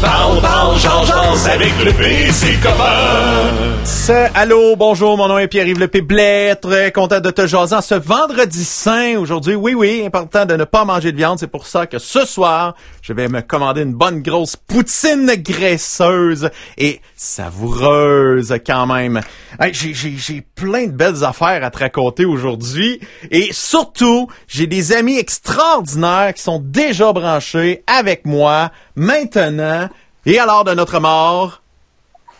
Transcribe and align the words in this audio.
Parle, 0.00 0.45
C'est 3.84 4.30
Allô, 4.34 4.76
bonjour, 4.76 5.16
mon 5.16 5.26
nom 5.26 5.38
est 5.38 5.48
Pierre-Yves 5.48 5.78
Le 5.78 5.86
Blais, 6.02 6.54
très 6.56 6.92
content 6.92 7.20
de 7.20 7.30
te 7.30 7.46
jaser 7.46 7.76
en 7.76 7.80
ce 7.80 7.94
vendredi 7.94 8.62
saint 8.62 9.16
aujourd'hui. 9.16 9.54
Oui, 9.54 9.74
oui, 9.74 10.02
important 10.04 10.44
de 10.44 10.54
ne 10.54 10.64
pas 10.64 10.84
manger 10.84 11.12
de 11.12 11.16
viande, 11.16 11.38
c'est 11.38 11.46
pour 11.46 11.66
ça 11.66 11.86
que 11.86 11.98
ce 11.98 12.26
soir, 12.26 12.74
je 13.00 13.14
vais 13.14 13.28
me 13.28 13.40
commander 13.40 13.82
une 13.82 13.94
bonne 13.94 14.20
grosse 14.20 14.56
poutine 14.56 15.32
graisseuse 15.36 16.50
et 16.76 17.00
savoureuse 17.16 18.54
quand 18.66 18.86
même. 18.86 19.22
Hey, 19.58 19.72
j'ai, 19.72 19.94
j'ai, 19.94 20.14
j'ai 20.18 20.42
plein 20.54 20.88
de 20.88 20.92
belles 20.92 21.24
affaires 21.24 21.64
à 21.64 21.70
te 21.70 21.78
raconter 21.78 22.26
aujourd'hui 22.26 23.00
et 23.30 23.48
surtout, 23.52 24.28
j'ai 24.46 24.66
des 24.66 24.92
amis 24.92 25.16
extraordinaires 25.16 26.34
qui 26.34 26.42
sont 26.42 26.60
déjà 26.62 27.14
branchés 27.14 27.82
avec 27.86 28.26
moi 28.26 28.70
maintenant 28.94 29.88
et 30.26 30.38
alors 30.38 30.64
de 30.64 30.74
notre 30.74 31.00
mort? 31.00 31.62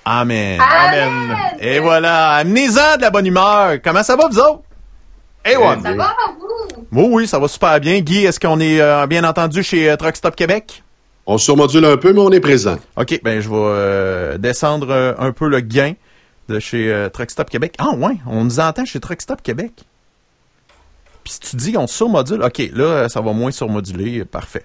Amen. 0.04 0.60
Amen. 0.60 1.36
Et 1.60 1.78
voilà, 1.80 2.32
amenez-en 2.32 2.96
de 2.96 3.02
la 3.02 3.10
bonne 3.10 3.26
humeur. 3.26 3.76
Comment 3.82 4.02
ça 4.02 4.16
va, 4.16 4.28
vous 4.28 4.38
autres? 4.38 4.62
A1. 5.44 5.82
Ça 5.82 5.94
va, 5.94 6.14
vous? 6.38 6.84
Oui, 6.92 7.08
oui, 7.10 7.26
ça 7.26 7.38
va 7.38 7.48
super 7.48 7.80
bien. 7.80 8.00
Guy, 8.00 8.24
est-ce 8.24 8.38
qu'on 8.38 8.60
est 8.60 8.80
euh, 8.80 9.06
bien 9.06 9.24
entendu 9.24 9.62
chez 9.62 9.90
euh, 9.90 9.96
Truck 9.96 10.16
Stop 10.16 10.36
Québec? 10.36 10.82
On 11.26 11.38
surmodule 11.38 11.84
un 11.84 11.96
peu, 11.96 12.12
mais 12.12 12.20
on 12.20 12.30
est 12.30 12.40
présent. 12.40 12.76
OK, 12.96 13.20
ben 13.24 13.40
je 13.40 13.48
vais 13.48 13.56
euh, 13.56 14.38
descendre 14.38 14.88
euh, 14.90 15.12
un 15.18 15.32
peu 15.32 15.48
le 15.48 15.58
gain 15.58 15.94
de 16.48 16.60
chez 16.60 16.92
euh, 16.92 17.08
Truck 17.08 17.30
Stop 17.30 17.50
Québec. 17.50 17.74
Ah 17.78 17.90
ouais, 17.96 18.16
on 18.28 18.44
nous 18.44 18.60
entend 18.60 18.84
chez 18.84 19.00
Truck 19.00 19.20
Stop 19.20 19.42
Québec. 19.42 19.72
Puis 21.24 21.32
si 21.32 21.40
tu 21.40 21.56
dis 21.56 21.72
qu'on 21.72 21.88
surmodule, 21.88 22.44
OK, 22.44 22.70
là, 22.72 23.08
ça 23.08 23.20
va 23.20 23.32
moins 23.32 23.50
surmoduler. 23.50 24.24
Parfait. 24.24 24.64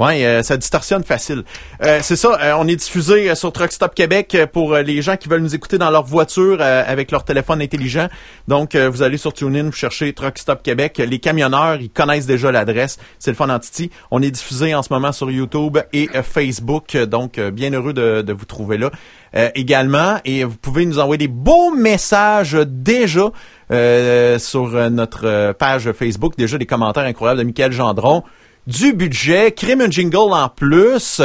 Ouais, 0.00 0.24
euh, 0.24 0.42
ça 0.42 0.56
distorsionne 0.56 1.04
facile. 1.04 1.44
Euh, 1.84 1.98
c'est 2.02 2.16
ça, 2.16 2.38
euh, 2.40 2.54
on 2.58 2.66
est 2.66 2.76
diffusé 2.76 3.28
euh, 3.30 3.34
sur 3.34 3.52
Truck 3.52 3.70
Stop 3.70 3.94
Québec 3.94 4.34
euh, 4.34 4.46
pour 4.46 4.72
euh, 4.72 4.80
les 4.80 5.02
gens 5.02 5.18
qui 5.18 5.28
veulent 5.28 5.42
nous 5.42 5.54
écouter 5.54 5.76
dans 5.76 5.90
leur 5.90 6.04
voiture 6.04 6.62
avec 6.62 7.10
leur 7.10 7.22
téléphone 7.24 7.60
intelligent. 7.60 8.08
Donc, 8.48 8.74
vous 8.74 9.02
allez 9.02 9.18
sur 9.18 9.34
TuneIn, 9.34 9.64
vous 9.64 9.72
cherchez 9.72 10.12
Truck 10.14 10.38
Stop 10.38 10.62
Québec. 10.62 10.96
Les 11.06 11.18
camionneurs, 11.18 11.76
ils 11.80 11.90
connaissent 11.90 12.24
déjà 12.24 12.50
l'adresse. 12.50 12.98
C'est 13.18 13.30
le 13.30 13.36
fun 13.36 13.50
en 13.50 13.58
titi. 13.58 13.90
On 14.10 14.22
est 14.22 14.30
diffusé 14.30 14.74
en 14.74 14.82
ce 14.82 14.90
moment 14.90 15.12
sur 15.12 15.30
YouTube 15.30 15.78
et 15.92 16.08
Facebook. 16.22 16.96
Donc, 16.96 17.38
bien 17.38 17.72
heureux 17.72 17.92
de, 17.92 18.22
de 18.22 18.32
vous 18.32 18.46
trouver 18.46 18.78
là. 18.78 18.90
Euh, 19.36 19.48
également, 19.54 20.16
et 20.24 20.42
vous 20.42 20.56
pouvez 20.56 20.84
nous 20.86 20.98
envoyer 20.98 21.18
des 21.18 21.28
beaux 21.28 21.70
messages 21.72 22.54
déjà 22.66 23.30
euh, 23.70 24.38
sur 24.40 24.90
notre 24.90 25.52
page 25.52 25.92
Facebook. 25.92 26.34
Déjà 26.36 26.58
des 26.58 26.66
commentaires 26.66 27.04
incroyables 27.04 27.38
de 27.38 27.44
Michael 27.44 27.72
Gendron. 27.72 28.24
Du 28.70 28.92
budget, 28.92 29.50
crime 29.50 29.80
un 29.80 29.90
jingle 29.90 30.32
en 30.32 30.48
plus. 30.48 31.20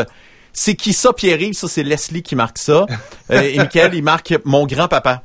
C'est 0.51 0.73
qui 0.73 0.93
ça, 0.93 1.13
Pierre-Yves? 1.13 1.53
Ça, 1.53 1.67
c'est 1.67 1.83
Leslie 1.83 2.23
qui 2.23 2.35
marque 2.35 2.57
ça. 2.57 2.85
Euh, 3.31 3.41
et 3.41 3.57
Michael, 3.57 3.95
il 3.95 4.03
marque 4.03 4.35
mon 4.45 4.67
grand-papa. 4.67 5.23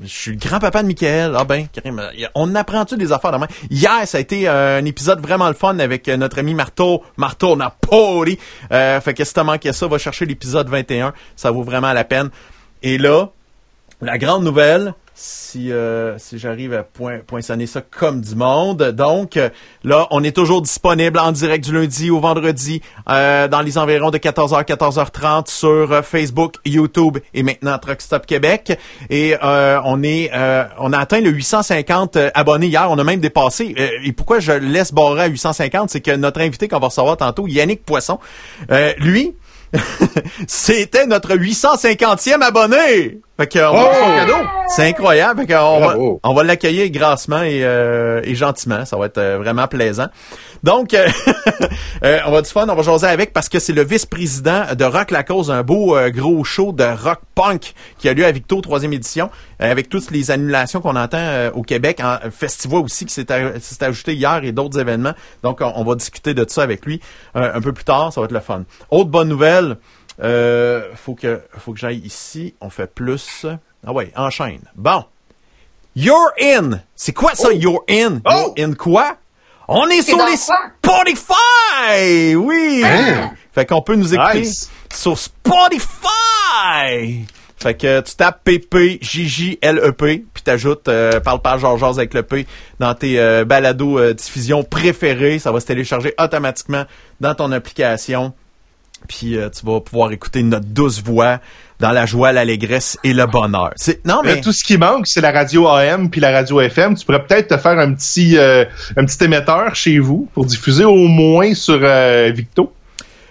Je 0.00 0.06
suis 0.08 0.30
le 0.32 0.38
grand-papa 0.38 0.82
de 0.82 0.88
Michael. 0.88 1.34
Ah 1.36 1.44
ben, 1.44 1.68
crime, 1.68 2.02
on 2.34 2.52
apprend-tu 2.56 2.96
des 2.96 3.12
affaires 3.12 3.30
demain? 3.30 3.46
Hier, 3.70 4.06
ça 4.06 4.18
a 4.18 4.20
été 4.20 4.48
euh, 4.48 4.80
un 4.80 4.84
épisode 4.84 5.20
vraiment 5.20 5.46
le 5.46 5.54
fun 5.54 5.78
avec 5.78 6.08
euh, 6.08 6.16
notre 6.16 6.40
ami 6.40 6.52
Marteau, 6.54 7.04
Marteau 7.16 7.54
Napoli. 7.54 8.40
Euh, 8.72 9.00
fait 9.00 9.14
que 9.14 9.22
si 9.22 9.34
t'as 9.34 9.44
manqué 9.44 9.72
ça, 9.72 9.86
va 9.86 9.98
chercher 9.98 10.26
l'épisode 10.26 10.68
21. 10.68 11.12
Ça 11.36 11.52
vaut 11.52 11.62
vraiment 11.62 11.92
la 11.92 12.02
peine. 12.02 12.30
Et 12.82 12.98
là, 12.98 13.28
la 14.00 14.18
grande 14.18 14.42
nouvelle, 14.42 14.94
si 15.18 15.72
euh, 15.72 16.16
si 16.18 16.38
j'arrive 16.38 16.72
à 16.74 16.84
point, 16.84 17.18
poinçonner 17.26 17.66
ça 17.66 17.80
comme 17.80 18.20
du 18.20 18.36
monde. 18.36 18.92
Donc 18.92 19.36
euh, 19.36 19.48
là, 19.82 20.06
on 20.12 20.22
est 20.22 20.30
toujours 20.30 20.62
disponible 20.62 21.18
en 21.18 21.32
direct 21.32 21.64
du 21.64 21.72
lundi 21.72 22.10
au 22.10 22.20
vendredi 22.20 22.80
euh, 23.08 23.48
dans 23.48 23.60
les 23.60 23.78
environs 23.78 24.10
de 24.10 24.18
14h 24.18 24.64
14h30 24.64 25.50
sur 25.50 26.04
Facebook, 26.04 26.54
YouTube 26.64 27.18
et 27.34 27.42
maintenant 27.42 27.78
Truck 27.78 28.00
Stop 28.00 28.26
Québec. 28.26 28.78
Et 29.10 29.34
on 29.42 30.02
est 30.04 30.30
on 30.78 30.92
a 30.92 30.98
atteint 30.98 31.20
le 31.20 31.30
850 31.30 32.16
euh, 32.16 32.30
abonnés 32.34 32.68
hier. 32.68 32.88
On 32.88 32.98
a 32.98 33.04
même 33.04 33.20
dépassé. 33.20 33.74
Et 34.04 34.12
pourquoi 34.12 34.38
je 34.38 34.52
laisse 34.52 34.92
barrer 34.92 35.22
à 35.22 35.26
850, 35.26 35.90
c'est 35.90 36.00
que 36.00 36.14
notre 36.14 36.40
invité 36.40 36.68
qu'on 36.68 36.78
va 36.78 36.88
recevoir 36.88 37.16
tantôt, 37.16 37.48
Yannick 37.48 37.84
Poisson, 37.84 38.20
lui. 38.98 39.34
C'était 40.46 41.06
notre 41.06 41.34
850e 41.34 42.40
abonné. 42.40 43.20
Fait 43.38 43.46
que, 43.46 43.58
on- 43.60 43.74
Oh! 43.74 44.46
c'est 44.68 44.86
incroyable. 44.88 45.40
Fait 45.42 45.46
que 45.46 45.54
on, 45.54 45.80
va, 45.80 45.94
on 46.24 46.34
va 46.34 46.42
l'accueillir 46.42 46.90
grassement 46.90 47.42
et, 47.42 47.60
euh, 47.62 48.20
et 48.24 48.34
gentiment. 48.34 48.84
Ça 48.84 48.96
va 48.96 49.06
être 49.06 49.18
euh, 49.18 49.38
vraiment 49.38 49.66
plaisant. 49.68 50.06
Donc, 50.64 50.92
euh, 50.92 51.06
euh, 52.04 52.18
on 52.26 52.32
va 52.32 52.42
du 52.42 52.50
fun, 52.50 52.66
on 52.68 52.74
va 52.74 52.82
jaser 52.82 53.06
avec 53.06 53.32
parce 53.32 53.48
que 53.48 53.58
c'est 53.60 53.72
le 53.72 53.84
vice-président 53.84 54.62
de 54.76 54.84
Rock 54.84 55.12
La 55.12 55.22
Cause, 55.22 55.50
un 55.52 55.62
beau 55.62 55.96
euh, 55.96 56.10
gros 56.10 56.42
show 56.42 56.72
de 56.72 56.82
rock 56.84 57.20
punk 57.36 57.74
qui 57.98 58.08
a 58.08 58.12
lieu 58.12 58.24
à 58.26 58.32
Victo, 58.32 58.60
troisième 58.60 58.92
édition, 58.92 59.30
avec 59.60 59.88
toutes 59.88 60.10
les 60.10 60.30
annulations 60.32 60.80
qu'on 60.80 60.96
entend 60.96 61.48
au 61.54 61.62
Québec, 61.62 62.00
en 62.02 62.18
festival 62.30 62.80
aussi 62.80 63.06
qui 63.06 63.14
s'est 63.14 63.26
ajouté 63.84 64.14
hier 64.14 64.40
et 64.42 64.50
d'autres 64.52 64.78
événements. 64.80 65.14
Donc, 65.44 65.60
on, 65.60 65.72
on 65.76 65.84
va 65.84 65.94
discuter 65.94 66.34
de 66.34 66.44
ça 66.48 66.62
avec 66.62 66.84
lui 66.84 67.00
un 67.34 67.60
peu 67.60 67.72
plus 67.72 67.84
tard. 67.84 68.12
Ça 68.12 68.20
va 68.20 68.24
être 68.24 68.32
le 68.32 68.40
fun. 68.40 68.64
Autre 68.90 69.10
bonne 69.10 69.28
nouvelle. 69.28 69.76
Euh, 70.20 70.90
faut 70.94 71.14
que 71.14 71.40
faut 71.58 71.72
que 71.72 71.78
j'aille 71.78 71.98
ici. 71.98 72.54
On 72.60 72.70
fait 72.70 72.92
plus. 72.92 73.46
Ah 73.86 73.92
ouais, 73.92 74.12
enchaîne. 74.16 74.62
Bon. 74.74 75.04
You're 75.94 76.30
in. 76.40 76.80
C'est 76.94 77.12
quoi 77.12 77.34
ça, 77.34 77.52
you're 77.52 77.82
in? 77.90 78.20
Oh! 78.24 78.54
You're 78.56 78.68
in 78.70 78.74
quoi? 78.74 79.16
On 79.66 79.88
est 79.88 80.02
sur 80.02 80.18
les? 80.18 80.36
Spotify! 80.36 82.36
Oui! 82.36 82.82
Hein? 82.84 83.32
Fait 83.52 83.66
qu'on 83.66 83.82
peut 83.82 83.96
nous 83.96 84.14
écouter 84.14 84.40
Nice. 84.40 84.70
sur 84.92 85.18
Spotify! 85.18 87.24
Fait 87.56 87.74
que 87.74 88.00
tu 88.00 88.14
tapes 88.14 88.44
PP, 88.44 88.98
J-J-L-E-P, 89.02 90.24
puis 90.32 90.42
t'ajoutes 90.44 90.86
euh, 90.86 91.18
Parle 91.18 91.42
pas 91.42 91.58
Georges 91.58 91.98
avec 91.98 92.14
le 92.14 92.22
P 92.22 92.46
dans 92.78 92.94
tes 92.94 93.18
euh, 93.18 93.44
balados 93.44 93.98
euh, 93.98 94.14
diffusion 94.14 94.62
préférés. 94.62 95.40
Ça 95.40 95.50
va 95.50 95.58
se 95.58 95.66
télécharger 95.66 96.14
automatiquement 96.18 96.84
dans 97.20 97.34
ton 97.34 97.50
application. 97.50 98.32
Puis 99.08 99.36
euh, 99.36 99.48
tu 99.50 99.64
vas 99.66 99.80
pouvoir 99.80 100.12
écouter 100.12 100.42
notre 100.42 100.66
douce 100.66 101.02
voix 101.02 101.38
dans 101.80 101.90
la 101.92 102.06
joie, 102.06 102.32
l'allégresse 102.32 102.98
et 103.04 103.12
le 103.12 103.26
bonheur. 103.26 103.70
C'est 103.76 104.04
non 104.06 104.20
mais 104.24 104.36
Là, 104.36 104.40
tout 104.40 104.52
ce 104.52 104.62
qui 104.64 104.76
manque, 104.78 105.06
c'est 105.06 105.20
la 105.20 105.30
radio 105.32 105.66
AM 105.68 106.10
puis 106.10 106.20
la 106.20 106.30
radio 106.30 106.60
FM. 106.60 106.96
Tu 106.96 107.04
pourrais 107.06 107.24
peut-être 107.24 107.48
te 107.48 107.56
faire 107.56 107.78
un 107.78 107.94
petit 107.94 108.36
euh, 108.36 108.64
un 108.96 109.04
petit 109.04 109.24
émetteur 109.24 109.74
chez 109.74 109.98
vous 109.98 110.28
pour 110.34 110.44
diffuser 110.44 110.84
au 110.84 111.06
moins 111.06 111.54
sur 111.54 111.78
euh, 111.82 112.30
Victo. 112.34 112.72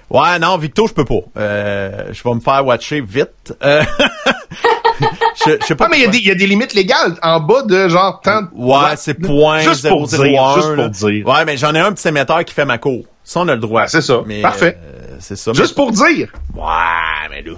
ouais 0.10 0.40
non 0.40 0.58
Victo 0.58 0.88
je 0.88 0.94
peux 0.94 1.06
pas. 1.06 1.16
Euh, 1.38 2.06
je 2.12 2.24
vais 2.24 2.34
me 2.36 2.40
faire 2.40 2.66
watcher 2.66 3.02
vite. 3.02 3.54
Euh, 3.64 3.84
je, 5.46 5.52
je 5.62 5.66
sais 5.66 5.76
pas. 5.76 5.86
Ah, 5.86 5.90
mais 5.92 5.98
il 6.00 6.04
y, 6.04 6.08
a 6.08 6.10
des- 6.10 6.18
il 6.18 6.28
y 6.28 6.32
a 6.32 6.36
des 6.36 6.48
limites 6.48 6.74
légales 6.74 7.16
en 7.22 7.40
bas 7.40 7.64
de 7.64 7.88
genre 7.90 8.22
tant. 8.24 8.44
Ouais, 8.54 8.96
c'est 8.96 9.14
point 9.14 9.60
Juste 9.60 9.88
pour 9.88 10.08
dire, 10.08 10.20
001, 10.22 10.56
juste 10.56 10.76
pour 10.76 10.90
dire. 10.90 11.28
Ouais, 11.28 11.46
mais 11.46 11.58
j'en 11.58 11.74
ai 11.76 11.80
un 11.80 11.92
petit 11.92 12.08
émetteur 12.08 12.44
qui 12.46 12.54
fait 12.54 12.66
ma 12.66 12.78
cour. 12.78 13.04
Ça, 13.24 13.42
on 13.42 13.48
a 13.50 13.56
le 13.56 13.60
droit. 13.62 13.82
Ah, 13.84 13.88
c'est 13.88 14.02
ça. 14.02 14.22
Mais, 14.26 14.42
Parfait. 14.42 14.78
euh, 14.82 15.07
c'est 15.20 15.36
ça. 15.36 15.54
Juste 15.54 15.76
pour 15.76 15.92
dire. 15.92 16.32
Ouais, 16.56 17.30
mais 17.30 17.42
là. 17.42 17.54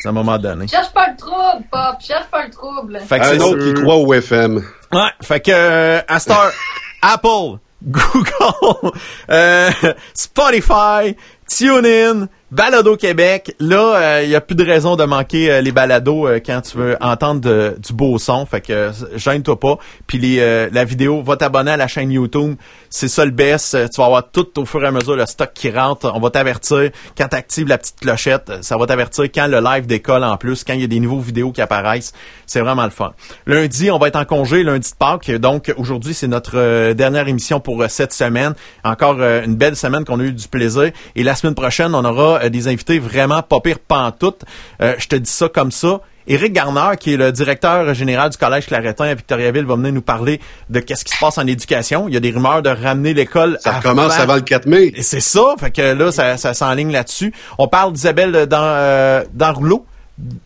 C'est 0.00 0.08
à 0.08 0.10
un 0.10 0.14
moment 0.14 0.36
donné. 0.38 0.68
Cherche 0.68 0.92
pas 0.92 1.08
le 1.10 1.16
trouble, 1.16 1.64
Pop. 1.70 1.96
Cherche 2.00 2.26
pas 2.30 2.44
le 2.44 2.50
trouble. 2.50 3.00
Fait 3.06 3.18
que 3.18 3.24
Un 3.24 3.28
c'est 3.30 3.40
autre 3.40 3.64
qui 3.64 3.74
croit 3.82 3.96
au 3.96 4.12
FM. 4.12 4.62
Ouais, 4.92 5.00
fait 5.22 5.40
que 5.40 5.50
euh, 5.50 6.00
à 6.06 6.20
Star, 6.20 6.50
Apple, 7.02 7.58
Google, 7.82 8.92
euh, 9.30 9.70
Spotify, 10.12 11.16
TuneIn, 11.48 12.28
Balado 12.50 12.96
Québec. 12.96 13.56
Là, 13.58 14.22
il 14.22 14.30
y 14.30 14.36
a 14.36 14.40
plus 14.40 14.54
de 14.54 14.64
raison 14.64 14.94
de 14.96 15.04
manquer 15.04 15.50
euh, 15.50 15.60
les 15.60 15.72
balados 15.72 16.28
euh, 16.28 16.40
quand 16.44 16.60
tu 16.60 16.76
veux 16.78 16.96
entendre 17.00 17.74
du 17.78 17.92
beau 17.92 18.16
son. 18.18 18.46
Fait 18.46 18.60
que 18.60 18.72
euh, 18.72 18.92
gêne-toi 19.16 19.58
pas. 19.58 19.78
Puis 20.06 20.18
les, 20.18 20.38
euh, 20.40 20.68
la 20.70 20.84
vidéo, 20.84 21.22
va 21.22 21.36
t'abonner 21.36 21.72
à 21.72 21.76
la 21.76 21.88
chaîne 21.88 22.12
YouTube. 22.12 22.54
C'est 22.90 23.08
ça 23.08 23.24
le 23.24 23.32
best. 23.32 23.74
Euh, 23.74 23.88
Tu 23.88 24.00
vas 24.00 24.06
avoir 24.06 24.30
tout 24.30 24.60
au 24.60 24.66
fur 24.66 24.84
et 24.84 24.86
à 24.86 24.92
mesure 24.92 25.16
le 25.16 25.26
stock 25.26 25.50
qui 25.52 25.70
rentre. 25.70 26.12
On 26.14 26.20
va 26.20 26.30
t'avertir 26.30 26.90
quand 27.18 27.26
tu 27.28 27.36
actives 27.36 27.66
la 27.66 27.78
petite 27.78 27.98
clochette. 28.00 28.50
euh, 28.50 28.58
Ça 28.62 28.76
va 28.76 28.86
t'avertir 28.86 29.24
quand 29.34 29.48
le 29.48 29.60
live 29.60 29.86
décolle 29.86 30.22
en 30.22 30.36
plus, 30.36 30.62
quand 30.62 30.74
il 30.74 30.80
y 30.82 30.84
a 30.84 30.88
des 30.88 31.00
nouveaux 31.00 31.20
vidéos 31.20 31.50
qui 31.50 31.60
apparaissent. 31.60 32.12
C'est 32.46 32.60
vraiment 32.60 32.84
le 32.84 32.90
fun. 32.90 33.14
Lundi, 33.46 33.90
on 33.90 33.98
va 33.98 34.08
être 34.08 34.16
en 34.16 34.24
congé, 34.24 34.62
lundi 34.62 34.90
de 34.90 34.96
Pâques. 34.96 35.30
Donc 35.32 35.72
aujourd'hui, 35.76 36.14
c'est 36.14 36.28
notre 36.28 36.56
euh, 36.56 36.94
dernière 36.94 37.26
émission 37.26 37.58
pour 37.58 37.82
euh, 37.82 37.88
cette 37.88 38.12
semaine. 38.12 38.54
Encore 38.84 39.16
euh, 39.18 39.42
une 39.44 39.56
belle 39.56 39.74
semaine 39.76 40.04
qu'on 40.04 40.20
a 40.20 40.24
eu 40.24 40.32
du 40.32 40.46
plaisir. 40.46 40.92
Et 41.16 41.22
la 41.24 41.34
semaine 41.34 41.54
prochaine, 41.56 41.94
on 41.94 42.04
aura 42.04 42.33
euh, 42.42 42.48
des 42.48 42.68
invités 42.68 42.98
vraiment 42.98 43.42
pas 43.42 43.60
pire 43.60 43.78
pantoute. 43.78 44.42
Euh, 44.82 44.94
je 44.98 45.06
te 45.08 45.16
dis 45.16 45.30
ça 45.30 45.48
comme 45.48 45.70
ça. 45.72 46.00
Éric 46.26 46.54
Garner, 46.54 46.96
qui 46.98 47.12
est 47.12 47.16
le 47.18 47.32
directeur 47.32 47.92
général 47.92 48.30
du 48.30 48.38
Collège 48.38 48.66
Claretin 48.66 49.04
à 49.04 49.14
Victoriaville, 49.14 49.66
va 49.66 49.74
venir 49.76 49.92
nous 49.92 50.00
parler 50.00 50.40
de 50.70 50.80
qu'est-ce 50.80 51.04
qui 51.04 51.12
se 51.12 51.18
passe 51.20 51.36
en 51.36 51.46
éducation. 51.46 52.08
Il 52.08 52.14
y 52.14 52.16
a 52.16 52.20
des 52.20 52.30
rumeurs 52.30 52.62
de 52.62 52.70
ramener 52.70 53.12
l'école 53.12 53.58
Ça 53.60 53.72
à 53.74 53.78
recommence 53.80 54.14
flanc. 54.14 54.22
avant 54.22 54.34
le 54.36 54.40
4 54.40 54.64
mai. 54.66 54.90
Et 54.96 55.02
c'est 55.02 55.20
ça, 55.20 55.54
fait 55.60 55.70
que 55.70 55.82
là, 55.82 56.10
ça, 56.12 56.38
ça 56.38 56.54
s'enligne 56.54 56.92
là-dessus. 56.92 57.34
On 57.58 57.68
parle 57.68 57.92
d'Isabelle 57.92 58.46
dans, 58.46 58.58
euh, 58.62 59.22
dans 59.34 59.52
Rouleau. 59.52 59.84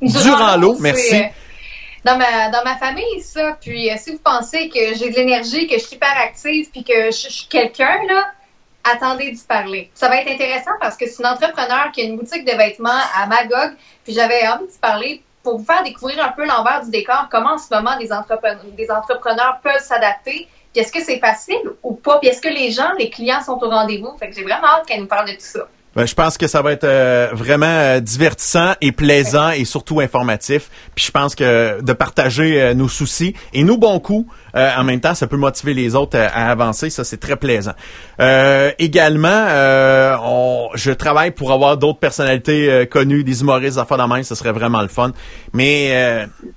Durant 0.03 0.57
l'eau, 0.57 0.77
merci. 0.81 1.15
euh, 1.17 1.21
Dans 2.05 2.17
ma, 2.19 2.51
dans 2.51 2.65
ma 2.65 2.77
famille, 2.77 3.21
ça. 3.23 3.57
Puis 3.61 3.89
euh, 3.91 3.95
si 3.99 4.13
vous 4.13 4.21
pensez 4.25 4.69
que 4.71 4.81
j'ai 4.99 5.11
de 5.11 5.15
l'énergie, 5.15 5.67
que 5.69 5.75
je 5.79 5.85
suis 5.85 5.95
hyper 5.97 6.15
active, 6.25 6.67
puis 6.73 6.83
que 6.83 7.13
je, 7.13 7.29
je 7.29 7.33
suis 7.33 7.47
quelqu'un, 7.49 7.99
là, 8.09 8.25
attendez 8.85 9.31
d'y 9.31 9.45
parler. 9.45 9.91
Ça 9.95 10.09
va 10.09 10.21
être 10.21 10.31
intéressant 10.31 10.73
parce 10.81 10.97
que 10.97 11.07
c'est 11.07 11.23
une 11.23 11.29
entrepreneur 11.29 11.91
qui 11.93 12.03
a 12.03 12.05
une 12.05 12.17
boutique 12.17 12.45
de 12.45 12.57
vêtements 12.57 13.01
à 13.15 13.27
Magog, 13.27 13.75
puis 14.05 14.15
j'avais 14.15 14.47
envie 14.49 14.67
d'y 14.67 14.79
parler 14.79 15.23
pour 15.43 15.59
vous 15.59 15.65
faire 15.65 15.83
découvrir 15.83 16.25
un 16.25 16.31
peu 16.31 16.45
l'envers 16.45 16.85
du 16.85 16.91
décor, 16.91 17.29
comment 17.31 17.55
en 17.55 17.59
ce 17.59 17.73
moment 17.75 17.97
des 17.99 18.13
entrepreneurs, 18.13 18.65
des 18.77 18.91
entrepreneurs 18.91 19.61
peuvent 19.63 19.81
s'adapter, 19.81 20.49
puis 20.73 20.83
est-ce 20.83 20.93
que 20.93 21.03
c'est 21.03 21.19
facile 21.19 21.63
ou 21.83 21.95
pas, 21.95 22.19
puis 22.19 22.29
est-ce 22.29 22.43
que 22.43 22.49
les 22.49 22.71
gens, 22.71 22.93
les 22.99 23.11
clients 23.11 23.41
sont 23.41 23.59
au 23.63 23.71
rendez-vous? 23.71 24.17
Fait 24.19 24.29
que 24.29 24.35
j'ai 24.35 24.43
vraiment 24.43 24.67
hâte 24.67 24.87
qu'elle 24.87 25.01
nous 25.01 25.07
parle 25.07 25.29
de 25.29 25.33
tout 25.33 25.41
ça. 25.41 25.69
Ben, 25.99 26.07
je 26.07 26.15
pense 26.15 26.39
que 26.39 26.47
ça 26.47 26.63
va 26.63 26.71
être 26.71 26.85
euh, 26.85 27.29
vraiment 27.33 27.67
euh, 27.67 27.99
divertissant 27.99 28.75
et 28.81 28.93
plaisant 28.93 29.51
et 29.51 29.65
surtout 29.65 29.99
informatif. 29.99 30.71
Puis 30.95 31.07
je 31.07 31.11
pense 31.11 31.35
que 31.35 31.83
de 31.83 31.93
partager 31.93 32.63
euh, 32.63 32.73
nos 32.73 32.87
soucis 32.87 33.35
et 33.53 33.65
nos 33.65 33.77
bons 33.79 33.99
coups, 33.99 34.33
euh, 34.55 34.71
en 34.77 34.85
même 34.85 35.01
temps, 35.01 35.17
ça 35.17 35.27
peut 35.27 35.37
motiver 35.37 35.75
les 35.75 35.97
autres 35.97 36.17
à, 36.17 36.27
à 36.29 36.51
avancer. 36.53 36.89
Ça, 36.91 37.03
c'est 37.03 37.17
très 37.17 37.35
plaisant. 37.35 37.73
Euh, 38.21 38.71
également, 38.79 39.27
euh, 39.49 40.15
on- 40.23 40.69
je 40.75 40.93
travaille 40.93 41.33
pour 41.33 41.51
avoir 41.51 41.77
d'autres 41.77 41.99
personnalités 41.99 42.71
euh, 42.71 42.85
connues, 42.87 43.25
des 43.25 43.41
humoristes, 43.41 43.77
affaires 43.79 43.99
de 43.99 44.05
même. 44.15 44.23
Ce 44.23 44.37
serait 44.37 44.53
vraiment 44.53 44.83
le 44.83 44.89
fun. 44.89 45.11
Mais, 45.53 45.89
euh, 45.95 46.27
tu 46.45 46.51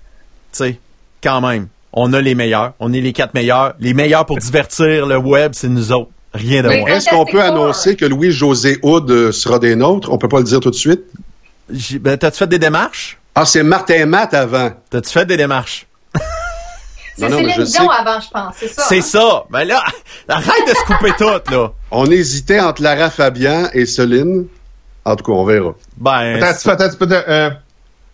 sais, 0.52 0.80
quand 1.24 1.42
même, 1.42 1.68
on 1.94 2.14
a 2.14 2.22
les 2.22 2.36
meilleurs. 2.36 2.74
On 2.80 2.94
est 2.94 3.02
les 3.02 3.12
quatre 3.12 3.34
meilleurs. 3.34 3.74
Les 3.80 3.96
meilleurs 3.96 4.28
pour 4.28 4.38
divertir 4.38 5.08
le 5.08 5.18
web, 5.18 5.54
c'est 5.56 5.68
nous 5.68 5.92
autres. 5.92 6.12
Rien 6.34 6.64
de 6.64 6.70
Oui. 6.70 6.80
moins. 6.82 6.90
Est-ce 6.92 7.10
qu'on 7.10 7.26
peut 7.26 7.42
annoncer 7.42 7.96
que 7.96 8.06
Louis-José 8.06 8.80
Houd 8.84 9.10
euh, 9.12 9.32
sera 9.32 9.60
des 9.60 9.76
nôtres? 9.76 10.12
On 10.12 10.18
peut 10.18 10.30
pas 10.30 10.38
le 10.40 10.46
dire 10.46 10.60
tout 10.60 10.70
de 10.72 10.76
suite? 10.76 11.02
Ben, 12.00 12.18
t'as-tu 12.18 12.38
fait 12.40 12.48
des 12.48 12.60
démarches? 12.60 13.18
Ah, 13.36 13.46
c'est 13.46 13.64
Martin 13.64 13.94
et 13.96 14.06
Matt 14.06 14.34
avant. 14.34 14.72
T'as-tu 14.90 15.10
fait 15.12 15.26
des 15.26 15.38
démarches? 15.38 15.88
C'est 17.18 17.30
Céline 17.30 17.50
je 17.50 17.62
Dion 17.64 17.84
sais. 17.90 17.96
avant, 18.00 18.20
je 18.22 18.30
pense, 18.30 18.56
c'est 18.58 18.68
ça. 18.70 18.84
C'est 18.88 18.98
hein? 19.00 19.02
ça. 19.02 19.44
Ben 19.52 19.66
là, 19.66 19.84
arrête 20.30 20.66
de 20.68 20.74
se 20.74 20.86
couper 20.86 21.12
tout, 21.18 21.52
là. 21.52 21.72
On 21.92 22.06
hésitait 22.10 22.60
entre 22.62 22.82
Lara 22.82 23.10
Fabian 23.10 23.68
et 23.74 23.86
Céline. 23.86 24.48
En 25.04 25.16
tout 25.18 25.26
cas, 25.26 25.32
on 25.34 25.44
verra. 25.46 25.76
Ben, 25.98 26.42
Attends, 26.42 26.70
attends, 26.72 27.06
euh, 27.12 27.50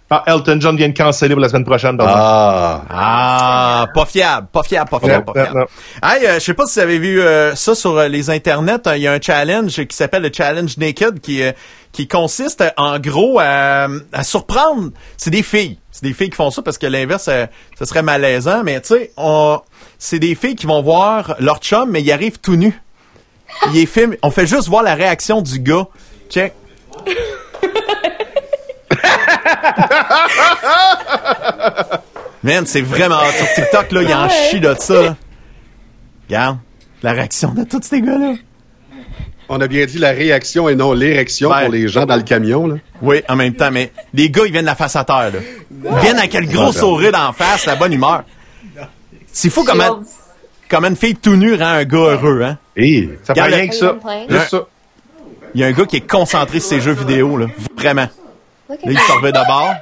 ah, 0.09 0.23
Elton 0.27 0.57
John 0.61 0.77
vient 0.77 0.87
de 0.89 0.97
canceller 0.97 1.33
pour 1.35 1.41
la 1.41 1.49
semaine 1.49 1.65
prochaine. 1.65 1.97
Ah. 1.99 2.81
ah, 2.89 3.87
pas 3.93 4.05
fiable, 4.05 4.47
pas 4.51 4.63
fiable, 4.63 4.89
pas 4.89 4.99
fiable, 4.99 5.25
Non, 5.27 5.33
pas 5.33 5.43
fiable. 5.43 5.59
non, 5.59 5.65
Hey, 6.01 6.25
euh, 6.25 6.35
je 6.35 6.39
sais 6.39 6.53
pas 6.53 6.65
si 6.65 6.75
vous 6.75 6.79
avez 6.83 6.97
vu 6.99 7.21
euh, 7.21 7.55
ça 7.55 7.75
sur 7.75 7.97
euh, 7.97 8.07
les 8.07 8.29
internets. 8.29 8.79
Il 8.95 9.01
y 9.01 9.07
a 9.07 9.13
un 9.13 9.19
challenge 9.21 9.83
qui 9.85 9.95
s'appelle 9.95 10.23
le 10.23 10.31
challenge 10.33 10.77
naked 10.77 11.19
qui 11.19 11.43
euh, 11.43 11.51
qui 11.91 12.07
consiste 12.07 12.63
en 12.77 12.99
gros 12.99 13.39
à, 13.39 13.87
à 14.13 14.23
surprendre. 14.23 14.91
C'est 15.17 15.31
des 15.31 15.43
filles, 15.43 15.79
c'est 15.91 16.03
des 16.03 16.13
filles 16.13 16.29
qui 16.29 16.35
font 16.35 16.51
ça 16.51 16.61
parce 16.61 16.77
que 16.77 16.85
l'inverse, 16.87 17.27
euh, 17.27 17.45
ce 17.77 17.85
serait 17.85 18.03
malaisant. 18.03 18.63
Mais 18.63 18.79
tu 18.81 18.89
sais, 18.89 19.11
on, 19.17 19.59
c'est 19.97 20.19
des 20.19 20.35
filles 20.35 20.55
qui 20.55 20.67
vont 20.67 20.81
voir 20.81 21.35
leur 21.39 21.57
chum, 21.57 21.89
mais 21.89 22.01
ils 22.01 22.11
arrivent 22.11 22.39
tout 22.39 22.55
nus. 22.55 22.79
Ils 23.73 23.87
filment. 23.87 24.15
On 24.21 24.29
fait 24.31 24.45
juste 24.47 24.67
voir 24.69 24.83
la 24.83 24.93
réaction 24.95 25.41
du 25.41 25.59
gars. 25.59 25.87
Check. 26.29 26.53
Man, 32.43 32.65
c'est 32.65 32.81
vraiment 32.81 33.19
sur 33.35 33.51
TikTok 33.53 33.91
là, 33.91 34.01
il 34.03 34.13
en 34.13 34.29
chie 34.29 34.59
de 34.59 34.73
ça. 34.77 35.01
là. 35.01 35.15
Regarde 36.27 36.57
la 37.03 37.11
réaction 37.13 37.53
de 37.53 37.63
tous 37.63 37.81
ces 37.83 38.01
gars 38.01 38.17
là. 38.17 38.33
On 39.49 39.61
a 39.61 39.67
bien 39.67 39.85
dit 39.85 39.97
la 39.97 40.11
réaction 40.11 40.67
et 40.67 40.75
non 40.75 40.91
l'érection 40.93 41.49
Ouais. 41.49 41.63
pour 41.63 41.71
les 41.73 41.87
gens 41.87 42.05
dans 42.05 42.17
le 42.17 42.23
camion. 42.23 42.67
Là. 42.67 42.75
Oui, 43.01 43.21
en 43.29 43.37
même 43.37 43.53
temps, 43.55 43.71
mais 43.71 43.93
les 44.13 44.29
gars, 44.29 44.43
ils 44.45 44.51
viennent 44.51 44.65
la 44.65 44.75
face 44.75 44.97
à 44.97 45.05
terre, 45.05 45.31
là. 45.33 45.39
Ils 45.71 45.99
viennent 46.01 46.17
avec 46.17 46.33
le 46.33 46.47
gros 46.47 46.73
sourire 46.73 47.13
d'en 47.13 47.31
face, 47.31 47.65
la 47.65 47.75
bonne 47.77 47.93
humeur. 47.93 48.23
C'est 49.31 49.49
fou 49.49 49.63
comment, 49.63 50.01
comment 50.69 50.87
une 50.89 50.97
fille 50.97 51.15
tout 51.15 51.37
nue 51.37 51.55
rend 51.55 51.63
un 51.65 51.85
gars 51.85 51.97
heureux, 51.97 52.41
hein. 52.43 52.57
Ça 53.23 53.33
fait 53.35 53.41
rien 53.41 53.67
que 53.69 53.75
ça. 53.75 53.93
Ouais. 54.03 54.25
Juste 54.29 54.49
ça. 54.49 54.67
Il 55.55 55.61
y 55.61 55.63
a 55.63 55.67
un 55.67 55.71
gars 55.71 55.85
qui 55.85 55.95
est 55.95 56.07
concentré 56.07 56.59
sur 56.59 56.67
ses 56.69 56.81
jeux 56.81 56.91
vidéo, 56.91 57.37
là. 57.37 57.45
Vraiment. 57.77 58.07
Look 58.69 58.79
at 58.83 58.89
il 58.89 58.99
se 58.99 59.11
revient 59.13 59.31
d'abord. 59.31 59.73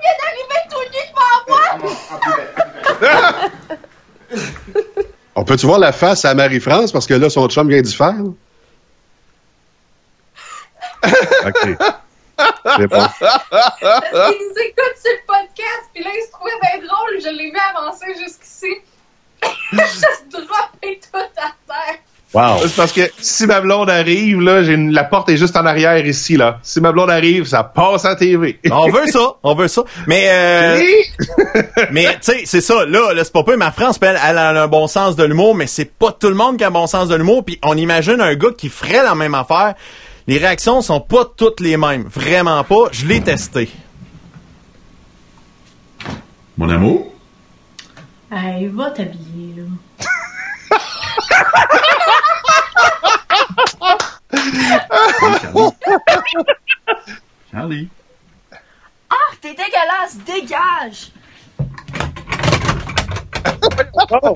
on 5.35 5.43
peut-tu 5.43 5.65
voir 5.65 5.79
la 5.79 5.91
face 5.91 6.23
à 6.25 6.33
Marie-France 6.33 6.91
parce 6.91 7.07
que 7.07 7.15
là, 7.15 7.29
son 7.29 7.47
chum 7.49 7.67
vient 7.69 7.81
d'y 7.81 7.93
faire? 7.93 8.15
OK. 11.03 11.77
C'est 12.77 12.87
bon. 12.87 13.07
Il 13.17 14.37
nous 14.41 14.57
écoute 14.61 14.95
sur 15.01 15.11
le 15.11 15.25
podcast, 15.25 15.89
puis 15.93 16.03
là, 16.03 16.09
il 16.13 16.23
se 16.25 16.31
trouvait 16.31 16.59
bien 16.61 16.77
drôle. 16.87 17.21
Je 17.21 17.29
l'ai 17.29 17.51
vu 17.51 17.57
avancer 17.57 18.07
jusqu'ici. 18.19 18.81
Juste 19.71 20.25
dropper 20.31 20.99
tout 20.99 21.17
à 21.17 21.51
terre. 21.67 21.99
Wow. 22.33 22.57
C'est 22.63 22.75
parce 22.75 22.91
que 22.91 23.09
si 23.19 23.45
ma 23.47 23.61
blonde 23.61 23.89
arrive, 23.89 24.41
là, 24.41 24.61
j'ai 24.61 24.73
une- 24.73 24.91
la 24.91 25.05
porte 25.05 25.29
est 25.29 25.37
juste 25.37 25.55
en 25.55 25.65
arrière 25.65 26.05
ici, 26.05 26.35
là. 26.35 26.59
Si 26.63 26.81
ma 26.81 26.91
blonde 26.91 27.09
arrive, 27.09 27.45
ça 27.45 27.63
passe 27.63 28.03
à 28.03 28.09
la 28.09 28.15
TV. 28.17 28.59
On 28.69 28.89
veut 28.89 29.07
ça, 29.07 29.35
on 29.41 29.55
veut 29.55 29.69
ça. 29.69 29.83
Mais, 30.07 30.27
euh, 30.29 30.81
mais, 31.91 32.05
tu 32.15 32.17
sais, 32.21 32.41
c'est 32.45 32.59
ça, 32.61 32.85
là, 32.85 33.13
là 33.13 33.23
c'est 33.23 33.31
pas 33.31 33.43
peu, 33.43 33.55
ma 33.55 33.71
France, 33.71 33.97
elle, 34.01 34.19
elle 34.27 34.37
a 34.37 34.63
un 34.63 34.67
bon 34.67 34.87
sens 34.87 35.15
de 35.15 35.23
l'humour, 35.23 35.55
mais 35.55 35.67
c'est 35.67 35.93
pas 35.97 36.11
tout 36.11 36.27
le 36.27 36.35
monde 36.35 36.57
qui 36.57 36.65
a 36.65 36.67
un 36.67 36.71
bon 36.71 36.87
sens 36.87 37.07
de 37.07 37.15
l'humour, 37.15 37.45
puis 37.45 37.57
on 37.63 37.77
imagine 37.77 38.19
un 38.19 38.35
gars 38.35 38.49
qui 38.57 38.67
ferait 38.67 39.03
la 39.03 39.15
même 39.15 39.35
affaire. 39.35 39.75
Les 40.27 40.37
réactions 40.37 40.81
sont 40.81 40.99
pas 40.99 41.23
toutes 41.37 41.59
les 41.61 41.77
mêmes. 41.77 42.05
Vraiment 42.13 42.63
pas. 42.63 42.89
Je 42.91 43.05
l'ai 43.05 43.21
testé. 43.21 43.69
Mon 46.57 46.69
amour? 46.69 47.13
Hey, 48.31 48.67
va 48.67 48.89
t'habiller, 48.89 49.53
là. 49.55 49.63
Charlie. 57.51 57.89
Ah, 59.09 59.15
t'es 59.41 59.53
dégueulasse, 59.55 60.17
dégage! 60.25 61.11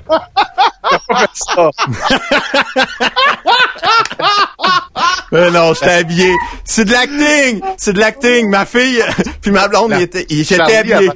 Euh, 5.32 5.52
non, 5.52 5.74
j'étais 5.76 5.92
habillé. 5.92 6.34
C'est 6.66 6.86
de 6.86 6.92
l'acting! 6.92 7.62
C'est 7.78 7.94
de 7.94 8.00
l'acting! 8.00 8.50
Ma 8.50 8.66
fille, 8.66 9.04
puis 9.42 9.52
ma 9.52 9.68
blonde, 9.68 9.92
il 9.96 10.02
était, 10.02 10.26
il- 10.30 10.44
j'étais 10.44 10.56
Charlie 10.74 10.94
habillé. 10.94 11.12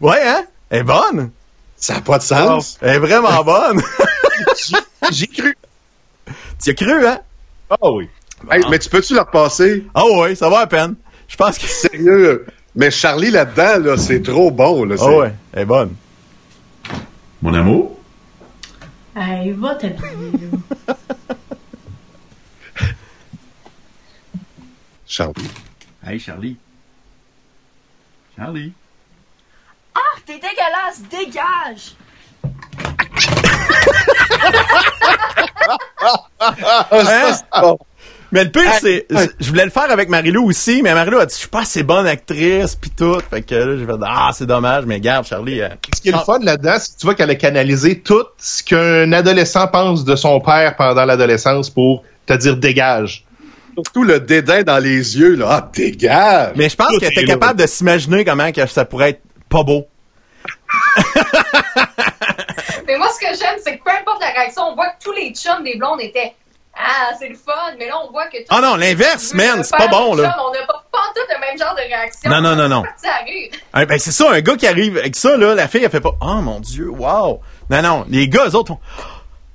Ouais, 0.00 0.26
hein? 0.26 0.44
Elle 0.70 0.80
est 0.80 0.82
bonne! 0.82 1.30
Ça 1.76 1.94
n'a 1.94 2.00
pas 2.00 2.18
de 2.18 2.24
sens. 2.24 2.78
Elle 2.80 2.96
est 2.96 2.98
vraiment 2.98 3.44
bonne! 3.44 3.80
J'ai 5.12 5.26
cru. 5.28 5.56
tu 6.62 6.70
as 6.70 6.74
cru, 6.74 7.06
hein? 7.06 7.20
Ah 7.70 7.90
oui. 7.90 8.08
Hey, 8.50 8.62
mais 8.70 8.78
tu 8.78 8.88
peux-tu 8.88 9.14
la 9.14 9.22
repasser? 9.22 9.86
Ah 9.94 10.04
ouais, 10.06 10.34
ça 10.34 10.48
va 10.48 10.60
à 10.60 10.66
peine. 10.66 10.94
Je 11.28 11.36
pense 11.36 11.58
que... 11.58 11.66
Sérieux. 11.66 12.46
Mais 12.74 12.90
Charlie 12.90 13.30
là-dedans, 13.30 13.78
là, 13.78 13.96
c'est 13.96 14.22
trop 14.22 14.50
bon. 14.50 14.84
Là, 14.84 14.96
Ah 15.00 15.10
ouais, 15.10 15.34
elle 15.52 15.62
est 15.62 15.64
bonne. 15.64 15.94
Mon 17.42 17.54
amour? 17.54 17.98
Hey, 19.16 19.52
va 19.52 19.74
t'habiller. 19.74 20.50
Charlie. 25.06 25.50
Hey, 26.06 26.18
Charlie. 26.18 26.56
Charlie. 28.36 28.72
Ah, 29.94 30.00
t'es 30.26 30.34
dégueulasse, 30.34 31.02
dégage! 31.10 31.94
Hein? 36.40 37.76
Mais 38.32 38.42
le 38.44 38.50
pire, 38.50 38.72
c'est, 38.80 39.06
ouais. 39.10 39.30
je 39.38 39.48
voulais 39.48 39.64
le 39.64 39.70
faire 39.70 39.88
avec 39.90 40.08
Marilou 40.08 40.48
aussi, 40.48 40.82
mais 40.82 40.92
Marilou 40.94 41.18
a 41.18 41.26
dit, 41.26 41.34
je 41.34 41.38
suis 41.38 41.48
pas 41.48 41.60
assez 41.62 41.84
bonne 41.84 42.06
actrice, 42.08 42.74
pis 42.74 42.90
tout. 42.90 43.18
Fait 43.30 43.42
que 43.42 43.54
là, 43.54 43.76
j'ai 43.78 43.86
fait, 43.86 43.92
ah, 44.04 44.30
c'est 44.34 44.46
dommage, 44.46 44.84
mais 44.84 44.98
garde, 45.00 45.24
Charlie. 45.26 45.60
euh, 45.62 45.68
Ce 45.94 46.00
qui 46.00 46.08
est 46.08 46.12
le 46.12 46.18
fun 46.18 46.40
là-dedans, 46.40 46.74
c'est 46.78 46.94
que 46.94 46.98
tu 46.98 47.06
vois 47.06 47.14
qu'elle 47.14 47.30
a 47.30 47.36
canalisé 47.36 48.00
tout 48.00 48.24
ce 48.36 48.64
qu'un 48.64 49.12
adolescent 49.12 49.68
pense 49.68 50.04
de 50.04 50.16
son 50.16 50.40
père 50.40 50.74
pendant 50.76 51.04
l'adolescence 51.04 51.70
pour 51.70 52.02
te 52.26 52.32
dire 52.34 52.56
dégage. 52.56 53.24
Surtout 53.74 54.02
le 54.02 54.18
dédain 54.18 54.62
dans 54.64 54.78
les 54.78 55.18
yeux. 55.18 55.36
Là. 55.36 55.46
Ah, 55.50 55.70
dégage! 55.72 56.52
Mais 56.56 56.68
je 56.68 56.76
pense 56.76 56.98
qu'elle 56.98 57.12
était 57.12 57.24
capable 57.24 57.60
de 57.60 57.66
s'imaginer 57.66 58.24
comment 58.24 58.50
que 58.50 58.66
ça 58.66 58.84
pourrait 58.84 59.10
être 59.10 59.22
pas 59.48 59.62
beau. 59.62 59.86
Mais 62.86 62.96
moi, 62.96 63.08
ce 63.12 63.18
que 63.18 63.34
j'aime, 63.38 63.58
c'est 63.62 63.78
que 63.78 63.84
peu 63.84 63.90
importe 63.90 64.20
la 64.20 64.30
réaction, 64.30 64.62
on 64.70 64.74
voit 64.74 64.88
que 64.88 65.02
tous 65.02 65.12
les 65.12 65.32
chums 65.34 65.64
des 65.64 65.76
blondes 65.76 66.00
étaient 66.00 66.34
Ah, 66.74 67.10
c'est 67.18 67.28
le 67.28 67.34
fun, 67.36 67.52
mais 67.78 67.88
là, 67.88 67.94
on 68.06 68.10
voit 68.10 68.26
que. 68.28 68.36
Ah 68.48 68.60
non, 68.60 68.76
l'inverse, 68.76 69.32
man, 69.34 69.62
c'est 69.64 69.76
pas 69.76 69.88
bon, 69.88 70.14
là. 70.14 70.36
On 70.44 70.52
n'a 70.52 70.66
pas, 70.66 70.84
pas 70.92 70.98
tout 71.14 71.22
le 71.28 71.40
même 71.40 71.58
genre 71.58 71.74
de 71.74 71.80
réaction. 71.80 72.30
Non, 72.30 72.40
non, 72.40 72.54
non, 72.54 72.68
non. 72.68 72.84
Ça 73.02 73.14
arrive. 73.22 73.50
Hein, 73.72 73.86
ben, 73.86 73.98
c'est 73.98 74.12
ça, 74.12 74.30
un 74.30 74.40
gars 74.40 74.56
qui 74.56 74.66
arrive 74.66 74.98
avec 74.98 75.16
ça, 75.16 75.36
là, 75.36 75.54
la 75.54 75.68
fille, 75.68 75.82
elle 75.84 75.90
fait 75.90 76.00
pas, 76.00 76.14
oh 76.20 76.40
mon 76.42 76.60
dieu, 76.60 76.88
wow. 76.90 77.40
Non, 77.70 77.82
non, 77.82 78.04
les 78.08 78.28
gars, 78.28 78.46
eux 78.46 78.54
autres 78.54 78.68
font, 78.68 78.80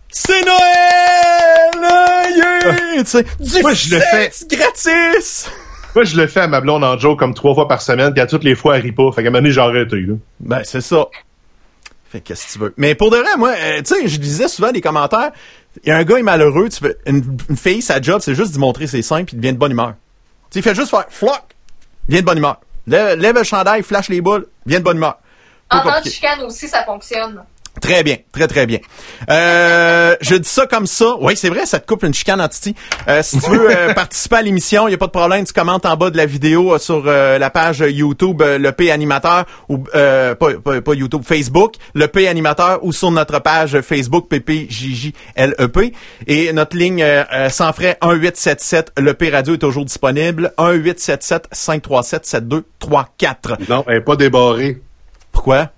c'est 0.09 0.43
Noël! 0.43 0.57
yeah! 2.35 3.03
Tu 3.03 3.05
sais, 3.05 3.25
du 3.39 3.61
Moi, 3.61 3.73
je 3.73 3.95
le 3.95 4.01
sexe 4.01 4.45
gratis! 4.47 5.49
Moi, 5.95 6.03
je 6.03 6.15
le 6.17 6.27
fais 6.27 6.41
à 6.41 6.47
ma 6.47 6.59
blonde 6.61 6.83
en 6.83 6.97
joke 6.97 7.19
comme 7.19 7.33
trois 7.33 7.53
fois 7.53 7.67
par 7.67 7.81
semaine, 7.81 8.11
puis 8.13 8.21
à 8.21 8.27
toutes 8.27 8.43
les 8.43 8.55
fois, 8.55 8.75
elle 8.77 8.83
rit 8.83 8.91
pas. 8.91 9.11
Fait 9.13 9.23
qu'à 9.23 9.29
un 9.29 9.31
moment 9.31 9.39
donné, 9.41 9.51
j'ai 9.51 9.61
arrêté, 9.61 9.97
là. 9.97 10.15
Ben, 10.39 10.61
c'est 10.63 10.81
ça. 10.81 11.05
Fait 12.11 12.19
qu'est-ce 12.19 12.47
que 12.47 12.51
tu 12.53 12.59
veux. 12.59 12.73
Mais 12.75 12.93
pour 12.93 13.09
de 13.09 13.17
vrai, 13.17 13.37
moi, 13.37 13.53
euh, 13.57 13.81
tu 13.81 13.95
sais, 13.95 14.07
je 14.07 14.19
lisais 14.19 14.49
souvent 14.49 14.71
des 14.71 14.81
commentaires. 14.81 15.31
Il 15.83 15.89
y 15.89 15.91
a 15.93 15.97
un 15.97 16.03
gars 16.03 16.17
est 16.17 16.23
malheureux, 16.23 16.67
tu 16.67 16.79
fais, 16.79 16.97
une, 17.05 17.37
une 17.49 17.55
fille, 17.55 17.81
sa 17.81 18.01
job, 18.01 18.19
c'est 18.21 18.35
juste 18.35 18.53
de 18.53 18.59
montrer 18.59 18.87
ses 18.87 19.01
seins 19.01 19.23
puis 19.23 19.37
il 19.37 19.39
devient 19.39 19.53
de 19.53 19.57
bonne 19.57 19.71
humeur. 19.71 19.93
Tu 20.51 20.59
il 20.59 20.61
fait 20.61 20.75
juste 20.75 20.89
faire 20.89 21.05
floc, 21.09 21.41
il 22.09 22.13
vient 22.13 22.21
de 22.21 22.25
bonne 22.25 22.39
humeur. 22.39 22.59
Lève, 22.87 23.17
lève 23.17 23.35
le 23.35 23.43
chandail, 23.43 23.83
flash 23.83 24.09
les 24.09 24.19
boules, 24.19 24.47
vient 24.65 24.79
de 24.79 24.83
bonne 24.83 24.97
humeur. 24.97 25.19
En 25.69 25.79
temps 25.79 26.01
de 26.01 26.09
chicane 26.09 26.41
aussi, 26.41 26.67
ça 26.67 26.83
fonctionne. 26.83 27.41
Très 27.79 28.03
bien, 28.03 28.17
très 28.33 28.47
très 28.47 28.65
bien. 28.65 28.79
Euh, 29.29 30.15
je 30.19 30.35
dis 30.35 30.49
ça 30.49 30.67
comme 30.67 30.87
ça. 30.87 31.15
Oui, 31.21 31.37
c'est 31.37 31.49
vrai, 31.49 31.65
ça 31.65 31.79
te 31.79 31.87
coupe 31.87 32.03
une 32.03 32.13
chicane 32.13 32.41
en 32.41 32.49
titi. 32.49 32.75
Euh, 33.07 33.23
si 33.23 33.39
tu 33.39 33.49
veux 33.49 33.71
euh, 33.71 33.93
participer 33.95 34.35
à 34.37 34.41
l'émission, 34.41 34.87
il 34.89 34.91
y 34.91 34.93
a 34.93 34.97
pas 34.97 35.07
de 35.07 35.11
problème, 35.11 35.45
tu 35.45 35.53
commentes 35.53 35.85
en 35.85 35.95
bas 35.95 36.09
de 36.09 36.17
la 36.17 36.25
vidéo 36.25 36.73
euh, 36.73 36.79
sur 36.79 37.03
euh, 37.07 37.37
la 37.37 37.49
page 37.49 37.79
YouTube 37.79 38.41
euh, 38.41 38.57
le 38.57 38.73
P 38.73 38.91
animateur 38.91 39.45
ou 39.69 39.83
euh, 39.95 40.35
pas, 40.35 40.53
pas, 40.55 40.81
pas 40.81 40.93
YouTube, 40.93 41.21
Facebook, 41.25 41.75
le 41.93 42.07
P 42.07 42.27
animateur 42.27 42.83
ou 42.83 42.91
sur 42.91 43.09
notre 43.09 43.39
page 43.39 43.79
Facebook 43.81 44.27
PPJJLEP 44.27 45.77
E 45.77 45.91
et 46.27 46.51
notre 46.51 46.75
ligne 46.75 47.05
sans 47.49 47.71
frais 47.71 47.97
1877 48.03 48.93
le 48.97 49.13
P 49.13 49.29
radio 49.29 49.55
est 49.55 49.59
toujours 49.59 49.85
disponible 49.85 50.53
1877 50.59 51.47
537 51.51 52.25
7234. 52.25 53.57
Non, 53.69 53.83
elle 53.87 53.95
n'est 53.95 54.01
pas 54.01 54.15
débarrée. 54.15 54.81
Pourquoi? 55.31 55.71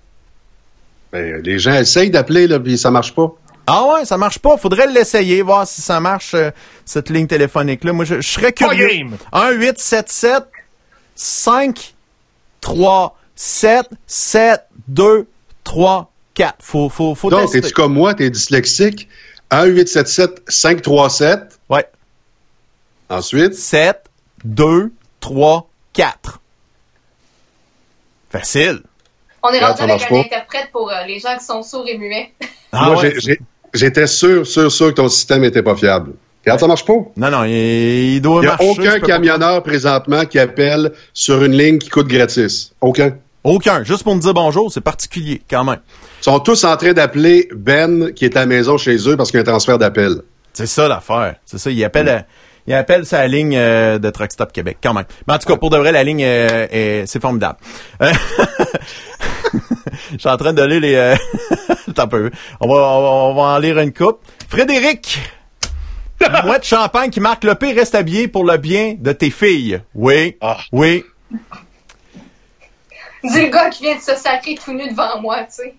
Ben, 1.14 1.40
les 1.44 1.58
gens 1.60 1.74
essayent 1.74 2.10
d'appeler, 2.10 2.48
là, 2.48 2.58
puis 2.58 2.76
ça 2.76 2.90
marche 2.90 3.14
pas. 3.14 3.32
Ah 3.68 3.84
ouais, 3.84 4.04
ça 4.04 4.18
marche 4.18 4.40
pas. 4.40 4.56
Faudrait 4.56 4.88
l'essayer, 4.88 5.40
voir 5.42 5.64
si 5.66 5.80
ça 5.80 6.00
marche, 6.00 6.34
euh, 6.34 6.50
cette 6.84 7.08
ligne 7.08 7.28
téléphonique-là. 7.28 7.92
Moi, 7.92 8.04
je, 8.04 8.20
je 8.20 8.28
serais 8.28 8.52
curieux. 8.52 8.88
game. 8.88 9.16
1 9.32 9.50
8 9.52 9.78
7 9.78 10.08
7 10.10 10.42
5 11.14 11.94
3 12.60 13.16
7 13.36 13.86
7 14.08 14.60
2 14.88 15.26
3 15.62 16.10
4. 16.34 16.56
Faut, 16.60 16.88
faut, 16.88 17.14
faut 17.14 17.30
Donc, 17.30 17.42
tester. 17.42 17.58
es-tu 17.58 17.70
comme 17.72 17.94
moi, 17.94 18.12
t'es 18.14 18.28
dyslexique? 18.28 19.08
1-877-537. 19.52 21.50
Ouais. 21.70 21.86
Ensuite, 23.08 23.54
7 23.54 24.02
2 24.44 24.90
3 25.20 25.70
4. 25.92 26.40
Facile. 28.30 28.82
On 29.46 29.50
est 29.50 29.60
Là, 29.60 29.72
rendu 29.72 29.82
avec 29.82 30.02
un 30.02 30.06
pas. 30.08 30.18
interprète 30.20 30.68
pour 30.72 30.90
euh, 30.90 31.04
les 31.06 31.18
gens 31.20 31.36
qui 31.38 31.44
sont 31.44 31.62
sourds 31.62 31.86
et 31.86 31.98
muets. 31.98 32.32
Ah 32.72 32.86
moi, 32.90 33.02
ouais. 33.02 33.12
j'ai- 33.14 33.20
j'ai- 33.20 33.40
j'étais 33.72 34.06
sûr, 34.08 34.44
sûr, 34.46 34.72
sûr 34.72 34.88
que 34.88 34.94
ton 34.94 35.08
système 35.08 35.44
était 35.44 35.62
pas 35.62 35.76
fiable. 35.76 36.14
Regarde, 36.44 36.58
ça 36.60 36.66
marche 36.66 36.84
pas. 36.84 36.94
Non, 37.16 37.30
non, 37.30 37.44
il, 37.44 37.52
il 38.16 38.20
doit 38.20 38.38
Il 38.38 38.40
n'y 38.40 38.46
a 38.46 38.50
marcher. 38.50 38.64
je 38.66 38.80
aucun 38.80 38.94
peux 38.94 39.00
pas- 39.00 39.06
camionneur 39.06 39.62
présentement 39.62 40.24
qui 40.26 40.38
appelle 40.40 40.92
sur 41.12 41.44
une 41.44 41.56
ligne 41.56 41.78
qui 41.78 41.88
coûte 41.90 42.08
gratis. 42.08 42.72
Aucun. 42.80 43.16
Aucun. 43.44 43.84
Juste 43.84 44.02
pour 44.02 44.14
me 44.16 44.20
dire 44.20 44.34
bonjour, 44.34 44.72
c'est 44.72 44.80
particulier, 44.80 45.40
quand 45.48 45.62
même. 45.64 45.78
Ils 46.20 46.24
sont 46.24 46.40
tous 46.40 46.64
en 46.64 46.76
train 46.76 46.92
d'appeler 46.94 47.48
Ben, 47.54 48.10
qui 48.12 48.24
est 48.24 48.36
à 48.36 48.40
la 48.40 48.46
maison 48.46 48.76
chez 48.78 48.96
eux, 49.08 49.16
parce 49.16 49.30
qu'il 49.30 49.38
y 49.38 49.40
a 49.40 49.42
un 49.42 49.44
transfert 49.52 49.78
d'appel. 49.78 50.22
C'est 50.52 50.66
ça 50.66 50.88
l'affaire. 50.88 51.36
C'est 51.44 51.58
ça. 51.58 51.70
Il 51.70 51.84
appelle, 51.84 52.08
euh, 52.08 52.20
il 52.66 52.74
appelle 52.74 53.04
sa 53.04 53.26
ligne 53.26 53.56
euh, 53.56 53.98
de 53.98 54.10
Truck 54.10 54.32
Stop 54.32 54.52
Québec, 54.52 54.78
quand 54.82 54.94
même. 54.94 55.04
Mais 55.26 55.34
en 55.34 55.38
tout 55.38 55.46
cas, 55.46 55.56
pour 55.56 55.70
de 55.70 55.76
vrai, 55.76 55.92
la 55.92 56.02
ligne 56.02 56.24
euh, 56.24 56.66
est, 56.70 57.06
c'est 57.06 57.20
formidable. 57.20 57.58
Euh, 58.02 58.12
Je 60.12 60.18
suis 60.18 60.28
en 60.28 60.36
train 60.36 60.52
de 60.52 60.62
lire 60.62 60.80
les. 60.80 60.94
Euh... 60.94 61.16
Attends 61.88 62.02
un 62.02 62.08
peu. 62.08 62.30
On 62.60 62.68
va, 62.68 62.74
on 62.74 63.02
va, 63.02 63.08
on 63.08 63.34
va 63.34 63.42
en 63.42 63.58
lire 63.58 63.78
une 63.78 63.92
coupe. 63.92 64.20
Frédéric. 64.48 65.20
Moi 66.44 66.58
de 66.58 66.64
champagne 66.64 67.10
qui 67.10 67.20
marque 67.20 67.44
le 67.44 67.54
P 67.54 67.72
reste 67.72 67.94
habillé 67.94 68.28
pour 68.28 68.44
le 68.44 68.56
bien 68.56 68.96
de 68.98 69.12
tes 69.12 69.30
filles. 69.30 69.80
Oui. 69.94 70.36
Ah. 70.40 70.58
Oui. 70.72 71.04
Dis 73.24 73.40
le 73.40 73.48
gars 73.48 73.68
qui 73.68 73.84
vient 73.84 73.96
de 73.96 74.00
se 74.00 74.14
sacrer 74.16 74.54
tout 74.54 74.72
nu 74.72 74.88
devant 74.88 75.20
moi, 75.20 75.40
tu 75.44 75.62
sais. 75.62 75.74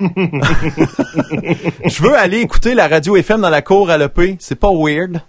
Je 0.00 2.02
veux 2.02 2.16
aller 2.16 2.40
écouter 2.40 2.74
la 2.74 2.88
radio 2.88 3.16
FM 3.16 3.40
dans 3.40 3.50
la 3.50 3.62
cour 3.62 3.90
à 3.90 3.96
l'EP. 3.96 4.36
C'est 4.40 4.58
pas 4.58 4.70
weird. 4.72 5.22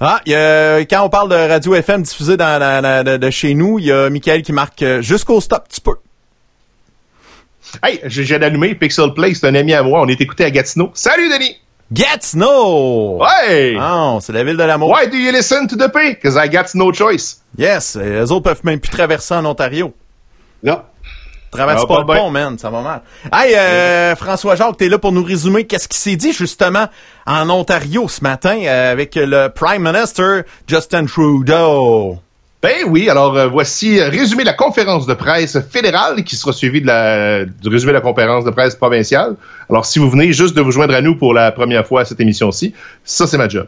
Ah, 0.00 0.20
il 0.26 0.32
y 0.32 0.34
a- 0.34 0.80
quand 0.84 1.02
on 1.04 1.08
parle 1.08 1.30
de 1.30 1.34
radio 1.34 1.74
FM 1.74 2.02
diffusée 2.02 2.36
dans, 2.36 2.58
dans- 2.60 2.82
dans- 2.82 3.04
de, 3.04 3.16
de 3.16 3.30
chez 3.30 3.54
nous, 3.54 3.78
il 3.78 3.86
y 3.86 3.92
a 3.92 4.10
Michael 4.10 4.42
qui 4.42 4.52
marque 4.52 4.82
euh, 4.82 5.00
jusqu'au 5.00 5.40
stop, 5.40 5.64
tu 5.72 5.80
peux. 5.80 5.96
Hey, 7.82 8.00
j'ai 8.04 8.34
allumé 8.36 8.74
Pixel 8.74 9.12
Play, 9.14 9.34
c'est 9.34 9.48
un 9.48 9.54
ami 9.54 9.72
à 9.74 9.82
moi. 9.82 10.00
On 10.02 10.08
est 10.08 10.20
écouté 10.20 10.44
à 10.44 10.50
Gatineau. 10.50 10.90
Salut, 10.94 11.28
Denis! 11.28 11.56
Gatineau! 11.92 13.18
Ouais! 13.22 13.76
Ah, 13.78 14.18
c'est 14.20 14.32
la 14.32 14.44
ville 14.44 14.56
de 14.56 14.62
l'amour. 14.64 14.90
Why 14.90 15.08
do 15.08 15.16
you 15.16 15.32
listen 15.32 15.66
to 15.66 15.76
the 15.76 15.90
P? 15.90 16.16
Cause 16.22 16.36
I 16.36 16.48
got 16.48 16.74
no 16.74 16.92
choice. 16.92 17.40
Yes, 17.58 17.96
les 17.96 18.30
autres 18.32 18.44
peuvent 18.44 18.60
même 18.64 18.80
plus 18.80 18.90
traverser 18.90 19.34
en 19.34 19.44
Ontario. 19.44 19.94
Non. 20.62 20.82
Traverse 21.50 21.82
Ah, 21.84 21.86
pas 21.86 22.04
pas 22.04 22.14
le 22.14 22.20
pont, 22.20 22.30
man, 22.30 22.58
ça 22.58 22.70
va 22.70 22.82
mal. 22.82 23.02
Hey, 23.32 23.54
euh, 23.54 24.16
François 24.16 24.56
Jacques, 24.56 24.76
t'es 24.76 24.88
là 24.88 24.98
pour 24.98 25.12
nous 25.12 25.24
résumer 25.24 25.64
qu'est-ce 25.64 25.88
qui 25.88 25.98
s'est 25.98 26.16
dit 26.16 26.32
justement 26.32 26.86
en 27.26 27.48
Ontario 27.50 28.08
ce 28.08 28.22
matin 28.22 28.58
euh, 28.64 28.92
avec 28.92 29.14
le 29.14 29.48
Prime 29.48 29.82
Minister 29.82 30.42
Justin 30.66 31.06
Trudeau. 31.06 32.18
Ben 32.62 32.84
oui, 32.88 33.08
alors 33.08 33.36
euh, 33.36 33.46
voici 33.46 34.00
euh, 34.00 34.08
résumé 34.08 34.42
de 34.42 34.48
la 34.48 34.54
conférence 34.54 35.06
de 35.06 35.14
presse 35.14 35.58
fédérale 35.70 36.24
qui 36.24 36.36
sera 36.36 36.52
suivie 36.52 36.80
de 36.80 36.86
la, 36.86 37.44
du 37.44 37.68
résumé 37.68 37.92
de 37.92 37.98
la 37.98 38.00
conférence 38.00 38.44
de 38.44 38.50
presse 38.50 38.74
provinciale. 38.74 39.36
Alors 39.70 39.84
si 39.86 39.98
vous 39.98 40.10
venez 40.10 40.32
juste 40.32 40.56
de 40.56 40.62
vous 40.62 40.72
joindre 40.72 40.94
à 40.94 41.00
nous 41.00 41.16
pour 41.16 41.32
la 41.32 41.52
première 41.52 41.86
fois 41.86 42.00
à 42.00 42.04
cette 42.04 42.18
émission-ci, 42.18 42.74
ça 43.04 43.26
c'est 43.26 43.38
ma 43.38 43.48
job. 43.48 43.66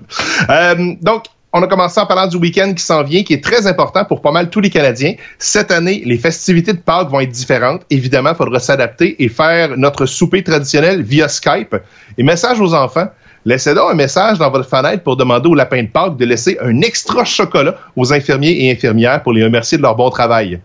Euh, 0.50 0.94
donc, 1.00 1.26
on 1.52 1.62
a 1.62 1.66
commencé 1.66 1.98
en 1.98 2.06
parlant 2.06 2.26
du 2.26 2.36
week-end 2.36 2.74
qui 2.74 2.82
s'en 2.82 3.02
vient, 3.02 3.22
qui 3.22 3.32
est 3.32 3.42
très 3.42 3.66
important 3.66 4.04
pour 4.04 4.20
pas 4.20 4.32
mal 4.32 4.50
tous 4.50 4.60
les 4.60 4.70
Canadiens. 4.70 5.14
Cette 5.38 5.70
année, 5.70 6.02
les 6.04 6.18
festivités 6.18 6.74
de 6.74 6.78
Pâques 6.78 7.08
vont 7.08 7.20
être 7.20 7.30
différentes. 7.30 7.82
Évidemment, 7.90 8.30
il 8.30 8.36
faudra 8.36 8.60
s'adapter 8.60 9.22
et 9.22 9.28
faire 9.28 9.76
notre 9.76 10.04
souper 10.04 10.42
traditionnel 10.42 11.02
via 11.02 11.28
Skype. 11.28 11.74
Et 12.18 12.22
message 12.22 12.60
aux 12.60 12.74
enfants, 12.74 13.08
Laissez 13.44 13.72
donc 13.72 13.92
un 13.92 13.94
message 13.94 14.36
dans 14.38 14.50
votre 14.50 14.68
fenêtre 14.68 15.02
pour 15.02 15.16
demander 15.16 15.48
au 15.48 15.54
lapin 15.54 15.82
de 15.82 15.88
Pâques 15.88 16.18
de 16.18 16.24
laisser 16.26 16.58
un 16.60 16.82
extra 16.82 17.24
chocolat 17.24 17.76
aux 17.96 18.12
infirmiers 18.12 18.64
et 18.64 18.70
infirmières 18.70 19.22
pour 19.22 19.32
les 19.32 19.42
remercier 19.42 19.78
de 19.78 19.82
leur 19.82 19.94
bon 19.94 20.10
travail. 20.10 20.60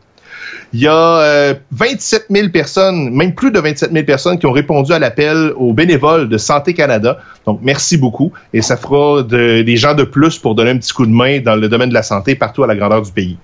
Il 0.73 0.79
y 0.81 0.87
a 0.87 1.19
euh, 1.19 1.53
27 1.71 2.25
000 2.31 2.49
personnes, 2.49 3.11
même 3.11 3.35
plus 3.35 3.51
de 3.51 3.59
27 3.59 3.91
000 3.91 4.05
personnes 4.05 4.39
qui 4.39 4.47
ont 4.47 4.51
répondu 4.51 4.91
à 4.91 4.97
l'appel 4.99 5.53
aux 5.55 5.71
bénévoles 5.71 6.27
de 6.29 6.37
Santé 6.39 6.73
Canada. 6.73 7.19
Donc, 7.45 7.59
merci 7.61 7.95
beaucoup. 7.95 8.31
Et 8.53 8.61
ça 8.63 8.75
fera 8.75 9.21
de- 9.21 9.61
des 9.61 9.77
gens 9.77 9.93
de 9.93 10.03
plus 10.03 10.39
pour 10.39 10.55
donner 10.55 10.71
un 10.71 10.77
petit 10.77 10.91
coup 10.91 11.05
de 11.05 11.11
main 11.11 11.39
dans 11.41 11.55
le 11.55 11.69
domaine 11.69 11.89
de 11.89 11.93
la 11.93 12.01
santé 12.03 12.33
partout 12.35 12.63
à 12.63 12.67
la 12.67 12.75
grandeur 12.75 13.03
du 13.03 13.11
pays. 13.11 13.37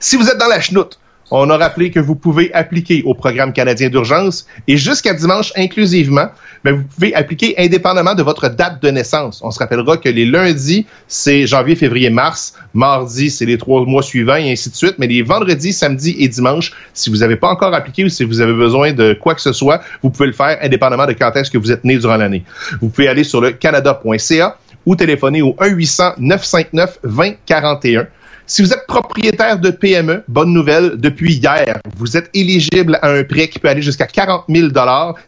Si 0.00 0.16
vous 0.16 0.26
êtes 0.28 0.38
dans 0.38 0.48
la 0.48 0.60
chenoute, 0.60 0.98
on 1.30 1.48
a 1.50 1.56
rappelé 1.56 1.90
que 1.90 2.00
vous 2.00 2.14
pouvez 2.14 2.52
appliquer 2.52 3.02
au 3.04 3.14
programme 3.14 3.52
canadien 3.52 3.88
d'urgence 3.88 4.46
et 4.68 4.76
jusqu'à 4.76 5.14
dimanche 5.14 5.52
inclusivement, 5.56 6.28
ben, 6.64 6.76
vous 6.76 6.84
pouvez 6.84 7.14
appliquer 7.14 7.54
indépendamment 7.58 8.14
de 8.14 8.22
votre 8.22 8.48
date 8.48 8.82
de 8.82 8.90
naissance. 8.90 9.40
On 9.42 9.50
se 9.50 9.58
rappellera 9.58 9.96
que 9.96 10.08
les 10.08 10.26
lundis, 10.26 10.86
c'est 11.08 11.46
janvier, 11.46 11.76
février, 11.76 12.10
mars. 12.10 12.54
Mardi, 12.72 13.30
c'est 13.30 13.46
les 13.46 13.58
trois 13.58 13.84
mois 13.84 14.02
suivants 14.02 14.36
et 14.36 14.50
ainsi 14.50 14.70
de 14.70 14.74
suite. 14.74 14.94
Mais 14.98 15.06
les 15.06 15.22
vendredis, 15.22 15.72
samedis 15.72 16.16
et 16.18 16.28
dimanches, 16.28 16.72
si 16.92 17.10
vous 17.10 17.18
n'avez 17.18 17.36
pas 17.36 17.48
encore 17.48 17.74
appliqué 17.74 18.04
ou 18.04 18.08
si 18.08 18.24
vous 18.24 18.40
avez 18.40 18.54
besoin 18.54 18.92
de 18.92 19.14
quoi 19.14 19.34
que 19.34 19.42
ce 19.42 19.52
soit, 19.52 19.80
vous 20.02 20.10
pouvez 20.10 20.26
le 20.26 20.32
faire 20.32 20.58
indépendamment 20.62 21.06
de 21.06 21.12
quand 21.12 21.32
est-ce 21.36 21.50
que 21.50 21.58
vous 21.58 21.72
êtes 21.72 21.84
né 21.84 21.98
durant 21.98 22.16
l'année. 22.16 22.44
Vous 22.80 22.88
pouvez 22.88 23.08
aller 23.08 23.24
sur 23.24 23.40
le 23.40 23.52
canada.ca 23.52 24.56
ou 24.86 24.96
téléphoner 24.96 25.42
au 25.42 25.56
1-800-959-2041. 25.60 28.06
Si 28.46 28.60
vous 28.60 28.74
êtes 28.74 28.86
propriétaire 28.86 29.58
de 29.58 29.70
PME, 29.70 30.22
bonne 30.28 30.52
nouvelle, 30.52 30.96
depuis 30.96 31.36
hier, 31.36 31.78
vous 31.96 32.14
êtes 32.18 32.28
éligible 32.34 32.98
à 33.00 33.08
un 33.08 33.24
prêt 33.24 33.48
qui 33.48 33.58
peut 33.58 33.68
aller 33.68 33.80
jusqu'à 33.80 34.06
40 34.06 34.44
000 34.50 34.68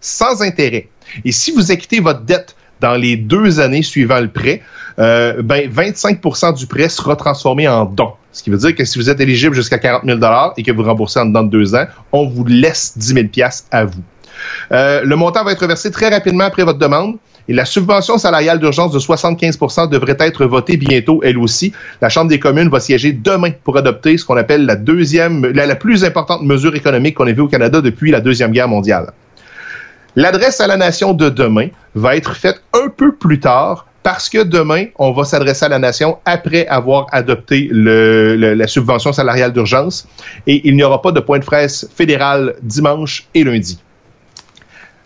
sans 0.03 0.43
intérêt. 0.43 0.89
Et 1.25 1.33
si 1.33 1.51
vous 1.51 1.73
acquittez 1.73 2.01
votre 2.01 2.21
dette 2.21 2.55
dans 2.81 2.95
les 2.95 3.17
deux 3.17 3.59
années 3.59 3.83
suivant 3.83 4.21
le 4.21 4.29
prêt, 4.29 4.61
euh, 4.99 5.41
ben 5.43 5.71
25% 5.71 6.59
du 6.59 6.67
prêt 6.67 6.91
sera 6.91 7.17
transformé 7.17 7.67
en 7.67 7.87
don. 7.87 8.13
Ce 8.33 8.43
qui 8.43 8.51
veut 8.51 8.59
dire 8.59 8.75
que 8.75 8.85
si 8.85 8.99
vous 8.99 9.09
êtes 9.09 9.21
éligible 9.21 9.55
jusqu'à 9.55 9.79
40 9.79 10.03
000 10.05 10.21
et 10.59 10.63
que 10.63 10.73
vous 10.73 10.83
remboursez 10.83 11.19
en 11.19 11.25
dedans 11.25 11.43
de 11.43 11.51
deux 11.51 11.75
ans, 11.75 11.87
on 12.13 12.29
vous 12.29 12.45
laisse 12.45 12.99
10 12.99 13.31
000 13.35 13.49
à 13.71 13.87
vous. 13.87 14.03
Euh, 14.73 15.01
le 15.03 15.17
montant 15.17 15.43
va 15.43 15.53
être 15.53 15.67
versé 15.67 15.91
très 15.91 16.11
rapidement 16.11 16.45
après 16.45 16.65
votre 16.65 16.79
demande. 16.79 17.17
Et 17.49 17.53
la 17.53 17.65
subvention 17.65 18.19
salariale 18.19 18.59
d'urgence 18.59 18.93
de 18.93 18.99
75% 18.99 19.89
devrait 19.89 20.17
être 20.19 20.45
votée 20.47 20.77
bientôt, 20.77 21.21
elle 21.23 21.39
aussi. 21.39 21.73
La 22.01 22.09
Chambre 22.09 22.29
des 22.29 22.41
communes 22.41 22.69
va 22.69 22.81
siéger 22.81 23.13
demain 23.13 23.53
pour 23.65 23.77
adopter 23.77 24.19
ce 24.19 24.25
qu'on 24.25 24.37
appelle 24.37 24.67
la 24.67 24.77
deuxième, 24.77 25.47
la, 25.47 25.77
plus 25.77 26.05
importante 26.05 26.43
mesure 26.43 26.75
économique 26.75 27.17
qu'on 27.17 27.27
ait 27.27 27.33
vue 27.33 27.43
au 27.43 27.49
Canada 27.49 27.81
depuis 27.81 28.11
la 28.11 28.21
Deuxième 28.21 28.51
Guerre 28.51 28.69
mondiale. 28.69 29.13
L'adresse 30.17 30.61
à 30.61 30.67
la 30.67 30.77
nation 30.77 31.13
de 31.13 31.29
demain 31.29 31.69
va 31.95 32.17
être 32.17 32.35
faite 32.35 32.63
un 32.73 32.89
peu 32.89 33.15
plus 33.15 33.39
tard 33.39 33.87
parce 34.03 34.29
que 34.29 34.43
demain, 34.43 34.85
on 34.99 35.13
va 35.13 35.25
s'adresser 35.25 35.67
à 35.67 35.69
la 35.69 35.79
nation 35.79 36.19
après 36.25 36.67
avoir 36.69 37.07
adopté 37.11 37.69
la 37.73 38.67
subvention 38.67 39.13
salariale 39.13 39.53
d'urgence 39.53 40.07
et 40.47 40.67
il 40.67 40.77
n'y 40.77 40.85
aura 40.85 41.03
pas 41.03 41.13
de 41.13 41.21
point 41.21 41.41
de 41.41 41.45
presse 41.45 41.89
fédéral 41.95 42.55
dimanche 42.63 43.27
et 43.35 43.45
lundi 43.45 43.79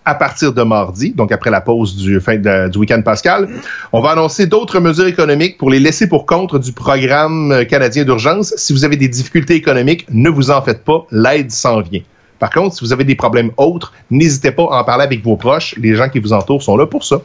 à 0.04 0.14
partir 0.14 0.52
de 0.52 0.62
mardi, 0.62 1.12
donc 1.12 1.30
après 1.30 1.50
la 1.50 1.60
pause 1.60 1.96
du, 1.96 2.20
fin 2.20 2.36
du 2.36 2.78
week-end 2.78 3.02
pascal, 3.02 3.48
on 3.92 4.00
va 4.00 4.10
annoncer 4.10 4.46
d'autres 4.46 4.80
mesures 4.80 5.06
économiques 5.06 5.58
pour 5.58 5.70
les 5.70 5.78
laisser 5.78 6.08
pour 6.08 6.26
compte 6.26 6.56
du 6.56 6.72
programme 6.72 7.52
euh, 7.52 7.64
canadien 7.64 8.04
d'urgence. 8.04 8.54
Si 8.56 8.72
vous 8.72 8.84
avez 8.84 8.96
des 8.96 9.08
difficultés 9.08 9.54
économiques, 9.54 10.06
ne 10.10 10.30
vous 10.30 10.50
en 10.50 10.62
faites 10.62 10.84
pas, 10.84 11.06
l'aide 11.10 11.50
s'en 11.50 11.80
vient. 11.80 12.00
Par 12.38 12.50
contre, 12.50 12.76
si 12.76 12.84
vous 12.84 12.92
avez 12.92 13.04
des 13.04 13.14
problèmes 13.14 13.50
autres, 13.58 13.92
n'hésitez 14.10 14.50
pas 14.50 14.64
à 14.70 14.80
en 14.80 14.84
parler 14.84 15.04
avec 15.04 15.22
vos 15.22 15.36
proches. 15.36 15.74
Les 15.76 15.94
gens 15.94 16.08
qui 16.08 16.18
vous 16.18 16.32
entourent 16.32 16.62
sont 16.62 16.76
là 16.76 16.86
pour 16.86 17.04
ça. 17.04 17.20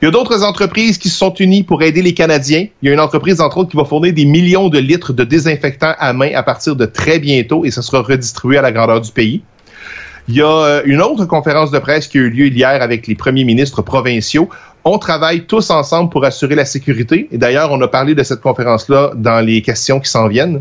Il 0.00 0.06
y 0.06 0.08
a 0.08 0.10
d'autres 0.10 0.42
entreprises 0.42 0.98
qui 0.98 1.08
se 1.08 1.16
sont 1.16 1.34
unies 1.34 1.62
pour 1.62 1.82
aider 1.82 2.02
les 2.02 2.14
Canadiens. 2.14 2.66
Il 2.82 2.88
y 2.88 2.90
a 2.90 2.92
une 2.92 3.00
entreprise, 3.00 3.40
entre 3.40 3.58
autres, 3.58 3.70
qui 3.70 3.76
va 3.76 3.84
fournir 3.84 4.12
des 4.12 4.24
millions 4.24 4.68
de 4.68 4.78
litres 4.78 5.12
de 5.12 5.22
désinfectants 5.22 5.94
à 5.98 6.12
main 6.12 6.30
à 6.34 6.42
partir 6.42 6.74
de 6.74 6.86
très 6.86 7.18
bientôt 7.20 7.64
et 7.64 7.70
ça 7.70 7.82
sera 7.82 8.02
redistribué 8.02 8.58
à 8.58 8.62
la 8.62 8.72
grandeur 8.72 9.00
du 9.00 9.12
pays. 9.12 9.42
Il 10.28 10.36
y 10.36 10.42
a 10.42 10.46
euh, 10.46 10.82
une 10.84 11.02
autre 11.02 11.24
conférence 11.24 11.70
de 11.70 11.78
presse 11.78 12.06
qui 12.06 12.18
a 12.18 12.20
eu 12.20 12.30
lieu 12.30 12.46
hier 12.46 12.80
avec 12.80 13.06
les 13.06 13.14
premiers 13.14 13.44
ministres 13.44 13.82
provinciaux. 13.82 14.48
On 14.84 14.98
travaille 14.98 15.46
tous 15.46 15.70
ensemble 15.70 16.10
pour 16.10 16.24
assurer 16.24 16.54
la 16.54 16.64
sécurité. 16.64 17.28
Et 17.32 17.38
d'ailleurs, 17.38 17.70
on 17.72 17.80
a 17.82 17.88
parlé 17.88 18.14
de 18.14 18.22
cette 18.22 18.40
conférence-là 18.40 19.12
dans 19.14 19.40
les 19.44 19.62
questions 19.62 20.00
qui 20.00 20.10
s'en 20.10 20.28
viennent. 20.28 20.60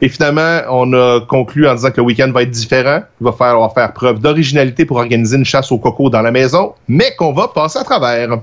Et 0.00 0.08
finalement, 0.08 0.60
on 0.70 0.92
a 0.92 1.20
conclu 1.20 1.68
en 1.68 1.74
disant 1.74 1.90
que 1.90 1.98
le 1.98 2.04
week-end 2.04 2.30
va 2.32 2.42
être 2.42 2.50
différent. 2.50 3.00
Il 3.20 3.24
va 3.24 3.32
falloir 3.32 3.72
faire 3.74 3.92
preuve 3.92 4.18
d'originalité 4.18 4.84
pour 4.84 4.98
organiser 4.98 5.36
une 5.36 5.44
chasse 5.44 5.72
au 5.72 5.78
coco 5.78 6.08
dans 6.08 6.22
la 6.22 6.30
maison, 6.30 6.72
mais 6.88 7.14
qu'on 7.18 7.32
va 7.32 7.48
passer 7.48 7.78
à 7.78 7.84
travers 7.84 8.38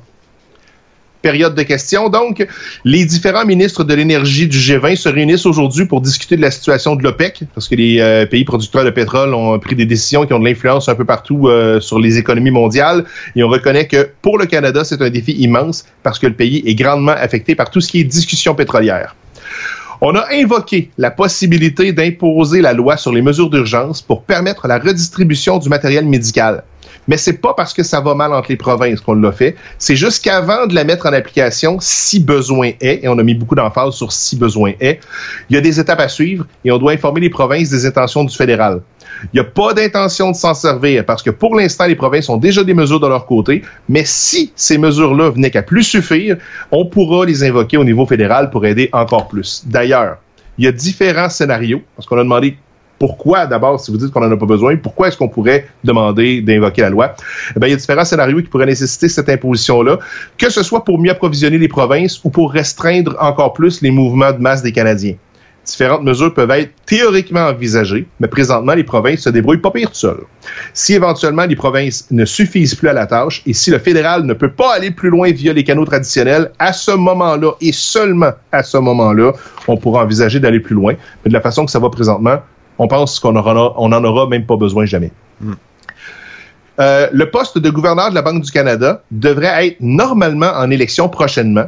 période 1.21 1.55
de 1.55 1.63
questions. 1.63 2.09
Donc, 2.09 2.45
les 2.85 3.05
différents 3.05 3.45
ministres 3.45 3.83
de 3.83 3.93
l'énergie 3.93 4.47
du 4.47 4.57
G20 4.57 4.95
se 4.95 5.09
réunissent 5.09 5.45
aujourd'hui 5.45 5.85
pour 5.85 6.01
discuter 6.01 6.37
de 6.37 6.41
la 6.41 6.51
situation 6.51 6.95
de 6.95 7.03
l'OPEC, 7.03 7.43
parce 7.53 7.67
que 7.67 7.75
les 7.75 7.99
euh, 7.99 8.25
pays 8.25 8.45
producteurs 8.45 8.85
de 8.85 8.89
pétrole 8.89 9.33
ont 9.33 9.57
pris 9.59 9.75
des 9.75 9.85
décisions 9.85 10.25
qui 10.25 10.33
ont 10.33 10.39
de 10.39 10.45
l'influence 10.45 10.89
un 10.89 10.95
peu 10.95 11.05
partout 11.05 11.47
euh, 11.47 11.79
sur 11.79 11.99
les 11.99 12.17
économies 12.17 12.51
mondiales. 12.51 13.05
Et 13.35 13.43
on 13.43 13.49
reconnaît 13.49 13.87
que 13.87 14.09
pour 14.21 14.37
le 14.37 14.45
Canada, 14.45 14.83
c'est 14.83 15.01
un 15.01 15.09
défi 15.09 15.33
immense 15.33 15.85
parce 16.03 16.19
que 16.19 16.27
le 16.27 16.33
pays 16.33 16.63
est 16.65 16.75
grandement 16.75 17.13
affecté 17.13 17.55
par 17.55 17.69
tout 17.69 17.81
ce 17.81 17.89
qui 17.89 17.99
est 17.99 18.03
discussion 18.03 18.55
pétrolière. 18.55 19.15
On 19.99 20.15
a 20.15 20.25
invoqué 20.31 20.91
la 20.99 21.09
possibilité 21.09 21.91
d'imposer 21.91 22.61
la 22.61 22.73
loi 22.73 22.97
sur 22.97 23.11
les 23.11 23.23
mesures 23.23 23.49
d'urgence 23.49 24.01
pour 24.01 24.21
permettre 24.23 24.67
la 24.67 24.77
redistribution 24.77 25.57
du 25.57 25.69
matériel 25.69 26.05
médical. 26.05 26.63
Mais 27.07 27.17
c'est 27.17 27.39
pas 27.41 27.53
parce 27.53 27.73
que 27.73 27.83
ça 27.83 28.01
va 28.01 28.15
mal 28.15 28.33
entre 28.33 28.49
les 28.49 28.57
provinces 28.57 29.01
qu'on 29.01 29.13
l'a 29.13 29.31
fait. 29.31 29.55
C'est 29.77 29.95
juste 29.95 30.23
qu'avant 30.23 30.67
de 30.67 30.75
la 30.75 30.83
mettre 30.83 31.05
en 31.05 31.13
application, 31.13 31.77
si 31.79 32.19
besoin 32.19 32.71
est, 32.81 33.03
et 33.03 33.07
on 33.07 33.17
a 33.17 33.23
mis 33.23 33.33
beaucoup 33.33 33.55
d'emphase 33.55 33.93
sur 33.95 34.11
si 34.11 34.35
besoin 34.35 34.73
est, 34.79 34.99
il 35.49 35.55
y 35.55 35.57
a 35.57 35.61
des 35.61 35.79
étapes 35.79 35.99
à 35.99 36.09
suivre 36.09 36.45
et 36.65 36.71
on 36.71 36.77
doit 36.77 36.91
informer 36.91 37.21
les 37.21 37.29
provinces 37.29 37.69
des 37.69 37.85
intentions 37.85 38.23
du 38.23 38.35
fédéral. 38.35 38.81
Il 39.23 39.29
n'y 39.35 39.39
a 39.39 39.45
pas 39.45 39.73
d'intention 39.73 40.31
de 40.31 40.35
s'en 40.35 40.53
servir 40.53 41.05
parce 41.05 41.23
que 41.23 41.29
pour 41.29 41.55
l'instant, 41.55 41.85
les 41.85 41.95
provinces 41.95 42.29
ont 42.29 42.37
déjà 42.37 42.63
des 42.63 42.73
mesures 42.73 42.99
de 42.99 43.07
leur 43.07 43.25
côté, 43.25 43.63
mais 43.89 44.03
si 44.05 44.51
ces 44.55 44.77
mesures-là 44.77 45.31
venaient 45.31 45.51
qu'à 45.51 45.63
plus 45.63 45.83
suffire, 45.83 46.37
on 46.71 46.85
pourra 46.85 47.25
les 47.25 47.43
invoquer 47.43 47.77
au 47.77 47.83
niveau 47.83 48.05
fédéral 48.05 48.49
pour 48.49 48.65
aider 48.65 48.89
encore 48.93 49.27
plus. 49.27 49.63
D'ailleurs, 49.65 50.17
il 50.57 50.65
y 50.65 50.67
a 50.67 50.71
différents 50.71 51.29
scénarios, 51.29 51.81
parce 51.95 52.07
qu'on 52.07 52.17
a 52.17 52.23
demandé 52.23 52.57
pourquoi, 52.99 53.45
d'abord, 53.45 53.79
si 53.79 53.91
vous 53.91 53.97
dites 53.97 54.11
qu'on 54.11 54.21
n'en 54.21 54.31
a 54.31 54.37
pas 54.37 54.45
besoin, 54.45 54.75
pourquoi 54.77 55.07
est-ce 55.07 55.17
qu'on 55.17 55.29
pourrait 55.29 55.67
demander 55.83 56.41
d'invoquer 56.41 56.81
la 56.81 56.89
loi? 56.89 57.15
Eh 57.55 57.59
bien, 57.59 57.67
il 57.67 57.71
y 57.71 57.73
a 57.73 57.77
différents 57.77 58.05
scénarios 58.05 58.41
qui 58.41 58.49
pourraient 58.49 58.65
nécessiter 58.65 59.09
cette 59.09 59.29
imposition-là, 59.29 59.99
que 60.37 60.49
ce 60.49 60.63
soit 60.63 60.83
pour 60.83 60.99
mieux 60.99 61.11
approvisionner 61.11 61.57
les 61.57 61.67
provinces 61.67 62.19
ou 62.23 62.29
pour 62.29 62.51
restreindre 62.51 63.15
encore 63.19 63.53
plus 63.53 63.81
les 63.81 63.91
mouvements 63.91 64.31
de 64.31 64.39
masse 64.39 64.63
des 64.63 64.71
Canadiens. 64.71 65.15
Différentes 65.67 66.03
mesures 66.03 66.33
peuvent 66.33 66.49
être 66.51 66.71
théoriquement 66.85 67.47
envisagées, 67.47 68.07
mais 68.21 68.29
présentement, 68.29 68.73
les 68.73 68.85
provinces 68.85 69.19
se 69.19 69.29
débrouillent 69.29 69.57
pas 69.57 69.71
pire 69.71 69.89
tout 69.89 69.97
seules. 69.97 70.23
Si 70.73 70.93
éventuellement 70.93 71.45
les 71.45 71.57
provinces 71.57 72.07
ne 72.09 72.23
suffisent 72.23 72.73
plus 72.73 72.87
à 72.87 72.93
la 72.93 73.05
tâche 73.05 73.43
et 73.45 73.51
si 73.51 73.69
le 73.69 73.77
fédéral 73.77 74.23
ne 74.23 74.33
peut 74.33 74.51
pas 74.51 74.73
aller 74.73 74.91
plus 74.91 75.09
loin 75.09 75.29
via 75.29 75.51
les 75.51 75.65
canaux 75.65 75.83
traditionnels, 75.83 76.51
à 76.57 76.71
ce 76.71 76.91
moment-là 76.91 77.51
et 77.59 77.73
seulement 77.73 78.31
à 78.53 78.63
ce 78.63 78.77
moment-là, 78.77 79.33
on 79.67 79.75
pourra 79.75 80.05
envisager 80.05 80.39
d'aller 80.39 80.61
plus 80.61 80.73
loin. 80.73 80.93
Mais 81.25 81.29
de 81.29 81.33
la 81.33 81.41
façon 81.41 81.65
que 81.65 81.71
ça 81.71 81.79
va 81.79 81.89
présentement, 81.89 82.37
on 82.79 82.87
pense 82.87 83.19
qu'on 83.19 83.35
aura, 83.35 83.73
on 83.77 83.91
en 83.91 84.03
aura 84.03 84.27
même 84.27 84.45
pas 84.45 84.57
besoin 84.57 84.85
jamais. 84.85 85.11
Euh, 86.79 87.07
le 87.11 87.29
poste 87.31 87.57
de 87.57 87.69
gouverneur 87.69 88.09
de 88.09 88.15
la 88.15 88.21
Banque 88.21 88.43
du 88.43 88.51
Canada 88.51 89.01
devrait 89.09 89.67
être 89.67 89.77
normalement 89.79 90.51
en 90.55 90.69
élection 90.69 91.09
prochainement. 91.09 91.65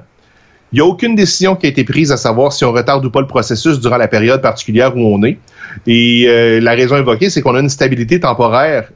Il 0.71 0.75
n'y 0.75 0.81
a 0.81 0.85
aucune 0.85 1.15
décision 1.15 1.55
qui 1.55 1.65
a 1.65 1.69
été 1.69 1.83
prise 1.83 2.11
à 2.11 2.17
savoir 2.17 2.53
si 2.53 2.63
on 2.63 2.71
retarde 2.71 3.03
ou 3.03 3.09
pas 3.09 3.21
le 3.21 3.27
processus 3.27 3.79
durant 3.79 3.97
la 3.97 4.07
période 4.07 4.39
particulière 4.41 4.95
où 4.95 4.99
on 4.99 5.23
est. 5.23 5.39
Et 5.87 6.25
euh, 6.27 6.59
la 6.59 6.73
raison 6.73 6.95
invoquée, 6.95 7.31
c'est 7.31 7.41
qu'on 7.41 7.55
a 7.55 7.59
une 7.59 7.69
stabilité 7.69 8.19
temporaire 8.19 8.91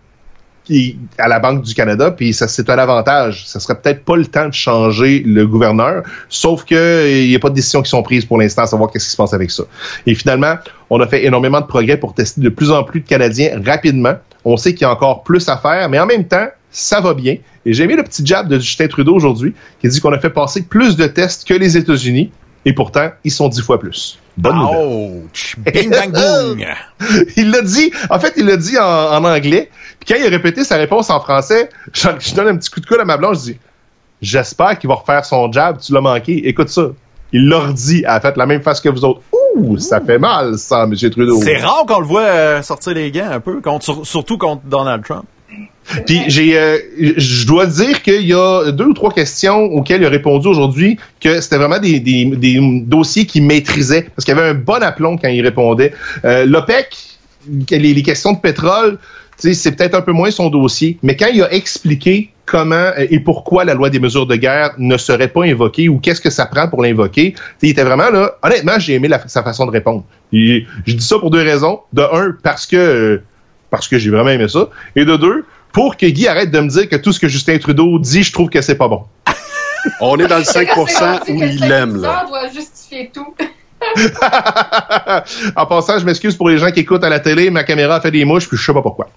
à 1.17 1.27
la 1.27 1.39
Banque 1.39 1.63
du 1.63 1.73
Canada, 1.73 2.11
puis 2.11 2.33
ça 2.33 2.47
c'est 2.47 2.69
un 2.69 2.77
avantage. 2.77 3.45
Ça 3.47 3.59
serait 3.59 3.79
peut-être 3.79 4.05
pas 4.05 4.15
le 4.15 4.25
temps 4.25 4.47
de 4.47 4.53
changer 4.53 5.23
le 5.25 5.45
gouverneur, 5.45 6.03
sauf 6.29 6.63
que 6.63 7.23
il 7.23 7.29
n'y 7.29 7.35
a 7.35 7.39
pas 7.39 7.49
de 7.49 7.55
décisions 7.55 7.81
qui 7.81 7.89
sont 7.89 8.03
prises 8.03 8.25
pour 8.25 8.37
l'instant 8.37 8.63
à 8.63 8.67
savoir 8.67 8.91
qu'est-ce 8.91 9.05
qui 9.05 9.11
se 9.11 9.17
passe 9.17 9.33
avec 9.33 9.51
ça. 9.51 9.63
Et 10.05 10.15
finalement, 10.15 10.55
on 10.89 10.99
a 11.01 11.07
fait 11.07 11.25
énormément 11.25 11.61
de 11.61 11.65
progrès 11.65 11.97
pour 11.97 12.13
tester 12.13 12.41
de 12.41 12.49
plus 12.49 12.71
en 12.71 12.83
plus 12.83 13.01
de 13.01 13.07
Canadiens 13.07 13.59
rapidement. 13.65 14.13
On 14.45 14.57
sait 14.57 14.73
qu'il 14.73 14.81
y 14.81 14.85
a 14.85 14.91
encore 14.91 15.23
plus 15.23 15.47
à 15.49 15.57
faire, 15.57 15.89
mais 15.89 15.99
en 15.99 16.05
même 16.05 16.27
temps, 16.27 16.47
ça 16.71 17.01
va 17.01 17.13
bien. 17.13 17.37
Et 17.65 17.73
j'ai 17.73 17.83
aimé 17.83 17.95
le 17.95 18.03
petit 18.03 18.25
jab 18.25 18.47
de 18.49 18.59
Justin 18.59 18.87
Trudeau 18.87 19.15
aujourd'hui, 19.15 19.53
qui 19.79 19.87
dit 19.87 20.01
qu'on 20.01 20.11
a 20.11 20.19
fait 20.19 20.29
passer 20.29 20.63
plus 20.63 20.97
de 20.97 21.07
tests 21.07 21.47
que 21.47 21.53
les 21.53 21.77
États-Unis, 21.77 22.31
et 22.65 22.73
pourtant, 22.73 23.09
ils 23.23 23.31
sont 23.31 23.49
dix 23.49 23.61
fois 23.61 23.79
plus. 23.79 24.19
Bonne 24.37 24.55
nouvelle. 24.55 25.25
Ouch! 25.25 25.55
Bing 25.59 25.89
bang 25.89 26.11
boom! 26.11 26.65
il 27.37 27.51
l'a 27.51 27.61
dit, 27.61 27.91
en 28.09 28.19
fait, 28.19 28.33
il 28.37 28.45
l'a 28.45 28.57
dit 28.57 28.77
en, 28.77 28.83
en 28.83 29.23
anglais. 29.23 29.69
Puis 30.05 30.13
quand 30.13 30.19
il 30.19 30.25
a 30.25 30.29
répété 30.29 30.63
sa 30.63 30.77
réponse 30.77 31.09
en 31.09 31.19
français, 31.19 31.69
je, 31.93 32.09
je 32.19 32.35
donne 32.35 32.47
un 32.47 32.57
petit 32.57 32.69
coup 32.69 32.79
de 32.79 32.85
coude 32.85 32.99
à 32.99 33.05
ma 33.05 33.17
blanche, 33.17 33.37
je 33.37 33.51
dis 33.51 33.57
J'espère 34.21 34.79
qu'il 34.79 34.87
va 34.87 34.95
refaire 34.95 35.25
son 35.25 35.51
jab, 35.51 35.79
tu 35.79 35.91
l'as 35.93 35.99
manqué. 35.99 36.47
Écoute 36.47 36.69
ça. 36.69 36.87
Il 37.33 37.49
l'a 37.49 37.59
redit, 37.59 38.03
elle 38.05 38.09
a 38.09 38.21
fait 38.21 38.37
la 38.37 38.45
même 38.45 38.61
face 38.61 38.79
que 38.79 38.87
vous 38.87 39.03
autres. 39.03 39.21
Ouh, 39.55 39.77
ça 39.79 39.99
fait 39.99 40.19
mal, 40.19 40.57
ça, 40.57 40.83
M. 40.83 40.95
Trudeau. 40.95 41.41
C'est 41.41 41.57
rare 41.57 41.83
qu'on 41.87 41.99
le 41.99 42.05
voit 42.05 42.21
euh, 42.21 42.61
sortir 42.61 42.93
les 42.93 43.11
gants 43.11 43.29
un 43.29 43.39
peu, 43.39 43.59
contre, 43.59 44.05
surtout 44.05 44.37
contre 44.37 44.61
Donald 44.65 45.03
Trump. 45.03 45.25
Puis 46.05 46.21
j'ai, 46.27 46.57
euh, 46.57 46.77
je 47.17 47.45
dois 47.45 47.65
dire 47.65 48.01
qu'il 48.01 48.25
y 48.25 48.33
a 48.33 48.71
deux 48.71 48.85
ou 48.85 48.93
trois 48.93 49.11
questions 49.11 49.63
auxquelles 49.65 50.01
il 50.01 50.05
a 50.05 50.09
répondu 50.09 50.47
aujourd'hui 50.47 50.97
que 51.19 51.41
c'était 51.41 51.57
vraiment 51.57 51.79
des, 51.79 51.99
des, 51.99 52.25
des 52.25 52.59
dossiers 52.85 53.25
qu'il 53.25 53.43
maîtrisait 53.43 54.03
parce 54.15 54.23
qu'il 54.25 54.35
y 54.35 54.39
avait 54.39 54.49
un 54.49 54.53
bon 54.53 54.81
aplomb 54.81 55.17
quand 55.17 55.27
il 55.27 55.41
répondait. 55.41 55.93
Euh, 56.23 56.45
L'OPEC, 56.45 57.12
les, 57.71 57.93
les 57.93 58.03
questions 58.03 58.33
de 58.33 58.39
pétrole, 58.39 58.97
tu 59.39 59.47
sais, 59.49 59.53
c'est 59.53 59.71
peut-être 59.75 59.95
un 59.95 60.01
peu 60.01 60.11
moins 60.11 60.29
son 60.31 60.49
dossier, 60.49 60.97
mais 61.03 61.15
quand 61.15 61.27
il 61.33 61.41
a 61.43 61.51
expliqué 61.53 62.29
comment 62.45 62.75
euh, 62.75 63.05
et 63.09 63.19
pourquoi 63.19 63.63
la 63.65 63.73
loi 63.73 63.89
des 63.89 63.99
mesures 63.99 64.27
de 64.27 64.35
guerre 64.35 64.71
ne 64.77 64.97
serait 64.97 65.27
pas 65.29 65.43
invoquée 65.45 65.89
ou 65.89 65.97
qu'est-ce 65.99 66.21
que 66.21 66.29
ça 66.29 66.45
prend 66.45 66.67
pour 66.67 66.83
l'invoquer, 66.83 67.33
tu 67.33 67.39
sais, 67.39 67.67
il 67.67 67.69
était 67.71 67.83
vraiment 67.83 68.09
là. 68.09 68.33
Honnêtement, 68.43 68.77
j'ai 68.79 68.93
aimé 68.93 69.07
la- 69.07 69.27
sa 69.27 69.41
façon 69.43 69.65
de 69.65 69.71
répondre. 69.71 70.03
Et 70.31 70.65
je 70.85 70.93
dis 70.93 71.03
ça 71.05 71.17
pour 71.19 71.31
deux 71.31 71.41
raisons. 71.41 71.79
De 71.93 72.01
un, 72.01 72.35
parce 72.43 72.65
que 72.67 72.75
euh, 72.75 73.23
parce 73.69 73.87
que 73.87 73.97
j'ai 73.97 74.09
vraiment 74.11 74.29
aimé 74.29 74.47
ça, 74.47 74.69
et 74.95 75.03
de 75.05 75.15
deux, 75.15 75.45
pour 75.71 75.97
que 75.97 76.05
Guy 76.05 76.27
arrête 76.27 76.51
de 76.51 76.59
me 76.59 76.67
dire 76.69 76.87
que 76.87 76.95
tout 76.95 77.11
ce 77.11 77.19
que 77.19 77.27
Justin 77.27 77.57
Trudeau 77.57 77.97
dit, 77.97 78.21
je 78.21 78.31
trouve 78.31 78.49
que 78.49 78.61
c'est 78.61 78.75
pas 78.75 78.87
bon. 78.87 79.03
On 79.99 80.17
est 80.19 80.27
dans 80.27 80.37
le 80.37 80.43
5 80.43 80.67
C'est 80.75 80.75
où 80.75 80.83
rendu 80.83 81.25
que 81.25 81.31
il 81.55 81.59
le 81.61 81.67
l'aime, 81.67 81.99
là. 82.01 82.25
doit 82.27 82.47
justifier 82.49 83.09
tout. 83.13 83.33
en 85.55 85.65
passant, 85.65 85.99
je 85.99 86.05
m'excuse 86.05 86.35
pour 86.35 86.49
les 86.49 86.57
gens 86.57 86.71
qui 86.71 86.81
écoutent 86.81 87.03
à 87.03 87.09
la 87.09 87.19
télé, 87.19 87.49
ma 87.49 87.63
caméra 87.63 87.99
fait 88.01 88.11
des 88.11 88.25
mouches, 88.25 88.47
puis 88.47 88.57
je 88.57 88.63
sais 88.65 88.73
pas 88.73 88.81
pourquoi. 88.81 89.09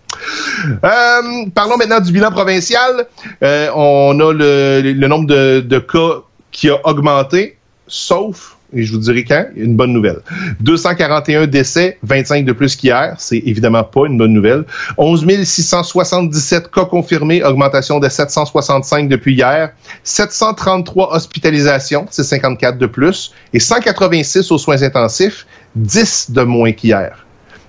Euh, 0.85 1.47
parlons 1.55 1.77
maintenant 1.77 2.01
du 2.01 2.13
bilan 2.13 2.31
provincial. 2.31 3.07
Euh, 3.43 3.71
on 3.75 4.19
a 4.21 4.33
le, 4.33 4.81
le 4.83 5.09
nombre 5.09 5.27
de, 5.27 5.61
de 5.61 5.79
cas 5.79 6.23
qui 6.51 6.71
a 6.71 6.79
augmenté, 6.85 7.59
sauf, 7.87 8.56
et 8.75 8.83
je 8.83 8.93
vous 8.93 8.99
dirai 8.99 9.25
quand, 9.25 9.47
une 9.55 9.77
bonne 9.77 9.93
nouvelle. 9.93 10.21
241 10.61 11.47
décès, 11.47 11.99
25 12.03 12.45
de 12.45 12.53
plus 12.53 12.75
qu'hier, 12.75 13.15
c'est 13.19 13.39
évidemment 13.39 13.85
pas 13.85 14.07
une 14.07 14.19
bonne 14.19 14.33
nouvelle. 14.33 14.65
11 14.97 15.27
677 15.45 16.71
cas 16.71 16.85
confirmés, 16.85 17.43
augmentation 17.45 18.01
de 18.01 18.09
765 18.09 19.09
depuis 19.09 19.35
hier. 19.35 19.71
733 20.03 21.15
hospitalisations, 21.15 22.07
c'est 22.11 22.25
54 22.25 22.79
de 22.79 22.87
plus. 22.87 23.33
Et 23.53 23.61
186 23.61 24.51
aux 24.51 24.59
soins 24.59 24.83
intensifs, 24.83 25.47
10 25.77 26.33
de 26.33 26.43
moins 26.43 26.73
qu'hier. 26.73 27.25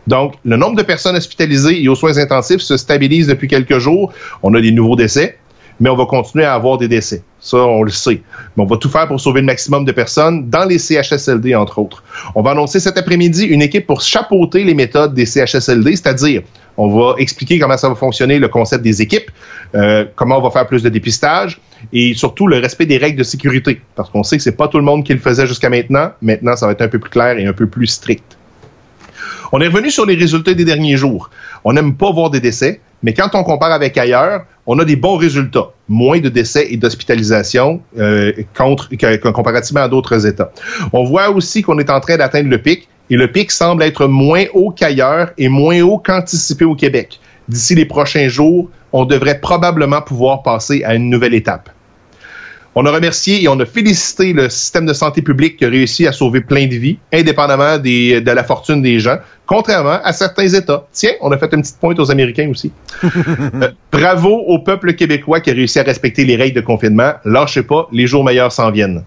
Donc, 0.07 0.36
le 0.45 0.55
nombre 0.55 0.77
de 0.77 0.83
personnes 0.83 1.17
hospitalisées 1.17 1.83
et 1.83 1.89
aux 1.89 1.95
soins 1.95 2.17
intensifs 2.17 2.62
se 2.62 2.77
stabilise 2.77 3.27
depuis 3.27 3.47
quelques 3.49 3.77
jours. 3.77 4.13
On 4.41 4.53
a 4.53 4.62
des 4.62 4.71
nouveaux 4.71 4.95
décès, 4.95 5.38
mais 5.79 5.89
on 5.89 5.95
va 5.95 6.05
continuer 6.05 6.45
à 6.45 6.53
avoir 6.53 6.77
des 6.77 6.87
décès. 6.87 7.23
Ça, 7.39 7.57
on 7.57 7.83
le 7.83 7.91
sait. 7.91 8.21
Mais 8.55 8.63
on 8.63 8.65
va 8.65 8.77
tout 8.77 8.89
faire 8.89 9.07
pour 9.07 9.19
sauver 9.19 9.41
le 9.41 9.45
maximum 9.45 9.85
de 9.85 9.91
personnes 9.91 10.49
dans 10.49 10.65
les 10.65 10.79
CHSLD, 10.79 11.55
entre 11.55 11.79
autres. 11.79 12.03
On 12.35 12.41
va 12.41 12.51
annoncer 12.51 12.79
cet 12.79 12.97
après-midi 12.97 13.45
une 13.45 13.61
équipe 13.61 13.85
pour 13.85 14.01
chapeauter 14.01 14.63
les 14.63 14.73
méthodes 14.73 15.13
des 15.13 15.25
CHSLD, 15.25 15.95
c'est-à-dire 15.95 16.41
on 16.77 16.89
va 16.89 17.15
expliquer 17.17 17.57
comment 17.59 17.77
ça 17.77 17.89
va 17.89 17.95
fonctionner, 17.95 18.37
le 18.37 18.47
concept 18.47 18.83
des 18.83 19.01
équipes, 19.01 19.31
euh, 19.75 20.05
comment 20.15 20.37
on 20.37 20.41
va 20.41 20.51
faire 20.51 20.67
plus 20.67 20.83
de 20.83 20.89
dépistage 20.89 21.59
et 21.91 22.13
surtout 22.13 22.47
le 22.47 22.57
respect 22.57 22.85
des 22.85 22.97
règles 22.97 23.17
de 23.17 23.23
sécurité. 23.23 23.81
Parce 23.95 24.09
qu'on 24.09 24.23
sait 24.23 24.37
que 24.37 24.43
c'est 24.43 24.55
pas 24.55 24.67
tout 24.67 24.77
le 24.77 24.83
monde 24.83 25.03
qui 25.03 25.13
le 25.13 25.19
faisait 25.19 25.47
jusqu'à 25.47 25.69
maintenant. 25.69 26.11
Maintenant, 26.21 26.55
ça 26.55 26.67
va 26.67 26.73
être 26.73 26.81
un 26.81 26.87
peu 26.87 26.99
plus 26.99 27.09
clair 27.09 27.37
et 27.37 27.45
un 27.45 27.53
peu 27.53 27.67
plus 27.67 27.87
strict. 27.87 28.37
On 29.51 29.62
est 29.62 29.67
revenu 29.67 29.89
sur 29.91 30.05
les 30.05 30.15
résultats 30.15 30.53
des 30.53 30.65
derniers 30.65 30.97
jours. 30.97 31.29
On 31.63 31.73
n'aime 31.73 31.95
pas 31.95 32.12
voir 32.12 32.29
des 32.29 32.39
décès, 32.39 32.81
mais 33.03 33.13
quand 33.13 33.29
on 33.33 33.43
compare 33.43 33.71
avec 33.71 33.97
ailleurs, 33.97 34.45
on 34.65 34.79
a 34.79 34.86
des 34.86 34.95
bons 34.95 35.17
résultats. 35.17 35.69
Moins 35.88 36.19
de 36.19 36.29
décès 36.29 36.67
et 36.69 36.77
d'hospitalisation 36.77 37.81
euh, 37.97 38.33
comparativement 38.53 39.81
à 39.81 39.88
d'autres 39.88 40.25
États. 40.25 40.51
On 40.93 41.03
voit 41.03 41.29
aussi 41.29 41.62
qu'on 41.62 41.79
est 41.79 41.89
en 41.89 41.99
train 41.99 42.17
d'atteindre 42.17 42.49
le 42.49 42.57
pic 42.57 42.88
et 43.10 43.15
le 43.15 43.31
pic 43.31 43.51
semble 43.51 43.83
être 43.83 44.07
moins 44.07 44.45
haut 44.53 44.71
qu'ailleurs 44.71 45.31
et 45.38 45.47
moins 45.47 45.81
haut 45.81 45.97
qu'anticipé 45.97 46.65
au 46.65 46.75
Québec. 46.75 47.19
D'ici 47.47 47.75
les 47.75 47.86
prochains 47.86 48.27
jours, 48.27 48.69
on 48.91 49.05
devrait 49.05 49.39
probablement 49.39 50.01
pouvoir 50.01 50.43
passer 50.43 50.83
à 50.83 50.95
une 50.95 51.10
nouvelle 51.10 51.33
étape. 51.33 51.69
On 52.79 52.85
a 52.85 52.91
remercié 52.91 53.41
et 53.41 53.47
on 53.47 53.59
a 53.59 53.65
félicité 53.65 54.33
le 54.33 54.49
système 54.49 54.85
de 54.85 54.93
santé 54.93 55.23
publique 55.23 55.57
qui 55.57 55.65
a 55.65 55.67
réussi 55.67 56.05
à 56.05 56.11
sauver 56.11 56.41
plein 56.41 56.67
de 56.67 56.75
vies, 56.75 56.99
indépendamment 57.11 57.79
des, 57.79 58.21
de 58.21 58.29
la 58.29 58.43
fortune 58.43 58.83
des 58.83 58.99
gens, 58.99 59.17
contrairement 59.47 59.97
à 60.03 60.13
certains 60.13 60.47
États. 60.47 60.85
Tiens, 60.91 61.13
on 61.21 61.31
a 61.31 61.39
fait 61.39 61.51
une 61.53 61.63
petite 61.63 61.79
pointe 61.79 61.99
aux 61.99 62.11
Américains 62.11 62.47
aussi. 62.51 62.71
Euh, 63.61 63.69
bravo 63.91 64.29
au 64.29 64.59
peuple 64.59 64.93
québécois 64.93 65.39
qui 65.39 65.49
a 65.49 65.53
réussi 65.53 65.79
à 65.79 65.83
respecter 65.83 66.25
les 66.25 66.35
règles 66.35 66.55
de 66.55 66.61
confinement. 66.61 67.13
Lâchez 67.25 67.63
pas, 67.63 67.87
les 67.91 68.05
jours 68.05 68.23
meilleurs 68.23 68.51
s'en 68.51 68.69
viennent. 68.69 69.03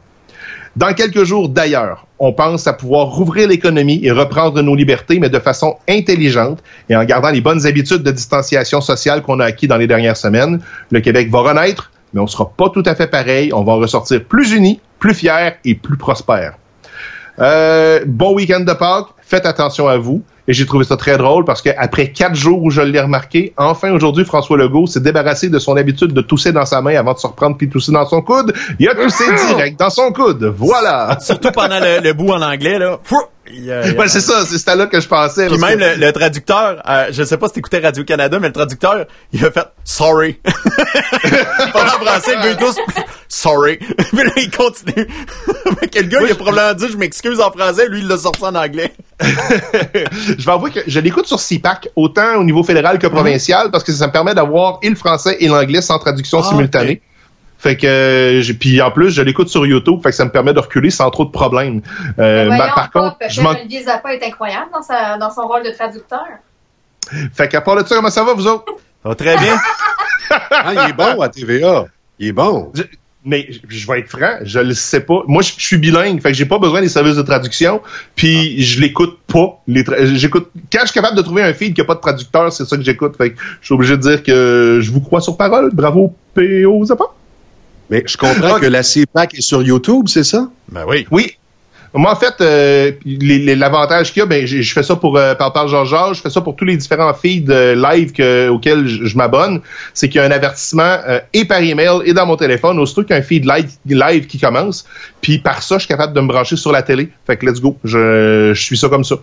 Dans 0.77 0.93
quelques 0.93 1.25
jours 1.25 1.49
d'ailleurs, 1.49 2.07
on 2.19 2.33
pense 2.33 2.67
à 2.67 2.73
pouvoir 2.73 3.07
rouvrir 3.09 3.49
l'économie 3.49 4.01
et 4.03 4.11
reprendre 4.11 4.61
nos 4.63 4.75
libertés, 4.75 5.21
mais 5.21 5.31
de 5.31 5.39
façon 5.39 5.77
intelligente 5.89 6.61
et 6.89 6.97
en 6.97 7.05
gardant 7.05 7.31
les 7.31 7.41
bonnes 7.41 7.67
habitudes 7.67 8.03
de 8.03 8.11
distanciation 8.11 8.81
sociale 8.81 9.23
qu'on 9.23 9.39
a 9.39 9.45
acquis 9.45 9.69
dans 9.69 9.77
les 9.77 9.87
dernières 9.87 10.17
semaines. 10.17 10.61
Le 10.91 11.01
Québec 11.01 11.31
va 11.31 11.41
renaître, 11.41 11.91
mais 12.13 12.21
on 12.21 12.27
sera 12.27 12.49
pas 12.49 12.69
tout 12.71 12.83
à 12.87 12.95
fait 12.95 13.07
pareil. 13.07 13.53
On 13.53 13.63
va 13.63 13.73
en 13.73 13.79
ressortir 13.79 14.25
plus 14.25 14.53
unis, 14.53 14.81
plus 14.99 15.15
fiers 15.15 15.55
et 15.65 15.75
plus 15.75 15.97
prospères. 15.97 16.55
Euh, 17.39 18.01
bon 18.07 18.35
week-end 18.35 18.61
de 18.61 18.73
Pâques. 18.73 19.09
Faites 19.23 19.47
attention 19.47 19.89
à 19.89 19.97
vous. 19.97 20.23
Et 20.49 20.53
j'ai 20.53 20.67
trouvé 20.67 20.85
ça 20.85 20.97
très 20.97 21.17
drôle 21.17 21.45
parce 21.45 21.63
qu'après 21.63 22.11
quatre 22.11 22.35
jours 22.35 22.61
où 22.61 22.71
je 22.71 22.81
l'ai 22.81 23.01
remarqué, 23.01 23.55
enfin 23.57 23.93
aujourd'hui, 23.93 24.25
François 24.25 24.57
Legault 24.57 24.89
s'est 24.89 25.01
débarrassé 25.01 25.49
de 25.49 25.61
son 25.61 25.77
habitude 25.77 26.13
de 26.13 26.21
tousser 26.23 26.51
dans 26.51 26.67
sa 26.67 26.83
main 26.83 26.97
avant 26.97 27.13
de 27.13 27.19
se 27.19 27.29
reprendre 27.29 27.57
puis 27.57 27.69
tousser 27.69 27.93
dans 27.93 28.05
son 28.05 28.21
coude. 28.21 28.53
Il 28.81 28.89
a 28.89 28.97
toussé 28.97 29.25
direct 29.47 29.79
dans 29.79 29.91
son 29.91 30.11
coude. 30.11 30.53
Voilà. 30.57 31.19
Surtout 31.21 31.53
pendant 31.53 31.79
le 31.79 32.13
bout 32.13 32.31
en 32.31 32.43
anglais, 32.43 32.81
là. 32.81 32.99
Ouais, 33.99 34.09
c'est 34.09 34.21
ça, 34.21 34.45
c'est 34.47 34.59
ça 34.59 34.75
là 34.77 34.87
que 34.87 35.01
je 35.01 35.09
pensais. 35.09 35.47
Puis 35.47 35.59
même 35.59 35.79
que- 35.79 35.85
le, 36.01 36.07
le 36.07 36.13
traducteur, 36.13 36.83
euh, 36.89 37.07
je 37.11 37.23
sais 37.25 37.37
pas 37.37 37.49
si 37.49 37.55
t'écoutais 37.55 37.79
Radio-Canada, 37.81 38.39
mais 38.41 38.49
le 38.49 38.53
traducteur, 38.53 39.07
il 39.33 39.45
a 39.45 39.51
fait 39.51 39.67
«sorry». 39.85 40.39
Pendant 41.73 41.87
en 41.87 42.05
français, 42.05 42.37
le 42.37 42.43
gars, 42.43 42.51
il 42.51 42.57
tousse 42.57 42.77
«sorry». 43.29 43.77
Puis 44.13 44.25
là, 44.25 44.31
il 44.37 44.51
continue. 44.51 45.07
mais 45.81 45.89
quel 45.89 46.09
gars, 46.09 46.21
il 46.25 46.33
a 46.33 46.35
probablement 46.35 46.75
dit 46.75 46.87
«je 46.93 46.97
m'excuse» 46.97 47.41
en 47.41 47.51
français, 47.51 47.89
lui, 47.89 48.01
il 48.01 48.09
l'a 48.09 48.17
sorti 48.19 48.43
en 48.45 48.55
anglais. 48.55 48.93
je 49.21 50.45
vais 50.45 50.53
avouer 50.53 50.71
que 50.71 50.81
je 50.87 51.01
l'écoute 51.01 51.27
sur 51.27 51.39
CPAC, 51.41 51.89
autant 51.97 52.37
au 52.37 52.45
niveau 52.45 52.63
fédéral 52.63 52.99
que 52.99 53.07
provincial, 53.07 53.71
parce 53.71 53.85
que 53.85 53.93
ça 53.93 54.07
me 54.07 54.13
permet 54.13 54.35
d'avoir 54.35 54.79
et 54.83 54.89
le 54.89 54.97
français 54.97 55.37
et 55.41 55.49
l'anglais 55.49 55.83
sans 55.83 55.99
traduction 55.99 56.41
Ah, 56.45 56.49
simultanée. 56.49 57.03
Fait 57.61 57.77
que 57.77 57.87
euh, 57.87 58.41
j'ai- 58.41 58.55
puis 58.55 58.81
en 58.81 58.91
plus 58.91 59.11
je 59.11 59.21
l'écoute 59.23 59.49
sur 59.49 59.67
YouTube, 59.67 60.01
fait 60.03 60.11
que 60.11 60.17
ça 60.17 60.25
me 60.25 60.31
permet 60.31 60.55
de 60.55 60.59
reculer 60.59 60.91
sans 60.91 61.11
trop 61.11 61.25
de 61.27 61.31
problèmes. 61.31 61.83
Euh, 62.19 62.47
Voyons, 62.47 62.63
ma- 62.65 62.73
par 62.73 62.91
contre, 62.91 63.17
je. 63.29 63.43
Olivier 63.43 63.83
Zappa 63.83 64.15
est 64.15 64.25
incroyable 64.27 64.71
dans, 64.73 64.83
sa, 64.83 65.19
dans 65.19 65.31
son 65.31 65.43
rôle 65.47 65.63
de 65.65 65.71
traducteur. 65.71 66.25
Fait 67.35 67.49
qu'à 67.49 67.61
part 67.61 67.77
de 67.77 67.87
ça, 67.87 67.95
comment 67.97 68.11
ça 68.11 68.25
va 68.25 68.35
vous 68.35 68.47
autres? 68.47 68.73
Ça 69.03 69.09
va 69.11 69.15
très 69.15 69.37
bien. 69.37 69.57
Ah, 70.53 70.73
il 70.75 70.91
est 70.91 70.93
bon 70.93 71.21
à 71.21 71.29
TVA. 71.29 71.87
Il 72.21 72.29
est 72.29 72.33
bon. 72.33 72.71
Je- 72.75 72.83
mais 73.25 73.49
je- 73.51 73.59
je 73.69 73.87
vais 73.87 73.99
être 74.01 74.09
franc, 74.09 74.39
je 74.45 74.61
le 74.61 74.75
sais 74.75 75.01
pas. 75.01 75.23
Moi, 75.27 75.43
je 75.43 75.53
je 75.59 75.67
suis 75.67 75.77
bilingue, 75.77 76.21
fait 76.23 76.31
que 76.31 76.37
j'ai 76.39 76.47
pas 76.47 76.59
besoin 76.59 76.81
des 76.81 76.89
services 76.89 77.17
de 77.17 77.23
traduction. 77.23 77.83
Puis 78.15 78.63
je 78.63 78.81
l'écoute 78.81 79.19
pas. 79.27 79.61
Les 79.67 79.83
tra- 79.83 80.05
J'écoute 80.15 80.51
quand 80.73 80.79
je 80.83 80.87
suis 80.87 80.95
capable 80.95 81.17
de 81.17 81.23
trouver 81.23 81.43
un 81.43 81.53
feed 81.53 81.75
qui 81.75 81.81
a 81.81 81.85
pas 81.85 81.97
de 81.97 82.01
traducteur, 82.01 82.53
c'est 82.53 82.65
ça 82.65 82.77
que 82.77 82.83
j'écoute. 82.85 83.17
Fait 83.17 83.33
que 83.33 83.41
je 83.61 83.67
suis 83.67 83.75
obligé 83.75 83.97
de 83.97 84.03
dire 84.03 84.23
que 84.23 84.79
je 84.81 84.91
vous 84.93 85.01
crois 85.01 85.21
sur 85.21 85.37
parole. 85.37 85.71
Bravo, 85.75 86.15
P.O. 86.35 86.85
Zappa. 86.85 87.05
Mais 87.91 88.03
je 88.07 88.17
comprends 88.17 88.59
que 88.61 88.67
la 88.67 88.83
CPAC 88.83 89.35
est 89.35 89.41
sur 89.41 89.63
YouTube, 89.63 90.07
c'est 90.09 90.25
ça? 90.25 90.49
Ben 90.71 90.85
oui. 90.87 91.07
Oui. 91.11 91.33
Moi, 91.93 92.13
en 92.13 92.15
fait, 92.15 92.35
euh, 92.41 92.93
l'avantage 93.05 94.13
qu'il 94.13 94.21
y 94.21 94.23
a, 94.23 94.27
ben, 94.27 94.47
je 94.47 94.73
fais 94.73 94.85
ça 94.85 94.95
pour 94.95 95.17
euh, 95.17 95.35
par 95.35 95.53
par 95.53 95.67
Georges 95.67 95.91
Georges, 95.91 96.17
je 96.19 96.23
fais 96.23 96.31
ça 96.31 96.41
pour 96.41 96.55
tous 96.55 96.65
les 96.65 96.77
différents 96.77 97.13
feeds 97.15 97.51
euh, 97.51 97.75
live 97.75 98.13
que- 98.13 98.49
auxquels 98.49 98.87
je, 98.87 99.17
m'abonne. 99.17 99.61
C'est 99.93 100.09
qu'il 100.09 100.21
y 100.21 100.25
a 100.25 100.27
un 100.29 100.31
avertissement 100.31 100.99
euh, 101.09 101.19
et 101.35 101.45
par 101.45 101.61
email 101.61 102.01
et 102.05 102.13
dans 102.13 102.27
mon 102.27 102.37
téléphone, 102.37 102.79
aussitôt 102.79 103.03
qu'il 103.03 103.11
y 103.11 103.15
a 103.15 103.17
un 103.17 103.23
feed 103.23 103.45
live, 103.45 103.71
live 103.87 104.27
qui 104.29 104.39
commence. 104.39 104.85
Puis 105.21 105.39
par 105.41 105.65
ça, 105.65 105.79
je 105.79 105.81
suis 105.81 105.89
capable 105.89 106.13
de 106.15 106.21
me 106.21 106.29
brancher 106.29 106.55
sur 106.55 106.71
la 106.71 106.85
télé. 106.85 107.09
Fait 107.27 107.37
que 107.37 107.45
let's 107.45 107.61
go. 107.61 107.77
Je, 107.83 108.53
je 108.55 108.63
suis 108.63 108.77
ça 108.77 108.89
comme 108.89 109.03
ça. 109.03 109.17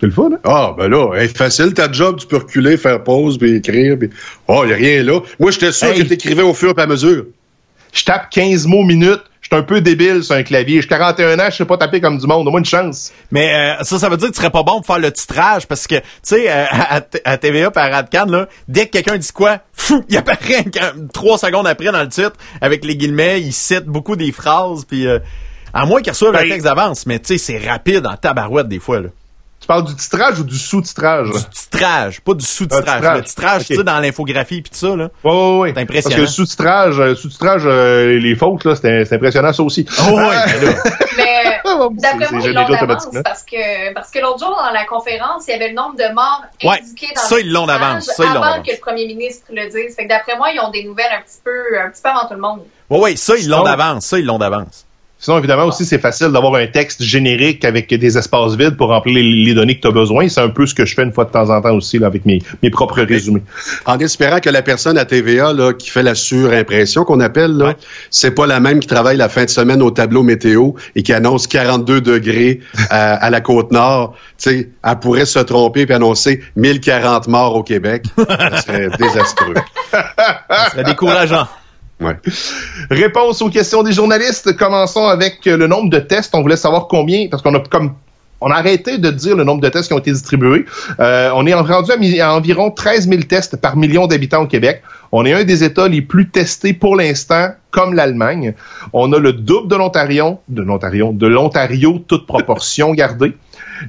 C'est 0.00 0.06
le 0.06 0.12
fun, 0.12 0.30
hein? 0.34 0.38
Ah, 0.42 0.74
ben 0.76 0.88
là, 0.88 1.14
hey, 1.14 1.28
facile 1.28 1.72
ta 1.72 1.90
job, 1.90 2.16
tu 2.18 2.26
peux 2.26 2.36
reculer, 2.38 2.76
faire 2.76 3.02
pause, 3.04 3.38
puis 3.38 3.54
écrire, 3.54 3.96
puis... 3.96 4.10
Oh, 4.48 4.64
il 4.66 4.72
a 4.72 4.76
rien 4.76 5.02
là. 5.04 5.20
Moi, 5.38 5.52
j'étais 5.52 5.70
sûr 5.72 5.86
Hey. 5.88 6.02
que 6.02 6.08
t'écrivais 6.08 6.42
au 6.42 6.52
fur 6.52 6.74
et 6.76 6.82
à 6.82 6.86
mesure. 6.86 7.24
Je 7.96 8.04
tape 8.04 8.30
15 8.30 8.66
mots 8.66 8.82
minutes. 8.84 9.22
Je 9.40 9.48
suis 9.54 9.60
un 9.60 9.62
peu 9.62 9.80
débile 9.80 10.24
sur 10.24 10.34
un 10.34 10.42
clavier. 10.42 10.82
J'ai 10.82 10.88
41 10.88 11.38
ans, 11.38 11.46
je 11.50 11.56
sais 11.56 11.64
pas 11.64 11.76
taper 11.78 12.00
comme 12.00 12.18
du 12.18 12.26
monde. 12.26 12.48
Au 12.48 12.50
moins 12.50 12.58
une 12.58 12.64
chance. 12.66 13.12
Mais 13.30 13.54
euh, 13.78 13.84
ça, 13.84 13.96
ça 13.98 14.08
veut 14.08 14.16
dire 14.16 14.28
que 14.28 14.32
tu 14.34 14.38
serais 14.40 14.50
pas 14.50 14.64
bon 14.64 14.78
pour 14.80 14.86
faire 14.86 14.98
le 14.98 15.12
titrage 15.12 15.68
parce 15.68 15.86
que, 15.86 15.94
tu 15.94 16.02
sais, 16.24 16.50
euh, 16.50 16.64
à, 16.68 17.00
à 17.24 17.36
TVA 17.38 17.70
par 17.70 17.88
Radcan, 17.90 18.24
là, 18.26 18.48
dès 18.66 18.86
que 18.86 18.90
quelqu'un 18.90 19.16
dit 19.16 19.30
quoi, 19.32 19.58
fou, 19.72 20.04
il 20.08 20.16
apparaît 20.16 20.64
trois 21.14 21.38
secondes 21.38 21.66
après 21.68 21.92
dans 21.92 22.02
le 22.02 22.08
titre 22.08 22.32
avec 22.60 22.84
les 22.84 22.96
guillemets, 22.96 23.40
il 23.40 23.52
cite 23.52 23.84
beaucoup 23.84 24.16
des 24.16 24.32
phrases, 24.32 24.84
puis 24.84 25.06
euh, 25.06 25.20
à 25.72 25.86
moins 25.86 26.02
qu'il 26.02 26.10
reçoive 26.10 26.32
le 26.32 26.38
Ben- 26.40 26.48
texte 26.48 26.64
d'avance, 26.64 27.06
mais 27.06 27.20
tu 27.20 27.38
sais, 27.38 27.38
c'est 27.38 27.68
rapide 27.68 28.04
en 28.04 28.16
tabarouette 28.16 28.66
des 28.66 28.80
fois, 28.80 29.00
là. 29.00 29.08
Tu 29.66 29.72
parles 29.72 29.84
du 29.84 29.96
titrage 29.96 30.38
ou 30.38 30.44
du 30.44 30.56
sous-titrage? 30.56 31.28
Du 31.32 31.44
titrage, 31.50 32.20
pas 32.20 32.34
du 32.34 32.46
sous-titrage. 32.46 32.84
Titrage. 33.00 33.16
Le 33.16 33.24
titrage, 33.24 33.64
tu 33.64 33.74
sais, 33.74 33.82
dans 33.82 33.98
l'infographie 33.98 34.62
puis 34.62 34.70
tout 34.70 34.78
ça, 34.78 34.94
là. 34.94 35.08
Ouais, 35.24 35.32
ouais, 35.32 35.58
ouais. 35.58 35.72
C'est 35.74 35.80
impressionnant. 35.80 36.02
Parce 36.04 36.14
que 36.14 36.20
le 36.20 36.26
sous-titrage, 36.28 37.00
euh, 37.00 37.14
sous-titrage, 37.16 37.62
euh, 37.66 38.16
les 38.20 38.36
fautes, 38.36 38.62
là, 38.64 38.76
c'était 38.76 39.04
c'est 39.04 39.16
impressionnant, 39.16 39.52
ça 39.52 39.64
aussi. 39.64 39.84
Oh, 40.08 40.12
ouais, 40.12 40.22
ben 40.22 40.64
là. 40.66 40.72
Mais 41.16 41.60
Ah, 41.64 41.88
d'après 41.90 42.32
moi, 42.32 42.46
ils 42.48 42.54
d'avance 42.54 42.70
automatiquement. 42.70 43.22
parce 43.24 43.42
que, 43.42 43.92
parce 43.92 44.10
que 44.12 44.20
l'autre 44.20 44.38
jour, 44.38 44.56
dans 44.56 44.72
la 44.72 44.84
conférence, 44.86 45.44
il 45.48 45.50
y 45.50 45.54
avait 45.54 45.68
le 45.70 45.74
nombre 45.74 45.96
de 45.96 46.14
morts 46.14 46.44
Ouais, 46.62 46.78
indiqués 46.80 47.08
dans 47.14 47.20
ça, 47.22 47.34
le 47.34 47.40
ils 47.42 47.52
l'ont 47.52 47.66
d'avance, 47.66 48.06
titrage 48.06 48.16
ça, 48.16 48.22
ils 48.24 48.26
l'ont 48.28 48.42
avant 48.42 48.50
d'avance. 48.52 48.66
que 48.66 48.72
le 48.72 48.78
premier 48.80 49.06
ministre 49.06 49.46
le 49.50 49.64
dise. 49.64 49.96
Fait 49.96 50.04
que 50.04 50.08
d'après 50.08 50.36
moi, 50.36 50.50
ils 50.54 50.60
ont 50.60 50.70
des 50.70 50.84
nouvelles 50.84 51.12
un 51.12 51.22
petit 51.22 51.38
peu, 51.44 51.78
un 51.84 51.90
petit 51.90 52.02
peu 52.02 52.08
avant 52.08 52.28
tout 52.28 52.34
le 52.34 52.40
monde. 52.40 52.60
Ouais, 52.88 52.98
ouais, 53.00 53.16
ça, 53.16 53.34
ils 53.36 53.48
l'ont 53.48 53.62
d'avance, 53.64 54.06
ça, 54.06 54.18
ils 54.18 54.24
l'ont 54.24 54.38
d'avance. 54.38 54.85
Sinon, 55.26 55.38
évidemment, 55.38 55.64
aussi, 55.64 55.84
c'est 55.84 55.98
facile 55.98 56.28
d'avoir 56.28 56.54
un 56.54 56.68
texte 56.68 57.02
générique 57.02 57.64
avec 57.64 57.88
des 57.92 58.16
espaces 58.16 58.54
vides 58.54 58.76
pour 58.76 58.90
remplir 58.90 59.12
les, 59.16 59.24
les 59.24 59.54
données 59.54 59.74
que 59.74 59.80
tu 59.80 59.88
as 59.88 59.90
besoin. 59.90 60.28
C'est 60.28 60.40
un 60.40 60.50
peu 60.50 60.66
ce 60.66 60.72
que 60.72 60.84
je 60.86 60.94
fais 60.94 61.02
une 61.02 61.12
fois 61.12 61.24
de 61.24 61.30
temps 61.30 61.50
en 61.50 61.60
temps 61.60 61.74
aussi 61.74 61.98
là, 61.98 62.06
avec 62.06 62.24
mes, 62.26 62.38
mes 62.62 62.70
propres 62.70 63.02
résumés. 63.02 63.42
En 63.86 63.98
espérant 63.98 64.38
que 64.38 64.50
la 64.50 64.62
personne 64.62 64.96
à 64.96 65.04
TVA 65.04 65.52
là, 65.52 65.72
qui 65.72 65.90
fait 65.90 66.04
la 66.04 66.14
surimpression 66.14 67.02
qu'on 67.02 67.18
appelle, 67.18 67.50
là, 67.56 67.64
Ouais. 67.66 67.76
c'est 68.08 68.30
pas 68.30 68.46
la 68.46 68.60
même 68.60 68.78
qui 68.78 68.86
travaille 68.86 69.16
la 69.16 69.28
fin 69.28 69.44
de 69.44 69.50
semaine 69.50 69.82
au 69.82 69.90
tableau 69.90 70.22
météo 70.22 70.74
et 70.94 71.02
qui 71.02 71.12
annonce 71.12 71.48
42 71.48 72.00
degrés 72.02 72.60
à, 72.90 73.14
à 73.14 73.28
la 73.28 73.40
côte 73.40 73.72
nord. 73.72 74.14
Tu 74.38 74.50
sais, 74.50 74.70
elle 74.84 74.98
pourrait 75.00 75.26
se 75.26 75.40
tromper 75.40 75.86
puis 75.86 75.94
annoncer 75.96 76.40
1040 76.54 77.26
morts 77.26 77.56
au 77.56 77.64
Québec. 77.64 78.04
Ça 78.16 78.62
serait 78.62 78.88
désastreux. 79.00 79.54
Ça 79.90 80.70
serait 80.70 80.84
décourageant. 80.84 81.48
Réponse 82.90 83.40
aux 83.42 83.48
questions 83.48 83.82
des 83.82 83.92
journalistes. 83.92 84.56
Commençons 84.56 85.06
avec 85.06 85.46
euh, 85.46 85.56
le 85.56 85.66
nombre 85.66 85.90
de 85.90 85.98
tests. 85.98 86.34
On 86.34 86.42
voulait 86.42 86.56
savoir 86.56 86.88
combien, 86.88 87.28
parce 87.28 87.42
qu'on 87.42 87.54
a 87.54 87.60
comme 87.60 87.94
on 88.40 88.50
a 88.50 88.56
arrêté 88.56 88.98
de 88.98 89.10
dire 89.10 89.34
le 89.34 89.44
nombre 89.44 89.62
de 89.62 89.68
tests 89.68 89.88
qui 89.88 89.94
ont 89.94 89.98
été 89.98 90.12
distribués. 90.12 90.66
Euh, 91.00 91.30
on 91.34 91.46
est 91.46 91.54
rendu 91.54 91.90
à, 91.90 92.28
à 92.28 92.34
environ 92.34 92.70
13 92.70 93.08
000 93.08 93.22
tests 93.22 93.56
par 93.56 93.76
million 93.76 94.06
d'habitants 94.06 94.42
au 94.42 94.46
Québec. 94.46 94.82
On 95.12 95.24
est 95.24 95.32
un 95.32 95.44
des 95.44 95.64
États 95.64 95.88
les 95.88 96.02
plus 96.02 96.28
testés 96.28 96.74
pour 96.74 96.96
l'instant, 96.96 97.52
comme 97.70 97.94
l'Allemagne. 97.94 98.54
On 98.92 99.12
a 99.12 99.18
le 99.18 99.32
double 99.32 99.68
de 99.68 99.76
l'Ontario, 99.76 100.38
de 100.48 100.62
l'Ontario, 100.62 101.12
de 101.14 101.26
l'Ontario, 101.26 102.04
toute 102.06 102.26
proportion 102.26 102.92
gardée. 102.92 103.34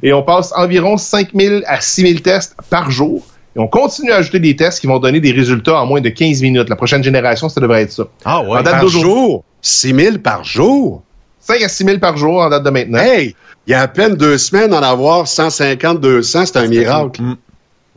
Et 0.03 0.13
on 0.13 0.23
passe 0.23 0.53
environ 0.55 0.97
5 0.97 1.29
000 1.33 1.61
à 1.65 1.81
6 1.81 2.01
000 2.01 2.19
tests 2.19 2.55
par 2.69 2.89
jour. 2.89 3.25
Et 3.57 3.59
on 3.59 3.67
continue 3.67 4.11
à 4.11 4.17
ajouter 4.17 4.39
des 4.39 4.55
tests 4.55 4.79
qui 4.79 4.87
vont 4.87 4.99
donner 4.99 5.19
des 5.19 5.31
résultats 5.31 5.81
en 5.81 5.85
moins 5.87 5.99
de 5.99 6.09
15 6.09 6.41
minutes. 6.43 6.69
La 6.69 6.75
prochaine 6.75 7.03
génération, 7.03 7.49
ça 7.49 7.59
devrait 7.59 7.81
être 7.81 7.91
ça. 7.91 8.03
Ah 8.23 8.41
ouais. 8.41 8.51
En 8.51 8.61
date 8.61 8.73
Par 8.73 8.81
d'aujourd'hui. 8.81 9.11
jour? 9.11 9.43
6 9.61 9.93
000 9.95 10.17
par 10.19 10.43
jour? 10.43 11.01
5 11.39 11.61
à 11.63 11.67
6 11.67 11.83
000 11.85 11.97
par 11.97 12.17
jour 12.17 12.39
en 12.39 12.49
date 12.49 12.63
de 12.63 12.69
maintenant. 12.69 12.99
Hey! 12.99 13.35
Il 13.65 13.71
y 13.71 13.73
a 13.73 13.81
à 13.81 13.87
peine 13.87 14.15
deux 14.15 14.37
semaines, 14.37 14.73
en 14.73 14.81
avoir 14.81 15.27
150, 15.27 15.99
200, 15.99 16.45
c'est 16.45 16.57
un 16.57 16.67
miracle. 16.67 17.21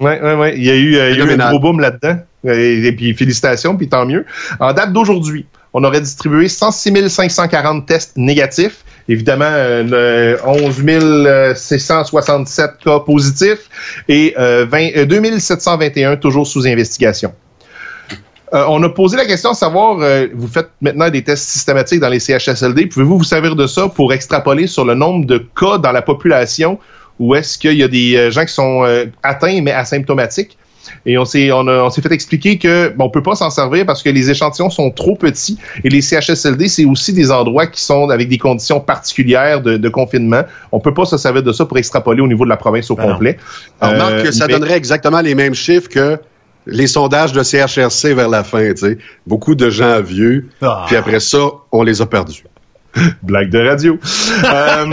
Ouais, 0.00 0.20
ouais, 0.20 0.34
ouais. 0.34 0.54
Il 0.56 0.64
y 0.64 0.70
a 0.70 0.74
eu, 0.74 0.96
euh, 0.96 1.10
il 1.10 1.18
y 1.18 1.22
a 1.22 1.24
eu 1.26 1.40
un 1.40 1.50
gros 1.50 1.60
boom 1.60 1.78
là-dedans. 1.78 2.16
Et, 2.44 2.86
et 2.86 2.92
puis 2.92 3.12
félicitations, 3.14 3.76
puis 3.76 3.88
tant 3.88 4.06
mieux. 4.06 4.24
En 4.58 4.72
date 4.72 4.92
d'aujourd'hui, 4.94 5.44
on 5.72 5.84
aurait 5.84 6.00
distribué 6.00 6.48
106 6.48 7.08
540 7.08 7.86
tests 7.86 8.16
négatifs. 8.16 8.84
Évidemment, 9.08 9.46
euh, 9.48 10.36
le 10.36 11.52
11 11.52 11.56
667 11.56 12.78
cas 12.84 13.00
positifs 13.00 13.68
et 14.08 14.34
euh, 14.38 14.66
20, 14.68 14.96
euh, 14.96 15.06
2721 15.06 16.16
toujours 16.16 16.46
sous 16.46 16.66
investigation. 16.66 17.32
Euh, 18.52 18.64
on 18.68 18.82
a 18.82 18.88
posé 18.88 19.16
la 19.16 19.26
question 19.26 19.52
de 19.52 19.56
savoir, 19.56 20.00
euh, 20.00 20.26
vous 20.34 20.48
faites 20.48 20.70
maintenant 20.80 21.08
des 21.08 21.22
tests 21.22 21.48
systématiques 21.48 22.00
dans 22.00 22.08
les 22.08 22.18
CHSLD, 22.18 22.86
pouvez-vous 22.86 23.18
vous 23.18 23.24
servir 23.24 23.54
de 23.54 23.66
ça 23.66 23.88
pour 23.88 24.12
extrapoler 24.12 24.66
sur 24.66 24.84
le 24.84 24.94
nombre 24.94 25.24
de 25.24 25.38
cas 25.38 25.78
dans 25.78 25.92
la 25.92 26.02
population 26.02 26.78
ou 27.20 27.34
est-ce 27.36 27.58
qu'il 27.58 27.74
y 27.74 27.82
a 27.84 27.88
des 27.88 28.16
euh, 28.16 28.30
gens 28.30 28.44
qui 28.44 28.52
sont 28.52 28.84
euh, 28.84 29.06
atteints 29.22 29.60
mais 29.62 29.70
asymptomatiques? 29.70 30.56
Et 31.06 31.18
on 31.18 31.24
s'est 31.24 31.50
on, 31.52 31.66
a- 31.68 31.82
on 31.84 31.90
s'est 31.90 32.02
fait 32.02 32.12
expliquer 32.12 32.58
que 32.58 32.88
bon, 32.96 33.04
on 33.06 33.10
peut 33.10 33.22
pas 33.22 33.34
s'en 33.34 33.50
servir 33.50 33.84
parce 33.86 34.02
que 34.02 34.10
les 34.10 34.30
échantillons 34.30 34.70
sont 34.70 34.90
trop 34.90 35.14
petits 35.16 35.58
et 35.84 35.88
les 35.88 36.00
CHSLD 36.00 36.68
c'est 36.68 36.84
aussi 36.84 37.12
des 37.12 37.30
endroits 37.30 37.66
qui 37.66 37.80
sont 37.82 38.08
avec 38.10 38.28
des 38.28 38.38
conditions 38.38 38.80
particulières 38.80 39.60
de, 39.62 39.76
de 39.76 39.88
confinement. 39.88 40.42
On 40.72 40.80
peut 40.80 40.94
pas 40.94 41.04
se 41.04 41.16
servir 41.16 41.42
de 41.42 41.52
ça 41.52 41.64
pour 41.66 41.78
extrapoler 41.78 42.20
au 42.22 42.28
niveau 42.28 42.44
de 42.44 42.50
la 42.50 42.56
province 42.56 42.90
au 42.90 42.96
Ben 42.96 43.06
non. 43.06 43.12
complet. 43.12 43.36
Alors, 43.80 43.96
Marc, 43.98 44.12
Euh, 44.26 44.32
ça 44.32 44.46
mais- 44.46 44.54
donnerait 44.54 44.76
exactement 44.76 45.20
les 45.20 45.34
mêmes 45.34 45.54
chiffres 45.54 45.88
que 45.88 46.18
les 46.66 46.86
sondages 46.86 47.32
de 47.32 47.42
CHRC 47.42 48.14
vers 48.14 48.28
la 48.28 48.44
fin, 48.44 48.68
tu 48.72 48.76
sais. 48.76 48.98
Beaucoup 49.26 49.54
de 49.54 49.70
gens 49.70 50.00
vieux, 50.02 50.48
Ah. 50.62 50.84
puis 50.86 50.96
après 50.96 51.18
ça, 51.20 51.38
on 51.72 51.82
les 51.82 52.02
a 52.02 52.06
perdus. 52.06 52.44
Blague 53.22 53.50
de 53.50 53.58
radio. 53.66 53.98
Euh, 54.44 54.86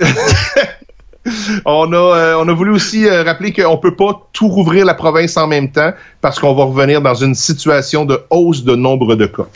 on 1.64 1.92
a 1.92 1.96
euh, 1.96 2.34
on 2.38 2.48
a 2.48 2.52
voulu 2.52 2.72
aussi 2.72 3.06
euh, 3.06 3.22
rappeler 3.22 3.52
qu'on 3.52 3.76
peut 3.78 3.94
pas 3.94 4.28
tout 4.32 4.48
rouvrir 4.48 4.84
la 4.84 4.94
province 4.94 5.36
en 5.36 5.46
même 5.46 5.70
temps 5.70 5.92
parce 6.20 6.38
qu'on 6.38 6.54
va 6.54 6.64
revenir 6.64 7.00
dans 7.00 7.14
une 7.14 7.34
situation 7.34 8.04
de 8.04 8.20
hausse 8.30 8.64
de 8.64 8.74
nombre 8.74 9.14
de 9.14 9.26
cas. 9.26 9.46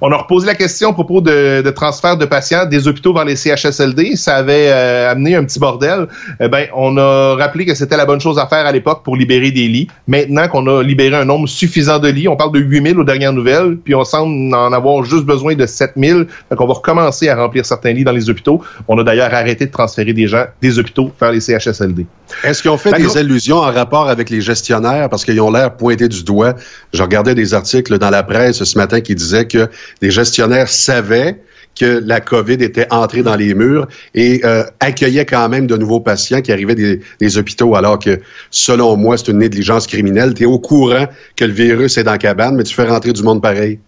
On 0.00 0.10
a 0.10 0.16
reposé 0.16 0.46
la 0.46 0.54
question 0.54 0.90
à 0.90 0.92
propos 0.92 1.20
de, 1.20 1.62
de 1.62 1.70
transfert 1.70 2.16
de 2.16 2.24
patients 2.24 2.66
des 2.66 2.88
hôpitaux 2.88 3.12
vers 3.12 3.24
les 3.24 3.36
CHSLD. 3.36 4.16
Ça 4.16 4.36
avait 4.36 4.68
euh, 4.68 5.10
amené 5.10 5.36
un 5.36 5.44
petit 5.44 5.58
bordel. 5.58 6.08
Eh 6.40 6.48
ben, 6.48 6.66
on 6.74 6.96
a 6.96 7.36
rappelé 7.36 7.64
que 7.66 7.74
c'était 7.74 7.96
la 7.96 8.06
bonne 8.06 8.20
chose 8.20 8.38
à 8.38 8.46
faire 8.46 8.66
à 8.66 8.72
l'époque 8.72 9.02
pour 9.04 9.16
libérer 9.16 9.50
des 9.50 9.68
lits. 9.68 9.88
Maintenant 10.06 10.48
qu'on 10.48 10.66
a 10.66 10.82
libéré 10.82 11.16
un 11.16 11.24
nombre 11.24 11.48
suffisant 11.48 11.98
de 11.98 12.08
lits, 12.08 12.28
on 12.28 12.36
parle 12.36 12.52
de 12.52 12.60
8000 12.60 12.98
aux 12.98 13.04
dernières 13.04 13.32
nouvelles, 13.32 13.76
puis 13.76 13.94
on 13.94 14.04
semble 14.04 14.54
en 14.54 14.72
avoir 14.72 15.04
juste 15.04 15.24
besoin 15.24 15.54
de 15.54 15.66
7000. 15.66 16.26
Donc, 16.50 16.60
on 16.60 16.66
va 16.66 16.74
recommencer 16.74 17.28
à 17.28 17.36
remplir 17.36 17.64
certains 17.66 17.92
lits 17.92 18.04
dans 18.04 18.12
les 18.12 18.30
hôpitaux. 18.30 18.62
On 18.88 18.98
a 18.98 19.04
d'ailleurs 19.04 19.32
arrêté 19.32 19.66
de 19.66 19.70
transférer 19.70 20.12
des 20.12 20.26
gens 20.26 20.44
des 20.60 20.78
hôpitaux 20.78 21.12
vers 21.20 21.32
les 21.32 21.40
CHSLD. 21.40 22.06
Est-ce 22.44 22.62
qu'ils 22.62 22.70
ont 22.70 22.78
fait 22.78 22.90
La 22.90 22.98
des 22.98 23.16
allusions 23.16 23.58
en 23.58 23.72
rapport 23.72 24.08
avec 24.08 24.30
les 24.30 24.40
gestionnaires? 24.40 25.08
Parce 25.08 25.24
qu'ils 25.24 25.40
ont 25.40 25.50
l'air 25.50 25.76
pointés 25.76 26.08
du 26.08 26.24
doigt? 26.24 26.54
Je 26.92 27.02
regardais 27.02 27.34
des 27.34 27.54
articles 27.54 27.98
dans 27.98 28.10
la 28.10 28.22
presse 28.22 28.62
ce 28.62 28.78
matin 28.78 29.00
qui 29.00 29.14
disaient 29.14 29.46
que 29.46 29.68
les 30.00 30.10
gestionnaires 30.10 30.68
savaient 30.68 31.40
que 31.78 32.02
la 32.04 32.20
COVID 32.20 32.62
était 32.62 32.86
entrée 32.90 33.22
dans 33.22 33.36
les 33.36 33.54
murs 33.54 33.88
et 34.14 34.42
euh, 34.44 34.64
accueillait 34.80 35.24
quand 35.24 35.48
même 35.48 35.66
de 35.66 35.76
nouveaux 35.76 36.00
patients 36.00 36.42
qui 36.42 36.52
arrivaient 36.52 36.74
des, 36.74 37.00
des 37.18 37.38
hôpitaux, 37.38 37.74
alors 37.74 37.98
que, 37.98 38.20
selon 38.50 38.96
moi, 38.96 39.16
c'est 39.16 39.28
une 39.28 39.38
négligence 39.38 39.86
criminelle. 39.86 40.34
Tu 40.34 40.42
es 40.42 40.46
au 40.46 40.58
courant 40.58 41.06
que 41.36 41.44
le 41.44 41.52
virus 41.52 41.96
est 41.96 42.04
dans 42.04 42.12
la 42.12 42.18
cabane, 42.18 42.56
mais 42.56 42.64
tu 42.64 42.74
fais 42.74 42.84
rentrer 42.84 43.12
du 43.12 43.22
monde 43.22 43.40
pareil. 43.40 43.78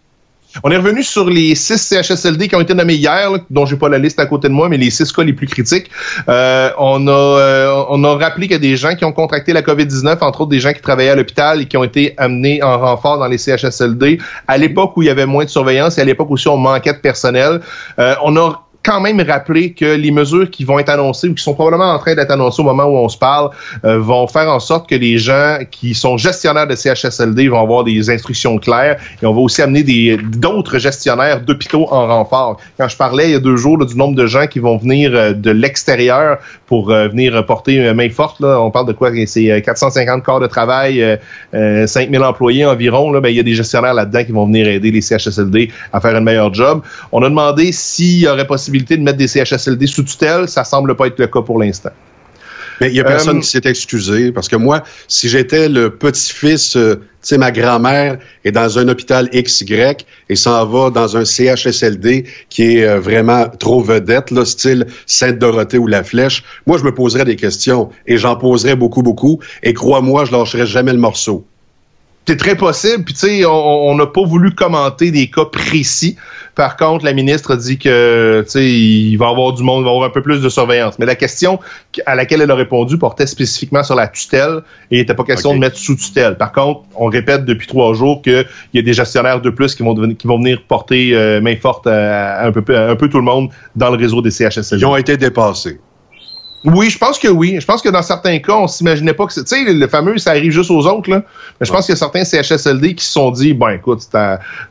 On 0.62 0.70
est 0.70 0.76
revenu 0.76 1.02
sur 1.02 1.28
les 1.28 1.54
six 1.54 1.78
CHSLD 1.78 2.48
qui 2.48 2.54
ont 2.54 2.60
été 2.60 2.74
nommés 2.74 2.94
hier, 2.94 3.30
dont 3.50 3.66
j'ai 3.66 3.76
pas 3.76 3.88
la 3.88 3.98
liste 3.98 4.20
à 4.20 4.26
côté 4.26 4.48
de 4.48 4.52
moi, 4.52 4.68
mais 4.68 4.76
les 4.76 4.90
six 4.90 5.12
cas 5.12 5.24
les 5.24 5.32
plus 5.32 5.46
critiques. 5.46 5.90
Euh, 6.28 6.70
on 6.78 7.06
a 7.08 7.10
euh, 7.10 7.84
on 7.88 8.04
a 8.04 8.16
rappelé 8.16 8.46
qu'il 8.46 8.52
y 8.52 8.56
a 8.56 8.58
des 8.58 8.76
gens 8.76 8.94
qui 8.94 9.04
ont 9.04 9.12
contracté 9.12 9.52
la 9.52 9.62
COVID-19, 9.62 10.18
entre 10.20 10.42
autres 10.42 10.50
des 10.50 10.60
gens 10.60 10.72
qui 10.72 10.80
travaillaient 10.80 11.10
à 11.10 11.16
l'hôpital 11.16 11.60
et 11.60 11.66
qui 11.66 11.76
ont 11.76 11.84
été 11.84 12.14
amenés 12.18 12.62
en 12.62 12.78
renfort 12.78 13.18
dans 13.18 13.26
les 13.26 13.38
CHSLD 13.38 14.18
à 14.46 14.58
l'époque 14.58 14.96
où 14.96 15.02
il 15.02 15.06
y 15.06 15.10
avait 15.10 15.26
moins 15.26 15.44
de 15.44 15.50
surveillance 15.50 15.98
et 15.98 16.02
à 16.02 16.04
l'époque 16.04 16.30
aussi 16.30 16.48
on 16.48 16.56
manquait 16.56 16.92
de 16.92 16.98
personnel. 16.98 17.60
Euh, 17.98 18.14
on 18.22 18.36
a 18.36 18.64
quand 18.84 19.00
même 19.00 19.20
rappeler 19.20 19.72
que 19.72 19.96
les 19.96 20.10
mesures 20.10 20.50
qui 20.50 20.64
vont 20.64 20.78
être 20.78 20.90
annoncées 20.90 21.28
ou 21.28 21.34
qui 21.34 21.42
sont 21.42 21.54
probablement 21.54 21.92
en 21.92 21.98
train 21.98 22.14
d'être 22.14 22.30
annoncées 22.30 22.62
au 22.62 22.64
moment 22.64 22.84
où 22.84 22.96
on 22.96 23.08
se 23.08 23.18
parle 23.18 23.50
euh, 23.84 23.98
vont 23.98 24.26
faire 24.26 24.48
en 24.48 24.60
sorte 24.60 24.88
que 24.88 24.94
les 24.94 25.18
gens 25.18 25.58
qui 25.70 25.94
sont 25.94 26.16
gestionnaires 26.16 26.66
de 26.66 26.74
CHSLD 26.74 27.48
vont 27.48 27.60
avoir 27.60 27.84
des 27.84 28.10
instructions 28.10 28.58
claires 28.58 28.96
et 29.22 29.26
on 29.26 29.32
va 29.32 29.40
aussi 29.40 29.62
amener 29.62 29.82
des 29.82 30.16
d'autres 30.16 30.78
gestionnaires 30.78 31.40
d'hôpitaux 31.40 31.86
en 31.90 32.06
renfort. 32.06 32.58
Quand 32.78 32.88
je 32.88 32.96
parlais 32.96 33.26
il 33.26 33.32
y 33.32 33.36
a 33.36 33.40
deux 33.40 33.56
jours 33.56 33.78
là, 33.78 33.86
du 33.86 33.96
nombre 33.96 34.16
de 34.16 34.26
gens 34.26 34.46
qui 34.46 34.58
vont 34.58 34.76
venir 34.76 35.10
euh, 35.14 35.32
de 35.32 35.50
l'extérieur 35.50 36.38
pour 36.66 36.90
euh, 36.90 37.08
venir 37.08 37.44
porter 37.46 37.74
une 37.74 37.92
main 37.94 38.10
forte, 38.10 38.40
là, 38.40 38.60
on 38.60 38.70
parle 38.70 38.86
de 38.86 38.92
quoi? 38.92 39.10
C'est 39.26 39.50
euh, 39.50 39.60
450 39.60 40.22
corps 40.22 40.40
de 40.40 40.46
travail, 40.46 41.02
euh, 41.02 41.16
euh, 41.54 41.86
5000 41.86 42.22
employés 42.22 42.64
environ. 42.64 43.12
Là, 43.12 43.20
ben, 43.20 43.28
il 43.28 43.36
y 43.36 43.40
a 43.40 43.42
des 43.42 43.54
gestionnaires 43.54 43.94
là-dedans 43.94 44.24
qui 44.24 44.32
vont 44.32 44.46
venir 44.46 44.68
aider 44.68 44.90
les 44.90 45.00
CHSLD 45.00 45.70
à 45.92 46.00
faire 46.00 46.14
un 46.14 46.20
meilleur 46.20 46.52
job. 46.52 46.82
On 47.12 47.22
a 47.22 47.28
demandé 47.28 47.72
s'il 47.72 48.20
y 48.20 48.28
aurait 48.28 48.46
possibilité 48.46 48.73
de 48.82 49.02
mettre 49.02 49.18
des 49.18 49.28
CHSLD 49.28 49.86
sous 49.86 50.02
tutelle. 50.02 50.48
Ça 50.48 50.64
semble 50.64 50.94
pas 50.96 51.06
être 51.06 51.18
le 51.18 51.26
cas 51.26 51.42
pour 51.42 51.58
l'instant. 51.58 51.90
Mais 52.80 52.88
il 52.88 52.94
y 52.94 53.00
a 53.00 53.04
personne 53.04 53.38
Euh, 53.38 53.40
qui 53.40 53.48
s'est 53.48 53.62
excusé 53.64 54.32
parce 54.32 54.48
que 54.48 54.56
moi, 54.56 54.82
si 55.08 55.28
j'étais 55.28 55.68
le 55.68 55.90
petit-fils, 55.90 56.76
euh, 56.76 56.96
tu 56.96 57.02
sais, 57.22 57.38
ma 57.38 57.52
grand-mère 57.52 58.18
est 58.44 58.52
dans 58.52 58.78
un 58.78 58.88
hôpital 58.88 59.30
XY 59.30 60.04
et 60.28 60.36
s'en 60.36 60.66
va 60.66 60.90
dans 60.90 61.16
un 61.16 61.24
CHSLD 61.24 62.24
qui 62.48 62.76
est 62.76 62.84
euh, 62.84 63.00
vraiment 63.00 63.48
trop 63.48 63.80
vedette, 63.80 64.30
là, 64.30 64.44
style 64.44 64.86
Sainte-Dorothée 65.06 65.78
ou 65.78 65.86
La 65.86 66.02
Flèche, 66.02 66.42
moi, 66.66 66.78
je 66.78 66.84
me 66.84 66.92
poserais 66.92 67.24
des 67.24 67.36
questions 67.36 67.90
et 68.06 68.16
j'en 68.16 68.36
poserais 68.36 68.76
beaucoup, 68.76 69.02
beaucoup. 69.02 69.38
Et 69.62 69.72
crois-moi, 69.72 70.24
je 70.24 70.32
lâcherais 70.32 70.66
jamais 70.66 70.92
le 70.92 70.98
morceau. 70.98 71.46
C'est 72.26 72.38
très 72.38 72.56
possible. 72.56 73.04
Puis 73.04 73.14
tu 73.14 73.20
sais, 73.20 73.44
on 73.44 73.94
n'a 73.94 74.06
pas 74.06 74.24
voulu 74.24 74.54
commenter 74.54 75.10
des 75.10 75.28
cas 75.28 75.44
précis. 75.44 76.16
Par 76.54 76.76
contre, 76.76 77.04
la 77.04 77.12
ministre 77.12 77.52
a 77.54 77.56
dit 77.56 77.78
que 77.78 78.42
tu 78.44 78.50
sais, 78.50 78.70
il 78.70 79.16
va 79.16 79.26
y 79.26 79.30
avoir 79.30 79.52
du 79.52 79.62
monde, 79.62 79.80
il 79.80 79.84
va 79.84 79.90
y 79.90 79.94
avoir 79.94 80.08
un 80.08 80.12
peu 80.12 80.22
plus 80.22 80.40
de 80.40 80.48
surveillance. 80.48 80.98
Mais 80.98 81.06
la 81.06 81.16
question 81.16 81.58
à 82.06 82.14
laquelle 82.14 82.42
elle 82.42 82.50
a 82.50 82.54
répondu 82.54 82.96
portait 82.98 83.26
spécifiquement 83.26 83.82
sur 83.82 83.94
la 83.96 84.06
tutelle 84.08 84.62
et 84.90 84.96
il 84.96 84.98
n'était 85.00 85.14
pas 85.14 85.24
question 85.24 85.50
de 85.54 85.58
mettre 85.58 85.76
sous 85.76 85.96
tutelle. 85.96 86.36
Par 86.36 86.52
contre, 86.52 86.82
on 86.94 87.06
répète 87.06 87.44
depuis 87.44 87.66
trois 87.66 87.92
jours 87.94 88.22
qu'il 88.22 88.46
y 88.72 88.78
a 88.78 88.82
des 88.82 88.92
gestionnaires 88.92 89.40
de 89.40 89.50
plus 89.50 89.74
qui 89.74 89.82
vont 89.82 89.94
devenir- 89.94 90.16
qui 90.16 90.26
vont 90.26 90.38
venir 90.38 90.62
porter 90.68 91.10
euh, 91.14 91.40
main 91.40 91.56
forte 91.56 91.86
à, 91.86 92.34
à 92.36 92.46
un 92.46 92.52
peu 92.52 92.76
à 92.76 92.90
un 92.90 92.96
peu 92.96 93.08
tout 93.08 93.18
le 93.18 93.24
monde 93.24 93.50
dans 93.74 93.90
le 93.90 93.96
réseau 93.96 94.22
des 94.22 94.30
CHSLD. 94.30 94.80
Ils 94.82 94.86
ont 94.86 94.96
été 94.96 95.16
dépassés. 95.16 95.80
Oui, 96.64 96.88
je 96.88 96.96
pense 96.96 97.18
que 97.18 97.28
oui. 97.28 97.58
Je 97.60 97.66
pense 97.66 97.82
que 97.82 97.90
dans 97.90 98.02
certains 98.02 98.38
cas, 98.38 98.54
on 98.54 98.66
s'imaginait 98.66 99.12
pas 99.12 99.26
que 99.26 99.32
c'est. 99.32 99.44
Tu 99.44 99.64
sais, 99.64 99.72
le, 99.72 99.86
fameux, 99.86 100.16
ça 100.16 100.30
arrive 100.30 100.50
juste 100.50 100.70
aux 100.70 100.86
autres, 100.86 101.10
là. 101.10 101.22
Mais 101.60 101.66
je 101.66 101.70
pense 101.70 101.84
qu'il 101.84 101.92
y 101.92 101.96
a 101.96 101.98
certains 101.98 102.24
CHSLD 102.24 102.94
qui 102.94 103.04
se 103.04 103.12
sont 103.12 103.30
dit, 103.30 103.52
ben 103.52 103.70
écoute, 103.70 104.00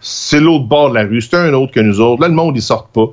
c'est 0.01 0.39
l'autre 0.39 0.65
bord 0.65 0.89
de 0.89 0.95
la 0.95 1.03
rue, 1.03 1.21
c'est 1.21 1.35
un 1.35 1.53
autre 1.53 1.71
que 1.71 1.79
nous 1.79 2.01
autres. 2.01 2.21
Là, 2.21 2.29
le 2.29 2.33
monde, 2.33 2.57
ils 2.57 2.63
sortent 2.63 2.91
pas. 2.91 3.05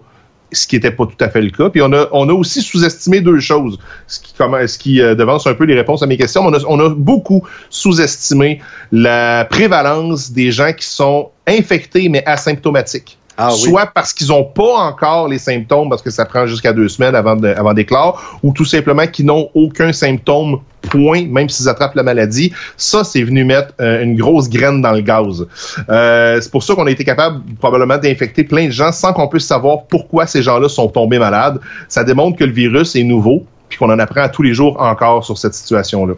Ce 0.52 0.66
qui 0.66 0.74
n'était 0.76 0.90
pas 0.90 1.06
tout 1.06 1.22
à 1.22 1.28
fait 1.28 1.42
le 1.42 1.50
cas. 1.50 1.68
Puis 1.68 1.80
on 1.80 1.92
a, 1.92 2.08
on 2.10 2.28
a 2.28 2.32
aussi 2.32 2.60
sous-estimé 2.60 3.20
deux 3.20 3.38
choses, 3.38 3.78
ce 4.08 4.18
qui, 4.18 4.34
comment, 4.36 4.66
ce 4.66 4.78
qui 4.78 5.00
euh, 5.00 5.14
devance 5.14 5.46
un 5.46 5.54
peu 5.54 5.62
les 5.62 5.76
réponses 5.76 6.02
à 6.02 6.06
mes 6.06 6.16
questions. 6.16 6.42
On 6.44 6.52
a, 6.52 6.58
on 6.66 6.80
a 6.80 6.88
beaucoup 6.88 7.46
sous-estimé 7.68 8.60
la 8.90 9.44
prévalence 9.44 10.32
des 10.32 10.50
gens 10.50 10.72
qui 10.72 10.86
sont 10.86 11.30
infectés 11.46 12.08
mais 12.08 12.24
asymptomatiques 12.26 13.19
Ah 13.42 13.50
soit 13.52 13.86
parce 13.86 14.12
qu'ils 14.12 14.28
n'ont 14.28 14.44
pas 14.44 14.74
encore 14.80 15.26
les 15.26 15.38
symptômes, 15.38 15.88
parce 15.88 16.02
que 16.02 16.10
ça 16.10 16.26
prend 16.26 16.44
jusqu'à 16.44 16.74
deux 16.74 16.88
semaines 16.88 17.14
avant, 17.14 17.36
de, 17.36 17.74
d'éclore, 17.74 18.38
ou 18.42 18.52
tout 18.52 18.66
simplement 18.66 19.06
qu'ils 19.06 19.24
n'ont 19.24 19.48
aucun 19.54 19.92
symptôme, 19.92 20.58
point, 20.82 21.26
même 21.26 21.48
s'ils 21.48 21.68
attrapent 21.68 21.94
la 21.94 22.02
maladie. 22.02 22.52
Ça, 22.76 23.02
c'est 23.02 23.22
venu 23.22 23.44
mettre 23.44 23.72
euh, 23.80 24.02
une 24.02 24.14
grosse 24.16 24.50
graine 24.50 24.82
dans 24.82 24.92
le 24.92 25.00
gaz. 25.00 25.46
Euh, 25.88 26.38
c'est 26.40 26.50
pour 26.50 26.62
ça 26.62 26.74
qu'on 26.74 26.86
a 26.86 26.90
été 26.90 27.04
capable 27.04 27.40
probablement 27.58 27.96
d'infecter 27.96 28.44
plein 28.44 28.66
de 28.66 28.72
gens 28.72 28.92
sans 28.92 29.14
qu'on 29.14 29.28
puisse 29.28 29.46
savoir 29.46 29.84
pourquoi 29.84 30.26
ces 30.26 30.42
gens-là 30.42 30.68
sont 30.68 30.88
tombés 30.88 31.18
malades. 31.18 31.60
Ça 31.88 32.04
démontre 32.04 32.38
que 32.38 32.44
le 32.44 32.52
virus 32.52 32.94
est 32.94 33.04
nouveau, 33.04 33.44
puis 33.70 33.78
qu'on 33.78 33.90
en 33.90 33.98
apprend 33.98 34.20
à 34.20 34.28
tous 34.28 34.42
les 34.42 34.52
jours 34.52 34.80
encore 34.80 35.24
sur 35.24 35.38
cette 35.38 35.54
situation-là. 35.54 36.14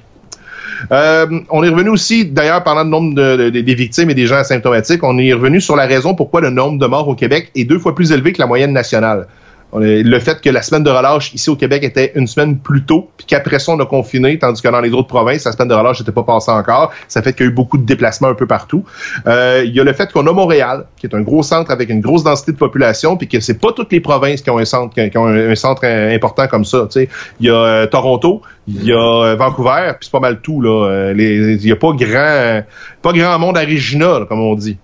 Euh, 0.90 1.26
on 1.50 1.62
est 1.62 1.68
revenu 1.68 1.90
aussi, 1.90 2.24
d'ailleurs, 2.24 2.64
parlant 2.64 2.84
du 2.84 2.90
nombre 2.90 3.14
de, 3.14 3.50
de- 3.50 3.60
des 3.60 3.74
victimes 3.74 4.10
et 4.10 4.14
des 4.14 4.26
gens 4.26 4.36
asymptomatiques, 4.36 5.04
on 5.04 5.16
est 5.18 5.32
revenu 5.32 5.60
sur 5.60 5.76
la 5.76 5.86
raison 5.86 6.14
pourquoi 6.14 6.40
le 6.40 6.50
nombre 6.50 6.78
de 6.78 6.86
morts 6.86 7.08
au 7.08 7.14
Québec 7.14 7.50
est 7.54 7.64
deux 7.64 7.78
fois 7.78 7.94
plus 7.94 8.10
élevé 8.12 8.32
que 8.32 8.38
la 8.40 8.46
moyenne 8.46 8.72
nationale. 8.72 9.26
Le 9.74 10.18
fait 10.18 10.40
que 10.42 10.50
la 10.50 10.60
semaine 10.60 10.82
de 10.84 10.90
relâche 10.90 11.32
ici 11.32 11.48
au 11.48 11.56
Québec 11.56 11.82
était 11.82 12.12
une 12.14 12.26
semaine 12.26 12.58
plus 12.58 12.84
tôt, 12.84 13.08
puis 13.16 13.26
qu'après 13.26 13.58
ça, 13.58 13.72
on 13.72 13.80
a 13.80 13.86
confiné, 13.86 14.38
tandis 14.38 14.60
que 14.60 14.68
dans 14.68 14.80
les 14.82 14.90
autres 14.92 15.08
provinces, 15.08 15.44
la 15.44 15.52
semaine 15.52 15.68
de 15.68 15.74
relâche 15.74 15.98
n'était 16.00 16.12
pas 16.12 16.24
passée 16.24 16.50
encore. 16.50 16.92
Ça 17.08 17.22
fait 17.22 17.32
qu'il 17.32 17.46
y 17.46 17.48
a 17.48 17.50
eu 17.50 17.54
beaucoup 17.54 17.78
de 17.78 17.84
déplacements 17.86 18.28
un 18.28 18.34
peu 18.34 18.46
partout. 18.46 18.84
Euh, 19.26 19.62
il 19.64 19.74
y 19.74 19.80
a 19.80 19.84
le 19.84 19.92
fait 19.94 20.12
qu'on 20.12 20.26
a 20.26 20.32
Montréal, 20.32 20.84
qui 20.98 21.06
est 21.06 21.14
un 21.14 21.22
gros 21.22 21.42
centre 21.42 21.70
avec 21.70 21.88
une 21.88 22.00
grosse 22.02 22.22
densité 22.22 22.52
de 22.52 22.58
population, 22.58 23.16
puis 23.16 23.28
que 23.28 23.40
c'est 23.40 23.58
pas 23.58 23.72
toutes 23.72 23.92
les 23.92 24.00
provinces 24.00 24.42
qui 24.42 24.50
ont 24.50 24.58
un 24.58 24.64
centre, 24.66 24.94
qui 25.08 25.16
ont 25.18 25.26
un, 25.26 25.50
un 25.50 25.54
centre 25.54 25.84
important 25.86 26.46
comme 26.48 26.66
ça. 26.66 26.80
tu 26.90 27.00
sais. 27.00 27.08
Il 27.40 27.46
y 27.46 27.50
a 27.50 27.54
euh, 27.54 27.86
Toronto, 27.86 28.42
il 28.68 28.84
y 28.84 28.92
a 28.92 28.96
euh, 28.98 29.36
Vancouver, 29.36 29.92
puis 29.98 30.00
c'est 30.02 30.12
pas 30.12 30.20
mal 30.20 30.40
tout 30.42 30.60
là. 30.60 30.86
Euh, 30.88 31.12
les- 31.14 31.54
il 31.54 31.66
y 31.66 31.72
a 31.72 31.76
pas 31.76 31.92
grand, 31.92 32.62
pas 33.00 33.12
grand 33.12 33.38
monde 33.38 33.56
à 33.56 33.60
Regina, 33.62 34.18
là, 34.18 34.26
comme 34.26 34.40
on 34.40 34.54
dit. 34.54 34.76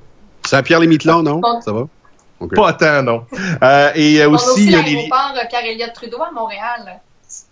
C'est 0.47 0.57
à 0.57 0.63
Pierre-les-Mitlons, 0.63 1.23
non? 1.23 1.41
Ça 1.63 1.73
va? 1.73 1.87
Pas 2.55 2.73
tant, 2.73 3.03
non. 3.03 3.23
Euh, 3.63 3.91
et 3.95 4.21
euh, 4.21 4.31
aussi, 4.31 4.49
aussi 4.51 4.65
il 4.65 4.71
y 4.73 4.75
a 4.75 4.83
les- 4.83 4.97
euh, 4.97 5.41
Car-Éliott 5.51 5.93
Trudeau 5.93 6.19
à 6.23 6.31
Montréal. 6.33 7.01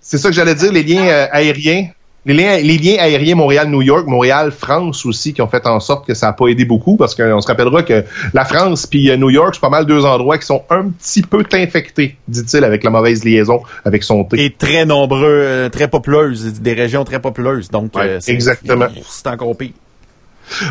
C'est 0.00 0.18
ça 0.18 0.28
que 0.28 0.34
j'allais 0.34 0.54
dire, 0.54 0.72
les 0.72 0.82
liens 0.82 1.06
euh, 1.08 1.26
aériens. 1.32 1.88
Les 2.24 2.34
liens, 2.34 2.56
les 2.56 2.76
liens 2.78 2.96
aériens 2.98 3.36
Montréal-New 3.36 3.82
York, 3.82 4.04
Montréal-France 4.08 5.06
aussi, 5.06 5.32
qui 5.32 5.42
ont 5.42 5.46
fait 5.46 5.64
en 5.64 5.78
sorte 5.78 6.06
que 6.08 6.12
ça 6.14 6.26
n'a 6.26 6.32
pas 6.32 6.48
aidé 6.48 6.64
beaucoup, 6.64 6.96
parce 6.96 7.14
qu'on 7.14 7.40
se 7.40 7.46
rappellera 7.46 7.84
que 7.84 8.04
la 8.34 8.44
France 8.44 8.86
puis 8.88 9.16
New 9.16 9.30
York, 9.30 9.54
c'est 9.54 9.60
pas 9.60 9.68
mal 9.68 9.86
deux 9.86 10.04
endroits 10.04 10.36
qui 10.36 10.44
sont 10.46 10.64
un 10.70 10.88
petit 10.88 11.22
peu 11.22 11.44
infectés, 11.52 12.16
dit-il, 12.26 12.64
avec 12.64 12.82
la 12.82 12.90
mauvaise 12.90 13.22
liaison 13.24 13.62
avec 13.84 14.02
son 14.02 14.24
thé. 14.24 14.44
Et 14.44 14.50
très 14.50 14.84
nombreux, 14.84 15.22
euh, 15.24 15.68
très 15.68 15.86
populeuses, 15.86 16.54
des 16.60 16.72
régions 16.72 17.04
très 17.04 17.20
populeuses. 17.20 17.70
Donc, 17.70 17.94
Ouais, 17.94 18.08
euh, 18.08 18.18
exactement. 18.26 18.86
C'est 19.08 19.28
encore 19.28 19.56
pire. 19.56 19.70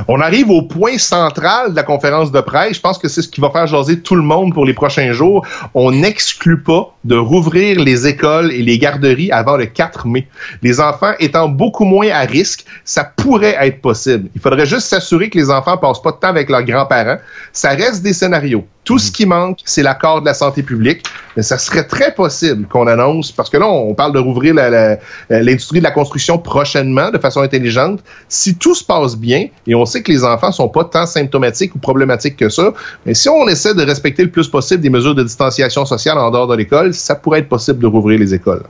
On 0.07 0.19
arrive 0.21 0.49
au 0.49 0.61
point 0.61 0.97
central 0.97 1.71
de 1.71 1.75
la 1.75 1.83
conférence 1.83 2.31
de 2.31 2.41
presse. 2.41 2.75
Je 2.75 2.81
pense 2.81 2.97
que 2.97 3.07
c'est 3.07 3.21
ce 3.21 3.27
qui 3.27 3.41
va 3.41 3.49
faire 3.49 3.67
jaser 3.67 3.99
tout 4.01 4.15
le 4.15 4.21
monde 4.21 4.53
pour 4.53 4.65
les 4.65 4.73
prochains 4.73 5.11
jours. 5.11 5.45
On 5.73 5.91
n'exclut 5.91 6.61
pas 6.61 6.94
de 7.05 7.15
rouvrir 7.15 7.79
les 7.79 8.07
écoles 8.07 8.51
et 8.51 8.61
les 8.61 8.77
garderies 8.77 9.31
avant 9.31 9.55
le 9.55 9.67
4 9.67 10.07
mai. 10.07 10.27
Les 10.61 10.81
enfants 10.81 11.13
étant 11.19 11.47
beaucoup 11.47 11.85
moins 11.85 12.09
à 12.09 12.21
risque, 12.21 12.65
ça 12.83 13.03
pourrait 13.03 13.55
être 13.61 13.79
possible. 13.79 14.29
Il 14.35 14.41
faudrait 14.41 14.65
juste 14.65 14.87
s'assurer 14.87 15.29
que 15.29 15.37
les 15.37 15.49
enfants 15.49 15.77
passent 15.77 16.01
pas 16.01 16.11
de 16.11 16.17
temps 16.17 16.27
avec 16.27 16.49
leurs 16.49 16.63
grands-parents. 16.63 17.17
Ça 17.53 17.69
reste 17.69 18.03
des 18.03 18.13
scénarios. 18.13 18.65
Tout 18.83 18.99
ce 18.99 19.11
qui 19.11 19.25
manque, 19.25 19.59
c'est 19.65 19.81
l'accord 19.81 20.21
de 20.21 20.27
la 20.27 20.35
santé 20.35 20.61
publique. 20.61 21.03
Mais 21.35 21.43
ça 21.43 21.57
serait 21.57 21.85
très 21.85 22.13
possible 22.13 22.67
qu'on 22.67 22.87
annonce, 22.87 23.31
parce 23.31 23.49
que 23.49 23.57
là, 23.57 23.67
on 23.67 23.93
parle 23.93 24.13
de 24.13 24.19
rouvrir 24.19 24.53
l'industrie 25.29 25.79
de 25.79 25.83
la 25.83 25.91
construction 25.91 26.37
prochainement 26.37 27.11
de 27.11 27.17
façon 27.17 27.41
intelligente. 27.41 28.01
Si 28.29 28.55
tout 28.55 28.75
se 28.75 28.83
passe 28.83 29.17
bien, 29.17 29.47
et 29.67 29.75
on 29.75 29.85
sait 29.85 30.01
que 30.01 30.11
les 30.11 30.23
enfants 30.23 30.51
sont 30.51 30.69
pas 30.69 30.85
tant 30.85 31.05
symptomatiques 31.05 31.75
ou 31.75 31.79
problématiques 31.79 32.37
que 32.37 32.47
ça, 32.47 32.73
mais 33.05 33.15
si 33.15 33.27
on 33.27 33.47
essaie 33.47 33.73
de 33.73 33.83
respecter 33.83 34.23
le 34.23 34.31
plus 34.31 34.47
possible 34.47 34.81
des 34.81 34.89
mesures 34.89 35.15
de 35.15 35.23
distanciation 35.23 35.85
sociale 35.85 36.17
en 36.19 36.31
dehors 36.31 36.47
de 36.47 36.55
l'école, 36.55 36.93
ça 37.01 37.15
pourrait 37.15 37.39
être 37.39 37.49
possible 37.49 37.79
de 37.79 37.87
rouvrir 37.87 38.19
les 38.19 38.33
écoles. 38.33 38.63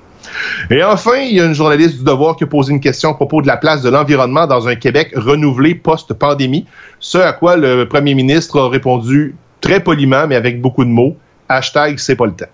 Et 0.71 0.83
enfin, 0.83 1.17
il 1.17 1.35
y 1.35 1.39
a 1.39 1.45
une 1.45 1.53
journaliste 1.53 1.97
du 1.99 2.03
Devoir 2.03 2.35
qui 2.35 2.43
a 2.45 2.47
posé 2.47 2.71
une 2.73 2.79
question 2.79 3.11
à 3.11 3.13
propos 3.13 3.41
de 3.41 3.47
la 3.47 3.57
place 3.57 3.81
de 3.83 3.89
l'environnement 3.89 4.47
dans 4.47 4.67
un 4.67 4.75
Québec 4.75 5.11
renouvelé 5.15 5.75
post-pandémie, 5.75 6.65
ce 6.99 7.17
à 7.19 7.31
quoi 7.33 7.55
le 7.57 7.87
premier 7.87 8.15
ministre 8.15 8.59
a 8.59 8.69
répondu 8.69 9.35
très 9.61 9.79
poliment, 9.81 10.25
mais 10.27 10.35
avec 10.35 10.61
beaucoup 10.61 10.83
de 10.83 10.89
mots, 10.89 11.15
hashtag 11.47 11.99
c'est 11.99 12.15
pas 12.15 12.25
le 12.25 12.33
temps. 12.33 12.45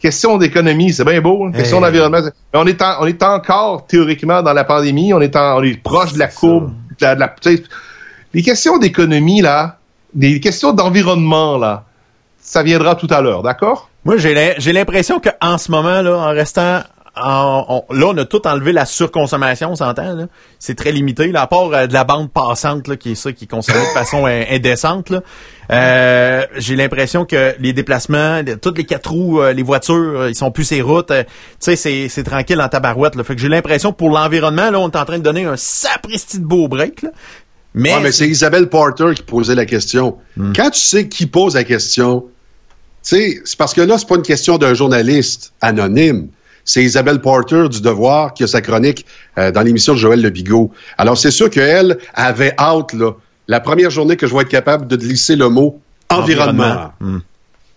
Question 0.00 0.36
d'économie, 0.36 0.92
c'est 0.92 1.04
bien 1.04 1.20
beau, 1.20 1.46
hein, 1.46 1.52
question 1.52 1.78
Hey. 1.78 1.84
d'environnement. 1.84 2.18
On 2.52 2.66
est, 2.66 2.80
en- 2.82 2.96
on 3.00 3.06
est 3.06 3.22
encore 3.22 3.86
théoriquement 3.86 4.42
dans 4.42 4.52
la 4.52 4.64
pandémie, 4.64 5.12
on 5.12 5.20
est, 5.20 5.34
en- 5.36 5.58
on 5.58 5.62
est 5.62 5.80
proche 5.82 6.12
de 6.12 6.18
la 6.18 6.28
courbe, 6.28 6.72
de 7.00 7.06
la- 7.06 7.14
de 7.14 7.62
les 8.34 8.42
questions 8.42 8.76
d'économie, 8.78 9.40
là, 9.40 9.78
des 10.16 10.40
questions 10.40 10.72
d'environnement, 10.72 11.56
là, 11.58 11.84
ça 12.40 12.62
viendra 12.64 12.94
tout 12.96 13.08
à 13.10 13.20
l'heure, 13.20 13.42
d'accord? 13.42 13.88
Moi, 14.04 14.16
j'ai 14.16 14.34
l'im- 14.34 14.54
j'ai 14.58 14.72
l'impression 14.72 15.20
qu'en 15.20 15.58
ce 15.58 15.70
moment, 15.70 16.02
là, 16.02 16.16
en 16.16 16.30
restant... 16.30 16.80
en- 17.16 17.84
là, 17.90 18.06
on 18.08 18.16
a 18.18 18.24
tout 18.24 18.46
enlevé 18.46 18.72
la 18.72 18.84
surconsommation, 18.84 19.70
on 19.72 19.76
s'entend. 19.76 20.28
C'est 20.58 20.74
très 20.76 20.92
limité. 20.92 21.28
Là, 21.32 21.42
à 21.42 21.46
part 21.46 21.72
euh, 21.72 21.86
de 21.86 21.92
la 21.92 22.04
bande 22.04 22.30
passante, 22.30 22.86
là, 22.88 22.96
qui 22.96 23.12
est 23.12 23.14
ça, 23.14 23.32
qui 23.32 23.44
est 23.44 23.48
consommée 23.48 23.80
de 23.80 23.98
façon 23.98 24.26
in- 24.26 24.44
indécente. 24.50 25.12
Euh, 25.72 26.44
j'ai 26.56 26.76
l'impression 26.76 27.24
que 27.24 27.54
les 27.58 27.72
déplacements, 27.72 28.42
toutes 28.62 28.78
les 28.78 28.84
quatre 28.84 29.10
roues, 29.10 29.40
euh, 29.40 29.52
les 29.52 29.62
voitures, 29.64 29.94
euh, 30.20 30.28
ils 30.30 30.34
sont 30.36 30.50
plus 30.52 30.64
ces 30.64 30.82
routes. 30.82 31.12
tu 31.60 31.74
sais, 31.76 32.08
c'est 32.08 32.22
tranquille 32.24 32.60
en 32.60 32.68
tabarouette. 32.68 33.16
Là. 33.16 33.24
Fait 33.24 33.34
que 33.34 33.40
j'ai 33.40 33.48
l'impression 33.48 33.92
pour 33.92 34.10
l'environnement, 34.10 34.70
là, 34.70 34.78
on 34.78 34.88
est 34.90 34.96
en 34.96 35.04
train 35.04 35.18
de 35.18 35.24
donner 35.24 35.44
un 35.46 35.56
sapristi 35.56 36.38
de 36.38 36.44
beau 36.46 36.68
break. 36.68 37.02
Là. 37.02 37.10
Mais, 37.76 37.94
Ouais, 37.94 38.00
mais 38.00 38.12
c'est 38.12 38.26
Isabelle 38.26 38.68
Porter 38.68 39.14
qui 39.14 39.22
posait 39.22 39.54
la 39.54 39.66
question. 39.66 40.16
Quand 40.56 40.70
tu 40.70 40.80
sais 40.80 41.08
qui 41.08 41.26
pose 41.26 41.54
la 41.54 41.62
question, 41.62 42.22
tu 43.04 43.16
sais, 43.16 43.40
c'est 43.44 43.56
parce 43.56 43.74
que 43.74 43.82
là, 43.82 43.98
c'est 43.98 44.08
pas 44.08 44.16
une 44.16 44.22
question 44.22 44.58
d'un 44.58 44.74
journaliste 44.74 45.52
anonyme. 45.60 46.28
C'est 46.64 46.82
Isabelle 46.82 47.20
Porter 47.20 47.68
du 47.68 47.80
Devoir 47.80 48.34
qui 48.34 48.42
a 48.42 48.48
sa 48.48 48.60
chronique 48.60 49.06
euh, 49.38 49.52
dans 49.52 49.62
l'émission 49.62 49.92
de 49.92 49.98
Joël 49.98 50.20
Le 50.20 50.30
Bigot. 50.30 50.72
Alors, 50.98 51.16
c'est 51.16 51.30
sûr 51.30 51.48
qu'elle 51.48 51.98
avait 52.14 52.54
hâte, 52.58 52.92
là, 52.94 53.12
la 53.46 53.60
première 53.60 53.90
journée 53.90 54.16
que 54.16 54.26
je 54.26 54.34
vais 54.34 54.40
être 54.40 54.48
capable 54.48 54.88
de 54.88 54.96
glisser 54.96 55.36
le 55.36 55.48
mot 55.48 55.80
environnement. 56.08 56.64
Environnement. 56.64 56.92
Hmm. 57.00 57.18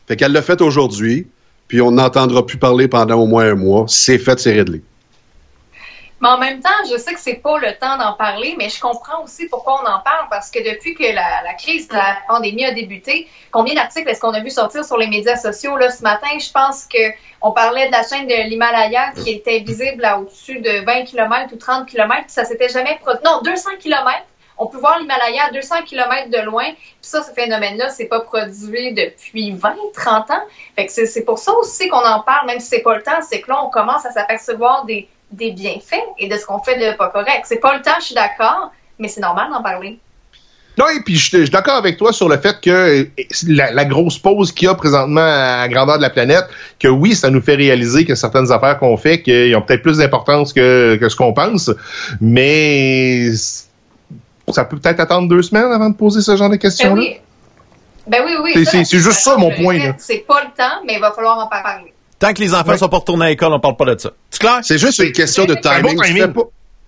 Fait 0.08 0.16
qu'elle 0.16 0.32
l'a 0.32 0.42
fait 0.42 0.60
aujourd'hui, 0.62 1.28
puis 1.68 1.82
on 1.82 1.92
n'entendra 1.92 2.44
plus 2.46 2.58
parler 2.58 2.88
pendant 2.88 3.18
au 3.18 3.28
moins 3.28 3.52
un 3.52 3.56
mois. 3.56 3.86
C'est 3.88 4.18
fait, 4.18 4.40
c'est 4.40 4.54
réglé. 4.54 4.82
Mais 6.22 6.28
en 6.28 6.38
même 6.38 6.60
temps, 6.60 6.70
je 6.92 6.98
sais 6.98 7.14
que 7.14 7.20
c'est 7.20 7.36
pas 7.36 7.58
le 7.60 7.74
temps 7.78 7.98
d'en 7.98 8.14
parler, 8.14 8.56
mais 8.58 8.70
je 8.70 8.80
comprends 8.80 9.24
aussi 9.24 9.48
pourquoi 9.48 9.82
on 9.82 9.88
en 9.88 10.00
parle, 10.00 10.28
parce 10.30 10.52
que 10.52 10.60
depuis 10.60 10.94
que 10.94 11.04
la, 11.04 11.54
crise 11.58 11.88
de 11.88 11.96
la 11.96 12.18
pandémie 12.28 12.66
a 12.66 12.74
débuté, 12.74 13.28
combien 13.52 13.74
d'articles 13.74 14.10
est-ce 14.10 14.20
qu'on 14.20 14.34
a 14.34 14.42
vu 14.42 14.50
sortir 14.50 14.84
sur 14.84 14.98
les 14.98 15.08
médias 15.08 15.38
sociaux? 15.38 15.78
Là, 15.78 15.90
ce 15.90 16.04
matin, 16.04 16.28
je 16.38 16.52
pense 16.52 16.86
que 16.86 16.98
on 17.42 17.52
parlait 17.52 17.88
de 17.88 17.92
la 17.92 18.04
chaîne 18.04 18.28
de 18.28 18.50
l'Himalaya 18.50 19.14
qui 19.14 19.32
était 19.32 19.60
visible 19.60 20.04
à 20.04 20.20
au-dessus 20.20 20.60
de 20.60 20.84
20 20.84 21.06
km 21.06 21.54
ou 21.54 21.58
30 21.58 21.88
km, 21.88 22.26
ça 22.28 22.44
s'était 22.44 22.70
jamais 22.70 22.98
produit. 23.02 23.24
Non, 23.24 23.42
200 23.42 23.70
km. 23.80 24.24
On 24.62 24.68
peut 24.68 24.78
voir 24.78 25.00
l'Himalaya 25.00 25.46
à 25.46 25.52
200 25.52 25.84
km 25.84 26.30
de 26.30 26.40
loin. 26.40 26.66
Puis 26.66 26.98
ça, 27.02 27.24
ce 27.24 27.32
phénomène-là, 27.32 27.88
c'est 27.92 28.08
pas 28.08 28.20
produit 28.20 28.94
depuis 28.94 29.52
20, 29.54 29.74
30 29.94 30.32
ans. 30.32 30.44
Fait 30.76 30.86
que 30.86 30.92
c'est 30.92 31.24
pour 31.24 31.40
ça 31.40 31.54
aussi 31.54 31.88
qu'on 31.88 32.06
en 32.06 32.20
parle, 32.20 32.46
même 32.46 32.60
si 32.60 32.68
c'est 32.68 32.82
pas 32.82 32.98
le 32.98 33.02
temps, 33.02 33.22
c'est 33.22 33.40
que 33.40 33.50
là, 33.50 33.64
on 33.64 33.70
commence 33.70 34.06
à 34.06 34.12
s'apercevoir 34.12 34.84
des, 34.84 35.08
des 35.32 35.52
bienfaits 35.52 35.96
et 36.18 36.28
de 36.28 36.36
ce 36.38 36.46
qu'on 36.46 36.60
fait 36.60 36.78
de 36.78 36.96
pas 36.98 37.10
correct. 37.10 37.44
C'est 37.46 37.60
pas 37.60 37.76
le 37.76 37.82
temps, 37.82 37.92
je 38.00 38.06
suis 38.06 38.16
d'accord, 38.16 38.72
mais 38.98 39.08
c'est 39.08 39.22
normal 39.22 39.50
d'en 39.52 39.62
parler. 39.64 40.00
Non, 40.78 40.86
et 40.88 41.02
puis 41.02 41.16
je, 41.18 41.30
je 41.38 41.42
suis 41.42 41.50
d'accord 41.50 41.76
avec 41.76 41.98
toi 41.98 42.14
sur 42.14 42.30
le 42.30 42.38
fait 42.38 42.62
que 42.62 43.08
la, 43.48 43.72
la 43.74 43.86
grosse 43.86 44.18
pause 44.18 44.52
qu'il 44.54 44.68
y 44.68 44.72
a 44.72 44.76
présentement 44.76 45.20
à 45.20 45.58
la 45.62 45.68
grandeur 45.68 45.98
de 45.98 46.02
la 46.02 46.10
planète, 46.10 46.46
que 46.80 46.88
oui, 46.88 47.16
ça 47.16 47.30
nous 47.30 47.42
fait 47.42 47.56
réaliser 47.56 48.06
que 48.06 48.16
certaines 48.16 48.50
affaires 48.52 48.80
qu'on 48.80 48.96
fait, 48.96 49.22
qu'ils 49.22 49.54
ont 49.58 49.62
peut-être 49.62 49.82
plus 49.82 49.98
d'importance 49.98 50.54
que, 50.54 50.96
que 50.96 51.10
ce 51.10 51.16
qu'on 51.18 51.34
pense, 51.34 51.70
mais 52.22 53.32
ça 54.52 54.66
peut 54.66 54.78
peut-être 54.80 55.00
attendre 55.02 55.28
deux 55.28 55.42
semaines 55.42 55.72
avant 55.72 55.90
de 55.90 55.96
poser 55.96 56.22
ce 56.22 56.36
genre 56.38 56.48
de 56.50 56.54
Ben 56.56 56.60
questions-là. 56.60 56.94
oui. 57.02 57.18
Ben 58.08 58.24
oui, 58.26 58.36
oui. 58.42 58.66
C'est- 58.66 58.86
juste 58.98 59.20
ça, 59.20 59.36
mon 59.38 59.52
point. 59.52 59.94
C'est 59.98 60.26
pas 60.26 60.42
le 60.44 60.48
temps, 60.58 60.82
mais 60.88 60.94
il 60.96 61.00
va 61.00 61.12
falloir 61.12 61.38
en 61.38 61.48
parler. 61.48 61.94
Tant 62.20 62.34
que 62.34 62.42
les 62.42 62.54
enfants 62.54 62.72
Ouais. 62.72 62.78
sont 62.78 62.90
pas 62.90 62.98
retournés 62.98 63.26
à 63.26 63.30
l'école, 63.30 63.54
on 63.54 63.60
parle 63.60 63.76
pas 63.78 63.86
de 63.86 63.98
ça. 64.00 64.12
C'est 64.30 64.40
clair? 64.40 64.60
C'est 64.62 64.78
juste 64.78 65.00
une 65.00 65.12
question 65.12 65.46
de 65.46 65.56
timing. 65.56 65.82
bon 65.96 66.02
Tu 66.02 66.08
timing. 66.10 66.22
fais 66.24 66.28
pas- 66.28 66.44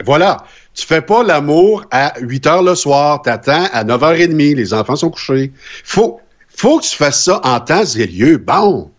voilà. 0.06 0.38
Tu 0.74 0.86
fais 0.86 1.02
pas 1.02 1.24
l'amour 1.24 1.84
à 1.92 2.14
8 2.20 2.46
heures 2.48 2.64
le 2.64 2.76
soir. 2.76 3.22
T'attends 3.22 3.68
à 3.74 3.84
9h30. 3.84 4.56
Les 4.56 4.74
enfants 4.74 4.96
sont 4.96 5.10
couchés. 5.10 5.52
Faut, 5.84 6.20
faut 6.56 6.80
que 6.80 6.86
tu 6.86 6.96
fasses 6.96 7.24
ça 7.24 7.40
en 7.44 7.60
temps 7.60 7.84
et 7.84 8.08
lieu. 8.08 8.38
Bon. 8.38 8.90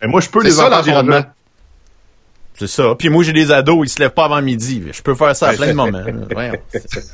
Mais 0.00 0.08
moi, 0.08 0.20
je 0.20 0.28
peux 0.28 0.40
C'est 0.42 0.48
les 0.48 0.54
ça, 0.54 0.66
enfants. 0.80 1.22
C'est 2.58 2.66
ça. 2.68 2.94
Puis 2.98 3.08
moi, 3.08 3.24
j'ai 3.24 3.32
des 3.32 3.50
ados, 3.50 3.80
ils 3.86 3.88
se 3.88 3.98
lèvent 3.98 4.10
pas 4.10 4.26
avant 4.26 4.40
midi. 4.42 4.82
Je 4.92 5.02
peux 5.02 5.14
faire 5.14 5.34
ça 5.34 5.48
à 5.48 5.52
plein 5.54 5.68
de 5.68 5.72
moments. 5.72 6.02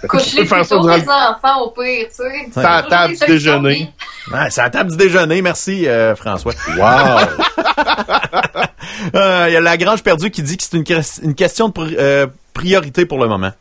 Couche-les 0.09 0.44
plutôt 0.44 0.81
durant 0.81 0.96
les 0.96 1.03
enfants 1.03 1.62
au 1.64 1.70
pire, 1.70 2.07
tu 2.09 2.14
sais. 2.16 2.48
C'est 2.53 2.61
à 2.61 2.83
la 2.83 2.83
table 2.83 3.14
du 3.16 3.27
déjeuner. 3.27 3.92
Ouais, 4.33 4.51
c'est 4.51 4.61
à 4.61 4.64
la 4.64 4.70
table 4.70 4.90
du 4.90 4.96
déjeuner. 4.96 5.40
Merci, 5.40 5.87
euh, 5.88 6.14
François. 6.16 6.53
Wow. 6.77 7.55
Euh, 9.14 9.44
Il 9.48 9.53
y 9.53 9.57
a 9.57 9.61
la 9.61 9.77
Grange 9.77 10.03
perdue 10.03 10.31
qui 10.31 10.42
dit 10.42 10.57
que 10.57 10.62
c'est 10.64 10.77
une, 10.77 10.83
que- 10.85 11.22
une 11.24 11.35
question 11.35 11.68
de 11.68 11.74
euh, 11.98 12.27
priorité 12.53 13.07
pour 13.07 13.18
le 13.18 13.29
moment. 13.29 13.53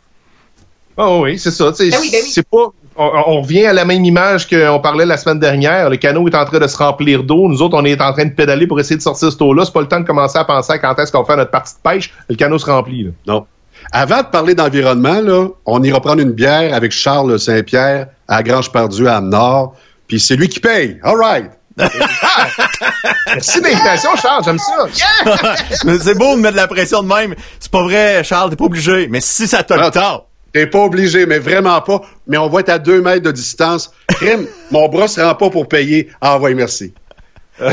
Ah 0.98 1.16
oui, 1.18 1.38
c'est 1.38 1.52
ça. 1.52 1.66
Ben 1.72 1.76
oui, 1.80 1.90
ben 2.12 2.22
oui. 2.24 2.32
C'est 2.32 2.48
pas. 2.48 2.68
On, 2.98 3.12
on 3.28 3.42
revient 3.42 3.66
à 3.66 3.74
la 3.74 3.86
même 3.86 4.04
image 4.04 4.48
qu'on 4.50 4.80
parlait 4.80 5.06
la 5.06 5.18
semaine 5.18 5.40
dernière. 5.40 5.90
Le 5.90 5.98
canot 5.98 6.28
est 6.28 6.36
en 6.36 6.46
train 6.46 6.60
de 6.60 6.68
se 6.68 6.78
remplir 6.78 7.24
d'eau. 7.24 7.48
Nous 7.48 7.62
autres, 7.62 7.78
on 7.78 7.86
est 7.86 8.02
en 8.02 8.12
train 8.14 8.26
de 8.26 8.32
pédaler 8.32 8.66
pour 8.68 8.80
essayer 8.80 8.96
de 8.98 9.02
sortir 9.02 9.32
cette 9.32 9.42
eau-là. 9.42 9.66
C'est 9.66 9.74
pas 9.74 9.82
le 9.82 9.88
temps 9.88 10.00
de 10.00 10.06
commencer 10.06 10.38
à 10.38 10.46
penser 10.46 10.74
à 10.74 10.80
quand 10.80 10.98
est-ce 11.00 11.12
qu'on 11.12 11.24
fait 11.26 11.36
notre 11.36 11.52
partie 11.52 11.74
de 11.76 11.80
pêche. 11.90 12.14
Le 12.30 12.36
canot 12.36 12.58
se 12.58 12.66
remplit. 12.66 13.04
Là. 13.04 13.12
non. 13.28 13.46
Avant 13.92 14.18
de 14.18 14.26
parler 14.28 14.56
d'environnement, 14.56 15.22
là, 15.22 15.48
on 15.66 15.82
ira 15.84 16.02
prendre 16.02 16.22
une 16.22 16.32
bière 16.32 16.74
avec 16.74 16.92
Charles 16.92 17.40
Saint-Pierre 17.40 18.08
à 18.28 18.42
Grange 18.44 18.72
Perdue 18.72 19.08
à 19.08 19.22
Nord. 19.22 19.76
Puis 20.08 20.20
c'est 20.20 20.36
lui 20.36 20.50
qui 20.50 20.60
paye. 20.60 21.00
All 21.04 21.16
right. 21.16 21.52
Merci 23.28 23.60
de 23.62 23.66
l'invitation, 23.66 24.10
Charles. 24.16 24.44
J'aime 24.44 24.58
ça. 24.58 24.88
Yeah! 24.96 25.98
c'est 26.00 26.18
beau 26.18 26.36
de 26.36 26.42
mettre 26.42 26.54
de 26.54 26.62
la 26.62 26.68
pression 26.68 27.04
de 27.04 27.08
même. 27.08 27.36
C'est 27.60 27.72
pas 27.72 27.84
vrai, 27.84 28.24
Charles, 28.24 28.50
t'es 28.50 28.56
pas 28.56 28.66
obligé. 28.66 29.08
Mais 29.10 29.22
si 29.22 29.48
ça 29.48 29.64
te 29.64 29.74
le 29.74 29.84
Ah, 29.84 29.92
tente. 29.92 30.26
T'es 30.58 30.66
pas 30.66 30.86
obligé, 30.86 31.28
mais 31.28 31.38
vraiment 31.38 31.80
pas. 31.82 32.02
Mais 32.26 32.36
on 32.40 32.50
va 32.50 32.62
être 32.62 32.70
à 32.70 32.80
deux 32.80 33.00
mètres 33.00 33.22
de 33.22 33.30
distance. 33.30 33.92
Crime, 34.08 34.48
mon 34.72 34.90
bras 34.90 35.08
se 35.08 35.22
rend 35.22 35.36
pas 35.36 35.52
pour 35.52 35.68
payer. 35.68 36.10
Ah 36.20 36.40
merci. 36.56 36.96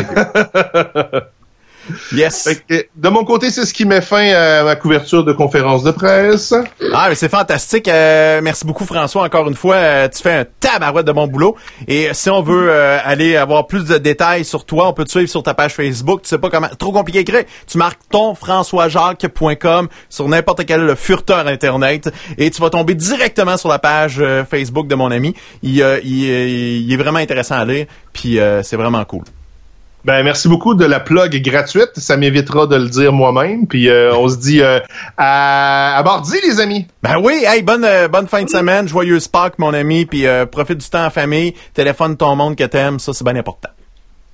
Yes. 2.13 2.49
Que, 2.69 2.87
de 2.95 3.09
mon 3.09 3.25
côté, 3.25 3.51
c'est 3.51 3.65
ce 3.65 3.75
qui 3.75 3.85
met 3.85 4.01
fin 4.01 4.27
à 4.33 4.63
ma 4.63 4.77
couverture 4.77 5.25
de 5.25 5.33
conférence 5.33 5.83
de 5.83 5.91
presse. 5.91 6.55
Ah, 6.93 7.07
mais 7.09 7.15
c'est 7.15 7.29
fantastique. 7.29 7.89
Euh, 7.89 8.41
merci 8.43 8.65
beaucoup, 8.65 8.85
François. 8.85 9.25
Encore 9.25 9.49
une 9.49 9.55
fois, 9.55 9.77
euh, 9.77 10.09
tu 10.09 10.23
fais 10.23 10.33
un 10.33 10.45
tabarouette 10.61 11.07
de 11.07 11.13
bon 11.13 11.27
boulot. 11.27 11.57
Et 11.89 12.09
si 12.13 12.31
on 12.31 12.43
veut 12.43 12.69
euh, 12.71 12.99
aller 13.05 13.37
avoir 13.37 13.67
plus 13.67 13.85
de 13.85 13.99
détails 13.99 14.45
sur 14.45 14.65
toi, 14.65 14.89
on 14.89 14.93
peut 14.93 15.05
te 15.05 15.11
suivre 15.11 15.29
sur 15.29 15.43
ta 15.43 15.55
page 15.55 15.75
Facebook. 15.75 16.23
Tu 16.23 16.29
sais 16.29 16.39
pas 16.39 16.51
comment. 16.51 16.69
Trop 16.79 16.93
compliqué 16.93 17.19
à 17.19 17.23
écrire. 17.23 17.45
Tu 17.67 17.79
marques 17.79 18.01
ton 18.11 18.35
françoisjacques.com 18.35 19.89
sur 20.09 20.29
n'importe 20.29 20.65
quel 20.67 20.95
furteur 20.97 21.47
Internet 21.47 22.11
et 22.39 22.51
tu 22.51 22.61
vas 22.61 22.71
tomber 22.71 22.95
directement 22.95 23.57
sur 23.57 23.69
la 23.69 23.79
page 23.79 24.17
euh, 24.21 24.45
Facebook 24.45 24.87
de 24.87 24.95
mon 24.95 25.11
ami. 25.11 25.35
Il, 25.63 25.85
il, 26.05 26.25
il 26.85 26.93
est 26.93 26.97
vraiment 26.97 27.19
intéressant 27.19 27.57
à 27.57 27.65
lire. 27.65 27.87
Puis 28.13 28.39
euh, 28.39 28.63
c'est 28.63 28.77
vraiment 28.77 29.05
cool. 29.05 29.25
Ben, 30.05 30.23
merci 30.23 30.49
beaucoup 30.49 30.75
de 30.75 30.85
la 30.85 31.01
plug 31.01 31.41
gratuite. 31.43 31.93
Ça 31.97 32.17
m'évitera 32.19 32.67
de 32.67 32.77
le 32.77 32.89
dire 32.89 33.13
moi-même. 33.13 33.67
Puis 33.67 33.89
euh, 33.89 34.15
on 34.15 34.29
se 34.29 34.37
dit 34.37 34.61
euh, 34.61 34.79
à, 35.17 35.97
à 35.97 36.03
mardi, 36.03 36.37
les 36.47 36.61
amis. 36.61 36.87
Ben 37.03 37.19
oui, 37.23 37.43
hey, 37.47 37.63
bonne 37.63 37.85
euh, 37.85 38.07
bonne 38.09 38.29
fin 38.29 38.43
de 38.43 38.51
semaine, 38.51 38.87
joyeuse 38.87 39.29
Pâques, 39.29 39.59
mon 39.59 39.73
ami, 39.73 40.05
puis 40.05 40.27
euh, 40.27 40.45
profite 40.45 40.79
du 40.79 40.89
temps 40.89 41.07
en 41.07 41.11
famille, 41.11 41.55
téléphone 41.73 42.17
ton 42.19 42.37
monde 42.37 42.55
que 42.55 42.65
t'aimes, 42.65 42.99
ça 42.99 43.13
c'est 43.15 43.25
bien 43.25 43.37
important. 43.37 43.71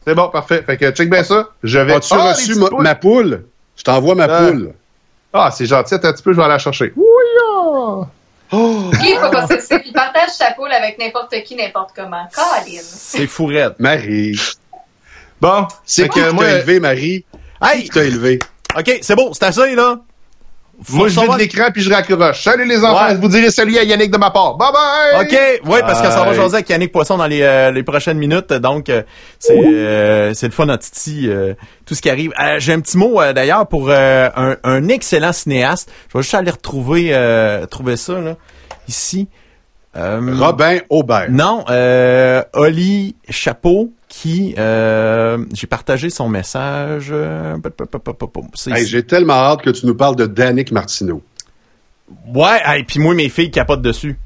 C'est 0.05 0.15
bon, 0.15 0.29
parfait. 0.29 0.63
Fait 0.67 0.77
que 0.77 0.91
check 0.91 1.09
bien 1.09 1.23
ça. 1.23 1.49
Je 1.63 1.79
vais. 1.79 1.95
As-tu 1.95 2.15
Ah, 2.15 2.33
reçu 2.33 2.55
ma, 2.79 2.95
poule? 2.97 3.45
Je 3.77 3.83
t'envoie 3.85 4.15
ma 4.17 4.27
poule. 4.27 4.73
Ah, 5.33 5.51
c'est 5.53 5.67
gentil. 5.67 5.95
Attends 5.95 6.09
un 6.09 6.13
petit 6.13 6.23
peu, 6.23 6.33
je 6.33 6.37
vais 6.39 6.43
aller 6.43 6.55
la 6.55 6.59
chercher. 6.59 6.93
Oui, 6.97 7.05
ah. 7.63 8.07
Oh, 8.53 8.91
est 8.93 9.21
pas 9.21 9.31
possessif? 9.47 9.79
Il 9.87 9.93
partage 9.93 10.31
sa 10.31 10.51
poule 10.53 10.73
avec 10.73 10.99
n'importe 10.99 11.33
qui, 11.45 11.55
n'importe 11.55 11.91
comment. 11.95 12.27
Caroline. 12.35 12.81
C'est 12.83 13.29
fourette. 13.29 13.79
Marie. 13.79 14.37
Bon, 15.41 15.67
C'est 15.85 16.09
que 16.09 16.29
qui 16.29 16.35
moi, 16.35 16.45
t'a 16.45 16.57
élevé, 16.59 16.81
Marie? 16.81 17.25
Hey! 17.63 17.85
Qui 17.85 17.89
t'a 17.91 18.05
élevé? 18.05 18.39
OK, 18.79 18.99
c'est 19.03 19.17
bon, 19.17 19.33
c'est 19.33 19.45
assez, 19.45 19.75
là. 19.75 19.97
Faut 20.83 20.97
moi 20.97 21.09
je 21.09 21.21
vide 21.21 21.37
l'écran 21.37 21.69
puis 21.75 21.83
je 21.83 21.93
raccroche. 21.93 22.43
Salut 22.43 22.67
les 22.67 22.79
enfants, 22.83 23.09
Ouais. 23.09 23.15
vous 23.17 23.29
dirai 23.29 23.51
salut 23.51 23.77
à 23.77 23.83
Yannick 23.85 24.11
de 24.11 24.17
ma 24.17 24.31
part. 24.31 24.57
Bye 24.57 24.73
bye! 24.73 25.23
OK, 25.27 25.61
oui, 25.67 25.79
parce 25.83 26.01
que 26.01 26.09
ça 26.09 26.25
va 26.25 26.33
jaser 26.33 26.55
avec 26.55 26.71
Yannick 26.71 26.91
Poisson 26.91 27.19
dans 27.19 27.27
les, 27.27 27.43
euh, 27.43 27.71
les 27.71 27.83
prochaines 27.83 28.17
minutes. 28.17 28.51
Donc, 28.55 28.89
euh, 28.89 29.03
c'est 29.39 29.59
euh, 29.59 30.33
c'est 30.33 30.47
le 30.47 30.53
fun 30.53 30.71
à 30.71 30.79
Titi, 30.79 31.29
euh, 31.29 31.53
tout 31.85 31.95
ce 31.95 32.01
qui 32.01 32.09
arrive. 32.09 32.33
Euh, 32.41 32.57
J'ai 32.61 32.73
un 32.73 32.81
petit 32.81 32.97
mot, 32.97 33.21
euh, 33.21 33.35
d'ailleurs, 33.35 33.67
pour 33.67 33.89
euh, 33.91 34.31
un, 34.35 34.57
un 34.65 34.89
excellent 34.89 35.35
cinéaste. 35.35 35.91
Je 36.11 36.17
vais 36.17 36.23
juste 36.23 36.35
aller 36.35 36.51
retrouver 36.51 37.11
euh, 37.13 37.67
trouver 37.67 37.99
ça, 37.99 38.15
là, 38.19 38.37
ici. 38.89 39.29
Euh, 39.99 40.19
Robin 40.39 40.79
Aubert. 40.89 41.27
Non, 41.31 41.63
euh, 41.69 42.43
Oli 42.55 43.17
Chapeau, 43.29 43.91
qui... 44.21 44.55
euh, 44.59 45.39
J'ai 45.55 45.67
partagé 45.67 46.11
son 46.11 46.29
message. 46.29 47.13
Hey. 48.77 48.87
J'ai 48.87 49.03
tellement 49.03 49.35
hâte 49.35 49.63
que 49.63 49.71
tu 49.71 49.87
nous 49.87 49.95
parles 49.95 50.17
de 50.17 50.27
Danick 50.27 50.73
Martineau. 50.73 51.23
Ouais, 52.35 52.61
et 52.79 52.85
puis 52.85 52.99
moi, 53.01 53.15
mes 53.15 53.29
filles 53.29 53.51
capotent 53.51 53.83
dessus. 53.83 54.19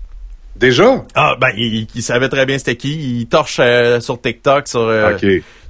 Déjà? 0.56 1.04
Ah, 1.14 1.36
ben, 1.40 1.48
il, 1.56 1.86
il 1.94 2.02
savait 2.02 2.28
très 2.28 2.46
bien 2.46 2.58
c'était 2.58 2.76
qui. 2.76 3.20
Il 3.20 3.26
torche 3.26 3.58
euh, 3.60 4.00
sur 4.00 4.20
TikTok, 4.20 4.68
sur, 4.68 4.80
euh, 4.80 5.12
OK. 5.14 5.24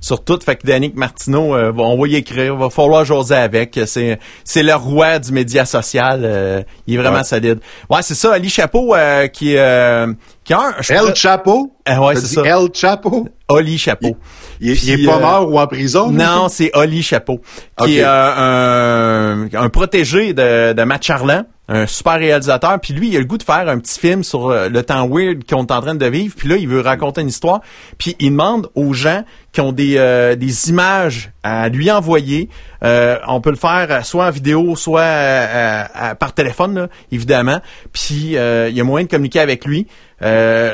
Sur 0.04 0.22
tout. 0.22 0.38
Fait 0.44 0.56
que 0.56 0.66
Danick 0.66 0.96
Martineau, 0.96 1.54
euh, 1.56 1.72
va- 1.72 1.82
on 1.84 1.98
va 2.00 2.06
y 2.08 2.16
écrire. 2.16 2.56
Va 2.56 2.68
falloir 2.68 3.04
jaser 3.06 3.34
avec. 3.36 3.80
C'est, 3.86 4.18
c'est 4.44 4.62
le 4.62 4.74
roi 4.74 5.18
du 5.18 5.32
média 5.32 5.64
social. 5.64 6.20
euh, 6.24 6.62
il 6.86 6.94
est 6.94 6.98
vraiment 6.98 7.18
Ouais. 7.18 7.24
solide. 7.24 7.60
Ouais, 7.88 8.02
c'est 8.02 8.14
ça. 8.14 8.34
Ali 8.34 8.50
Chapeau, 8.50 8.94
euh, 8.94 9.26
qui, 9.28 9.56
euh, 9.56 10.12
qui 10.44 10.52
a 10.52 10.58
un... 10.60 10.74
El 10.90 11.14
Chapo? 11.14 11.72
Ah 11.86 12.02
ouais, 12.02 12.16
c'est 12.16 12.26
ça. 12.34 12.42
El 12.42 12.68
Chapo? 12.74 13.26
Oli 13.48 13.78
Chapeau. 13.78 14.16
Il, 14.60 14.70
est- 14.70 14.82
il 14.84 14.94
Puis, 14.94 15.04
est 15.04 15.06
pas 15.06 15.16
euh, 15.16 15.20
mort 15.20 15.50
ou 15.50 15.58
en 15.58 15.66
prison? 15.66 16.10
Non, 16.10 16.48
c'est 16.50 16.70
Oli 16.74 17.02
Chapeau, 17.02 17.40
qui 17.78 17.84
Ok. 17.84 17.88
est 17.90 18.04
euh, 18.04 18.34
un, 18.36 19.48
un 19.54 19.68
protégé 19.70 20.32
de, 20.34 20.72
de 20.74 20.82
Matt 20.84 21.02
Charland, 21.02 21.44
un 21.68 21.86
super 21.86 22.14
réalisateur. 22.14 22.78
Puis 22.80 22.92
lui, 22.92 23.08
il 23.08 23.16
a 23.16 23.20
le 23.20 23.24
goût 23.24 23.38
de 23.38 23.42
faire 23.42 23.68
un 23.68 23.78
petit 23.78 23.98
film 23.98 24.22
sur 24.22 24.48
euh, 24.48 24.68
le 24.68 24.82
temps 24.82 25.08
weird 25.08 25.44
qu'on 25.48 25.64
est 25.64 25.72
en 25.72 25.80
train 25.80 25.94
de 25.94 26.06
vivre. 26.06 26.34
Puis 26.36 26.48
là, 26.48 26.56
il 26.56 26.68
veut 26.68 26.80
raconter 26.80 27.22
une 27.22 27.28
histoire. 27.28 27.60
Puis 27.98 28.16
il 28.18 28.30
demande 28.30 28.68
aux 28.74 28.92
gens 28.92 29.24
qui 29.52 29.60
ont 29.60 29.72
des, 29.72 29.96
euh, 29.96 30.36
des 30.36 30.68
images 30.68 31.32
à 31.42 31.68
lui 31.68 31.90
envoyer. 31.90 32.50
Euh, 32.82 33.18
on 33.26 33.40
peut 33.40 33.50
le 33.50 33.56
faire 33.56 34.04
soit 34.04 34.26
en 34.26 34.30
vidéo, 34.30 34.76
soit 34.76 35.04
par 36.18 36.34
téléphone, 36.34 36.74
là, 36.74 36.88
évidemment. 37.12 37.60
Puis 37.92 38.34
il 38.34 38.74
y 38.74 38.80
a 38.80 38.84
moyen 38.84 39.04
de 39.06 39.10
communiquer 39.10 39.40
avec 39.40 39.64
lui, 39.64 39.86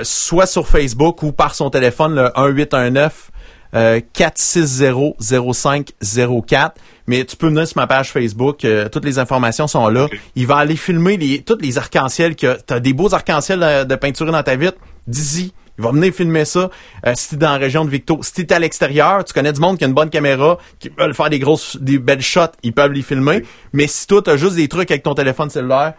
soit 0.02 0.46
sur 0.46 0.66
Facebook 0.66 1.22
ou 1.22 1.32
par 1.32 1.54
son 1.54 1.70
téléphone, 1.70 2.14
le 2.14 2.52
1819 2.52 3.30
euh, 3.74 4.00
460-0504. 4.14 6.72
Mais 7.06 7.24
tu 7.24 7.36
peux 7.36 7.48
venir 7.48 7.66
sur 7.66 7.76
ma 7.76 7.86
page 7.86 8.10
Facebook. 8.12 8.64
euh, 8.64 8.88
toutes 8.88 9.04
les 9.04 9.18
informations 9.18 9.66
sont 9.66 9.88
là. 9.88 10.06
Il 10.36 10.46
va 10.46 10.56
aller 10.56 10.76
filmer 10.76 11.16
les, 11.16 11.42
toutes 11.42 11.62
les 11.62 11.78
arcs-en-ciel. 11.78 12.36
que 12.36 12.58
T'as 12.60 12.80
des 12.80 12.92
beaux 12.92 13.12
arcs-en-ciel 13.12 13.62
euh, 13.62 13.84
de 13.84 13.94
peinture 13.96 14.30
dans 14.30 14.42
ta 14.42 14.56
vitre. 14.56 14.78
Dis-y. 15.06 15.52
Il 15.78 15.84
va 15.84 15.92
venir 15.92 16.12
filmer 16.12 16.44
ça. 16.44 16.68
Euh, 17.06 17.12
si 17.14 17.30
t'es 17.30 17.36
dans 17.36 17.52
la 17.52 17.56
région 17.56 17.86
de 17.86 17.90
Victo, 17.90 18.18
si 18.20 18.32
t'es 18.34 18.52
à 18.52 18.58
l'extérieur, 18.58 19.24
tu 19.24 19.32
connais 19.32 19.52
du 19.52 19.60
monde 19.60 19.78
qui 19.78 19.84
a 19.84 19.86
une 19.86 19.94
bonne 19.94 20.10
caméra, 20.10 20.58
qui 20.78 20.90
veulent 20.90 21.14
faire 21.14 21.30
des 21.30 21.38
grosses, 21.38 21.78
des 21.80 21.98
belles 21.98 22.20
shots, 22.20 22.52
ils 22.62 22.74
peuvent 22.74 22.92
les 22.92 23.00
filmer. 23.00 23.42
Mais 23.72 23.86
si 23.86 24.06
toi, 24.06 24.20
t'as 24.22 24.36
juste 24.36 24.56
des 24.56 24.68
trucs 24.68 24.90
avec 24.90 25.02
ton 25.02 25.14
téléphone 25.14 25.48
cellulaire, 25.48 25.94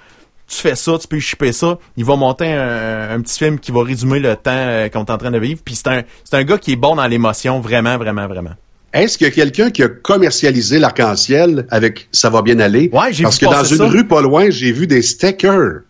tu 0.52 0.58
fais 0.58 0.76
ça, 0.76 0.98
tu 1.00 1.08
peux 1.08 1.20
shipper 1.20 1.54
ça. 1.54 1.78
Il 1.96 2.04
va 2.04 2.18
monter 2.18 2.52
un, 2.52 3.12
un 3.12 3.22
petit 3.22 3.40
film 3.40 3.58
qui 3.58 3.72
va 3.72 3.84
résumer 3.84 4.20
le 4.20 4.36
temps 4.36 4.52
euh, 4.54 4.90
qu'on 4.90 5.06
est 5.06 5.12
en 5.12 5.18
train 5.18 5.32
de 5.32 5.40
vivre. 5.40 5.62
Puis 5.64 5.76
c'est 5.76 5.88
un, 5.88 6.04
c'est 6.26 6.36
un 6.36 6.44
gars 6.44 6.58
qui 6.58 6.74
est 6.74 6.76
bon 6.76 6.96
dans 6.96 7.08
l'émotion, 7.08 7.62
vraiment, 7.62 7.98
vraiment, 7.98 8.28
vraiment. 8.28 8.52
Est-ce 8.94 9.18
qu'il 9.18 9.28
y 9.28 9.30
a 9.30 9.34
quelqu'un 9.34 9.70
qui 9.72 9.82
a 9.84 9.88
commercialisé 9.88 10.78
l'arc-en-ciel 10.78 11.66
avec 11.70 12.10
Ça 12.12 12.30
va 12.30 12.42
bien 12.42 12.60
aller? 12.60 12.90
Ouais, 12.92 13.14
j'ai 13.14 13.24
Parce 13.24 13.40
vu 13.40 13.48
que 13.48 13.52
dans 13.52 13.64
une 13.64 13.78
ça. 13.78 13.88
rue 13.88 14.06
pas 14.06 14.22
loin, 14.22 14.50
j'ai 14.50 14.74
vu 14.74 14.88
des 14.88 15.02
stickers. 15.02 15.84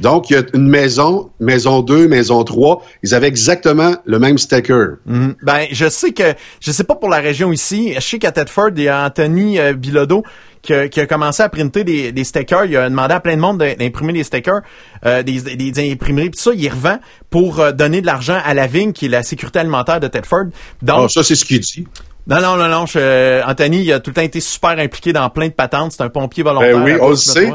Donc, 0.00 0.30
il 0.30 0.34
y 0.34 0.36
a 0.36 0.42
une 0.54 0.68
maison, 0.68 1.30
maison 1.40 1.80
2, 1.82 2.06
maison 2.06 2.44
3, 2.44 2.84
ils 3.02 3.14
avaient 3.14 3.26
exactement 3.26 3.96
le 4.06 4.18
même 4.20 4.38
sticker. 4.38 4.96
Mhm. 5.06 5.34
Ben, 5.42 5.66
je 5.72 5.88
sais 5.88 6.12
que, 6.12 6.34
je 6.60 6.70
sais 6.70 6.84
pas 6.84 6.94
pour 6.94 7.08
la 7.08 7.18
région 7.18 7.52
ici, 7.52 7.92
je 7.96 8.00
sais 8.00 8.18
qu'à 8.18 8.30
Tedford, 8.30 8.70
il 8.76 8.84
y 8.84 8.88
a 8.88 9.04
Anthony 9.04 9.58
euh, 9.58 9.72
Bilodeau 9.72 10.22
qui 10.62 10.74
a, 10.74 10.88
qui 10.88 11.00
a 11.00 11.06
commencé 11.06 11.42
à 11.42 11.48
printer 11.48 11.84
des, 11.84 12.12
des 12.12 12.24
stickers. 12.24 12.64
Il 12.66 12.76
a 12.76 12.88
demandé 12.88 13.14
à 13.14 13.20
plein 13.20 13.36
de 13.36 13.40
monde 13.40 13.58
d'im- 13.58 13.74
d'imprimer 13.78 14.12
des 14.12 14.24
stickers, 14.24 14.60
euh, 15.06 15.22
des, 15.22 15.40
des 15.56 15.92
imprimeries. 15.92 16.30
Puis 16.30 16.40
ça, 16.40 16.50
il 16.54 16.68
revend 16.68 16.98
pour 17.30 17.60
euh, 17.60 17.72
donner 17.72 18.00
de 18.00 18.06
l'argent 18.06 18.40
à 18.44 18.54
la 18.54 18.66
vigne, 18.66 18.92
qui 18.92 19.06
est 19.06 19.08
la 19.10 19.22
sécurité 19.22 19.58
alimentaire 19.60 20.00
de 20.00 20.08
Tedford. 20.08 20.46
Donc, 20.82 21.04
Ah, 21.04 21.08
ça, 21.08 21.22
c'est 21.22 21.34
ce 21.36 21.44
qu'il 21.44 21.60
dit. 21.60 21.86
non, 22.26 22.40
non, 22.40 22.56
non, 22.56 22.68
non. 22.68 22.86
je- 22.86 22.98
euh, 22.98 23.42
Anthony, 23.46 23.82
il 23.84 23.92
a 23.92 24.00
tout 24.00 24.10
le 24.10 24.14
temps 24.14 24.22
été 24.22 24.40
super 24.40 24.70
impliqué 24.78 25.12
dans 25.12 25.28
plein 25.30 25.48
de 25.48 25.52
patentes. 25.52 25.92
C'est 25.92 26.02
un 26.02 26.08
pompier 26.08 26.42
volontaire. 26.42 26.76
Ben 26.78 26.84
oui, 26.84 26.92
on 27.00 27.10
le 27.10 27.16
sait. 27.16 27.52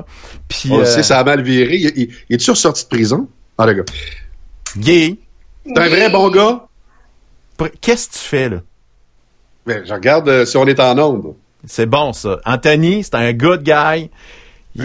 Puis, 0.47 0.69
On 0.71 0.77
le 0.79 0.85
sait, 0.85 1.03
ça 1.03 1.19
a 1.19 1.23
mal 1.23 1.41
viré. 1.41 1.75
Il, 1.75 1.91
il, 1.95 2.09
il 2.29 2.35
est-tu 2.35 2.51
ressorti 2.51 2.83
de 2.83 2.89
prison? 2.89 3.27
Ah, 3.57 3.65
le 3.65 3.73
gars. 3.73 3.83
gay. 4.77 5.17
C'est 5.65 5.77
un 5.79 5.87
vrai 5.89 6.09
bon 6.09 6.29
gars? 6.29 6.65
Qu'est-ce 7.79 8.07
que 8.09 8.13
tu 8.13 8.19
fais, 8.19 8.49
là? 8.49 8.57
Ben, 9.65 9.81
je 9.85 9.93
regarde 9.93 10.27
euh, 10.27 10.45
si 10.45 10.57
on 10.57 10.65
est 10.67 10.79
en 10.79 10.97
onde. 10.97 11.35
C'est 11.65 11.85
bon, 11.85 12.13
ça. 12.13 12.39
Anthony, 12.45 13.03
c'est 13.03 13.15
un 13.15 13.33
good 13.33 13.63
guy. 13.63 14.09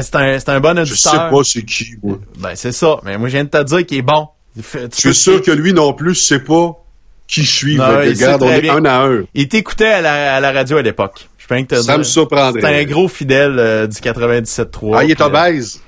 C'est 0.00 0.14
un, 0.16 0.38
c'est 0.38 0.48
un 0.48 0.58
bon 0.60 0.74
Je 0.74 0.80
auditeur. 0.92 1.12
sais 1.12 1.18
pas 1.18 1.44
c'est 1.44 1.62
qui, 1.64 1.96
moi. 2.02 2.18
Ben, 2.38 2.52
c'est 2.54 2.72
ça. 2.72 2.96
Mais 3.04 3.18
moi, 3.18 3.28
je 3.28 3.34
viens 3.34 3.44
de 3.44 3.50
te 3.50 3.62
dire 3.62 3.84
qu'il 3.84 3.98
est 3.98 4.02
bon. 4.02 4.28
Tu 4.56 4.62
Je 4.72 4.96
suis 4.96 5.14
sûr 5.14 5.42
que 5.42 5.50
lui 5.50 5.74
non 5.74 5.92
plus 5.92 6.14
sait 6.14 6.38
pas 6.40 6.82
qui 7.26 7.42
je 7.42 7.52
suis. 7.54 7.76
Non, 7.76 8.00
il 8.02 8.08
regarde, 8.10 8.42
on 8.42 8.48
est 8.50 8.62
bien. 8.62 8.76
un 8.76 8.84
à 8.86 9.04
un. 9.06 9.24
Il 9.34 9.48
t'écoutait 9.48 9.86
à 9.92 10.00
la, 10.00 10.36
à 10.36 10.40
la 10.40 10.50
radio 10.50 10.78
à 10.78 10.82
l'époque. 10.82 11.28
Je 11.36 11.46
peux 11.46 11.56
rien 11.56 11.64
que 11.64 11.74
te 11.74 11.82
Ça 11.82 11.98
me 11.98 12.04
surprendrait. 12.04 12.62
C'est 12.62 12.80
un 12.80 12.84
gros 12.84 13.06
fidèle 13.06 13.58
euh, 13.58 13.86
du 13.86 13.96
97.3. 13.98 14.94
Ah, 14.96 15.04
il 15.04 15.10
est 15.10 15.20
euh, 15.20 15.26
obèse? 15.26 15.82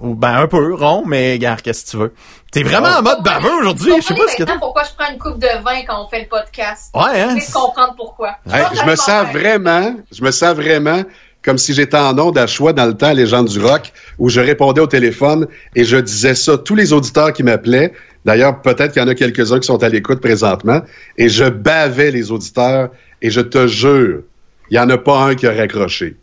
Ou 0.00 0.14
ben, 0.14 0.36
un 0.36 0.46
peu 0.46 0.72
rond, 0.74 1.02
mais 1.06 1.32
regarde, 1.32 1.60
qu'est-ce 1.62 1.86
que 1.86 1.90
tu 1.90 1.96
veux? 1.96 2.12
T'es 2.50 2.64
vraiment 2.64 2.88
en 2.88 3.02
mode 3.02 3.22
baveux 3.22 3.52
aujourd'hui. 3.60 3.92
Je 3.98 4.02
sais 4.02 4.14
pas 4.14 4.26
ce 4.26 4.36
que 4.36 4.58
pourquoi 4.58 4.82
je 4.82 4.90
prends 4.96 5.12
une 5.12 5.18
coupe 5.18 5.38
de 5.38 5.62
vin 5.62 5.82
quand 5.86 6.04
on 6.04 6.08
fait 6.08 6.22
le 6.22 6.28
podcast. 6.28 6.92
Ouais, 6.94 7.20
hein? 7.20 7.36
Je 7.38 7.46
vais 7.46 7.52
comprendre 7.52 7.94
pourquoi. 7.96 8.36
Hey, 8.52 8.64
je 8.74 8.84
me 8.90 8.96
sens 8.96 9.26
vraiment, 9.32 9.94
je 10.10 10.22
me 10.22 10.32
sens 10.32 10.56
vraiment 10.56 11.04
comme 11.42 11.58
si 11.58 11.72
j'étais 11.72 11.96
en 11.96 12.18
onde 12.18 12.36
à 12.36 12.46
choix 12.46 12.72
dans 12.72 12.86
le 12.86 12.94
temps, 12.94 13.12
les 13.12 13.26
gens 13.26 13.44
du 13.44 13.60
rock, 13.60 13.92
où 14.18 14.28
je 14.28 14.40
répondais 14.40 14.80
au 14.80 14.86
téléphone 14.86 15.46
et 15.74 15.84
je 15.84 15.96
disais 15.96 16.34
ça. 16.34 16.58
Tous 16.58 16.74
les 16.74 16.92
auditeurs 16.92 17.32
qui 17.32 17.42
m'appelaient, 17.42 17.94
d'ailleurs, 18.24 18.60
peut-être 18.60 18.92
qu'il 18.92 19.00
y 19.00 19.04
en 19.04 19.08
a 19.08 19.14
quelques-uns 19.14 19.60
qui 19.60 19.66
sont 19.66 19.82
à 19.82 19.88
l'écoute 19.88 20.20
présentement, 20.20 20.82
et 21.16 21.28
je 21.28 21.44
bavais 21.44 22.10
les 22.10 22.30
auditeurs 22.30 22.90
et 23.22 23.30
je 23.30 23.40
te 23.40 23.66
jure, 23.68 24.22
il 24.70 24.76
y 24.76 24.78
en 24.78 24.90
a 24.90 24.98
pas 24.98 25.18
un 25.22 25.34
qui 25.34 25.46
a 25.46 25.52
raccroché. 25.52 26.16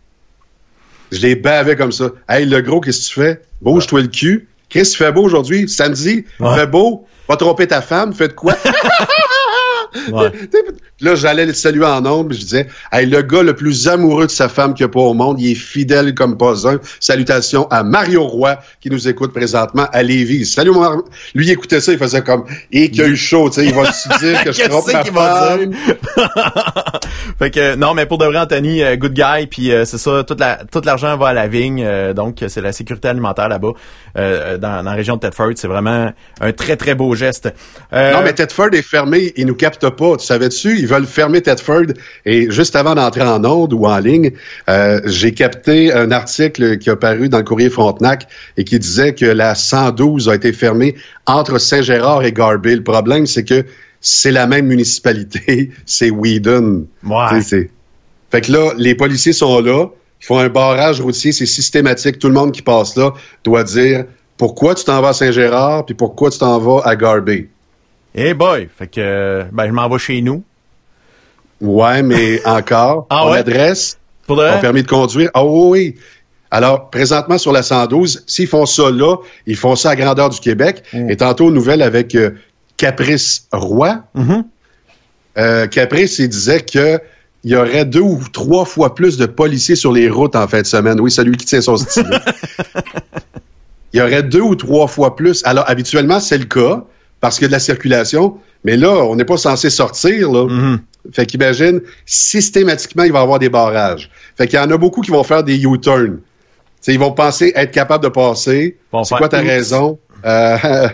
Je 1.12 1.20
les 1.22 1.36
bavais 1.36 1.76
comme 1.76 1.92
ça. 1.94 2.10
Hey, 2.28 2.46
le 2.46 2.62
gros, 2.62 2.82
qu'est-ce 2.82 3.10
que 3.10 3.14
tu 3.14 3.22
fais? 3.22 3.42
Bouge-toi 3.62 4.02
le 4.02 4.08
cul. 4.08 4.48
Chris, 4.70 4.90
il 4.92 4.96
fait 4.98 5.12
beau 5.12 5.24
aujourd'hui, 5.24 5.68
samedi, 5.70 6.26
Ouais. 6.40 6.56
fait 6.56 6.68
beau. 6.68 7.06
Va 7.30 7.36
tromper 7.36 7.68
ta 7.68 7.82
femme, 7.82 8.14
fais 8.14 8.28
de 8.30 8.34
quoi? 8.34 8.54
Ouais. 10.12 10.32
Là, 11.00 11.14
j'allais 11.16 11.46
le 11.46 11.54
saluer 11.54 11.86
en 11.86 12.24
puis 12.26 12.38
je 12.38 12.44
disais, 12.44 12.68
hey, 12.92 13.06
le 13.06 13.22
gars 13.22 13.44
le 13.44 13.56
plus 13.56 13.88
amoureux 13.88 14.26
de 14.26 14.32
sa 14.32 14.50
femme 14.50 14.74
qu'il 14.74 14.84
n'y 14.86 14.90
a 14.90 14.94
pas 14.94 15.00
au 15.00 15.14
monde, 15.14 15.40
il 15.40 15.52
est 15.52 15.56
fidèle 15.56 16.14
comme 16.16 16.38
pas 16.38 16.68
un. 16.68 16.80
Salutations 17.00 17.68
à 17.70 17.84
Mario 17.84 18.24
Roy, 18.26 18.58
qui 18.82 18.90
nous 18.90 19.08
écoute 19.08 19.32
présentement 19.32 19.88
à 19.94 20.02
Lévis. 20.04 20.46
Salut, 20.48 20.72
Mar- 20.72 20.98
Lui, 21.36 21.46
il 21.46 21.52
écoutait 21.52 21.82
ça, 21.82 21.92
il 21.94 22.00
faisait 22.00 22.22
comme, 22.24 22.46
et 22.72 22.90
qu'il 22.90 23.04
a 23.04 23.08
eu 23.08 23.16
chaud, 23.16 23.48
tu 23.50 23.56
sais, 23.62 23.68
il 23.68 23.74
va 23.76 23.92
se 23.94 24.10
dire 24.20 24.44
que 24.44 24.52
je 24.54 24.64
trompe 24.68 24.88
ma 25.14 25.36
femme? 25.36 25.74
fait 27.40 27.52
que 27.52 27.76
non, 27.76 27.94
mais 27.94 28.06
pour 28.08 28.18
de 28.18 28.26
vrai, 28.26 28.38
Anthony, 28.40 28.84
euh, 28.84 28.96
good 28.96 29.14
guy, 29.14 29.46
puis 29.48 29.72
euh, 29.72 29.86
c'est 29.86 30.00
ça, 30.00 30.24
toute 30.24 30.40
la, 30.40 30.60
tout 30.72 30.82
l'argent 30.84 31.16
va 31.18 31.28
à 31.30 31.34
la 31.34 31.48
vigne, 31.48 31.84
euh, 31.86 32.14
donc 32.14 32.44
c'est 32.48 32.62
la 32.62 32.72
sécurité 32.72 33.08
alimentaire 33.08 33.50
là-bas, 33.50 33.72
euh, 34.16 34.58
dans, 34.58 34.78
dans 34.84 34.92
la 34.92 34.96
région 34.96 35.16
de 35.16 35.22
Tedford. 35.22 35.54
C'est 35.56 35.68
vraiment 35.68 36.12
un 36.40 36.52
très 36.54 36.76
très 36.76 36.96
beau 36.96 37.16
geste. 37.16 37.54
Euh, 37.94 38.14
Non, 38.14 38.22
mais 38.24 38.34
Tedford 38.34 38.70
est 38.74 38.82
fermé, 38.82 39.34
il 39.36 39.46
nous 39.48 39.56
capte 39.56 39.90
pas. 39.90 40.18
Tu 40.18 40.26
savais-tu? 40.26 40.80
Ils 40.80 40.88
veulent 40.88 41.06
fermer 41.06 41.42
Tedford. 41.42 41.94
Et 42.26 42.50
juste 42.52 42.76
avant 42.76 42.96
d'entrer 42.96 43.22
en 43.22 43.44
onde 43.44 43.74
ou 43.74 43.86
en 43.86 43.98
ligne, 44.00 44.32
euh, 44.70 45.02
j'ai 45.06 45.34
capté 45.34 45.94
un 45.94 46.12
article 46.12 46.78
qui 46.78 46.90
a 46.90 46.96
paru 46.96 47.30
dans 47.30 47.40
le 47.40 47.44
courrier 47.44 47.70
Frontenac 47.70 48.28
et 48.58 48.64
qui 48.64 48.80
disait 48.80 49.14
que 49.14 49.26
la 49.26 49.56
112 49.56 50.30
a 50.30 50.36
été 50.36 50.54
fermée 50.54 50.96
entre 51.26 51.58
Saint-Gérard 51.58 52.24
et 52.24 52.32
Garby. 52.32 52.76
Le 52.76 52.84
problème, 52.84 53.26
c'est 53.26 53.44
que 53.44 53.66
c'est 54.00 54.32
la 54.32 54.48
même 54.48 54.68
municipalité, 54.68 55.72
c'est 55.86 56.10
Whedon. 56.12 56.86
Ouais. 57.04 57.42
Fait 58.32 58.42
que 58.42 58.52
là, 58.52 58.72
les 58.78 58.94
policiers 58.96 59.34
sont 59.34 59.60
là, 59.62 59.86
ils 60.22 60.26
font 60.26 60.40
un 60.40 60.50
barrage 60.50 61.00
routier, 61.02 61.32
c'est 61.32 61.46
systématique. 61.46 62.20
Tout 62.20 62.28
le 62.28 62.34
monde 62.34 62.52
qui 62.52 62.62
passe 62.62 62.96
là 62.96 63.14
doit 63.44 63.64
dire 63.64 64.06
pourquoi 64.38 64.76
tu 64.76 64.84
t'en 64.84 65.02
vas 65.02 65.10
à 65.10 65.14
Saint-Gérard 65.14 65.86
puis 65.86 65.96
pourquoi 65.96 66.30
tu 66.32 66.40
t'en 66.40 66.58
vas 66.60 66.82
à 66.86 66.96
Garby. 66.96 67.48
Hey 68.16 68.34
boy, 68.34 68.68
fait 68.78 68.88
que 68.88 69.00
euh, 69.00 69.44
ben 69.52 69.68
je 69.68 69.72
m'en 69.72 69.88
vais 69.90 70.00
chez 70.00 70.22
nous. 70.22 70.44
Ouais, 71.62 72.02
mais 72.04 72.42
encore, 72.46 73.08
Ah 73.10 73.22
ton 73.24 73.32
ouais? 73.32 73.40
adresse, 73.40 73.98
Pour 74.26 74.38
de 74.38 74.62
permis 74.62 74.84
de 74.84 74.88
conduire. 74.88 75.30
Ah 75.34 75.46
oui, 75.46 75.70
oui. 75.70 75.96
Alors, 76.50 76.90
présentement, 76.90 77.38
sur 77.38 77.52
la 77.52 77.62
112, 77.62 78.24
s'ils 78.26 78.48
font 78.48 78.66
ça 78.66 78.90
là, 78.90 79.18
ils 79.46 79.58
font 79.58 79.76
ça 79.76 79.90
à 79.92 79.96
grandeur 79.96 80.30
du 80.30 80.40
Québec. 80.40 80.84
Mm. 80.94 81.10
Et 81.10 81.18
tantôt, 81.18 81.52
nouvelle 81.52 81.82
avec 81.82 82.16
euh, 82.16 82.32
Caprice 82.78 83.48
Roy. 83.52 84.02
Mhm. 84.14 84.46
Euh, 85.38 85.68
Caprice, 85.68 86.20
il 86.20 86.30
disait 86.30 86.62
que 86.62 87.00
il 87.48 87.52
y 87.52 87.56
aurait 87.56 87.86
deux 87.86 88.02
ou 88.02 88.20
trois 88.34 88.66
fois 88.66 88.94
plus 88.94 89.16
de 89.16 89.26
policiers 89.26 89.78
sur 89.78 89.94
les 89.94 90.10
routes 90.10 90.36
en 90.36 90.50
fin 90.50 90.62
de 90.62 90.66
semaine. 90.66 91.00
Oui, 91.00 91.10
c'est 91.10 91.24
lui 91.24 91.38
qui 91.38 91.46
tient 91.46 91.62
son 91.62 91.78
style. 91.78 92.04
il 93.94 94.00
y 94.02 94.04
aurait 94.04 94.24
deux 94.24 94.42
ou 94.42 94.54
trois 94.56 94.88
fois 94.88 95.16
plus. 95.16 95.44
Alors, 95.46 95.64
habituellement, 95.70 96.20
c'est 96.20 96.38
le 96.38 96.44
cas 96.44 96.84
parce 97.22 97.38
qu'il 97.38 97.44
y 97.44 97.46
a 97.46 97.48
de 97.48 97.54
la 97.54 97.62
circulation. 97.62 98.36
Mais 98.66 98.76
là, 98.76 98.90
on 98.90 99.16
n'est 99.16 99.24
pas 99.24 99.38
censé 99.38 99.70
sortir, 99.70 100.30
là. 100.30 100.46
Mhm. 100.46 100.80
Fait 101.14 101.26
qu'imagine, 101.26 101.80
systématiquement, 102.06 103.04
il 103.04 103.14
va 103.14 103.20
y 103.20 103.24
avoir 103.24 103.40
des 103.40 103.48
barrages. 103.48 104.10
Fait 104.38 104.46
qu'il 104.46 104.60
y 104.60 104.62
en 104.62 104.70
a 104.70 104.78
beaucoup 104.78 105.00
qui 105.00 105.12
vont 105.12 105.24
faire 105.24 105.46
des 105.46 105.58
U-turns. 105.64 106.20
Ils 106.86 107.00
vont 107.00 107.14
penser 107.14 107.54
être 107.56 107.72
capables 107.72 108.04
de 108.04 108.10
passer. 108.10 108.76
Vont 108.92 109.06
C'est 109.06 109.16
quoi 109.16 109.30
ta 109.30 109.40
raison? 109.40 110.00
Euh, 110.26 110.58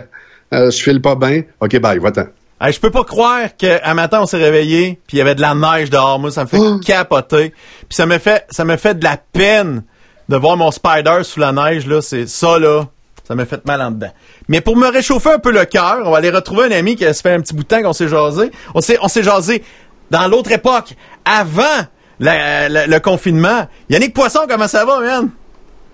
euh, 0.54 0.70
je 0.70 0.76
file 0.80 1.02
pas 1.02 1.16
bien. 1.16 1.42
OK, 1.60 1.80
bye, 1.80 1.98
va-t'en. 1.98 2.26
Hey, 2.60 2.72
je 2.72 2.80
peux 2.80 2.90
pas 2.90 3.04
croire 3.04 3.56
qu'un 3.58 3.94
matin 3.94 4.20
on 4.22 4.26
s'est 4.26 4.38
réveillé 4.38 4.98
puis 5.06 5.16
il 5.16 5.18
y 5.18 5.20
avait 5.20 5.34
de 5.34 5.40
la 5.40 5.54
neige 5.54 5.90
dehors. 5.90 6.18
Moi, 6.18 6.30
ça 6.30 6.44
me 6.44 6.48
fait 6.48 6.58
Oh. 6.58 6.78
capoter. 6.78 7.50
Puis 7.50 7.96
ça 7.96 8.06
me 8.06 8.18
fait 8.18 8.46
ça 8.50 8.64
me 8.64 8.76
fait 8.76 8.98
de 8.98 9.04
la 9.04 9.16
peine 9.16 9.82
de 10.28 10.36
voir 10.36 10.56
mon 10.56 10.70
spider 10.70 11.18
sous 11.24 11.40
la 11.40 11.52
neige 11.52 11.86
là. 11.86 12.00
C'est 12.00 12.26
ça 12.28 12.58
là. 12.58 12.84
Ça 13.26 13.34
m'a 13.34 13.44
fait 13.46 13.64
mal 13.66 13.80
en 13.82 13.90
dedans. 13.90 14.12
Mais 14.48 14.60
pour 14.60 14.76
me 14.76 14.86
réchauffer 14.88 15.30
un 15.32 15.38
peu 15.38 15.50
le 15.50 15.64
cœur, 15.64 16.00
on 16.04 16.10
va 16.10 16.18
aller 16.18 16.30
retrouver 16.30 16.64
un 16.64 16.70
ami 16.72 16.94
qui 16.94 17.04
a 17.06 17.12
se 17.14 17.22
fait 17.22 17.32
un 17.32 17.40
petit 17.40 17.54
bout 17.54 17.62
de 17.62 17.68
temps 17.68 17.82
qu'on 17.82 17.92
s'est 17.94 18.08
jasé. 18.08 18.50
On 18.74 18.80
s'est 18.80 18.98
on 19.02 19.08
s'est 19.08 19.22
jasé 19.22 19.62
dans 20.10 20.28
l'autre 20.28 20.52
époque, 20.52 20.94
avant 21.24 21.62
la- 22.20 22.68
la- 22.68 22.86
le 22.86 23.00
confinement. 23.00 23.66
Yannick 23.90 24.14
Poisson, 24.14 24.40
comment 24.48 24.68
ça 24.68 24.84
va, 24.84 25.00
man? 25.00 25.30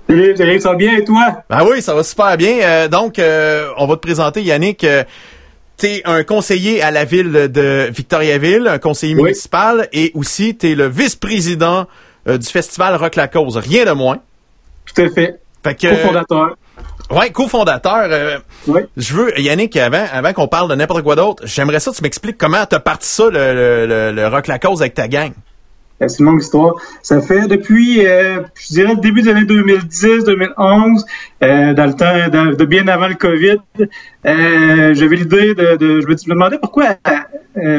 Salut, 0.08 0.36
salut, 0.36 0.60
ça 0.60 0.70
va 0.70 0.74
bien 0.74 0.96
et 0.98 1.04
toi? 1.04 1.42
Ben 1.48 1.64
oui, 1.70 1.80
ça 1.80 1.94
va 1.94 2.02
super 2.02 2.36
bien. 2.36 2.58
Euh, 2.62 2.88
donc, 2.88 3.18
euh, 3.20 3.68
on 3.78 3.86
va 3.86 3.94
te 3.94 4.00
présenter, 4.00 4.42
Yannick. 4.42 4.82
Euh, 4.84 5.04
T'es 5.80 6.02
un 6.04 6.24
conseiller 6.24 6.82
à 6.82 6.90
la 6.90 7.04
ville 7.06 7.32
de 7.32 7.88
Victoriaville, 7.90 8.68
un 8.68 8.78
conseiller 8.78 9.14
Oui. 9.14 9.22
municipal, 9.22 9.88
et 9.94 10.12
aussi 10.14 10.54
t'es 10.54 10.74
le 10.74 10.86
vice-président 10.88 11.86
euh, 12.28 12.36
du 12.36 12.46
festival 12.46 12.94
Rock 12.96 13.16
la 13.16 13.28
Cause. 13.28 13.56
Rien 13.56 13.86
de 13.86 13.92
moins. 13.92 14.18
Tout 14.94 15.00
à 15.02 15.08
fait. 15.08 15.40
Fait 15.64 15.74
que, 15.74 15.88
Co-fondateur. 15.88 16.56
ouais, 17.10 17.30
cofondateur. 17.30 18.08
euh, 18.10 18.38
Oui. 18.66 18.82
je 18.98 19.14
veux, 19.14 19.40
Yannick, 19.40 19.74
avant, 19.78 20.04
avant 20.12 20.32
qu'on 20.34 20.48
parle 20.48 20.68
de 20.68 20.74
n'importe 20.74 21.02
quoi 21.02 21.16
d'autre, 21.16 21.42
j'aimerais 21.46 21.80
ça 21.80 21.90
que 21.92 21.96
tu 21.96 22.02
m'expliques 22.02 22.36
comment 22.36 22.66
t'as 22.66 22.80
parti 22.80 23.08
ça, 23.08 23.24
le, 23.24 23.30
le, 23.54 23.86
le, 23.86 24.12
le 24.12 24.28
Rock 24.28 24.48
la 24.48 24.58
Cause 24.58 24.82
avec 24.82 24.92
ta 24.94 25.08
gang. 25.08 25.32
Euh, 26.02 26.08
C'est 26.08 26.20
une 26.20 26.26
longue 26.26 26.42
histoire. 26.42 26.74
Ça 27.02 27.20
fait 27.20 27.46
depuis, 27.46 28.06
euh, 28.06 28.40
je 28.58 28.68
dirais, 28.74 28.94
le 28.94 29.00
début 29.00 29.22
des 29.22 29.30
années 29.30 29.44
2010-2011, 29.44 31.04
euh, 31.42 31.74
dans 31.74 31.86
le 31.86 31.92
temps, 31.94 32.54
de 32.56 32.64
bien 32.64 32.86
avant 32.88 33.08
le 33.08 33.14
COVID, 33.14 33.58
j'avais 34.24 35.16
l'idée 35.16 35.54
de, 35.54 36.00
je 36.00 36.06
me, 36.06 36.14
demandais 36.34 36.58
pourquoi, 36.58 36.96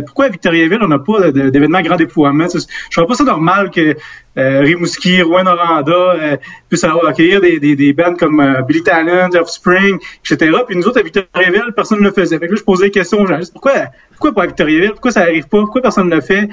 pourquoi 0.05 0.25
à 0.25 0.29
Victoriaville 0.29 0.79
on 0.81 0.87
n'a 0.87 0.99
pas 0.99 1.31
d'événements 1.31 1.81
grand 1.81 1.95
déploiement. 1.95 2.47
Je 2.53 2.95
trouve 2.97 3.07
pas 3.07 3.15
ça 3.15 3.23
normal 3.23 3.69
que 3.71 3.95
Rimouski, 4.35 5.21
Rouen-Noranda 5.21 5.91
euh, 5.93 6.37
puissent 6.69 6.83
avoir- 6.83 7.07
accueillir 7.07 7.41
des, 7.41 7.59
des, 7.59 7.75
des 7.75 7.93
bands 7.93 8.15
comme 8.15 8.63
Billy 8.67 8.81
Talent, 8.83 9.29
Offspring, 9.35 9.97
etc. 10.25 10.51
Puis 10.67 10.75
nous 10.77 10.87
autres 10.87 10.99
à 10.99 11.03
Victoriaville, 11.03 11.73
personne 11.75 11.99
ne 11.99 12.05
le 12.05 12.11
faisait. 12.11 12.39
Là, 12.39 12.47
je 12.49 12.63
posais 12.63 12.85
des 12.85 12.91
questions 12.91 13.17
aux 13.19 13.25
journalistes. 13.25 13.51
Pourquoi, 13.51 13.73
pourquoi 14.11 14.33
pas 14.33 14.43
à 14.43 14.47
Victoriaville? 14.47 14.91
Pourquoi 14.91 15.11
ça 15.11 15.21
arrive 15.21 15.47
pas? 15.47 15.59
Pourquoi 15.59 15.81
personne 15.81 16.09
ne 16.09 16.15
le 16.15 16.21
fait? 16.21 16.47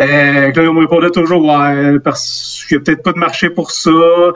Euh, 0.00 0.52
là, 0.52 0.62
on 0.70 0.72
me 0.74 0.80
répondait 0.80 1.10
toujours, 1.10 1.44
ouais, 1.44 1.98
parce 2.00 2.64
qu'il 2.66 2.78
n'y 2.78 2.82
a 2.82 2.84
peut-être 2.84 3.02
pas 3.02 3.12
de 3.12 3.18
marché 3.18 3.50
pour 3.50 3.70
ça. 3.70 3.90
Euh, 3.90 4.32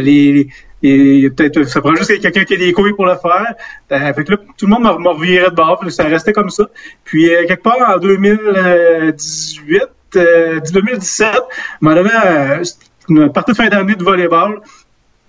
les, 0.00 0.48
les- 0.82 1.30
peut-être, 1.30 1.64
ça 1.64 1.80
prend 1.80 1.94
juste 1.94 2.20
quelqu'un 2.20 2.44
qui 2.44 2.54
a 2.54 2.56
des 2.56 2.72
couilles 2.72 2.92
pour 2.94 3.06
le 3.06 3.14
faire. 3.16 3.54
Euh, 3.92 4.12
fait 4.12 4.24
que 4.24 4.32
là, 4.32 4.38
tout 4.58 4.66
le 4.66 4.72
monde 4.72 4.82
m'a 4.82 5.10
reviré 5.10 5.48
de 5.50 5.54
bord. 5.54 5.82
Ça 5.90 6.04
restait 6.04 6.32
comme 6.32 6.50
ça. 6.50 6.64
Puis, 7.04 7.32
euh, 7.32 7.46
quelque 7.46 7.62
part 7.62 7.78
en 7.96 7.98
2018, 7.98 9.82
euh, 10.16 10.60
2017, 10.72 11.28
on 11.82 11.84
m'a 11.86 11.94
donné 11.94 12.10
euh, 12.26 12.62
une 13.08 13.32
partie 13.32 13.52
de 13.52 13.56
fin 13.56 13.68
d'année 13.68 13.94
de 13.94 14.04
volleyball 14.04 14.60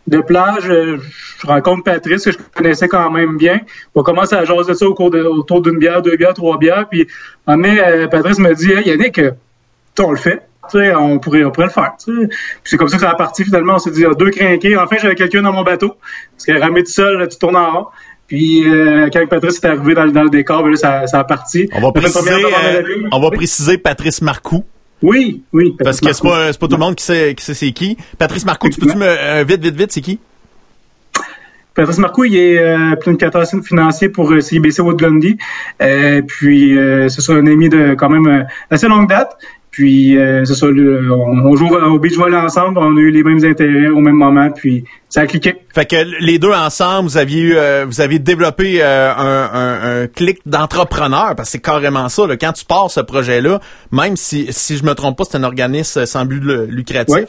de 0.08 0.20
plage, 0.22 0.70
euh, 0.70 0.98
je 1.42 1.48
rencontre 1.48 1.84
Patrice, 1.84 2.26
que 2.26 2.32
je 2.32 2.38
connaissais 2.56 2.88
quand 2.88 3.10
même 3.10 3.38
bien. 3.38 3.60
On 3.96 4.04
commence 4.04 4.34
à 4.34 4.46
jaser 4.46 4.72
de 4.74 4.78
ça 4.78 4.86
au 4.86 4.94
cours 4.94 5.10
de, 5.10 5.22
autour 5.24 5.62
d'une 5.62 5.80
bière, 5.80 6.02
deux 6.02 6.16
bières, 6.16 6.34
trois 6.34 6.58
bières. 6.58 6.88
Puis, 6.90 7.08
un 7.48 7.58
moment 7.58 7.68
donné, 7.70 7.82
euh, 7.84 8.08
Patrice 8.08 8.38
me 8.40 8.54
dit, 8.54 8.72
hey, 8.72 8.88
Yannick, 8.88 9.18
euh, 9.20 9.32
on 10.00 10.12
le 10.12 10.18
fait. 10.18 10.42
Tu 10.72 10.80
sais, 10.80 10.96
on 10.96 11.20
pourrait, 11.20 11.44
on 11.44 11.52
pourrait 11.52 11.68
le 11.68 11.72
faire. 11.72 11.94
Puis 12.06 12.16
c'est 12.64 12.78
comme 12.78 12.88
ça 12.88 12.98
que 12.98 13.04
ça 13.04 13.12
a 13.12 13.16
parti 13.16 13.44
finalement. 13.44 13.76
On 13.76 13.80
s'est 13.80 13.92
dit, 13.92 14.04
ah, 14.06 14.14
deux 14.18 14.32
crinqués. 14.32 14.76
Enfin, 14.78 14.96
j'avais 15.00 15.14
quelqu'un 15.16 15.44
dans 15.44 15.54
mon 15.54 15.62
bateau. 15.64 15.94
Parce 16.36 16.46
que 16.46 16.60
ramé 16.60 16.84
tout 16.84 16.92
seul, 16.92 17.18
là, 17.20 17.28
tu 17.28 17.38
tournes 17.38 17.56
en 17.56 17.72
rond. 17.72 17.86
Puis 18.28 18.68
euh, 18.68 19.08
quand 19.14 19.28
Patrice 19.28 19.58
est 19.64 19.68
arrivé 19.68 19.94
dans, 19.94 20.06
le- 20.06 20.12
dans 20.12 20.24
le 20.24 20.32
décor, 20.32 20.64
ben 20.64 20.72
là, 20.72 20.76
ça, 20.76 21.06
ça 21.06 21.20
a 21.20 21.24
parti. 21.24 21.70
On 21.74 21.82
va 21.82 21.92
préciser, 21.92 22.32
euh, 22.66 23.08
on 23.12 23.20
va 23.20 23.30
préciser 23.30 23.78
Patrice 23.78 24.24
Marcoux. 24.24 24.64
Oui, 25.02 25.44
oui. 25.54 25.76
Parce 25.84 26.00
que 26.00 26.12
c'est 26.12 26.24
pas, 26.24 26.54
pas 26.54 26.68
tout 26.68 26.76
le 26.76 26.78
monde 26.78 26.96
qui 26.96 27.04
sait, 27.04 27.34
qui 27.36 27.44
sait 27.44 27.54
c'est 27.54 27.72
qui. 27.72 27.98
Patrice 28.18 28.46
Marcoux, 28.46 28.70
tu 28.70 28.80
peux-tu 28.80 28.98
me, 28.98 29.06
euh, 29.06 29.44
vite, 29.44 29.62
vite, 29.62 29.76
vite, 29.76 29.92
c'est 29.92 30.02
qui? 30.02 30.20
Patrice 31.76 31.98
Marcoux, 31.98 32.24
il 32.24 32.38
est 32.38 32.58
euh, 32.58 32.96
planificateur 32.96 33.46
financier 33.64 34.08
pour 34.08 34.32
euh, 34.32 34.40
CIBC 34.40 34.80
Woodlandy. 34.80 35.38
Euh, 35.82 36.22
puis, 36.22 36.78
euh, 36.78 37.10
c'est 37.10 37.20
ça, 37.20 37.34
un 37.34 37.46
ami 37.48 37.68
de 37.68 37.96
quand 37.96 38.10
même 38.10 38.48
assez 38.72 38.88
longue 38.88 39.10
date. 39.10 39.38
Puis, 39.76 40.18
euh, 40.18 40.46
c'est 40.46 40.54
ça, 40.56 40.68
le- 40.68 41.12
on, 41.12 41.46
on 41.52 41.56
joue 41.58 41.68
au 41.68 42.00
beach 42.00 42.16
volley 42.16 42.38
ensemble, 42.38 42.78
on 42.78 42.96
a 42.96 43.00
eu 43.02 43.12
les 43.12 43.24
mêmes 43.24 43.44
intérêts 43.44 43.90
au 43.90 44.00
même 44.00 44.16
moment, 44.16 44.50
puis 44.50 44.86
ça 45.10 45.20
a 45.22 45.26
cliqué. 45.28 45.56
Fait 45.74 45.86
que 45.86 45.98
les 46.24 46.40
deux 46.40 46.54
ensemble, 46.54 47.10
vous 47.10 47.18
aviez 47.18 47.42
eu, 47.42 47.54
euh, 47.58 47.84
vous 47.86 48.00
aviez 48.00 48.18
développé 48.20 48.78
euh, 48.82 49.14
un, 49.14 49.50
un, 49.54 50.04
un 50.04 50.08
clic 50.08 50.40
d'entrepreneur, 50.46 51.36
parce 51.36 51.50
que 51.50 51.52
c'est 51.52 51.60
carrément 51.62 52.08
ça. 52.08 52.26
Là, 52.26 52.38
quand 52.38 52.54
tu 52.54 52.64
pars 52.64 52.90
ce 52.90 53.02
projet-là, 53.02 53.60
même 53.92 54.16
si 54.16 54.48
si 54.52 54.78
je 54.78 54.86
me 54.86 54.94
trompe 54.94 55.18
pas, 55.18 55.26
c'est 55.30 55.36
un 55.36 55.44
organisme 55.44 56.06
sans 56.06 56.24
but 56.26 56.42
lu- 56.42 56.68
lucratif, 56.68 57.14
Ouais. 57.16 57.26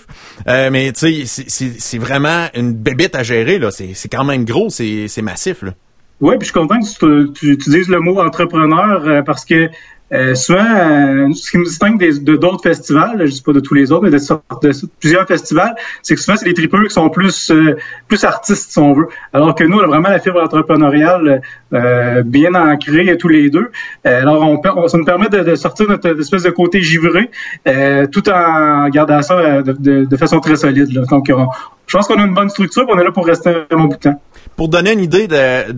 euh, 0.47 0.69
mais 0.71 0.93
tu 0.93 1.25
sais, 1.27 1.45
c'est- 1.49 1.99
vraiment 1.99 2.47
une 2.55 2.75
bébête 2.75 3.17
à 3.17 3.25
gérer. 3.25 3.59
là. 3.59 3.73
C'est 3.73 3.91
c'est 3.95 4.09
quand 4.09 4.23
même 4.25 4.45
gros, 4.45 4.71
c'est 4.71 5.09
c'est 5.09 5.23
massif. 5.23 5.63
Là. 5.63 5.73
Oui, 6.21 6.37
puis 6.39 6.47
je 6.47 6.53
suis 6.53 6.61
content 6.61 6.79
que 6.81 7.25
tu, 7.27 7.33
tu, 7.33 7.59
tu 7.59 7.71
dises 7.71 7.89
le 7.89 7.99
mot 8.01 8.21
entrepreneur 8.21 9.03
euh, 9.07 9.23
parce 9.23 9.45
que 9.45 9.69
euh, 10.13 10.35
souvent, 10.37 10.59
euh, 10.65 11.33
ce 11.35 11.51
qui 11.51 11.59
nous 11.59 11.65
distingue 11.65 11.99
des- 11.99 12.21
de 12.21 12.37
d'autres 12.37 12.63
festivals, 12.63 13.21
je 13.27 13.31
dis 13.33 13.43
pas 13.43 13.53
de 13.53 13.61
tous 13.61 13.75
les 13.75 13.91
autres, 13.91 14.05
mais 14.05 14.11
de, 14.11 14.19
de 14.19 14.73
plusieurs 15.01 15.27
festivals, 15.27 15.75
c'est 16.03 16.15
que 16.15 16.21
souvent, 16.21 16.37
c'est 16.37 16.47
les 16.47 16.55
tripeux 16.55 16.85
qui 16.87 16.95
sont 16.95 17.09
plus 17.11 17.51
euh, 17.51 17.77
plus 18.07 18.23
artistes, 18.23 18.71
si 18.71 18.79
on 18.79 18.93
veut. 18.93 19.09
Alors 19.33 19.55
que 19.57 19.65
nous, 19.65 19.79
on 19.79 19.83
a 19.83 19.87
vraiment 19.87 20.09
la 20.11 20.21
fibre 20.21 20.41
entrepreneuriale 20.43 21.43
euh, 21.73 22.23
bien 22.23 22.55
ancrée 22.55 23.17
tous 23.19 23.29
les 23.29 23.51
deux. 23.51 23.71
Euh, 24.07 24.23
alors, 24.23 24.43
on, 24.43 24.61
on- 24.77 24.89
ça 24.89 24.97
nous 24.97 25.05
permet 25.05 25.29
de, 25.29 25.41
de 25.41 25.55
sortir 25.57 25.89
notre 25.89 26.21
espèce 26.21 26.45
de 26.45 26.51
côté 26.51 26.81
givré, 26.83 27.31
euh, 27.67 28.07
tout 28.07 28.29
en 28.29 28.89
gardant 28.91 29.23
ça 29.23 29.63
de, 29.63 30.17
façon 30.17 30.39
très 30.41 30.57
solide. 30.57 30.93
là. 30.93 31.03
Donc, 31.11 31.27
on- 31.35 31.49
je 31.89 31.97
pense 31.97 32.07
qu'on 32.07 32.21
a 32.21 32.25
une 32.25 32.35
bonne 32.35 32.49
structure, 32.51 32.85
on 32.89 32.99
est 32.99 33.05
là 33.05 33.11
pour 33.13 33.27
rester 33.27 33.51
un 33.71 33.77
bon 33.77 33.89
temps. 33.89 34.21
Pour 34.57 34.69
donner 34.69 34.93
une 34.93 35.01
idée 35.01 35.27
de, 35.29 35.73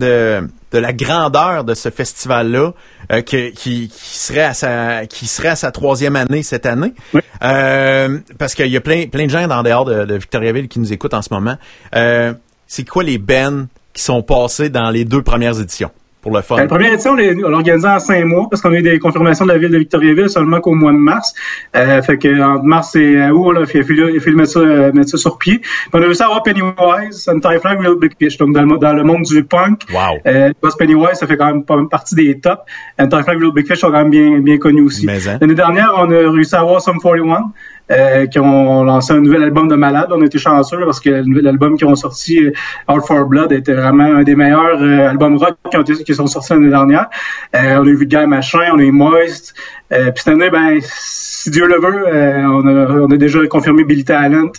de, 0.71 0.77
la 0.79 0.93
grandeur 0.93 1.63
de 1.63 1.73
ce 1.73 1.89
festival-là, 1.89 2.71
euh, 3.11 3.21
qui, 3.21 3.51
qui 3.53 3.91
serait 3.93 4.43
à 4.43 4.53
sa 4.53 5.05
qui 5.05 5.27
serait 5.27 5.49
à 5.49 5.55
sa 5.55 5.71
troisième 5.71 6.15
année 6.15 6.43
cette 6.43 6.65
année, 6.65 6.93
Oui. 7.13 7.21
euh, 7.43 8.19
parce 8.37 8.55
qu'il 8.55 8.67
y 8.67 8.77
a 8.77 8.81
plein 8.81 9.07
plein 9.07 9.25
de 9.25 9.31
gens 9.31 9.47
dans 9.47 9.63
dehors 9.63 9.85
de, 9.85 10.05
de 10.05 10.15
Victoriaville 10.15 10.67
qui 10.67 10.79
nous 10.79 10.93
écoutent 10.93 11.13
en 11.13 11.21
ce 11.21 11.33
moment. 11.33 11.57
Euh, 11.95 12.33
c'est 12.67 12.87
quoi 12.87 13.03
les 13.03 13.17
bennes 13.17 13.67
qui 13.93 14.03
sont 14.03 14.21
passés 14.21 14.69
dans 14.69 14.91
les 14.91 15.05
deux 15.05 15.23
premières 15.23 15.59
éditions? 15.59 15.91
Pour 16.21 16.35
le 16.35 16.41
fun? 16.41 16.57
La 16.57 16.67
première 16.67 16.91
édition, 16.93 17.11
on 17.13 17.15
l'a 17.49 17.55
organisée 17.57 17.87
en 17.87 17.99
cinq 17.99 18.25
mois 18.25 18.47
parce 18.49 18.61
qu'on 18.61 18.71
a 18.73 18.77
eu 18.77 18.81
des 18.81 18.99
confirmations 18.99 19.45
de 19.45 19.51
la 19.51 19.57
ville 19.57 19.69
de 19.71 19.77
Victoriaville 19.77 20.29
seulement 20.29 20.59
qu'au 20.59 20.73
mois 20.73 20.91
de 20.91 20.97
mars. 20.97 21.33
Euh, 21.75 22.01
fait 22.01 22.17
que 22.17 22.41
entre 22.41 22.63
mars 22.63 22.95
et 22.95 23.29
août, 23.31 23.53
on 23.55 23.61
a 23.61 23.65
fait, 23.65 23.79
il 23.87 24.17
a 24.17 24.19
fallu 24.19 24.35
mettre 24.35 24.49
ça, 24.51 24.59
euh, 24.59 24.91
mettre 24.93 25.09
ça 25.09 25.17
sur 25.17 25.37
pied. 25.37 25.59
Puis 25.59 25.69
on 25.93 26.01
a 26.01 26.05
réussi 26.05 26.21
à 26.21 26.25
avoir 26.25 26.43
Pennywise, 26.43 27.29
Anti-Flag, 27.29 27.79
Real 27.79 27.95
Big 27.99 28.11
Fish. 28.19 28.37
Donc 28.37 28.53
dans 28.53 28.63
le, 28.63 28.77
dans 28.77 28.93
le 28.93 29.03
monde 29.03 29.23
du 29.23 29.43
punk, 29.43 29.81
Wow. 29.93 30.19
euh, 30.27 30.51
parce 30.61 30.75
que 30.75 30.79
Pennywise, 30.79 31.13
ça 31.13 31.27
fait 31.27 31.37
quand 31.37 31.53
même 31.53 31.87
partie 31.89 32.15
des 32.15 32.39
tops. 32.39 32.61
Anti-Flag, 32.99 33.39
Real 33.39 33.53
Big 33.53 33.67
Fish 33.67 33.79
sont 33.79 33.91
quand 33.91 34.03
même 34.03 34.09
bien, 34.09 34.39
bien 34.39 34.57
connus 34.57 34.81
aussi. 34.81 35.09
Hein. 35.09 35.37
L'année 35.39 35.55
dernière, 35.55 35.93
on 35.97 36.11
a 36.11 36.31
réussi 36.31 36.55
à 36.55 36.59
avoir 36.59 36.81
Sum 36.81 36.97
41. 37.01 37.51
Euh, 37.91 38.27
qui 38.27 38.37
ont 38.37 38.83
lancé 38.83 39.13
un 39.13 39.19
nouvel 39.19 39.41
album 39.41 39.67
de 39.67 39.73
malade. 39.73 40.09
On 40.11 40.21
a 40.21 40.25
été 40.25 40.37
chanceux 40.37 40.77
parce 40.85 40.99
que 40.99 41.09
le 41.09 41.23
nouvel 41.23 41.47
album 41.47 41.75
qu'ils 41.75 41.87
ont 41.87 41.95
sorti, 41.95 42.37
euh, 42.37 42.51
Out 42.87 43.03
for 43.07 43.25
Blood, 43.25 43.51
était 43.51 43.73
vraiment 43.73 44.03
un 44.03 44.21
des 44.21 44.35
meilleurs 44.35 44.79
euh, 44.79 45.09
albums 45.09 45.37
rock 45.37 45.55
qui, 45.71 45.75
ont 45.75 45.81
été, 45.81 45.95
qui 46.03 46.13
sont 46.13 46.27
sortis 46.27 46.53
l'année 46.53 46.69
dernière. 46.69 47.09
Euh, 47.55 47.77
on 47.79 47.87
a 47.87 47.89
eu 47.89 47.95
Vulgaire 47.95 48.27
Machin, 48.27 48.59
on 48.73 48.77
a 48.77 48.83
eu 48.83 48.91
Moist. 48.91 49.55
Euh, 49.91 50.11
Puis 50.11 50.23
cette 50.23 50.33
année, 50.33 50.51
ben, 50.51 50.77
si 50.83 51.49
Dieu 51.49 51.65
le 51.65 51.79
veut, 51.81 52.07
euh, 52.07 52.43
on, 52.43 52.67
a, 52.67 52.91
on 53.07 53.11
a 53.11 53.17
déjà 53.17 53.39
confirmé 53.47 53.83
Billy 53.83 54.03
Talent, 54.03 54.51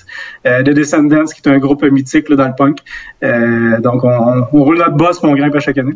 euh, 0.47 0.65
The 0.65 0.71
Descendants, 0.71 1.27
qui 1.27 1.41
est 1.45 1.53
un 1.53 1.59
groupe 1.59 1.85
mythique 1.85 2.29
là, 2.31 2.35
dans 2.35 2.49
le 2.49 2.55
punk. 2.59 2.79
Euh, 3.23 3.79
donc 3.81 4.03
on, 4.03 4.45
on, 4.53 4.65
roule 4.65 4.79
notre 4.79 4.97
boss, 4.97 5.21
on 5.23 5.35
grimpe 5.35 5.55
à 5.55 5.61
chaque 5.61 5.79
année. 5.79 5.95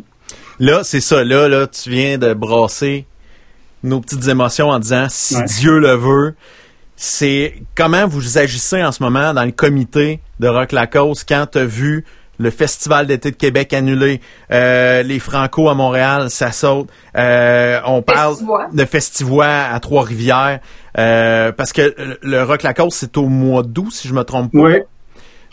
Là, 0.59 0.81
c'est 0.83 1.01
ça. 1.01 1.25
Là, 1.25 1.49
là, 1.49 1.67
tu 1.67 1.89
viens 1.89 2.17
de 2.17 2.33
brasser 2.33 3.05
nos 3.83 3.99
petites 3.99 4.27
émotions 4.29 4.69
en 4.69 4.79
disant 4.79 5.07
si 5.09 5.35
Ouais. 5.35 5.43
Dieu 5.43 5.79
le 5.79 5.95
veut. 5.95 6.35
C'est 6.95 7.55
comment 7.75 8.07
vous 8.07 8.37
agissez 8.37 8.83
en 8.83 8.91
ce 8.91 9.03
moment 9.03 9.33
dans 9.33 9.43
le 9.45 9.51
comité 9.51 10.19
de 10.39 10.47
Rock 10.47 10.71
La 10.71 10.87
Cause 10.87 11.23
quand 11.23 11.45
tu 11.51 11.57
as 11.59 11.65
vu 11.65 12.05
le 12.37 12.49
Festival 12.49 13.07
d'été 13.07 13.31
de 13.31 13.35
Québec 13.37 13.71
annulé, 13.73 14.19
euh, 14.51 15.03
les 15.03 15.19
Franco 15.19 15.69
à 15.69 15.73
Montréal, 15.73 16.29
ça 16.29 16.51
saute. 16.51 16.89
Euh, 17.15 17.79
on 17.85 18.01
parle 18.01 18.31
Festivois. 18.31 18.67
de 18.73 18.85
Festivois 18.85 19.45
à 19.47 19.79
Trois-Rivières. 19.79 20.59
euh, 20.97 21.51
parce 21.53 21.71
que 21.71 21.95
le 22.21 22.43
Rock 22.43 22.63
La 22.63 22.73
Cause, 22.73 22.93
c'est 22.93 23.15
au 23.17 23.27
mois 23.27 23.63
d'août, 23.63 23.87
si 23.91 24.07
je 24.09 24.13
me 24.13 24.23
trompe 24.23 24.51
pas. 24.51 24.59
Oui. 24.59 24.79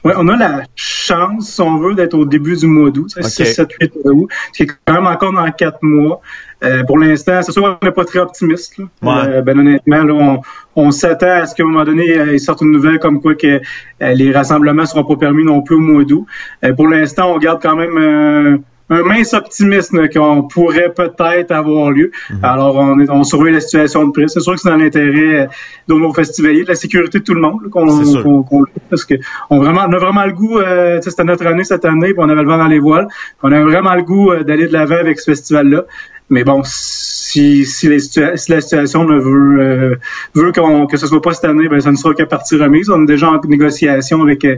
Ouais, 0.04 0.14
on 0.16 0.26
a 0.28 0.36
la 0.36 0.62
chance, 0.74 1.48
si 1.48 1.60
on 1.60 1.76
veut, 1.78 1.94
d'être 1.94 2.14
au 2.14 2.24
début 2.24 2.56
du 2.56 2.66
mois 2.66 2.90
d'août, 2.90 3.12
Ok. 3.16 3.24
6, 3.24 3.54
7, 3.54 3.68
8 3.80 3.92
août, 4.04 4.28
qui 4.54 4.64
est 4.64 4.66
quand 4.84 4.94
même 4.94 5.06
encore 5.06 5.32
dans 5.32 5.48
quatre 5.52 5.78
mois. 5.82 6.20
Euh, 6.64 6.82
pour 6.84 6.98
l'instant, 6.98 7.40
c'est 7.42 7.52
sûr 7.52 7.62
qu'on 7.62 7.86
n'est 7.86 7.92
pas 7.92 8.04
très 8.04 8.18
optimiste. 8.18 8.78
là. 8.78 8.84
Ouais. 9.02 9.28
Euh, 9.28 9.42
ben 9.42 9.58
honnêtement, 9.58 10.02
là, 10.02 10.12
on, 10.14 10.40
on 10.76 10.90
s'attend 10.90 11.26
à 11.42 11.46
ce 11.46 11.54
qu'à 11.54 11.62
un 11.62 11.66
moment 11.66 11.84
donné, 11.84 12.18
euh, 12.18 12.32
il 12.34 12.40
sorte 12.40 12.62
une 12.62 12.72
nouvelle 12.72 12.98
comme 12.98 13.20
quoi 13.20 13.34
que 13.34 13.60
euh, 14.02 14.14
les 14.14 14.32
rassemblements 14.32 14.86
seront 14.86 15.04
pas 15.04 15.16
permis 15.16 15.44
non 15.44 15.62
plus 15.62 15.76
au 15.76 15.80
mois 15.80 16.04
d'août. 16.04 16.26
Euh, 16.64 16.72
pour 16.74 16.88
l'instant, 16.88 17.32
on 17.34 17.38
garde 17.38 17.60
quand 17.62 17.76
même 17.76 17.96
euh, 17.96 18.58
un 18.90 19.02
mince 19.04 19.32
optimisme 19.32 20.08
qu'on 20.10 20.42
pourrait 20.42 20.92
peut-être 20.94 21.50
avoir 21.50 21.90
lieu. 21.90 22.10
Alors, 22.42 22.76
on, 22.76 22.98
est, 23.00 23.08
on 23.08 23.22
surveille 23.24 23.54
la 23.54 23.60
situation 23.60 24.06
de 24.06 24.12
près. 24.12 24.28
C'est 24.28 24.40
sûr 24.40 24.52
que 24.54 24.60
c'est 24.60 24.68
dans 24.68 24.76
l'intérêt 24.76 25.40
euh, 25.42 25.46
de 25.88 25.94
nos 25.94 26.12
festivaliers, 26.12 26.64
de 26.64 26.68
la 26.68 26.74
sécurité 26.74 27.18
de 27.20 27.24
tout 27.24 27.34
le 27.34 27.40
monde 27.40 27.70
qu'on 27.70 27.86
qu'on- 28.22 28.42
qu'on- 28.42 28.64
parce 28.90 29.04
que 29.04 29.14
on 29.50 29.58
vraiment 29.60 29.82
on 29.88 29.92
a 29.92 29.98
vraiment 29.98 30.26
le 30.26 30.32
goût 30.32 30.58
euh, 30.58 31.00
c'était 31.00 31.24
notre 31.24 31.46
année 31.46 31.64
cette 31.64 31.84
année 31.84 32.08
puis 32.12 32.18
on 32.18 32.28
avait 32.28 32.42
le 32.42 32.48
vent 32.48 32.58
dans 32.58 32.66
les 32.66 32.78
voiles 32.80 33.08
on 33.42 33.50
a 33.52 33.60
vraiment 33.62 33.94
le 33.94 34.02
goût 34.02 34.30
euh, 34.32 34.42
d'aller 34.44 34.66
de 34.68 34.72
l'avant 34.72 34.96
avec 34.96 35.18
ce 35.20 35.30
festival 35.30 35.68
là 35.68 35.84
mais 36.30 36.44
bon 36.44 36.62
si 36.64 37.64
si, 37.64 37.88
les 37.88 37.98
situa- 37.98 38.36
si 38.36 38.50
la 38.50 38.60
situation 38.60 39.04
ne 39.04 39.18
veut 39.18 39.60
euh, 39.60 39.96
veut 40.34 40.52
qu'on 40.52 40.86
que 40.86 40.96
ce 40.96 41.06
soit 41.06 41.22
pas 41.22 41.32
cette 41.32 41.44
année 41.44 41.68
ben 41.68 41.80
ça 41.80 41.90
ne 41.90 41.96
sera 41.96 42.14
qu'à 42.14 42.26
partie 42.26 42.56
remise 42.56 42.90
on 42.90 43.02
est 43.02 43.06
déjà 43.06 43.30
en 43.30 43.40
négociation 43.46 44.22
avec 44.22 44.44
euh, 44.44 44.56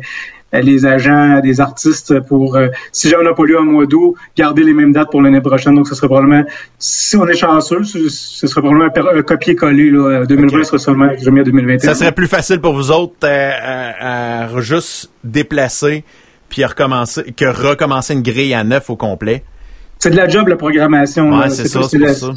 les 0.52 0.86
agents 0.86 1.40
des 1.40 1.60
artistes 1.60 2.20
pour 2.20 2.56
euh, 2.56 2.68
si 2.92 3.08
jamais 3.08 3.22
on 3.24 3.28
n'a 3.30 3.34
pas 3.34 3.44
lieu 3.44 3.58
en 3.58 3.64
mois 3.64 3.86
d'août 3.86 4.14
garder 4.36 4.62
les 4.62 4.72
mêmes 4.72 4.92
dates 4.92 5.10
pour 5.10 5.22
l'année 5.22 5.40
prochaine 5.40 5.74
donc 5.74 5.88
ce 5.88 5.94
serait 5.94 6.06
probablement 6.08 6.44
si 6.78 7.16
on 7.16 7.26
est 7.26 7.36
chanceux 7.36 7.82
ce, 7.84 8.08
serait 8.08 8.60
probablement 8.60 8.90
un, 8.94 9.22
copier-coller 9.22 9.90
là 9.90 10.24
2020 10.26 10.58
Ok. 10.58 10.64
sera 10.64 10.78
seulement 10.78 11.06
à 11.06 11.14
2021 11.16 11.78
Ça 11.78 11.94
serait 11.94 12.12
plus 12.12 12.28
facile 12.28 12.60
pour 12.60 12.74
vous 12.74 12.90
autres 12.90 13.26
à, 13.26 14.44
à 14.44 14.60
juste 14.60 15.10
déplacer 15.22 16.04
puis 16.48 16.62
à 16.62 16.68
recommencer 16.68 17.32
que 17.36 17.46
recommencer 17.46 18.14
une 18.14 18.22
grille 18.22 18.54
à 18.54 18.62
neuf 18.64 18.90
au 18.90 18.96
complet? 18.96 19.42
C'est 19.98 20.10
de 20.10 20.16
la 20.16 20.28
job, 20.28 20.48
la 20.48 20.56
programmation. 20.56 21.30
Ouais, 21.38 21.48
c'est 21.50 21.66
ça, 21.68 21.82
c'est 21.84 21.98
la- 21.98 22.14
ça. 22.14 22.32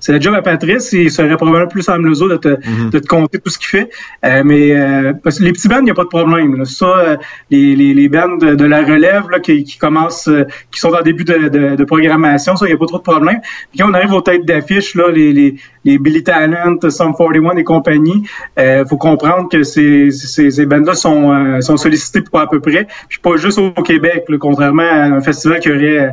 C'est 0.00 0.10
la 0.10 0.18
job 0.18 0.34
à 0.34 0.42
Patrice. 0.42 0.92
Il 0.92 1.08
serait 1.12 1.36
probablement 1.36 1.68
plus 1.68 1.88
en 1.88 1.96
mesure 2.00 2.28
de 2.28 2.36
te, 2.36 2.48
Mhm. 2.48 2.90
de 2.90 2.98
te 2.98 3.06
compter 3.06 3.38
tout 3.38 3.48
ce 3.50 3.58
qu'il 3.60 3.68
fait. 3.68 3.88
Euh, 4.24 4.42
mais 4.44 4.72
euh, 4.74 5.12
parce 5.22 5.38
que 5.38 5.44
les 5.44 5.52
petits 5.52 5.68
bands, 5.68 5.78
il 5.78 5.84
n'y 5.84 5.92
a 5.92 5.94
pas 5.94 6.02
de 6.02 6.08
problème. 6.08 6.56
là. 6.56 6.64
Ça, 6.64 6.86
euh, 6.86 7.16
les, 7.50 7.76
les, 7.76 7.94
les 7.94 8.08
bands 8.08 8.36
de, 8.36 8.56
de 8.56 8.64
la 8.64 8.80
relève 8.82 9.30
là, 9.30 9.38
qui, 9.38 9.62
qui 9.62 9.78
commencent, 9.78 10.26
euh, 10.26 10.42
qui 10.72 10.80
sont 10.80 10.88
en 10.92 11.02
début 11.02 11.22
de, 11.22 11.46
de, 11.48 11.76
de 11.76 11.84
programmation, 11.84 12.56
ça, 12.56 12.66
il 12.66 12.70
n'y 12.70 12.74
a 12.74 12.78
pas 12.78 12.86
trop 12.86 12.98
de 12.98 13.02
problème. 13.04 13.38
Puis 13.70 13.78
quand 13.78 13.90
on 13.90 13.94
arrive 13.94 14.12
aux 14.12 14.20
têtes 14.22 14.44
d'affiche, 14.44 14.96
là, 14.96 15.04
les, 15.12 15.32
les, 15.32 15.54
les 15.84 15.98
Billy 15.98 16.24
Talent, 16.24 16.78
Sum 16.90 17.14
41 17.16 17.56
et 17.56 17.62
compagnie, 17.62 18.24
euh, 18.58 18.84
faut 18.84 18.96
comprendre 18.96 19.48
que 19.48 19.62
ces, 19.62 20.10
ces, 20.10 20.50
ces 20.50 20.66
bands-là 20.66 20.94
sont, 20.94 21.32
euh, 21.32 21.60
sont 21.60 21.76
sollicités 21.76 22.22
pour 22.22 22.40
à 22.40 22.48
peu 22.50 22.58
près. 22.58 22.88
Puis 23.08 23.20
pas 23.20 23.36
juste 23.36 23.58
au 23.58 23.70
Québec, 23.82 24.24
là, 24.28 24.36
contrairement 24.40 24.82
à 24.82 25.04
un 25.04 25.20
festival 25.20 25.60
qui 25.60 25.70
aurait 25.70 26.12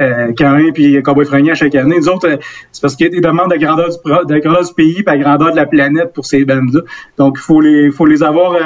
euh, 0.00 0.32
puis 0.74 1.02
Cowboy 1.02 1.24
Fringant 1.26 1.54
chaque 1.54 1.74
année. 1.74 1.96
Nous 1.98 2.08
autres, 2.08 2.28
euh, 2.28 2.36
c'est 2.72 2.80
parce 2.82 2.94
qu'il 2.96 3.06
y 3.06 3.08
a 3.08 3.12
des 3.12 3.20
demandes 3.20 3.50
de 3.50 3.56
grandeur 3.56 3.88
du, 3.88 3.96
de 4.34 4.38
grandeur 4.40 4.64
du 4.64 4.74
pays 4.74 5.02
et 5.06 5.10
à 5.10 5.16
grandeur 5.18 5.50
de 5.52 5.56
la 5.56 5.66
planète 5.66 6.12
pour 6.12 6.26
ces 6.26 6.44
bandes-là. 6.44 6.80
Donc, 7.16 7.36
il 7.38 7.42
faut 7.42 7.60
les, 7.60 7.90
faut 7.90 8.06
les 8.06 8.22
avoir 8.22 8.52
euh, 8.54 8.60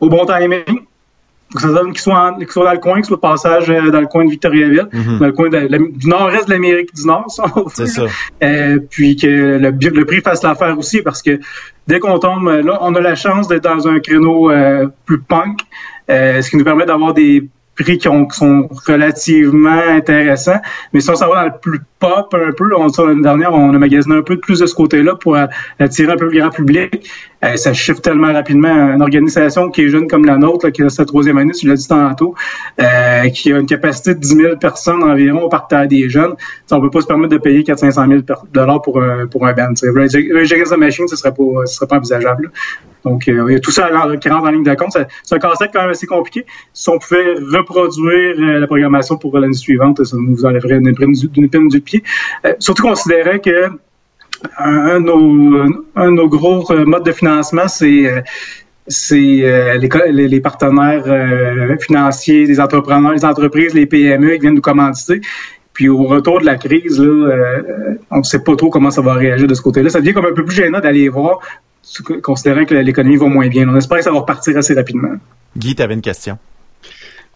au 0.00 0.08
bon 0.08 0.24
timing. 0.26 0.62
Faut 1.52 1.58
que 1.58 1.62
ça 1.62 1.68
donne 1.72 1.92
qu'ils 1.92 2.00
soient, 2.00 2.30
en- 2.32 2.38
qu'ils 2.38 2.50
soient 2.50 2.64
dans 2.64 2.72
le 2.72 2.78
coin, 2.78 2.96
qu'ils 2.96 3.04
soient 3.04 3.16
de 3.16 3.20
passage 3.20 3.70
euh, 3.70 3.90
dans 3.92 4.00
le 4.00 4.08
coin 4.08 4.24
de 4.24 4.30
Victoriaville, 4.30 4.88
dans 5.20 5.26
le 5.26 5.32
coin 5.32 5.48
de 5.48 5.56
la- 5.56 5.78
du 5.78 6.08
nord-est 6.08 6.46
de 6.46 6.50
l'Amérique 6.52 6.92
du 6.92 7.06
Nord, 7.06 7.30
ça, 7.30 7.44
C'est 7.72 7.86
ça. 7.86 8.02
Euh, 8.42 8.80
puis 8.90 9.14
que 9.16 9.26
le, 9.28 9.70
le 9.70 10.04
prix 10.04 10.20
fasse 10.22 10.42
l'affaire 10.42 10.76
aussi 10.76 11.02
parce 11.02 11.22
que 11.22 11.38
dès 11.86 12.00
qu'on 12.00 12.18
tombe 12.18 12.48
là, 12.48 12.78
on 12.80 12.94
a 12.96 13.00
la 13.00 13.14
chance 13.14 13.46
d'être 13.46 13.62
dans 13.62 13.86
un 13.86 14.00
créneau 14.00 14.50
euh, 14.50 14.88
plus 15.04 15.20
punk, 15.20 15.60
euh, 16.10 16.42
ce 16.42 16.50
qui 16.50 16.56
nous 16.56 16.64
permet 16.64 16.84
d'avoir 16.84 17.14
des 17.14 17.48
prix 17.76 17.98
qui, 17.98 18.08
ont- 18.08 18.28
sont 18.30 18.68
relativement 18.86 19.80
intéressants. 19.88 20.60
Mais 20.92 21.00
si 21.00 21.10
on 21.10 21.14
s'en 21.16 21.28
va 21.28 21.36
dans 21.42 21.54
le 21.54 21.60
plus 21.60 21.80
pop 21.98 22.34
un 22.34 22.52
peu, 22.52 22.64
on 22.76 22.88
l'année 23.06 23.22
dernière, 23.22 23.52
on 23.54 23.74
a 23.74 23.78
magasiné 23.78 24.16
un 24.16 24.22
peu 24.22 24.38
plus 24.38 24.60
de 24.60 24.66
ce 24.66 24.74
côté-là 24.74 25.14
pour 25.14 25.36
attirer 25.78 26.12
un 26.12 26.16
peu 26.16 26.28
le 26.30 26.38
grand 26.38 26.50
public. 26.50 27.08
Euh, 27.44 27.56
ça 27.56 27.72
chiffre 27.74 28.00
tellement 28.00 28.32
rapidement. 28.32 28.68
Une 28.94 29.02
organisation 29.02 29.70
qui 29.70 29.82
est 29.82 29.88
jeune 29.88 30.08
comme 30.08 30.24
la 30.24 30.36
nôtre, 30.38 30.66
là, 30.66 30.70
qui 30.72 30.82
a 30.82 30.88
sa 30.88 31.04
troisième 31.04 31.36
année, 31.38 31.52
tu 31.52 31.66
l'as 31.68 31.74
dit 31.76 31.86
tantôt, 31.86 32.34
euh, 32.80 33.28
qui 33.28 33.52
a 33.52 33.58
une 33.58 33.66
capacité 33.66 34.14
de 34.14 34.20
10 34.20 34.28
000 34.36 34.56
personnes 34.56 35.02
environ 35.02 35.48
par 35.48 35.68
terre 35.68 35.86
des 35.86 36.08
jeunes. 36.08 36.34
On 36.70 36.80
peut 36.80 36.90
pas 36.90 37.02
se 37.02 37.06
permettre 37.06 37.32
de 37.32 37.38
payer 37.38 37.62
400-500 37.62 38.08
000 38.08 38.22
per- 38.22 38.34
dollars 38.52 38.80
pour 38.82 39.02
un, 39.02 39.26
pour 39.26 39.46
un 39.46 39.52
band. 39.52 39.74
Machine, 40.78 41.08
ce 41.08 41.16
ce 41.16 41.16
serait 41.16 41.86
pas 41.86 41.96
envisageable. 41.96 42.50
Donc, 43.04 43.28
euh, 43.28 43.58
tout 43.60 43.70
ça 43.70 43.88
qui 44.20 44.28
rentre 44.28 44.46
en 44.46 44.50
ligne 44.50 44.64
de 44.64 44.74
compte. 44.74 44.96
C'est 45.22 45.34
un 45.34 45.38
concept 45.38 45.72
quand 45.74 45.82
même 45.82 45.90
assez 45.90 46.06
compliqué. 46.06 46.44
Si 46.72 46.88
on 46.88 46.98
pouvait 46.98 47.34
reproduire 47.34 48.36
euh, 48.38 48.58
la 48.60 48.66
programmation 48.66 49.16
pour 49.16 49.38
l'année 49.38 49.52
suivante, 49.54 50.02
ça 50.04 50.16
nous 50.18 50.44
enlèverait 50.44 50.76
une 50.78 50.88
épine 50.88 51.12
du, 51.12 51.28
du 51.28 51.80
pied. 51.80 52.02
Surtout 52.58 52.82
considérant 52.82 53.38
que 53.38 53.68
un, 54.58 54.78
un 54.96 55.00
de 55.00 55.06
nos, 55.06 55.72
un 55.96 56.06
de 56.10 56.16
nos 56.16 56.28
gros 56.28 56.64
euh, 56.70 56.84
modes 56.84 57.04
de 57.04 57.12
financement, 57.12 57.68
c'est 57.68 58.06
euh, 58.06 58.20
c'est 58.88 59.40
euh, 59.42 59.76
les, 59.78 59.88
co- 59.88 59.98
les, 60.08 60.28
les 60.28 60.40
partenaires 60.40 61.04
euh, 61.06 61.76
financiers, 61.78 62.46
les 62.46 62.60
entrepreneurs, 62.60 63.12
les 63.12 63.24
entreprises, 63.24 63.74
les 63.74 63.86
PME 63.86 64.34
qui 64.34 64.40
viennent 64.40 64.54
nous 64.54 64.60
commanditer. 64.60 65.20
Puis 65.72 65.88
au 65.88 66.04
retour 66.04 66.40
de 66.40 66.46
la 66.46 66.56
crise, 66.56 66.98
là, 67.00 67.06
euh, 67.06 67.94
on 68.10 68.18
ne 68.18 68.22
sait 68.22 68.38
pas 68.42 68.54
trop 68.56 68.70
comment 68.70 68.90
ça 68.90 69.02
va 69.02 69.14
réagir 69.14 69.46
de 69.46 69.54
ce 69.54 69.60
côté-là. 69.60 69.90
Ça 69.90 70.00
devient 70.00 70.14
comme 70.14 70.26
un 70.26 70.32
peu 70.32 70.44
plus 70.44 70.54
gênant 70.56 70.80
d'aller 70.80 71.08
voir, 71.08 71.40
considérant 72.22 72.64
que 72.64 72.74
l'économie 72.74 73.16
va 73.16 73.26
moins 73.26 73.48
bien. 73.48 73.68
On 73.68 73.76
espère 73.76 73.98
que 73.98 74.04
ça 74.04 74.10
va 74.12 74.20
repartir 74.20 74.56
assez 74.56 74.74
rapidement. 74.74 75.16
Guy, 75.56 75.74
tu 75.74 75.82
avais 75.82 75.94
une 75.94 76.00
question. 76.00 76.38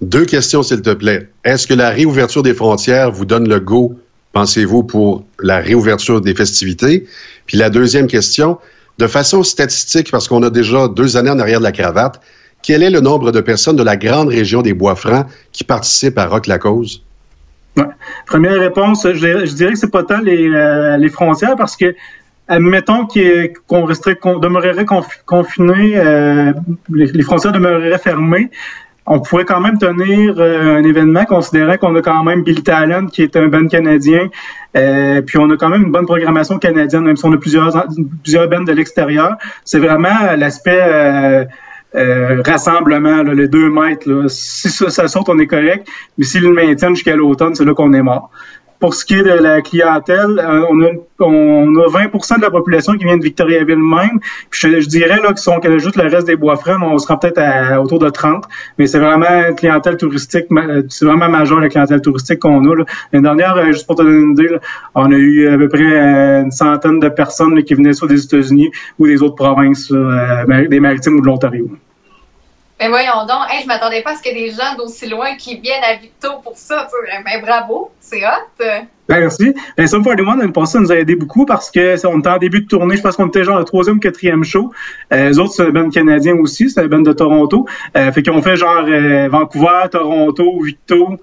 Deux 0.01 0.25
questions, 0.25 0.63
s'il 0.63 0.81
te 0.81 0.95
plaît. 0.95 1.29
Est-ce 1.45 1.67
que 1.67 1.75
la 1.75 1.91
réouverture 1.91 2.43
des 2.43 2.55
frontières 2.55 3.11
vous 3.11 3.27
donne 3.27 3.49
le 3.49 3.61
go, 3.61 3.99
pensez-vous, 4.33 4.83
pour 4.83 5.25
la 5.41 5.59
réouverture 5.59 6.21
des 6.21 6.35
festivités? 6.35 7.07
Puis 7.47 7.57
la 7.57 7.71
deuxième 7.71 8.07
question, 8.07 8.59
de 8.99 9.07
façon 9.07 9.43
statistique, 9.43 10.11
parce 10.11 10.29
qu'on 10.29 10.43
a 10.43 10.51
déjà 10.51 10.89
deux 10.89 11.17
années 11.17 11.31
en 11.31 11.39
arrière 11.39 11.59
de 11.59 11.65
la 11.65 11.73
cravate, 11.73 12.21
quel 12.63 12.83
est 12.83 12.91
le 12.91 13.01
nombre 13.01 13.33
de 13.33 13.41
personnes 13.41 13.77
de 13.77 13.83
la 13.83 13.97
grande 13.97 14.29
région 14.29 14.61
des 14.61 14.75
Bois-Francs 14.75 15.27
qui 15.53 15.65
participent 15.65 16.19
à 16.19 16.27
Rock 16.27 16.47
la 16.47 16.59
Cause? 16.59 17.03
Première 18.27 18.59
réponse, 18.59 19.07
je 19.11 19.55
dirais, 19.55 19.73
que 19.73 19.79
c'est 19.79 19.91
pas 19.91 20.03
tant 20.03 20.21
les, 20.21 20.49
euh, 20.49 20.97
les 20.99 21.09
frontières 21.09 21.57
parce 21.57 21.77
que 21.77 21.95
admettons 22.49 23.07
qu'on 23.07 23.87
qu'on 24.21 24.39
demeurerait 24.39 24.85
confi- 24.85 25.23
confiné, 25.25 25.97
euh, 25.97 26.53
les, 26.93 27.07
les 27.07 27.23
frontières 27.23 27.53
demeureraient 27.53 27.99
fermées. 27.99 28.51
On 29.13 29.19
pourrait 29.19 29.45
quand 29.45 29.61
même 29.61 29.77
tenir 29.77 30.37
euh, 30.39 30.77
un 30.77 30.85
événement, 30.85 31.25
considérant 31.25 31.77
qu'on 31.79 31.97
a 31.97 32.01
quand 32.01 32.23
même 32.23 32.45
Billy 32.45 32.63
Talent, 32.63 33.07
qui 33.07 33.23
est 33.23 33.35
un 33.35 33.49
band 33.49 33.67
canadien, 33.67 34.31
euh, 34.77 35.21
puis 35.21 35.37
on 35.37 35.51
a 35.51 35.57
quand 35.57 35.69
même 35.69 35.83
une 35.83 35.91
bonne 35.91 36.07
programmation 36.07 36.61
canadienne, 36.61 37.03
même 37.03 37.17
si 37.17 37.25
on 37.25 37.33
a 37.33 37.37
plusieurs 37.37 37.89
plusieurs 38.23 38.49
bands 38.49 38.63
de 38.63 38.71
l'extérieur. 38.71 39.37
C'est 39.65 39.81
vraiment 39.81 40.37
l'aspect 40.37 40.81
euh, 41.97 42.41
rassemblement, 42.47 43.25
là, 43.25 43.35
les 43.35 43.49
deux 43.49 43.69
mètres. 43.69 44.27
Si 44.29 44.69
ça, 44.69 44.91
ça 44.91 45.09
saute, 45.09 45.29
on 45.29 45.41
est 45.41 45.49
correct, 45.49 45.89
mais 46.17 46.25
s'ils 46.25 46.45
le 46.45 46.53
maintiennent 46.53 46.95
jusqu'à 46.95 47.17
l'automne, 47.17 47.57
c'est 47.57 47.65
là 47.65 47.75
qu'on 47.75 47.93
est 47.93 48.03
mort. 48.03 48.31
Pour 48.81 48.95
ce 48.95 49.05
qui 49.05 49.15
est 49.15 49.23
de 49.23 49.29
la 49.29 49.61
clientèle, 49.61 50.39
euh, 50.39 50.65
on, 50.71 50.83
a, 50.83 50.89
on 51.21 51.77
a 51.77 51.87
20% 51.87 52.39
de 52.39 52.43
la 52.43 52.51
population 52.51 52.95
qui 52.95 53.05
vient 53.05 53.19
de 53.19 53.23
Victoriaville 53.23 53.77
même. 53.77 54.19
Puis 54.51 54.81
je, 54.81 54.89
dirais 54.89 55.21
là 55.23 55.29
qu'ils 55.29 55.37
sont 55.39 55.61
que 55.61 55.79
juste 55.79 55.97
le 55.97 56.09
reste 56.09 56.27
des 56.27 56.37
bois 56.37 56.57
francs, 56.57 56.79
on 56.83 56.97
sera 56.97 57.21
peut-être 57.21 57.39
à, 57.39 57.79
autour 57.83 57.99
de 57.99 58.09
30. 58.09 58.45
Mais 58.79 58.87
c'est 58.87 58.99
vraiment 58.99 59.49
une 59.49 59.55
clientèle 59.55 59.99
touristique, 59.99 60.47
ma- 60.51 60.81
c'est 60.89 61.05
vraiment 61.05 61.29
majeur 61.29 61.61
la 61.61 61.69
clientèle 61.69 62.01
touristique 62.01 62.39
qu'on 62.39 62.65
a. 62.71 62.75
L'année 63.13 63.23
dernière, 63.23 63.55
euh, 63.59 63.67
juste 63.67 63.87
pour 63.87 63.97
te 63.97 64.03
donner 64.03 64.17
une 64.19 64.33
idée, 64.33 64.49
là, 64.49 64.59
on 64.95 65.13
a 65.13 65.17
eu 65.17 65.47
à 65.49 65.59
peu 65.59 65.69
près 65.69 65.83
euh, 65.83 66.43
une 66.45 66.51
centaine 66.51 67.01
de 67.01 67.11
personnes 67.11 67.63
qui 67.63 67.75
venaient 67.75 67.93
soit 67.93 68.09
des 68.09 68.25
États-Unis 68.25 68.71
ou 68.99 69.07
des 69.07 69.23
autres 69.23 69.37
provinces, 69.37 69.93
euh, 69.93 70.67
des 70.69 70.81
maritimes 70.81 71.17
ou 71.17 71.21
de 71.21 71.27
l'Ontario. 71.27 71.71
Mais 72.81 72.89
voyons 72.89 73.27
donc, 73.29 73.43
hey, 73.51 73.61
je 73.63 73.67
m'attendais 73.67 74.01
pas 74.01 74.13
à 74.13 74.17
ce 74.17 74.27
ait 74.27 74.33
des 74.33 74.51
gens 74.51 74.75
d'aussi 74.79 75.07
loin 75.07 75.37
qui 75.37 75.61
viennent 75.61 75.85
à 75.85 75.97
Victo 75.97 76.39
pour 76.43 76.57
ça. 76.57 76.89
tu 76.91 77.13
sais. 77.13 77.23
Ben, 77.23 77.43
bravo, 77.43 77.91
c'est 78.01 78.25
hot. 78.25 78.65
Ben, 79.07 79.21
merci. 79.21 79.53
Ben, 79.77 79.87
Sum 79.87 80.03
41, 80.03 80.37
l'année 80.37 80.51
passée, 80.51 80.73
ça 80.73 80.81
nous 80.81 80.91
a 80.91 80.97
aidé 80.97 81.15
beaucoup 81.15 81.45
parce 81.45 81.71
que 81.71 82.07
on 82.07 82.21
était 82.21 82.29
en 82.31 82.39
début 82.39 82.63
de 82.63 82.67
tournée. 82.67 82.97
Je 82.97 83.03
pense 83.03 83.17
qu'on 83.17 83.27
était 83.27 83.45
genre 83.45 83.59
le 83.59 83.65
troisième 83.65 83.97
ou 83.97 84.01
quatrième 84.01 84.45
show. 84.45 84.73
Euh, 85.13 85.29
les 85.29 85.39
autres, 85.39 85.53
c'est 85.53 85.67
un 85.67 85.71
band 85.71 85.91
canadien 85.91 86.37
aussi. 86.37 86.71
C'est 86.71 86.81
un 86.81 86.87
band 86.87 87.01
de 87.01 87.13
Toronto. 87.13 87.67
Euh, 87.99 88.13
fait 88.13 88.23
qu'on 88.23 88.41
fait 88.41 88.57
genre 88.57 88.85
euh, 88.89 89.29
Vancouver, 89.29 89.89
Toronto, 89.91 90.63
Victo. 90.63 91.19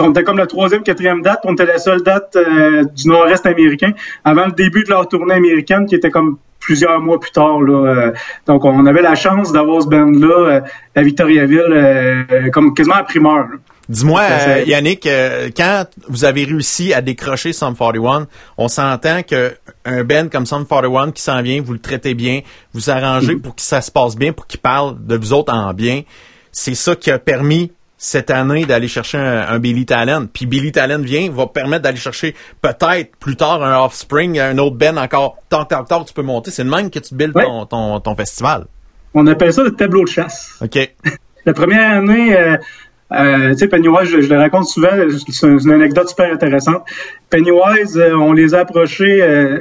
On 0.00 0.10
était 0.10 0.22
comme 0.24 0.38
la 0.38 0.46
troisième, 0.46 0.82
quatrième 0.82 1.22
date. 1.22 1.40
On 1.44 1.54
était 1.54 1.66
la 1.66 1.78
seule 1.78 2.02
date 2.02 2.36
euh, 2.36 2.84
du 2.84 3.08
nord-est 3.08 3.46
américain 3.46 3.92
avant 4.24 4.46
le 4.46 4.52
début 4.52 4.84
de 4.84 4.90
leur 4.90 5.08
tournée 5.08 5.34
américaine 5.34 5.86
qui 5.86 5.94
était 5.94 6.10
comme 6.10 6.38
plusieurs 6.60 7.00
mois 7.00 7.18
plus 7.20 7.30
tard. 7.30 7.60
Là, 7.60 7.72
euh, 7.72 8.12
donc, 8.46 8.64
on 8.64 8.84
avait 8.86 9.02
la 9.02 9.14
chance 9.14 9.52
d'avoir 9.52 9.82
ce 9.82 9.88
band-là 9.88 10.28
euh, 10.28 10.60
à 10.94 11.02
Victoriaville 11.02 12.26
comme 12.52 12.74
quasiment 12.74 12.96
à 12.96 13.04
primeur. 13.04 13.38
là. 13.38 13.56
Dis-moi, 13.88 14.20
euh, 14.20 14.64
Yannick, 14.66 15.06
euh, 15.06 15.48
quand 15.56 15.86
vous 16.08 16.26
avez 16.26 16.44
réussi 16.44 16.92
à 16.92 17.00
décrocher 17.00 17.54
Sum 17.54 17.74
41, 17.74 18.26
on 18.58 18.68
s'entend 18.68 19.22
que 19.22 19.54
un 19.86 20.04
band 20.04 20.28
comme 20.30 20.44
Sum 20.44 20.66
41 20.66 21.10
qui 21.12 21.22
s'en 21.22 21.40
vient, 21.40 21.62
vous 21.62 21.72
le 21.72 21.78
traitez 21.78 22.12
bien, 22.12 22.40
vous 22.74 22.90
arrangez 22.90 23.28
Mm-hmm. 23.34 23.40
pour 23.40 23.54
que 23.56 23.62
ça 23.62 23.80
se 23.80 23.90
passe 23.90 24.14
bien, 24.14 24.32
pour 24.32 24.46
qu'il 24.46 24.60
parle 24.60 24.96
de 25.06 25.16
vous 25.16 25.32
autres 25.32 25.52
en 25.52 25.72
bien. 25.72 26.02
C'est 26.52 26.74
ça 26.74 26.94
qui 26.96 27.10
a 27.10 27.18
permis 27.18 27.72
cette 27.98 28.30
année 28.30 28.64
d'aller 28.64 28.88
chercher 28.88 29.18
un, 29.18 29.48
un 29.48 29.58
Billy 29.58 29.84
Talent. 29.84 30.26
Puis 30.32 30.46
Billy 30.46 30.72
Talent 30.72 31.00
vient, 31.00 31.30
va 31.30 31.46
permettre 31.48 31.82
d'aller 31.82 31.98
chercher 31.98 32.34
peut-être 32.62 33.16
plus 33.16 33.36
tard 33.36 33.62
un 33.62 33.84
Offspring, 33.84 34.38
un 34.38 34.56
autre 34.58 34.76
band 34.76 34.96
encore. 34.96 35.36
Tant 35.48 35.64
que 35.64 35.74
tant 35.86 36.04
tu 36.04 36.14
peux 36.14 36.22
monter. 36.22 36.50
C'est 36.52 36.64
le 36.64 36.70
même 36.70 36.90
que 36.90 37.00
tu 37.00 37.14
builds 37.14 37.34
Ouais. 37.36 37.44
ton, 37.44 37.66
ton, 37.66 38.00
ton 38.00 38.14
festival. 38.14 38.66
On 39.14 39.26
appelle 39.26 39.52
ça 39.52 39.62
le 39.64 39.72
tableau 39.72 40.04
de 40.04 40.08
chasse. 40.08 40.54
OK. 40.62 40.78
La 41.44 41.54
première 41.54 41.98
année, 41.98 42.36
euh, 42.36 42.56
euh, 43.12 43.50
tu 43.52 43.58
sais, 43.58 43.68
Pennywise, 43.68 44.08
je, 44.10 44.20
je 44.20 44.28
le 44.28 44.38
raconte 44.38 44.66
souvent, 44.66 44.90
c'est 45.28 45.46
une, 45.46 45.58
une 45.58 45.72
anecdote 45.72 46.08
super 46.10 46.30
intéressante. 46.32 46.82
Pennywise, 47.30 47.96
euh, 47.96 48.14
on 48.14 48.32
les 48.32 48.54
a 48.54 48.60
approchés 48.60 49.22
euh, 49.22 49.58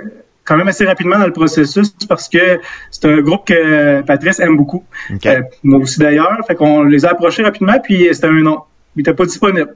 quand 0.48 0.58
même 0.58 0.68
assez 0.68 0.86
rapidement 0.86 1.20
dans 1.20 1.26
le 1.26 1.34
processus 1.34 1.90
parce 2.08 2.30
que 2.30 2.60
c'est 2.90 3.06
un 3.06 3.18
groupe 3.22 3.46
que 3.48 4.02
Patrice 4.02 4.40
aime 4.40 4.56
beaucoup. 4.58 4.84
Euh, 5.36 5.42
moi 5.64 5.80
aussi 5.80 6.00
d'ailleurs. 6.00 6.38
Fait 6.48 6.56
qu'on 6.56 6.84
les 6.84 7.06
a 7.06 7.10
approchés 7.12 7.44
rapidement, 7.44 7.78
puis 7.84 8.08
c'était 8.14 8.28
un 8.28 8.42
nom. 8.42 8.60
Il 8.96 9.02
était 9.02 9.14
pas 9.14 9.26
disponible. 9.26 9.76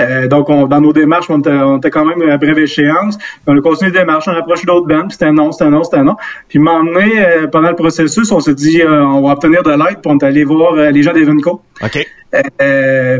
Euh, 0.00 0.26
donc, 0.26 0.48
on- 0.48 0.66
dans 0.66 0.80
nos 0.80 0.92
démarches, 0.94 1.28
on 1.28 1.38
était, 1.40 1.50
on 1.50 1.76
était 1.76 1.90
quand 1.90 2.06
même 2.06 2.22
à 2.28 2.38
brève 2.38 2.58
échéance. 2.58 3.18
On 3.46 3.56
a 3.56 3.60
continué 3.60 3.90
les 3.90 3.98
démarches, 4.00 4.26
on 4.26 4.32
a 4.32 4.38
approché 4.38 4.64
d'autres 4.66 4.86
bandes, 4.86 5.02
puis 5.08 5.12
c'était 5.12 5.26
un 5.26 5.34
non, 5.34 5.52
c'était 5.52 5.64
un 5.66 5.70
non, 5.70 5.84
c'était 5.84 5.98
un 5.98 6.04
non. 6.04 6.16
Puis, 6.48 6.58
un 6.58 6.62
moment 6.62 6.82
donné, 6.84 7.12
euh, 7.24 7.46
pendant 7.46 7.68
le 7.68 7.76
processus, 7.76 8.32
on 8.32 8.40
s'est 8.40 8.54
dit, 8.54 8.80
euh, 8.80 9.04
on 9.04 9.20
va 9.20 9.32
obtenir 9.34 9.62
de 9.62 9.70
l'aide, 9.70 10.00
puis 10.02 10.06
on 10.06 10.16
est 10.18 10.24
allé 10.24 10.44
voir 10.44 10.74
les 10.74 11.02
gens 11.02 11.12
d'Evenco. 11.12 11.60
OK. 11.82 12.06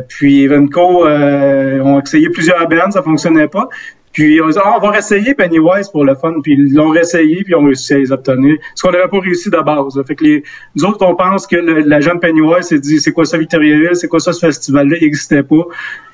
Puis 0.09 0.45
Evenco 0.45 1.07
ont 1.07 2.01
essayé 2.01 2.31
plusieurs 2.31 2.67
bands, 2.69 2.91
ça 2.91 3.03
fonctionnait 3.03 3.49
pas. 3.49 3.69
Puis 4.13 4.41
on 4.41 4.49
dit, 4.49 4.59
Ah, 4.63 4.75
on 4.77 4.81
va 4.81 4.91
réessayer 4.91 5.35
Pennywise 5.35 5.89
pour 5.89 6.05
le 6.05 6.15
fun. 6.15 6.35
Puis 6.43 6.55
ils 6.55 6.75
l'ont 6.75 6.91
réessayé, 6.91 7.37
puis 7.45 7.53
ils 7.53 7.57
ont 7.57 7.65
réussi 7.65 7.95
à 7.95 7.99
les 7.99 8.13
obtenir. 8.13 8.57
Ce 8.75 8.83
qu'on 8.83 8.93
n'avait 8.93 9.09
pas 9.09 9.21
réussi 9.21 9.51
de 9.51 9.59
base. 9.59 9.97
là. 9.97 10.05
Fait 10.05 10.15
que 10.15 10.25
les, 10.25 10.43
nous 10.77 10.85
autres, 10.85 11.05
on 11.05 11.15
pense 11.15 11.47
que 11.47 11.57
la 11.57 12.01
jeune 12.01 12.21
Pennywise 12.21 12.67
s'est 12.67 12.79
dit, 12.79 13.01
c'est 13.01 13.13
quoi 13.13 13.25
ça 13.25 13.39
Victoriaville, 13.39 13.95
c'est 13.95 14.09
quoi 14.09 14.21
ça 14.21 14.33
ce 14.33 14.41
festival-là, 14.41 14.97
il 15.01 15.05
n'existait 15.05 15.43
pas. 15.43 15.65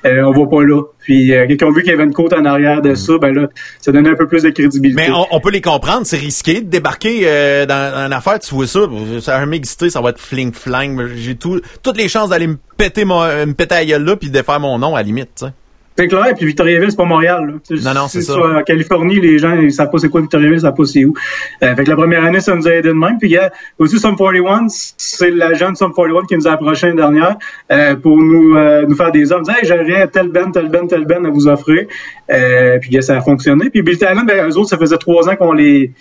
Euh, 0.05 0.21
on 0.23 0.31
va 0.31 0.47
pas 0.47 0.63
là. 0.63 0.81
Puis 0.99 1.33
euh, 1.33 1.45
quand 1.47 1.55
ils 1.59 1.65
ont 1.65 1.71
vu 1.71 1.83
qu'Evenco 1.83 2.29
est 2.29 2.33
en 2.33 2.45
arrière 2.45 2.81
de 2.81 2.95
ça, 2.95 3.17
ben 3.17 3.33
là, 3.33 3.47
ça 3.81 3.91
donnait 3.91 4.09
un 4.09 4.15
peu 4.15 4.27
plus 4.27 4.43
de 4.43 4.49
crédibilité. 4.49 5.01
Mais 5.01 5.09
on, 5.31 5.39
peut 5.39 5.51
les 5.51 5.61
comprendre, 5.61 6.05
c'est 6.05 6.17
risqué 6.17 6.61
de 6.61 6.69
débarquer 6.69 7.21
euh, 7.23 7.65
dans, 7.65 7.93
dans 7.93 8.05
une 8.05 8.13
affaire, 8.13 8.39
tu 8.39 8.55
vois 8.55 8.67
ça, 8.67 8.81
ça 9.19 9.39
va 9.39 9.45
m'exister, 9.45 9.89
ça 9.89 10.01
va 10.01 10.11
être 10.11 10.19
fling 10.19 10.53
flang, 10.53 11.07
j'ai 11.15 11.35
tout, 11.35 11.59
toutes 11.83 11.97
les 11.97 12.07
chances 12.07 12.29
d'aller 12.29 12.47
me 12.47 12.57
péter 12.77 13.03
mon, 13.03 13.23
me 13.23 13.53
péter 13.53 13.75
la 13.75 13.85
gueule 13.85 14.03
là 14.03 14.15
puis 14.15 14.29
de 14.29 14.41
faire 14.41 14.59
mon 14.59 14.77
nom 14.79 14.95
à 14.95 14.99
la 14.99 15.03
limite, 15.03 15.29
tu 15.37 15.45
sais. 15.45 15.51
C'est 15.99 16.07
clair, 16.07 16.33
puis 16.33 16.45
Victoriaville, 16.45 16.89
c'est 16.89 16.95
pas 16.95 17.03
Montréal. 17.03 17.59
Là. 17.69 17.77
Non, 17.83 17.99
non, 17.99 18.07
c'est 18.07 18.21
ça. 18.21 18.37
En 18.39 18.63
Californie, 18.63 19.19
les 19.19 19.37
gens, 19.37 19.53
ils 19.59 19.69
savent 19.69 19.89
pas 19.89 19.97
c'est 19.97 20.07
quoi 20.07 20.21
Victoriaville, 20.21 20.55
ils 20.55 20.61
savent 20.61 20.73
pas 20.73 20.85
c'est 20.85 21.03
où. 21.03 21.13
Euh, 21.61 21.75
fait 21.75 21.83
que 21.83 21.89
la 21.89 21.97
première 21.97 22.23
année, 22.23 22.39
ça 22.39 22.55
nous 22.55 22.69
a 22.69 22.71
aidé 22.71 22.87
de 22.87 22.93
même. 22.93 23.17
Puis 23.19 23.27
il 23.27 23.33
y 23.33 23.37
a 23.37 23.51
aussi 23.79 23.99
Sum 23.99 24.15
41, 24.15 24.67
c'est 24.69 25.29
l'agent 25.29 25.73
de 25.73 25.75
Sum 25.75 25.91
41 25.93 26.21
qui 26.23 26.37
nous 26.37 26.47
a 26.47 26.53
approché 26.53 26.87
l'année 26.87 27.01
dernière 27.01 27.37
euh, 27.73 27.97
pour 27.97 28.17
nous 28.17 28.55
euh, 28.55 28.85
nous 28.87 28.95
faire 28.95 29.11
des 29.11 29.33
offres. 29.33 29.43
Dire, 29.43 29.55
hey, 29.57 29.67
j'aurais 29.67 30.07
tel 30.07 30.29
ben, 30.29 30.53
tel 30.53 30.69
ben, 30.69 30.87
tel 30.87 31.03
ben 31.03 31.25
à 31.25 31.29
vous 31.31 31.49
offrir. 31.49 31.85
Euh, 32.31 32.79
puis 32.79 33.03
ça 33.03 33.17
a 33.17 33.21
fonctionné. 33.21 33.69
Puis 33.69 33.81
Bill 33.81 33.97
Talent, 33.97 34.23
ben, 34.23 34.49
eux 34.49 34.57
autres, 34.57 34.69
ça 34.69 34.77
faisait 34.77 34.95
trois 34.95 35.27
ans 35.27 35.35
qu'on 35.35 35.51
les 35.51 35.91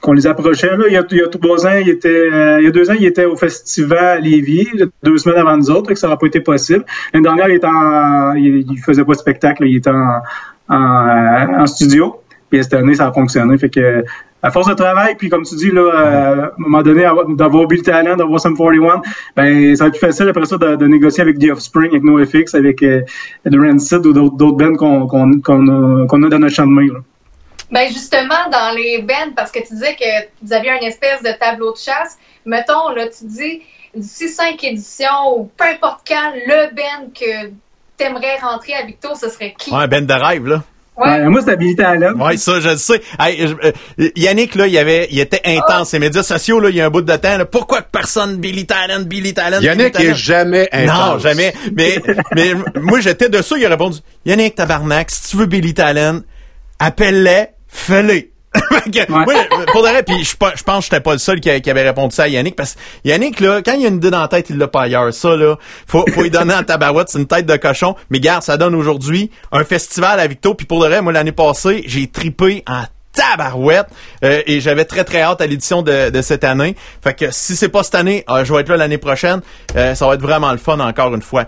qu'on 0.00 0.12
les 0.12 0.26
approchait. 0.26 0.76
Là. 0.76 0.84
Il, 0.88 0.92
y 0.94 0.96
a, 0.96 1.04
il 1.10 1.16
y 1.18 1.22
a 1.22 1.28
trois 1.28 1.66
ans, 1.66 1.76
il 1.80 1.88
était, 1.88 2.08
euh, 2.32 2.58
il 2.60 2.64
y 2.64 2.68
a 2.68 2.70
deux 2.70 2.90
ans, 2.90 2.94
il 2.98 3.04
était 3.04 3.24
au 3.26 3.36
festival 3.36 3.98
à 3.98 4.18
Lévis, 4.18 4.68
deux 5.02 5.18
semaines 5.18 5.38
avant 5.38 5.56
nous 5.56 5.70
autres, 5.70 5.88
que 5.90 5.94
ça 5.94 6.06
n'aurait 6.06 6.18
pas 6.18 6.26
été 6.26 6.40
possible. 6.40 6.84
L'année 7.12 7.24
dernière, 7.24 7.48
il 7.48 7.56
était 7.56 7.66
en, 7.66 8.34
il, 8.34 8.78
faisait 8.84 9.04
pas 9.04 9.12
de 9.12 9.18
spectacle, 9.18 9.64
il 9.66 9.76
était 9.76 9.90
en, 9.90 10.20
en, 10.68 11.60
en 11.60 11.66
studio. 11.66 12.16
Puis 12.50 12.62
cette 12.64 12.74
année, 12.74 12.94
ça 12.94 13.08
a 13.08 13.12
fonctionné. 13.12 13.56
Fait 13.58 13.68
que 13.68 14.04
à 14.42 14.50
force 14.50 14.68
de 14.68 14.74
travail, 14.74 15.16
puis 15.18 15.28
comme 15.28 15.42
tu 15.42 15.54
dis, 15.54 15.70
là, 15.70 15.82
euh, 15.82 16.42
à 16.42 16.46
un 16.46 16.50
moment 16.56 16.82
donné, 16.82 17.04
avoir- 17.04 17.26
d'avoir 17.28 17.66
Bill 17.66 17.82
Talent, 17.82 18.16
d'avoir 18.16 18.40
Sum 18.40 18.56
41, 18.56 19.02
ben 19.36 19.76
ça 19.76 19.84
va 19.84 19.88
être 19.88 19.98
plus 19.98 20.06
facile 20.06 20.28
après 20.30 20.46
ça 20.46 20.56
de, 20.56 20.76
de 20.76 20.86
négocier 20.86 21.22
avec 21.22 21.38
The 21.38 21.50
Offspring, 21.52 21.90
avec 21.90 22.02
NoFX, 22.02 22.54
avec 22.54 22.82
euh, 22.82 23.02
The 23.44 23.54
Rancid 23.54 24.06
ou 24.06 24.12
d'autres 24.14 24.56
bands 24.56 24.74
qu'on 24.76 25.06
qu'on 25.06 25.40
qu'on 25.40 25.68
a, 25.68 26.06
qu'on 26.06 26.22
a 26.22 26.28
dans 26.30 26.38
notre 26.38 26.54
champ 26.54 26.66
de 26.66 26.72
main. 26.72 26.86
là. 26.86 27.00
Ben 27.70 27.88
justement, 27.88 28.48
dans 28.50 28.74
les 28.76 29.02
bands, 29.02 29.32
parce 29.36 29.50
que 29.52 29.60
tu 29.60 29.74
disais 29.74 29.94
que 29.94 30.28
vous 30.42 30.52
aviez 30.52 30.72
une 30.80 30.86
espèce 30.88 31.22
de 31.22 31.30
tableau 31.38 31.72
de 31.72 31.78
chasse, 31.78 32.16
mettons, 32.44 32.88
là, 32.90 33.06
tu 33.06 33.24
dis 33.26 33.62
d'ici 33.94 34.28
cinq 34.28 34.62
éditions 34.64 35.36
ou 35.38 35.50
peu 35.56 35.64
importe 35.64 36.00
quand, 36.06 36.32
le 36.34 36.74
band 36.74 37.10
que 37.14 37.50
t'aimerais 37.96 38.36
rentrer 38.40 38.74
à 38.74 38.84
Victo, 38.84 39.10
ce 39.20 39.28
serait 39.28 39.54
qui? 39.58 39.70
Ouais, 39.70 39.82
un 39.84 39.88
ben 39.88 40.04
de 40.06 40.12
rêve, 40.12 40.46
là. 40.46 40.62
Ouais. 40.96 41.08
Ouais, 41.08 41.24
moi, 41.28 41.40
c'est 41.42 41.56
Billy 41.56 41.76
Talent. 41.76 42.12
Ouais, 42.18 42.36
ça, 42.36 42.60
je 42.60 42.68
le 42.70 42.76
sais. 42.76 43.00
Hey, 43.18 43.46
je- 43.48 43.54
euh, 43.68 44.10
Yannick, 44.16 44.54
là, 44.54 44.66
il 44.66 44.76
avait, 44.76 45.08
il 45.10 45.18
était 45.18 45.40
intense. 45.46 45.92
Les 45.92 45.98
médias 45.98 46.22
sociaux, 46.22 46.60
là, 46.60 46.68
il 46.68 46.76
y 46.76 46.80
a 46.82 46.86
un 46.86 46.90
bout 46.90 47.00
de 47.00 47.16
temps, 47.16 47.38
là. 47.38 47.46
Pourquoi 47.46 47.80
que 47.82 47.88
personne 47.90 48.36
Billy 48.36 48.66
Talent, 48.66 49.00
Billy 49.06 49.32
Talent, 49.32 49.58
Billy 49.60 49.66
Yannick 49.68 49.92
Talent? 49.92 50.10
est 50.10 50.14
jamais 50.14 50.68
Non, 50.74 50.92
intense. 50.92 51.22
jamais. 51.22 51.54
Mais, 51.74 52.02
mais 52.34 52.52
moi, 52.74 53.00
j'étais 53.00 53.28
de 53.30 53.40
ça, 53.40 53.56
il 53.56 53.64
a 53.64 53.70
répondu, 53.70 53.98
Yannick, 54.26 54.56
tabarnak, 54.56 55.10
si 55.10 55.30
tu 55.30 55.36
veux 55.38 55.46
Billy 55.46 55.72
Talent, 55.72 56.20
appelle-les, 56.78 57.46
fais-les. 57.70 58.32
Ouais. 59.10 59.48
pour 59.72 59.82
de 59.82 59.88
vrai, 59.88 60.02
puis 60.02 60.24
je 60.24 60.34
pense 60.36 60.54
que 60.54 60.82
j'étais 60.82 61.00
pas 61.00 61.12
le 61.12 61.18
seul 61.18 61.38
qui, 61.38 61.60
qui 61.60 61.70
avait 61.70 61.82
répondu 61.82 62.14
ça 62.14 62.24
à 62.24 62.28
Yannick, 62.28 62.56
parce 62.56 62.74
que 62.74 62.80
Yannick, 63.04 63.38
là, 63.38 63.62
quand 63.62 63.74
il 63.74 63.84
a 63.84 63.88
une 63.88 63.96
idée 63.96 64.10
dans 64.10 64.20
la 64.20 64.28
tête, 64.28 64.50
il 64.50 64.58
l'a 64.58 64.66
pas 64.66 64.82
ailleurs. 64.82 65.14
Ça, 65.14 65.36
là, 65.36 65.56
faut, 65.86 66.04
faut 66.12 66.22
lui 66.22 66.30
donner 66.30 66.54
en 66.54 66.64
tabarouette, 66.64 67.10
c'est 67.10 67.18
une 67.18 67.28
tête 67.28 67.46
de 67.46 67.56
cochon. 67.56 67.94
Mais 68.08 68.18
garde, 68.18 68.42
ça 68.42 68.56
donne 68.56 68.74
aujourd'hui 68.74 69.30
un 69.52 69.62
festival 69.62 70.18
à 70.18 70.26
Victo, 70.26 70.54
puis 70.54 70.66
pour 70.66 70.82
de 70.82 70.88
vrai, 70.88 71.00
moi, 71.00 71.12
l'année 71.12 71.32
passée, 71.32 71.84
j'ai 71.86 72.08
tripé 72.08 72.64
en 72.66 72.82
tabarouette 73.12 73.86
euh, 74.24 74.42
et 74.46 74.60
j'avais 74.60 74.84
très 74.84 75.04
très 75.04 75.20
hâte 75.20 75.40
à 75.40 75.46
l'édition 75.46 75.82
de, 75.82 76.10
de 76.10 76.22
cette 76.22 76.44
année. 76.44 76.74
Fait 77.02 77.14
que 77.14 77.30
si 77.30 77.56
c'est 77.56 77.68
pas 77.68 77.82
cette 77.82 77.94
année, 77.96 78.24
euh, 78.28 78.44
je 78.44 78.52
vais 78.52 78.60
être 78.60 78.68
là 78.68 78.76
l'année 78.76 78.98
prochaine. 78.98 79.42
Euh, 79.76 79.94
ça 79.94 80.06
va 80.06 80.14
être 80.14 80.22
vraiment 80.22 80.50
le 80.52 80.58
fun 80.58 80.78
encore 80.80 81.14
une 81.14 81.22
fois. 81.22 81.44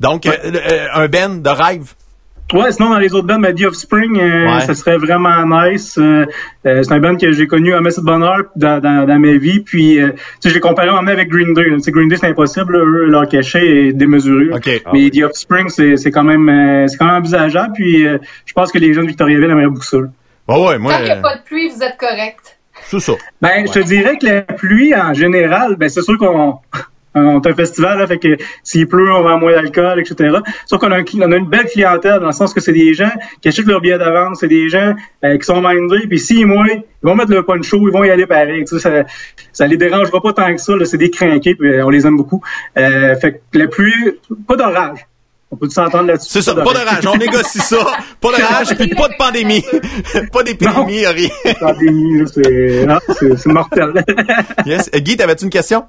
Donc, 0.00 0.26
euh, 0.26 0.32
euh, 0.44 0.88
un 0.94 1.08
Ben 1.08 1.42
de 1.42 1.48
rêve. 1.48 1.94
Ouais, 2.52 2.70
sinon 2.70 2.90
dans 2.90 2.98
les 2.98 3.14
autres 3.14 3.26
bands, 3.26 3.38
ben, 3.38 3.54
The 3.54 3.62
Offspring, 3.64 4.20
euh, 4.20 4.44
Ouais. 4.46 4.60
ça 4.60 4.74
serait 4.74 4.98
vraiment 4.98 5.46
nice. 5.46 5.96
Euh, 5.98 6.26
euh, 6.66 6.82
c'est 6.82 6.92
un 6.92 6.98
band 7.00 7.16
que 7.16 7.32
j'ai 7.32 7.46
connu 7.46 7.72
à 7.72 7.80
Messe 7.80 7.98
de 7.98 8.04
bonheur 8.04 8.42
dans, 8.56 8.78
dans, 8.78 9.06
dans 9.06 9.18
ma 9.18 9.32
vie. 9.38 9.60
Puis, 9.60 9.98
euh, 9.98 10.10
tu 10.10 10.18
sais, 10.40 10.48
je 10.50 10.54
l'ai 10.54 10.60
comparé 10.60 10.90
en 10.90 11.06
avec 11.06 11.30
Green 11.30 11.54
Day. 11.54 11.64
là. 11.64 11.76
Tu 11.76 11.84
sais, 11.84 11.90
Green 11.92 12.08
Day, 12.08 12.16
c'est 12.16 12.26
impossible. 12.28 12.76
Eux, 12.76 13.06
leur 13.06 13.26
cachet 13.26 13.86
est 13.88 13.92
démesuré. 13.94 14.50
OK. 14.52 14.68
Mais 14.92 15.08
The 15.08 15.22
Offspring, 15.24 15.70
c'est 15.70 15.96
c'est 15.96 16.10
quand 16.10 16.24
même 16.24 16.46
euh, 16.50 16.86
c'est 16.88 16.98
quand 16.98 17.06
même 17.06 17.16
envisageable. 17.16 17.72
Puis, 17.74 18.06
euh, 18.06 18.18
je 18.44 18.52
pense 18.52 18.70
que 18.70 18.78
les 18.78 18.92
gens 18.92 19.00
de 19.02 19.06
Victoriaville 19.08 19.44
aimeraient 19.50 19.66
beaucoup 19.68 19.82
ça. 19.82 19.96
là. 19.98 20.08
Ouais, 20.48 20.76
moi, 20.78 20.92
Tant 20.92 20.98
qu'il 20.98 21.06
n'y 21.06 21.10
a 21.12 21.16
pas 21.16 21.36
de 21.36 21.42
pluie, 21.44 21.70
vous 21.70 21.82
êtes 21.82 21.96
correct. 21.98 22.58
c'est 22.82 23.00
ça. 23.00 23.12
Ben, 23.40 23.66
je 23.66 23.72
te 23.72 23.78
dirais 23.78 24.18
que 24.18 24.26
la 24.26 24.42
pluie, 24.42 24.94
en 24.94 25.14
général, 25.14 25.76
ben, 25.76 25.88
c'est 25.88 26.02
sûr 26.02 26.18
qu'on 26.18 26.56
on 27.14 27.40
est 27.40 27.46
un 27.46 27.54
festival, 27.54 27.98
là, 27.98 28.06
fait 28.06 28.18
que 28.18 28.36
s'il 28.62 28.86
pleut, 28.88 29.12
on 29.12 29.22
vend 29.22 29.38
moins 29.38 29.52
d'alcool, 29.52 30.00
etc. 30.00 30.38
Sauf 30.66 30.80
qu'on 30.80 30.90
a, 30.90 30.98
un 30.98 31.04
on 31.20 31.32
a 31.32 31.36
une 31.36 31.48
belle 31.48 31.66
clientèle, 31.66 32.20
dans 32.20 32.26
le 32.26 32.32
sens 32.32 32.54
que 32.54 32.60
c'est 32.60 32.72
des 32.72 32.94
gens 32.94 33.10
qui 33.40 33.48
achètent 33.48 33.66
leur 33.66 33.80
billet 33.80 33.98
d'avance, 33.98 34.38
c'est 34.40 34.48
des 34.48 34.68
gens 34.68 34.94
euh, 35.24 35.36
qui 35.36 35.44
sont 35.44 35.60
mindés, 35.60 36.06
puis 36.08 36.18
s'ils 36.18 36.46
mois, 36.46 36.66
ils 36.68 36.84
vont 37.02 37.14
mettre 37.14 37.32
le 37.32 37.42
poncho, 37.42 37.78
ils 37.88 37.92
vont 37.92 38.04
y 38.04 38.10
aller 38.10 38.26
pareil. 38.26 38.64
Tu 38.64 38.78
sais, 38.78 38.80
ça, 38.80 39.04
ça 39.52 39.66
les 39.66 39.76
dérangera 39.76 40.20
pas 40.20 40.32
tant 40.32 40.54
que 40.54 40.60
ça, 40.60 40.72
c'est 40.84 40.98
des 40.98 41.10
crinqués, 41.10 41.54
puis 41.54 41.70
euh, 41.70 41.84
on 41.84 41.90
les 41.90 42.06
aime 42.06 42.16
beaucoup. 42.16 42.42
Euh, 42.78 43.14
fait 43.16 43.42
que 43.50 43.58
la 43.58 43.68
pluie, 43.68 44.18
pas 44.46 44.56
d'orage. 44.56 45.06
On 45.52 45.56
peut 45.56 45.68
s'entendre 45.68 46.06
là-dessus. 46.06 46.30
C'est 46.30 46.40
ça, 46.40 46.54
pas 46.54 46.72
de 46.72 46.78
rage. 46.78 47.06
On 47.06 47.16
négocie 47.18 47.58
ça. 47.58 47.76
Pas 48.22 48.30
de 48.38 48.42
rage, 48.42 48.74
puis 48.74 48.88
pas 48.88 49.08
de 49.08 49.14
pandémie. 49.18 49.62
pas 50.32 50.42
d'épidémie, 50.42 51.06
rien. 51.06 51.28
Pandémie, 51.60 52.24
c'est 52.26 53.46
mortel. 53.46 53.92
Yes. 54.66 54.90
Guy, 54.90 55.16
t'avais-tu 55.16 55.44
une 55.44 55.50
question? 55.50 55.84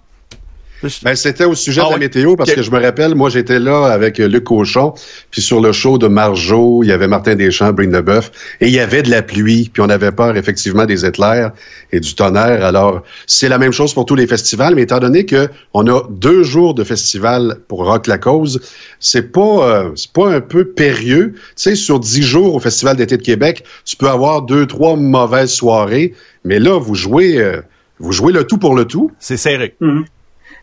Ben, 1.04 1.16
c'était 1.16 1.46
au 1.46 1.56
sujet 1.56 1.82
Ah 1.82 1.86
de 1.86 1.90
la 1.92 1.96
oui. 1.96 2.02
météo 2.02 2.36
parce 2.36 2.52
que 2.54 2.62
je 2.62 2.72
me 2.72 2.82
rappelle, 2.82 3.16
moi 3.16 3.30
j'étais 3.30 3.60
là 3.60 3.86
avec 3.86 4.20
euh, 4.20 4.28
Luc 4.28 4.44
Cochon, 4.44 4.94
puis 5.32 5.42
sur 5.42 5.62
le 5.62 5.72
show 5.72 5.98
de 5.98 6.08
Marjo, 6.08 6.84
il 6.84 6.88
y 6.90 6.92
avait 6.92 7.08
Martin 7.08 7.36
Deschamps, 7.36 7.72
Brine 7.74 7.92
Leboeuf, 7.92 8.32
et 8.62 8.68
il 8.68 8.74
y 8.74 8.80
avait 8.80 9.02
de 9.02 9.10
la 9.10 9.22
pluie, 9.22 9.70
puis 9.72 9.82
on 9.82 9.90
avait 9.90 10.12
peur 10.12 10.36
effectivement 10.38 10.86
des 10.86 11.06
éclairs 11.06 11.52
et 11.92 12.00
du 12.00 12.16
tonnerre. 12.16 12.64
Alors, 12.66 13.04
c'est 13.28 13.50
la 13.50 13.58
même 13.58 13.72
chose 13.72 13.94
pour 13.94 14.06
tous 14.06 14.16
les 14.16 14.28
festivals, 14.28 14.76
mais 14.76 14.84
étant 14.84 15.00
donné 15.00 15.26
que 15.26 15.48
on 15.74 15.88
a 15.88 16.02
deux 16.10 16.44
jours 16.44 16.74
de 16.74 16.84
festival 16.84 17.58
pour 17.68 17.86
Rock 17.86 18.08
la 18.08 18.18
cause, 18.18 18.60
c'est 19.00 19.32
pas 19.32 19.42
euh, 19.70 19.92
c'est 19.96 20.12
pas 20.12 20.30
un 20.30 20.42
peu 20.42 20.66
périlleux. 20.66 21.34
Tu 21.34 21.40
sais, 21.56 21.76
sur 21.76 22.00
dix 22.00 22.24
jours 22.24 22.56
au 22.56 22.60
Festival 22.60 22.98
d'été 22.98 23.18
de 23.18 23.24
Québec, 23.24 23.64
tu 23.86 23.96
peux 23.96 24.10
avoir 24.10 24.42
deux, 24.42 24.66
trois 24.66 24.96
mauvaises 24.96 25.52
soirées, 25.52 26.14
mais 26.44 26.60
là, 26.60 26.78
vous 26.80 26.96
jouez 26.96 27.40
euh, 27.40 27.62
vous 28.00 28.12
jouez 28.12 28.34
le 28.34 28.44
tout 28.44 28.58
pour 28.58 28.76
le 28.76 28.86
tout. 28.86 29.12
C'est 29.20 29.38
serré. 29.38 29.76
Mhm. 29.80 30.06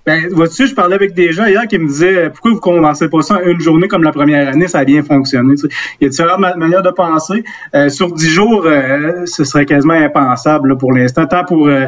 Ben, 0.07 0.29
vois-tu, 0.33 0.67
je 0.67 0.75
parlais 0.75 0.95
avec 0.95 1.13
des 1.15 1.31
gens 1.33 1.45
hier 1.47 1.67
qui 1.69 1.79
me 1.79 1.87
disaient 1.87 2.17
euh, 2.17 2.31
pourquoi 2.31 2.53
vous 2.53 2.61
condensez 2.61 3.09
pas 3.09 3.21
ça 3.21 3.35
en 3.37 3.41
une 3.47 3.61
journée 3.61 3.87
comme 3.87 4.03
la 4.03 4.13
première 4.13 4.49
année, 4.49 4.67
ça 4.67 4.79
a 4.79 4.85
bien 4.85 5.03
fonctionné. 5.03 5.55
tu 5.57 5.63
sais. 5.63 5.69
Il 6.01 6.05
y 6.05 6.07
a 6.07 6.09
différentes 6.11 6.41
ma- 6.41 6.57
manières 6.57 6.83
de 6.83 6.91
penser. 6.91 7.45
Euh, 7.75 7.91
sur 7.91 8.11
dix 8.13 8.31
jours, 8.31 8.65
euh, 8.65 9.27
ce 9.27 9.45
serait 9.45 9.67
quasiment 9.67 9.93
impensable 9.95 10.71
là, 10.71 10.77
pour 10.77 10.93
l'instant, 10.93 11.27
tant 11.27 11.45
pour 11.45 11.69
euh, 11.69 11.85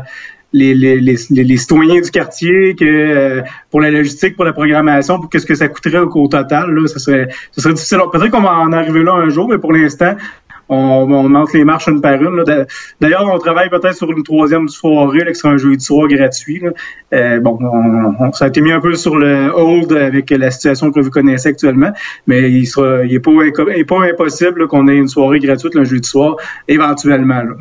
les, 0.53 0.75
les, 0.75 1.01
les, 1.01 1.17
les- 1.31 1.57
citoyens 1.57 2.03
du 2.03 2.11
quartier 2.11 2.75
que 2.79 2.85
euh, 2.85 3.41
pour 3.71 3.81
la 3.81 3.91
logistique, 3.91 4.37
pour 4.37 4.45
la 4.45 4.53
programmation, 4.53 5.19
pour 5.19 5.31
qu'est-ce 5.31 5.47
que 5.47 5.55
ça 5.55 5.69
coûterait 5.69 6.01
au, 6.01 6.11
au 6.15 6.29
total. 6.29 6.71
Là, 6.71 6.87
ça 6.89 6.99
serait, 6.99 7.29
ça 7.53 7.63
serait 7.63 7.73
difficile. 7.73 7.99
Peut-être 8.13 8.31
qu'on 8.31 8.43
va 8.43 8.59
en 8.59 8.73
arriver 8.73 9.03
là 9.03 9.15
un 9.15 9.31
jour, 9.31 9.49
mais 9.49 9.57
pour 9.57 9.73
l'instant, 9.73 10.15
on, 10.73 11.13
on 11.13 11.29
monte 11.29 11.53
les 11.53 11.65
marches 11.65 11.89
une 11.89 12.01
par 12.01 12.15
une. 12.21 12.45
D'ailleurs, 13.01 13.29
on 13.33 13.39
travaille 13.39 13.69
peut-être 13.71 13.95
sur 13.95 14.11
une 14.11 14.23
troisième 14.23 14.69
soirée, 14.69 15.21
là, 15.21 15.27
qui 15.33 15.35
sera 15.37 15.53
un 15.53 15.57
jeudi 15.59 15.85
soir 15.85 16.09
gratuit. 16.09 16.61
là. 16.61 16.71
Euh, 17.15 17.41
bon, 17.41 17.59
on- 17.61 18.15
on- 18.25 18.33
ça 18.33 18.47
a 18.47 18.49
été 18.49 18.61
mis 18.61 18.73
un 18.73 18.81
peu 18.81 18.95
sur 18.95 19.17
le 19.17 19.51
hold 19.55 19.93
avec 19.93 20.31
la 20.31 20.51
situation 20.51 20.91
que 20.91 21.01
vous 21.01 21.11
connaissez 21.11 21.49
actuellement, 21.51 21.93
mais 22.27 22.51
il 22.51 22.67
sera, 22.67 23.05
il 23.05 23.21
pas, 23.21 23.31
pas 23.87 24.05
impossible 24.05 24.67
qu'on 24.69 24.89
ait 24.89 24.97
une 24.97 25.09
soirée 25.09 25.39
gratuite 25.41 25.75
le 25.75 25.85
jeudi 25.85 26.09
soir, 26.09 26.37
éventuellement. 26.69 27.43
Là. 27.43 27.55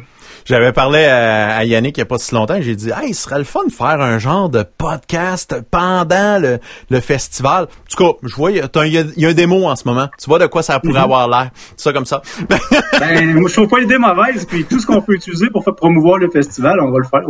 J'avais 0.46 0.72
parlé 0.72 1.06
à, 1.06 1.56
à 1.58 1.64
Yannick 1.64 1.98
il 1.98 2.00
n'y 2.00 2.04
a 2.04 2.06
pas 2.06 2.18
si 2.18 2.34
longtemps. 2.36 2.58
J'ai 2.62 2.76
dit, 2.76 2.90
hey, 3.02 3.14
ce 3.14 3.24
serait 3.24 3.38
le 3.38 3.44
fun 3.44 3.66
de 3.66 3.72
faire 3.72 4.02
un 4.02 4.18
genre 4.20 4.50
de 4.50 4.64
podcast 4.78 5.56
pendant 5.72 6.40
le, 6.42 6.60
le 6.90 7.00
festival. 7.00 7.64
En 7.64 7.68
tout 7.90 8.04
cas, 8.14 8.18
je 8.24 8.36
vois, 8.36 8.52
il 8.52 8.58
y, 8.58 8.60
a- 8.62 8.70
un- 8.74 8.86
y 9.18 9.26
a, 9.26 9.34
démo 9.34 9.66
en 9.66 9.76
ce 9.76 9.88
moment. 9.88 10.08
Tu 10.20 10.28
vois 10.30 10.40
de 10.40 10.48
quoi 10.48 10.64
ça 10.64 10.80
pourrait 10.80 11.00
avoir 11.02 11.28
l'air. 11.28 11.50
Ça 11.78 11.94
comme 11.94 12.06
ça. 12.06 12.22
Ben, 13.00 13.34
moi, 13.34 13.50
je 13.50 13.54
trouve 13.56 13.68
pas 13.68 13.80
l'idée 13.80 13.98
mauvaise, 13.98 14.46
puis 14.46 14.64
tout 14.64 14.80
ce 14.80 14.86
qu'on 14.86 15.02
peut 15.02 15.14
utiliser 15.14 15.50
pour 15.50 15.64
faire 15.64 15.74
promouvoir 15.74 16.20
le 16.20 16.30
festival, 16.30 16.80
on 16.82 16.92
va 16.92 17.00
le 17.00 17.04
faire. 17.06 17.22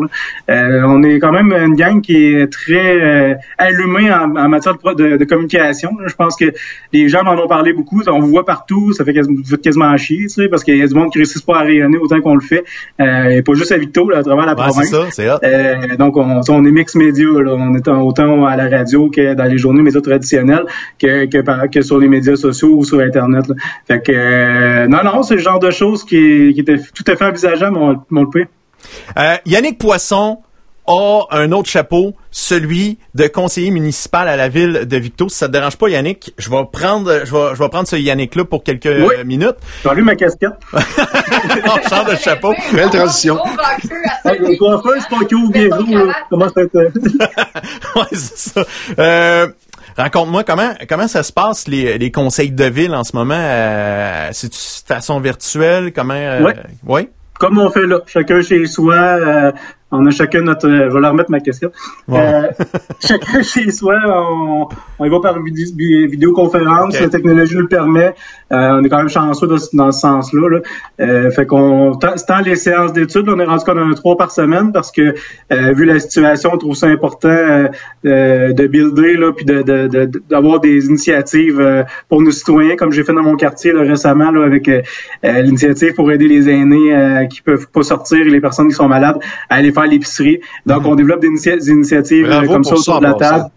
Euh, 0.49 0.81
on 0.85 1.01
est 1.03 1.17
quand 1.19 1.31
même 1.31 1.53
une 1.53 1.75
gang 1.75 2.01
qui 2.01 2.15
est 2.33 2.51
très 2.51 3.01
euh, 3.01 3.35
allumée 3.57 4.11
en, 4.11 4.35
en 4.35 4.49
matière 4.49 4.73
de, 4.75 4.93
de- 4.93 5.17
de 5.17 5.23
communication. 5.25 5.91
là. 5.99 6.07
Je 6.09 6.15
pense 6.15 6.35
que 6.35 6.51
les 6.91 7.07
gens 7.07 7.23
m'en 7.23 7.33
ont 7.41 7.47
parlé 7.47 7.71
beaucoup. 7.71 8.01
On 8.07 8.19
vous 8.19 8.27
voit 8.27 8.45
partout, 8.45 8.91
ça 8.91 9.05
fait 9.05 9.13
quasiment, 9.13 9.37
vous 9.41 9.49
faites 9.49 9.61
quasiment 9.61 9.95
chier, 9.95 10.23
tu 10.23 10.29
sais, 10.29 10.49
parce 10.49 10.63
qu'il 10.65 10.75
y 10.75 10.81
a 10.81 10.87
du 10.87 10.93
monde 10.93 11.09
qui 11.11 11.19
réussit 11.19 11.45
pas 11.45 11.59
à 11.59 11.61
rayonner 11.61 11.97
autant 11.97 12.19
qu'on 12.19 12.35
le 12.35 12.41
fait. 12.41 12.65
Euh, 13.01 13.29
et 13.29 13.41
pas 13.41 13.53
juste 13.53 13.71
à 13.71 13.77
Victo, 13.77 14.09
là, 14.09 14.19
à 14.19 14.23
travers 14.23 14.45
la 14.45 14.53
Ouais, 14.53 14.65
c'est 14.71 14.91
province. 14.91 15.15
ça, 15.15 15.39
c'est. 15.41 15.47
Euh, 15.47 15.95
donc, 15.97 16.17
on, 16.17 16.41
on 16.47 16.65
est 16.65 16.71
mix 16.71 16.95
média. 16.95 17.25
Là. 17.43 17.53
On 17.57 17.73
est 17.75 17.87
autant 17.87 18.45
à 18.45 18.55
la 18.55 18.69
radio 18.69 19.09
que 19.09 19.33
dans 19.33 19.45
les 19.45 19.57
journaux 19.57 19.81
médias 19.81 20.01
traditionnels 20.01 20.65
que, 20.99 21.25
que, 21.25 21.41
par- 21.41 21.69
que 21.69 21.81
sur 21.81 21.97
les 21.99 22.07
médias 22.07 22.35
sociaux 22.35 22.75
ou 22.77 22.83
sur 22.85 22.99
Internet. 22.99 23.47
là. 23.47 23.55
Fait 23.87 24.01
que, 24.01 24.11
euh, 24.13 24.87
non, 24.87 24.99
non, 25.03 25.23
c'est 25.23 25.35
le 25.35 25.41
genre 25.41 25.59
de 25.59 25.71
choses 25.71 26.03
qui, 26.03 26.51
qui 26.53 26.59
était 26.59 26.77
tout 26.77 27.03
à 27.07 27.15
fait 27.15 27.25
envisageable, 27.25 27.75
mon, 27.77 27.97
mon 28.09 28.25
le 28.25 28.29
Yannick 29.45 29.77
Poisson 29.77 30.39
a 30.91 31.25
un 31.31 31.51
autre 31.51 31.69
chapeau, 31.69 32.13
celui 32.31 32.97
de 33.15 33.27
conseiller 33.27 33.71
municipal 33.71 34.27
à 34.27 34.35
la 34.35 34.49
ville 34.49 34.85
de 34.85 34.97
Victo. 34.97 35.29
Si 35.29 35.37
ça 35.37 35.47
te 35.47 35.53
dérange 35.53 35.77
pas, 35.77 35.89
Yannick, 35.89 36.33
je 36.37 36.49
vais 36.49 36.63
prendre, 36.71 37.21
je 37.25 37.31
vais, 37.31 37.55
je 37.55 37.59
vais 37.63 37.69
prendre 37.69 37.87
ce 37.87 37.95
Yannick-là 37.95 38.45
pour 38.45 38.63
quelques 38.63 38.85
Oui. 38.85 39.15
minutes. 39.25 39.55
J'ai 39.83 39.89
enlevé 39.89 40.01
ma 40.03 40.15
casquette. 40.15 40.51
On 40.73 41.89
change 41.89 42.11
de 42.11 42.15
chapeau. 42.17 42.53
Belle 42.73 42.89
transition. 42.89 43.39
Euh, 44.25 44.31
ouais, 47.95 48.03
c'est 48.11 48.37
ça. 48.37 48.63
Euh, 48.99 49.47
Raconte-moi 49.97 50.43
comment 50.45 50.71
comment 50.87 51.07
ça 51.07 51.21
se 51.21 51.33
passe 51.33 51.67
les, 51.67 51.97
les 51.97 52.11
conseils 52.11 52.51
de 52.51 52.63
ville 52.65 52.95
en 52.95 53.03
ce 53.03 53.15
moment? 53.15 53.35
Euh, 53.37 54.29
c'est 54.31 54.47
de 54.49 54.55
façon 54.87 55.19
virtuelle? 55.19 55.91
Comment 55.93 56.13
euh, 56.13 56.53
ouais? 56.85 57.09
comme 57.37 57.57
on 57.57 57.69
fait 57.71 57.87
là, 57.87 57.99
chacun 58.05 58.41
chez 58.43 58.67
soi, 58.67 58.93
euh, 58.95 59.51
on 59.91 60.05
a 60.05 60.11
chacun 60.11 60.41
notre, 60.41 60.67
euh, 60.67 60.89
je 60.89 60.93
vais 60.93 60.99
leur 61.01 61.11
remettre 61.11 61.31
ma 61.31 61.39
casquette. 61.39 61.73
Ouais. 62.07 62.19
Euh, 62.19 62.47
chacun 63.05 63.41
chez 63.41 63.69
soi, 63.71 63.95
on, 64.07 64.67
on 64.99 65.05
y 65.05 65.09
va 65.09 65.19
par 65.19 65.39
vidi- 65.41 65.73
vi- 65.75 66.07
vidéoconférence, 66.07 66.99
la 66.99 67.09
technologie 67.09 67.55
nous 67.55 67.61
le 67.61 67.67
permet. 67.67 68.13
Euh, 68.51 68.79
on 68.79 68.83
est 68.83 68.89
quand 68.89 68.97
même 68.97 69.09
chanceux 69.09 69.47
de- 69.47 69.57
dans 69.77 69.91
ce 69.91 69.99
sens-là. 69.99 70.49
Là. 70.49 70.59
Euh, 70.99 71.31
fait 71.31 71.45
qu'on, 71.45 71.95
tant, 71.95 72.39
les 72.45 72.55
séances 72.55 72.93
d'études, 72.93 73.27
on 73.29 73.39
est 73.39 73.45
rendu 73.45 73.63
qu'on 73.63 73.77
en 73.77 73.91
a 73.91 73.95
trois 73.95 74.17
par 74.17 74.31
semaine 74.31 74.71
parce 74.71 74.91
que 74.91 75.13
euh, 75.53 75.73
vu 75.73 75.85
la 75.85 75.99
situation, 75.99 76.51
on 76.53 76.57
trouve 76.57 76.75
ça 76.75 76.87
important 76.87 77.29
de 78.03 78.67
builder 78.67 79.15
là, 79.17 79.31
puis 79.33 79.45
de, 79.45 79.61
de, 79.61 79.87
de- 79.87 80.21
d'avoir 80.29 80.59
des 80.59 80.85
initiatives 80.87 81.59
euh, 81.59 81.83
pour 82.09 82.21
nos 82.21 82.31
citoyens, 82.31 82.75
comme 82.75 82.91
j'ai 82.91 83.03
fait 83.03 83.13
dans 83.13 83.23
mon 83.23 83.35
quartier 83.35 83.71
là, 83.73 83.81
récemment 83.81 84.31
là, 84.31 84.45
avec 84.45 84.69
l'initiative 85.23 85.93
pour 85.93 86.11
aider 86.11 86.27
les 86.27 86.49
aînés 86.49 86.93
euh, 86.95 87.25
qui 87.25 87.41
peuvent 87.41 87.67
pas 87.67 87.83
sortir 87.83 88.19
et 88.19 88.29
les 88.29 88.41
personnes 88.41 88.67
qui 88.67 88.73
sont 88.75 88.87
malades 88.87 89.17
à 89.49 89.55
aller 89.55 89.71
faire 89.71 89.80
l'épicerie. 89.87 90.39
Donc, 90.65 90.85
on 90.85 90.95
développe 90.95 91.21
des, 91.21 91.27
initia- 91.27 91.57
des 91.57 91.69
initiatives 91.69 92.25
euh, 92.25 92.29
Bravo 92.29 92.53
comme 92.53 92.63
ça 92.63 92.75
autour 92.75 92.99
de 92.99 93.05
la 93.05 93.13
passant. 93.13 93.51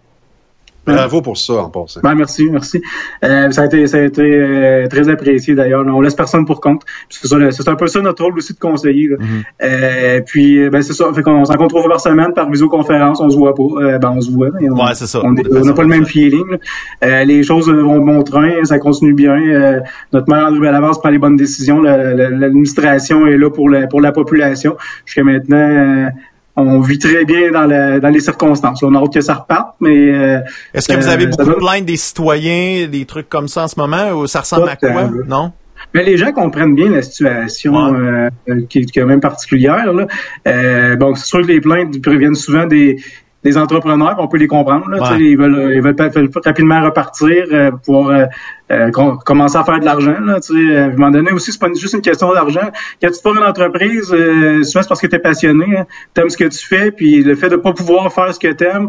Bravo 0.87 1.22
pour 1.22 1.37
ça, 1.39 1.55
en 1.55 1.70
passant. 1.70 2.01
Ben, 2.03 2.14
merci, 2.14 2.49
merci. 2.51 2.82
Euh, 3.24 3.51
ça 3.51 3.62
a 3.62 3.64
été, 3.66 3.87
ça 3.87 3.97
a 3.99 4.01
été 4.03 4.22
euh, 4.22 4.87
très 4.89 5.09
apprécié 5.09 5.55
d'ailleurs. 5.55 5.85
On 5.87 6.01
laisse 6.01 6.14
personne 6.14 6.45
pour 6.45 6.61
compte. 6.61 6.82
C'est, 7.09 7.26
ça, 7.26 7.37
le- 7.39 7.51
c'est 7.53 7.68
un 7.68 7.74
peu 7.74 7.87
ça 7.87 8.01
notre 8.01 8.22
rôle 8.24 8.37
aussi 8.37 8.53
de 8.53 8.59
conseiller. 8.59 9.09
là. 9.09 9.16
Euh, 9.62 10.20
puis 10.26 10.59
euh, 10.59 10.70
ben 10.70 10.82
c'est 10.82 10.93
ça. 10.93 11.07
Fait 11.14 11.22
qu'on 11.22 11.45
se 11.45 11.51
rencontre 11.53 11.68
trois 11.70 11.82
fois 11.82 11.91
par 11.93 12.01
semaine 12.01 12.32
par 12.35 12.51
visioconférence. 12.51 13.20
On 13.20 13.30
se 13.30 13.37
voit 13.37 13.55
pas. 13.55 13.62
Euh, 13.80 13.99
ben 13.99 14.12
on 14.16 14.20
se 14.20 14.30
voit. 14.30 14.49
on, 14.61 14.74
Ouais, 14.85 14.95
c'est 14.95 15.07
ça. 15.07 15.20
On 15.24 15.32
n'a 15.32 15.72
pas 15.72 15.82
le 15.82 15.89
même 15.89 16.05
feeling. 16.07 16.45
là. 16.51 16.57
Euh, 17.05 17.24
les 17.24 17.43
choses 17.43 17.70
vont 17.70 17.99
bon 18.05 18.22
train. 18.22 18.64
Ça 18.64 18.78
continue 18.78 19.14
bien. 19.14 19.37
Euh, 19.41 19.80
notre 20.12 20.28
maire 20.30 20.47
André 20.49 20.61
Bellavance 20.61 20.99
prend 21.01 21.11
les 21.11 21.18
bonnes 21.18 21.37
décisions. 21.37 21.80
La- 21.80 22.12
la- 22.14 22.30
L'administration 22.30 23.26
est 23.26 23.37
là 23.39 23.51
pour 23.51 23.68
la 23.70 23.87
pour 23.87 24.01
la 24.01 24.12
population. 24.12 24.76
Jusqu'à 25.07 25.24
maintenant. 25.24 26.09
On 26.57 26.81
vit 26.81 26.99
très 26.99 27.25
bien 27.25 27.51
dans, 27.51 27.65
la- 27.67 27.99
dans 28.01 28.09
les 28.11 28.21
circonstances. 28.21 28.83
On 28.83 28.95
a 28.95 28.99
hâte 29.01 29.13
que 29.13 29.21
ça 29.21 29.35
reparte, 29.35 29.75
mais 29.81 30.13
euh, 30.13 30.39
Est-ce 30.73 30.89
que 30.89 30.97
vous 30.97 31.09
euh, 31.09 31.13
avez 31.13 31.27
beaucoup 31.27 31.45
de 31.51 31.55
plaintes 31.55 31.85
des 31.85 31.97
citoyens, 31.97 32.87
des 32.89 33.05
trucs 33.05 33.29
comme 33.29 33.49
ça 33.49 33.65
en 33.65 33.69
ce 33.69 33.79
moment, 33.79 34.11
ou 34.13 34.27
ça 34.27 34.41
ressemble 34.41 34.67
Pas 34.67 34.73
à 34.73 34.77
quoi? 34.77 35.11
Non? 35.27 35.53
Mais 35.93 36.03
les 36.05 36.17
gens 36.17 36.33
comprennent 36.33 36.75
bien 36.75 36.91
la 36.91 37.03
situation 37.03 37.75
Ouais. 37.75 38.29
euh, 38.49 38.61
qui, 38.69 38.79
est 38.81 38.87
quand 38.95 39.07
même 39.07 39.21
particulière. 39.21 39.93
Là. 39.93 40.07
Euh, 40.49 40.97
bon, 40.97 41.15
c'est 41.15 41.27
sûr 41.27 41.43
que 41.43 41.47
les 41.47 41.61
plaintes 41.61 42.01
proviennent 42.03 42.35
souvent 42.35 42.67
des, 42.67 42.97
des 43.45 43.59
entrepreneurs, 43.59 44.16
on 44.18 44.26
peut 44.28 44.38
les 44.38 44.47
comprendre. 44.47 44.88
Là, 44.88 44.99
Ouais. 45.12 45.20
Ils 45.20 45.36
veulent, 45.36 45.72
ils 45.74 45.82
veulent 45.82 46.30
rapidement 46.45 46.82
repartir, 46.82 47.45
euh, 47.53 47.70
pouvoir 47.84 48.09
euh, 48.09 48.24
euh, 48.72 48.90
com- 48.90 49.18
commencer 49.24 49.57
à 49.59 49.64
faire 49.64 49.78
de 49.80 49.84
l'argent. 49.84 50.16
Là, 50.24 50.38
à 50.38 50.84
un 50.84 50.90
moment 50.90 51.11
donné 51.11 51.30
aussi, 51.32 51.53
c'est 51.53 51.61
pas 51.61 51.68
juste 51.74 51.95
une 51.95 52.01
question 52.01 52.32
d'argent. 52.32 52.70
Quand 53.03 53.11
tu 53.11 53.20
formes 53.22 53.38
une 53.38 53.45
entreprise, 53.45 54.12
euh, 54.12 54.62
souvent 54.62 54.82
c'est 54.82 54.88
parce 54.88 55.01
que 55.01 55.07
tu 55.07 55.16
es 55.16 55.18
passionné, 55.18 55.76
hein, 55.78 55.86
tu 56.14 56.20
aimes 56.22 56.30
ce 56.30 56.36
que 56.38 56.45
tu 56.45 56.66
fais, 56.66 56.90
puis 56.90 57.22
le 57.22 57.34
fait 57.34 57.51
de 57.51 57.57
pas 57.57 57.72
pouvoir 57.74 58.11
faire 58.12 58.32
ce 58.34 58.40
que 58.40 58.53
tu 58.53 58.64
aimes, 58.64 58.88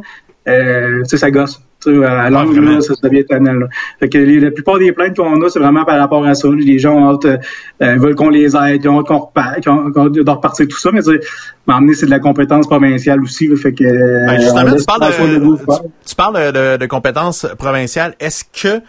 ça 1.17 1.31
gosse. 1.31 1.61
Tu 1.91 2.03
à 2.05 2.29
vraiment? 2.29 2.71
là, 2.75 2.81
ça, 2.81 2.93
ça 2.95 3.07
devient 3.07 3.19
étonnant. 3.21 3.53
Là. 3.53 3.67
Fait 3.99 4.09
que 4.09 4.17
les- 4.17 4.39
la 4.39 4.51
plupart 4.51 4.79
des 4.79 4.91
plaintes 4.91 5.15
qu'on 5.15 5.41
a, 5.41 5.49
c'est 5.49 5.59
vraiment 5.59 5.85
par 5.85 5.97
rapport 5.99 6.25
à 6.25 6.33
ça. 6.35 6.47
Les 6.55 6.79
gens 6.79 6.93
ont 6.95 7.13
hâte, 7.13 7.25
euh, 7.25 7.37
euh, 7.81 7.95
veulent 7.97 8.15
qu'on 8.15 8.29
les 8.29 8.55
aide, 8.55 8.81
ils 8.83 8.89
ont 8.89 8.99
hâte 8.99 9.07
qu'on 9.07 10.09
de 10.09 10.29
repartir 10.29 10.67
tout 10.67 10.77
ça, 10.77 10.89
mais 10.93 11.01
tu 11.01 11.19
m'emmener, 11.67 11.93
c'est 11.93 12.05
de 12.05 12.11
la 12.11 12.19
compétence 12.19 12.67
provinciale 12.67 13.21
aussi. 13.21 13.47
Là, 13.47 13.55
fait 13.55 13.73
que, 13.73 13.83
euh, 13.83 14.25
Ben, 14.27 14.35
on 14.37 14.41
justement, 14.41 14.75
tu 14.75 14.85
parles, 14.85 15.01
de, 15.01 15.55
tu, 15.55 15.89
tu 16.07 16.15
parles 16.15 16.53
de, 16.53 16.77
de 16.77 16.85
compétences 16.85 17.47
provinciales. 17.57 18.13
Est-ce 18.19 18.43
que 18.43 18.81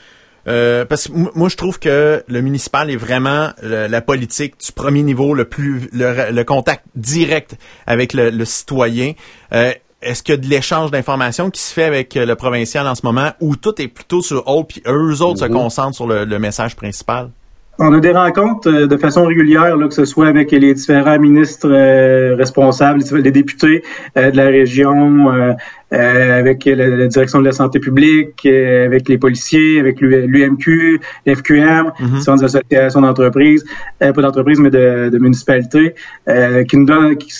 euh, 0.48 0.84
parce 0.84 1.08
que 1.08 1.12
moi 1.34 1.48
je 1.48 1.56
trouve 1.56 1.80
que 1.80 2.22
le 2.28 2.40
municipal 2.40 2.88
est 2.88 2.96
vraiment 2.96 3.48
le- 3.64 3.88
la 3.88 4.00
politique 4.00 4.54
du 4.64 4.70
premier 4.70 5.02
niveau, 5.02 5.34
le 5.34 5.44
plus 5.44 5.88
le, 5.92 6.30
le 6.32 6.44
contact 6.44 6.84
direct 6.94 7.56
avec 7.84 8.14
le, 8.14 8.30
le 8.30 8.44
citoyen. 8.44 9.14
Euh, 9.52 9.72
est-ce 10.02 10.22
qu'il 10.22 10.34
y 10.34 10.38
a 10.38 10.40
de 10.40 10.46
l'échange 10.46 10.90
d'informations 10.90 11.50
qui 11.50 11.60
se 11.60 11.72
fait 11.72 11.84
avec 11.84 12.14
le 12.14 12.34
provincial 12.34 12.86
en 12.86 12.94
ce 12.94 13.04
moment 13.04 13.30
ou 13.40 13.56
tout 13.56 13.80
est 13.80 13.88
plutôt 13.88 14.22
sur 14.22 14.46
hold 14.46 14.66
puis 14.66 14.82
eux 14.86 15.22
autres 15.22 15.40
se 15.40 15.46
concentrent 15.46 15.96
sur 15.96 16.06
le, 16.06 16.24
le 16.24 16.38
message 16.38 16.76
principal? 16.76 17.30
On 17.78 17.92
a 17.92 18.00
des 18.00 18.12
rencontres 18.12 18.70
euh, 18.70 18.86
de 18.86 18.96
façon 18.96 19.26
régulière, 19.26 19.76
là, 19.76 19.86
que 19.86 19.92
ce 19.92 20.06
soit 20.06 20.28
avec 20.28 20.50
les 20.50 20.72
différents 20.72 21.18
ministres 21.18 21.68
euh, 21.70 22.34
responsables, 22.34 23.02
les 23.12 23.30
députés 23.30 23.82
euh, 24.16 24.30
de 24.30 24.36
la 24.36 24.46
région, 24.46 25.30
euh, 25.30 25.52
euh, 25.92 26.38
avec 26.38 26.64
la, 26.64 26.86
la 26.86 27.06
direction 27.06 27.38
de 27.40 27.44
la 27.44 27.52
santé 27.52 27.78
publique, 27.78 28.46
euh, 28.46 28.86
avec 28.86 29.10
les 29.10 29.18
policiers, 29.18 29.78
avec 29.78 30.00
l'UMQ, 30.00 31.00
l'FQM, 31.26 31.92
différentes 32.14 32.44
associations 32.44 33.02
d'entreprises, 33.02 33.62
euh, 34.02 34.12
pas 34.14 34.22
d'entreprises, 34.22 34.58
mais 34.58 34.70
de, 34.70 35.10
de 35.12 35.18
municipalités, 35.18 35.94
euh, 36.28 36.64
qui 36.64 36.78
nous 36.78 36.86
donnent, 36.86 37.16
qui, 37.18 37.30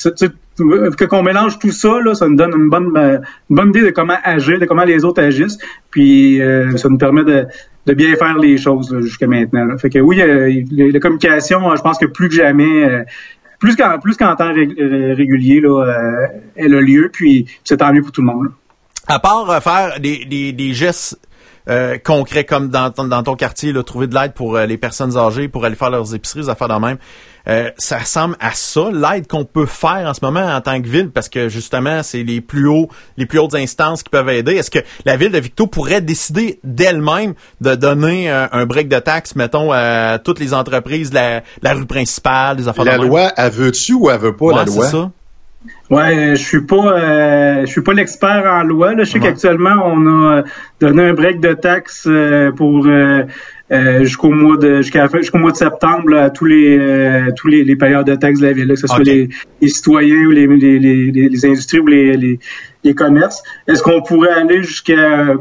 qu'on 0.57 1.23
mélange 1.23 1.59
tout 1.59 1.71
ça, 1.71 2.01
là, 2.01 2.15
ça 2.15 2.29
nous 2.29 2.37
donne 2.37 2.53
une 2.57 2.69
bonne, 2.69 2.97
euh, 2.97 3.19
bonne 3.51 3.71
idée 3.71 3.83
de 3.83 3.91
comment 3.91 4.17
agir, 4.25 4.59
de 4.59 4.65
comment 4.65 4.85
les 4.85 5.05
autres 5.05 5.23
agissent, 5.23 5.59
puis 5.91 6.41
euh, 6.41 6.77
ça 6.77 6.89
nous 6.89 6.99
permet 6.99 7.25
de, 7.25 7.47
bien 7.95 8.15
faire 8.17 8.39
les 8.39 8.57
choses 8.57 8.97
jusqu'à 9.01 9.27
maintenant. 9.27 9.77
Fait 9.79 9.91
que 9.91 9.99
oui, 9.99 10.21
euh, 10.21 10.63
la, 10.71 11.01
communication, 11.01 11.75
je 11.77 11.83
pense 11.83 11.99
que 11.99 12.07
plus 12.07 12.29
que 12.29 12.35
jamais, 12.35 13.05
plus 13.59 13.77
qu'en 13.77 13.99
plus 13.99 14.17
qu'en 14.17 14.35
temps 14.35 14.53
rég- 14.53 14.77
régulier, 15.15 15.61
là, 15.61 15.85
elle 16.57 16.75
a 16.75 16.81
lieu, 16.81 17.11
puis 17.13 17.47
c'est 17.65 17.77
tant 17.77 17.93
mieux 17.93 18.03
pour 18.03 18.13
tout 18.13 18.23
le 18.23 18.27
monde. 18.27 18.49
À 19.09 19.21
part 19.21 19.63
faire 19.63 20.01
des, 20.01 20.53
des 20.53 20.73
gestes 20.73 21.21
euh, 21.69 21.99
concret 21.99 22.45
comme 22.45 22.69
dans, 22.69 22.91
ton- 22.91 23.05
dans 23.05 23.23
ton 23.23 23.35
quartier, 23.35 23.73
là, 23.73 23.83
trouver 23.83 24.07
de 24.07 24.15
l'aide 24.15 24.33
pour 24.35 24.57
euh, 24.57 24.67
les 24.67 24.77
personnes 24.79 25.17
âgées, 25.17 25.49
pour 25.49 25.65
aller 25.65 25.75
faire 25.77 25.91
leurs 25.91 26.15
épiceries, 26.15 26.43
des 26.43 26.49
affaires 26.49 26.69
de 26.69 26.75
même. 26.75 26.97
Euh, 27.49 27.71
ça 27.79 27.99
ressemble 27.99 28.35
à 28.41 28.51
ça, 28.55 28.89
l'aide 28.93 29.29
qu'on 29.29 29.45
peut 29.45 29.67
faire 29.67 30.05
en 30.09 30.15
ce 30.15 30.19
moment 30.25 30.41
en 30.45 30.61
tant 30.61 30.81
que 30.83 30.89
ville, 30.89 31.11
parce 31.11 31.29
que 31.29 31.49
justement, 31.49 32.03
c'est 32.03 32.25
les 32.25 32.41
plus 32.41 32.67
hauts, 32.69 32.89
les 33.17 33.27
plus 33.27 33.39
hautes 33.39 33.55
instances 33.55 34.03
qui 34.03 34.11
peuvent 34.11 34.29
aider. 34.31 34.55
Est-ce 34.55 34.71
que 34.71 34.81
la 35.05 35.17
ville 35.17 35.31
de 35.31 35.39
Victo 35.39 35.69
pourrait 35.69 36.01
décider 36.01 36.59
d'elle-même 36.65 37.35
de 37.61 37.75
donner 37.77 38.31
euh, 38.33 38.47
un 38.51 38.67
break 38.67 38.89
de 38.89 38.99
taxes, 38.99 39.37
mettons, 39.37 39.71
à 39.73 40.19
toutes 40.19 40.41
les 40.41 40.55
entreprises 40.55 41.13
la, 41.13 41.43
rue 41.73 41.87
principale, 41.87 42.57
des 42.57 42.67
affaires 42.67 42.85
La 42.85 42.99
de 42.99 43.05
loi, 43.05 43.33
elle 43.37 43.53
veut-tu 43.53 43.93
ou 43.95 44.11
elle 44.11 44.19
veut 44.19 44.35
pas 44.37 44.47
Ouais, 44.47 44.55
la 44.57 44.65
loi? 44.65 44.89
ça. 44.89 45.11
Ouais, 45.89 46.31
je 46.35 46.43
suis 46.43 46.63
pas, 46.63 46.99
euh, 46.99 47.61
je 47.61 47.67
suis 47.67 47.81
pas 47.81 47.93
l'expert 47.93 48.45
en 48.47 48.65
loi. 48.65 48.95
Là. 48.95 49.05
Je 49.05 49.11
sais 49.11 49.19
Ouais. 49.21 49.27
qu'actuellement 49.29 49.77
on 49.85 50.07
a 50.33 50.43
donné 50.81 51.05
un 51.05 51.15
break 51.15 51.41
de 51.41 51.53
taxes 51.53 52.07
euh, 52.11 52.51
pour 52.51 52.87
euh, 52.89 53.23
euh, 53.71 54.01
jusqu'au 54.01 54.31
mois 54.31 54.57
de 54.57 54.79
jusqu'à 54.79 55.07
jusqu'au 55.15 55.39
mois 55.39 55.53
de 55.53 55.57
septembre 55.57 56.09
là, 56.11 56.25
à 56.25 56.31
tous 56.31 56.45
les 56.45 56.77
euh, 56.77 57.31
tous 57.37 57.47
les, 57.47 57.63
les 57.63 57.77
payeurs 57.77 58.05
de 58.05 58.17
taxes 58.17 58.41
de 58.41 58.47
la 58.47 58.53
ville, 58.53 58.67
là, 58.67 58.75
que 58.75 58.81
ce 58.81 58.89
soit 58.89 59.05
les, 59.05 59.29
les 59.61 59.69
citoyens 59.69 60.27
ou 60.27 60.31
les, 60.33 60.47
les, 60.49 60.79
les, 60.81 61.11
les- 61.13 61.29
les 61.29 61.47
industries 61.47 61.79
ou 61.79 61.87
les, 61.87 62.17
les, 62.17 62.41
les 62.83 62.95
commerces. 62.95 63.43
Est-ce 63.69 63.83
qu'on 63.83 64.03
pourrait 64.03 64.31
aller 64.33 64.65
jusqu'à 64.65 65.35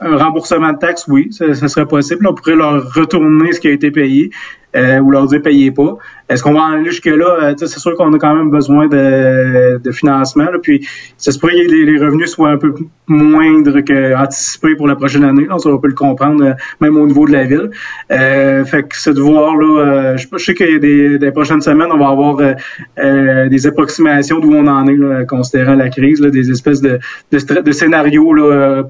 un 0.00 0.16
remboursement 0.16 0.72
de 0.74 0.78
taxes? 0.78 1.06
Oui, 1.08 1.28
ça, 1.32 1.54
ça 1.54 1.66
serait 1.66 1.86
possible. 1.86 2.24
On 2.28 2.34
pourrait 2.34 2.54
leur 2.56 2.92
retourner 2.94 3.50
ce 3.52 3.58
qui 3.58 3.66
a 3.66 3.72
été 3.72 3.90
payé 3.90 4.30
euh, 4.76 4.98
ou 5.00 5.10
leur 5.10 5.26
dire 5.26 5.42
payez 5.42 5.72
pas. 5.72 5.96
Est-ce 6.28 6.42
qu'on 6.42 6.52
va 6.52 6.60
en 6.60 6.72
aller 6.72 6.90
jusque-là? 6.90 7.38
Euh, 7.42 7.54
c'est 7.56 7.78
sûr 7.78 7.94
qu'on 7.96 8.12
a 8.12 8.18
quand 8.18 8.34
même 8.34 8.50
besoin 8.50 8.86
de, 8.86 9.78
de 9.78 9.90
financement. 9.92 10.44
là. 10.44 10.58
puis, 10.62 10.86
ça 11.16 11.32
se 11.32 11.38
que 11.38 11.46
les, 11.46 11.98
revenus 11.98 12.30
soient 12.30 12.50
un 12.50 12.58
peu 12.58 12.74
moindres 13.06 13.82
qu'anticipés 13.82 14.76
pour 14.76 14.86
la 14.86 14.96
prochaine 14.96 15.24
année. 15.24 15.46
Là, 15.48 15.58
ça, 15.58 15.70
on 15.70 15.78
peut 15.78 15.88
le 15.88 15.94
comprendre, 15.94 16.44
euh, 16.44 16.52
même 16.80 16.96
au 16.96 17.06
niveau 17.06 17.26
de 17.26 17.32
la 17.32 17.44
ville. 17.44 17.70
Euh, 18.10 18.64
fait 18.64 18.82
que 18.82 18.96
c'est 18.96 19.14
de 19.14 19.20
voir, 19.20 19.56
là, 19.56 19.80
euh, 19.80 20.16
je, 20.16 20.26
je 20.30 20.44
sais 20.44 20.74
a 20.74 20.78
des, 20.78 21.18
des 21.18 21.30
prochaines 21.32 21.60
semaines, 21.60 21.88
on 21.92 21.98
va 21.98 22.08
avoir 22.08 22.36
des 22.96 23.66
approximations 23.66 24.38
d'où 24.40 24.52
on 24.52 24.66
en 24.66 24.86
est, 24.86 24.96
là, 24.96 25.24
considérant 25.24 25.74
la 25.74 25.88
crise, 25.88 26.20
là, 26.20 26.30
des 26.30 26.50
espèces 26.50 26.80
de, 26.80 26.98
scénarios 27.72 28.32
là, 28.34 28.84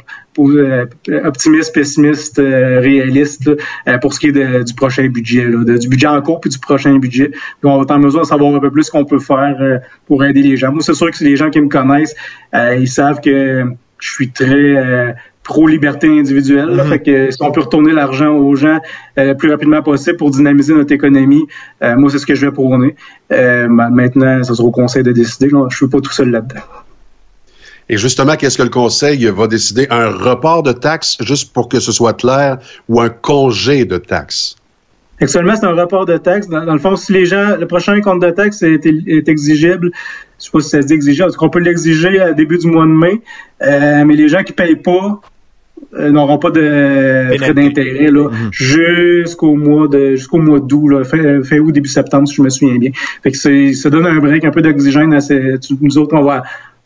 optimistes, 1.24 1.74
pessimistes, 1.74 2.39
réalistes 2.39 3.51
là, 3.86 3.99
pour 3.99 4.12
ce 4.12 4.20
qui 4.20 4.28
est 4.28 4.64
du 4.64 4.74
prochain 4.74 5.09
budget, 5.09 5.47
là, 5.49 5.78
du 5.78 5.89
budget 5.89 6.07
en 6.07 6.20
cours 6.20 6.41
puis 6.41 6.51
du 6.51 6.59
prochain 6.59 6.97
budget. 6.99 7.28
Puis 7.31 7.41
on 7.64 7.76
va 7.76 7.83
être 7.83 7.91
en 7.91 7.99
mesure 7.99 8.20
de 8.22 8.26
savoir 8.26 8.55
un 8.55 8.61
peu 8.61 8.70
plus 8.70 8.85
ce 8.85 8.91
qu'on 8.91 9.05
peut 9.05 9.18
faire 9.18 9.57
euh, 9.61 9.79
pour 10.07 10.24
aider 10.24 10.43
les 10.43 10.57
gens. 10.57 10.72
Moi, 10.72 10.83
c'est 10.83 10.95
sûr 10.95 11.11
que 11.11 11.22
les 11.24 11.37
gens 11.37 11.51
qui 11.51 11.61
me 11.61 11.68
connaissent, 11.68 12.14
euh, 12.55 12.76
ils 12.79 12.89
savent 12.89 13.20
que 13.20 13.64
je 14.01 14.09
suis 14.12 14.31
très 14.31 14.47
euh, 14.76 15.12
pro-liberté 15.43 16.07
individuelle. 16.09 16.68
là. 16.68 16.85
Mhm. 16.85 16.91
Fait 16.91 16.99
que 17.03 17.31
si 17.31 17.39
on 17.43 17.51
peut 17.51 17.62
retourner 17.62 17.93
l'argent 17.93 18.29
aux 18.37 18.55
gens 18.55 18.79
euh, 19.18 19.24
le 19.29 19.35
plus 19.35 19.51
rapidement 19.51 19.83
possible 19.83 20.16
pour 20.18 20.31
dynamiser 20.31 20.74
notre 20.74 20.93
économie, 20.93 21.45
euh, 21.83 21.97
moi, 21.97 22.11
c'est 22.11 22.18
ce 22.18 22.26
que 22.26 22.35
je 22.35 22.47
vais 22.47 22.53
prôner. 22.53 22.95
Euh, 23.33 23.66
ma- 23.66 23.89
maintenant, 23.91 24.43
ça 24.43 24.55
sera 24.55 24.68
au 24.68 24.70
conseil 24.70 25.03
de 25.03 25.12
décider. 25.12 25.49
Là. 25.49 25.66
Je 25.70 25.76
suis 25.76 25.89
pas 25.89 26.01
tout 26.01 26.12
seul 26.12 26.31
là-dedans. 26.31 26.61
Et 27.91 27.97
justement, 27.97 28.37
qu'est-ce 28.37 28.59
que 28.59 28.62
le 28.62 28.68
conseil 28.68 29.24
va 29.24 29.47
décider? 29.47 29.87
Un 29.89 30.11
report 30.11 30.62
de 30.62 30.72
taxes, 30.72 31.16
juste 31.22 31.55
pour 31.55 31.70
que 31.70 31.81
ce 31.81 31.91
soit 31.93 32.12
clair, 32.12 32.59
ou 32.91 33.01
un 33.01 33.09
congé 33.09 33.87
de 33.87 33.97
taxes? 33.97 34.57
Actuellement, 35.21 35.57
c'est 35.57 35.66
un 35.66 35.75
rapport 35.75 36.07
de 36.07 36.16
taxes. 36.16 36.49
Dans, 36.49 36.64
dans 36.64 36.73
le 36.73 36.79
fond, 36.79 36.97
si 36.97 37.12
les 37.12 37.27
gens, 37.27 37.57
le 37.57 37.66
prochain 37.66 38.01
compte 38.01 38.23
de 38.23 38.31
taxes 38.31 38.62
est, 38.62 38.87
est 38.87 39.29
exigible, 39.29 39.91
je 40.39 40.45
sais 40.45 40.51
pas 40.53 40.61
si 40.61 40.69
ça 40.69 40.83
se 40.83 40.87
dit 40.87 40.95
exigible, 40.95 41.27
parce 41.27 41.37
qu'on 41.37 41.51
peut 41.51 41.59
l'exiger 41.59 42.21
à 42.21 42.33
début 42.33 42.59
du 42.59 42.69
mois 42.69 42.85
de 42.85 42.91
mai, 42.91 43.21
euh, 43.62 44.05
mais 44.05 44.14
les 44.14 44.29
gens 44.29 44.43
qui 44.45 44.53
payent 44.53 44.77
pas 44.77 45.21
euh, 45.95 46.11
n'auront 46.11 46.39
pas 46.39 46.51
de 46.51 47.29
frais 47.37 47.55
d'intérêt 47.55 48.11
là, 48.11 48.29
jusqu'au 48.51 49.55
mois 49.55 49.89
de 49.89 50.16
jusqu'au 50.16 50.39
mois 50.39 50.61
d'août, 50.61 51.05
fin, 51.05 51.43
fin 51.43 51.59
août, 51.59 51.73
début 51.73 51.89
septembre, 51.89 52.29
si 52.29 52.35
je 52.37 52.43
me 52.43 52.51
souviens 52.51 52.79
bien. 52.79 52.91
Fait 53.23 53.33
que 53.33 53.73
ça 53.73 53.91
donne 53.91 54.07
un 54.07 54.19
break, 54.19 54.45
un 54.45 54.51
peu 54.51 54.62
d'oxygène 54.62 55.12
à 55.14 55.21
ces, 55.21 55.55
nous 55.81 55.99
autres, 55.99 56.14
on 56.16 56.23
va 56.23 56.45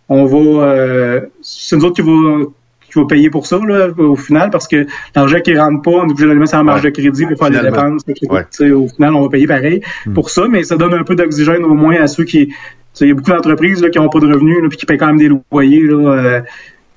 on 0.09 0.24
va 0.24 0.64
euh, 0.64 1.20
c'est 1.43 1.76
nous 1.76 1.85
autres 1.85 1.97
qui 1.97 2.03
va 2.03 2.45
qui 2.93 2.99
va 2.99 3.07
payer 3.07 3.30
pour 3.30 3.47
ça 3.47 3.59
là, 3.66 3.88
au 3.99 4.16
final 4.16 4.51
parce 4.51 4.68
que 4.68 4.86
l'argent 5.16 5.38
qui 5.40 5.57
rentre 5.57 5.82
pas, 5.82 5.90
on 5.90 6.07
est 6.07 6.11
obligé 6.11 6.26
de 6.28 6.32
le 6.32 6.38
mettre 6.38 6.55
en 6.55 6.64
marge 6.64 6.82
Ouais. 6.84 6.90
de 6.90 7.01
crédit 7.01 7.26
pour 7.26 7.38
faire 7.38 7.51
des 7.51 7.68
dépenses. 7.70 8.03
Ouais. 8.28 8.72
Au 8.72 8.88
final, 8.88 9.14
on 9.14 9.22
va 9.22 9.28
payer 9.28 9.47
pareil 9.47 9.80
pour 10.14 10.30
ça, 10.30 10.45
mais 10.51 10.62
ça 10.64 10.76
donne 10.76 10.95
un 10.95 11.05
peu 11.05 11.14
d'oxygène 11.14 11.64
au 11.64 11.74
moins 11.74 11.97
à 12.01 12.07
ceux 12.07 12.24
qui. 12.24 12.53
Il 13.01 13.09
y 13.09 13.11
a 13.11 13.14
beaucoup 13.14 13.30
d'entreprises 13.30 13.82
qui 13.90 13.99
n'ont 13.99 14.09
pas 14.11 14.20
de 14.20 14.26
revenus 14.32 14.59
puis 14.68 14.76
qui 14.78 14.84
paient 14.86 14.99
quand 14.99 15.07
même 15.07 15.16
des 15.18 15.30
loyers 15.51 15.82
là, 15.82 15.95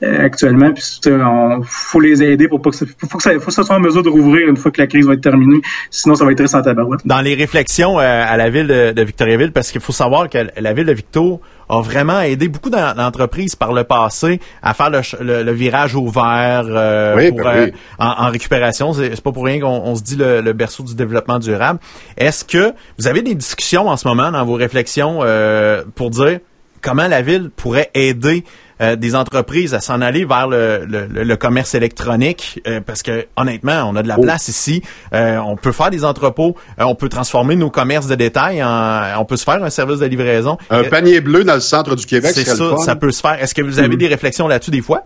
euh, 0.03 0.25
actuellement. 0.25 0.71
Puis 0.73 0.83
on 1.09 1.61
faut 1.63 1.99
les 2.01 2.21
aider 2.21 2.47
pour 2.49 2.61
pas 2.61 2.69
que 2.71 2.75
ça, 2.75 2.85
faut 3.09 3.17
que 3.17 3.23
ça, 3.23 3.31
faut 3.39 3.45
que 3.47 3.53
ça 3.53 3.63
soit 3.63 3.75
en 3.77 3.79
mesure 3.79 4.03
de 4.03 4.09
rouvrir 4.09 4.49
une 4.49 4.57
fois 4.57 4.71
que 4.71 4.81
la 4.81 4.87
crise 4.87 5.07
va 5.07 5.13
être 5.13 5.21
terminée. 5.21 5.61
Sinon, 5.89 6.15
ça 6.15 6.25
va 6.25 6.31
être 6.31 6.37
très 6.37 6.47
sans 6.47 6.61
tabarouette. 6.61 7.01
dans 7.05 7.21
les 7.21 7.33
réflexions 7.33 7.97
euh, 7.99 8.01
à 8.27 8.35
la 8.37 8.49
ville 8.49 8.67
de, 8.67 8.91
de 8.91 9.01
Victoriaville, 9.03 9.51
parce 9.53 9.71
qu'il 9.71 9.81
faut 9.81 9.93
savoir 9.93 10.29
que 10.29 10.39
la 10.59 10.73
ville 10.73 10.85
de 10.85 10.93
Victo 10.93 11.39
a 11.69 11.81
vraiment 11.81 12.21
aidé 12.21 12.47
beaucoup 12.47 12.69
d'en- 12.69 12.93
d'entreprises 12.93 13.55
par 13.55 13.73
le 13.73 13.83
passé 13.83 14.39
à 14.61 14.73
faire 14.73 14.89
le, 14.89 15.01
ch- 15.03 15.15
le- 15.21 15.43
le 15.43 15.51
virage 15.51 15.95
au 15.95 16.07
vert 16.07 16.63
euh, 16.67 17.15
Oui, 17.15 17.29
pour, 17.29 17.39
ben 17.39 17.47
euh, 17.55 17.65
oui. 17.65 17.73
en, 17.99 18.25
en 18.25 18.29
récupération. 18.29 18.93
C'est 18.93 19.21
pas 19.21 19.31
pour 19.31 19.45
rien 19.45 19.59
qu'on 19.59 19.67
on 19.85 19.95
se 19.95 20.03
dit 20.03 20.15
le, 20.15 20.41
le 20.41 20.53
berceau 20.53 20.83
du 20.83 20.95
développement 20.95 21.39
durable. 21.39 21.79
Est-ce 22.17 22.45
que 22.45 22.73
vous 22.99 23.07
avez 23.07 23.21
des 23.21 23.35
discussions 23.35 23.87
en 23.87 23.97
ce 23.97 24.07
moment 24.07 24.31
dans 24.31 24.45
vos 24.45 24.55
réflexions 24.55 25.19
euh, 25.23 25.83
pour 25.95 26.09
dire 26.11 26.39
comment 26.85 27.07
la 27.07 27.21
ville 27.21 27.49
pourrait 27.55 27.89
aider 27.95 28.43
euh, 28.81 28.95
des 28.97 29.15
entreprises 29.15 29.73
à 29.73 29.79
s'en 29.79 30.01
aller 30.01 30.25
vers 30.25 30.47
le, 30.47 30.85
le- 30.85 31.23
le- 31.23 31.35
commerce 31.37 31.73
électronique 31.75 32.61
euh, 32.67 32.81
parce 32.85 33.01
que 33.03 33.25
honnêtement 33.37 33.89
on 33.89 33.95
a 33.95 34.03
de 34.03 34.07
la 34.09 34.15
Oh. 34.19 34.21
place 34.21 34.47
ici. 34.49 34.81
Euh, 35.13 35.37
on 35.37 35.55
peut 35.55 35.71
faire 35.71 35.89
des 35.89 36.03
entrepôts 36.05 36.55
euh, 36.79 36.83
on 36.83 36.93
peut 36.95 37.09
transformer 37.09 37.55
nos 37.55 37.69
commerces 37.69 38.07
de 38.07 38.15
détail 38.15 38.61
en 38.63 39.01
on 39.19 39.25
peut 39.25 39.37
se 39.37 39.43
faire 39.45 39.63
un 39.63 39.69
service 39.69 39.99
de 39.99 40.05
livraison. 40.05 40.57
Un 40.69 40.83
Euh, 40.83 40.89
panier 40.89 41.21
bleu 41.21 41.43
dans 41.43 41.55
le 41.55 41.59
centre 41.61 41.95
du 41.95 42.05
Québec, 42.05 42.31
c'est 42.35 42.43
ça 42.45 42.53
le 42.63 42.69
fun. 42.71 42.77
ça 42.77 42.95
peut 42.95 43.11
se 43.11 43.21
faire. 43.21 43.41
Est-ce 43.41 43.55
que 43.55 43.61
vous 43.61 43.79
avez 43.79 43.95
des 43.97 44.07
réflexions 44.07 44.47
là-dessus 44.47 44.71
des 44.71 44.81
fois? 44.81 45.03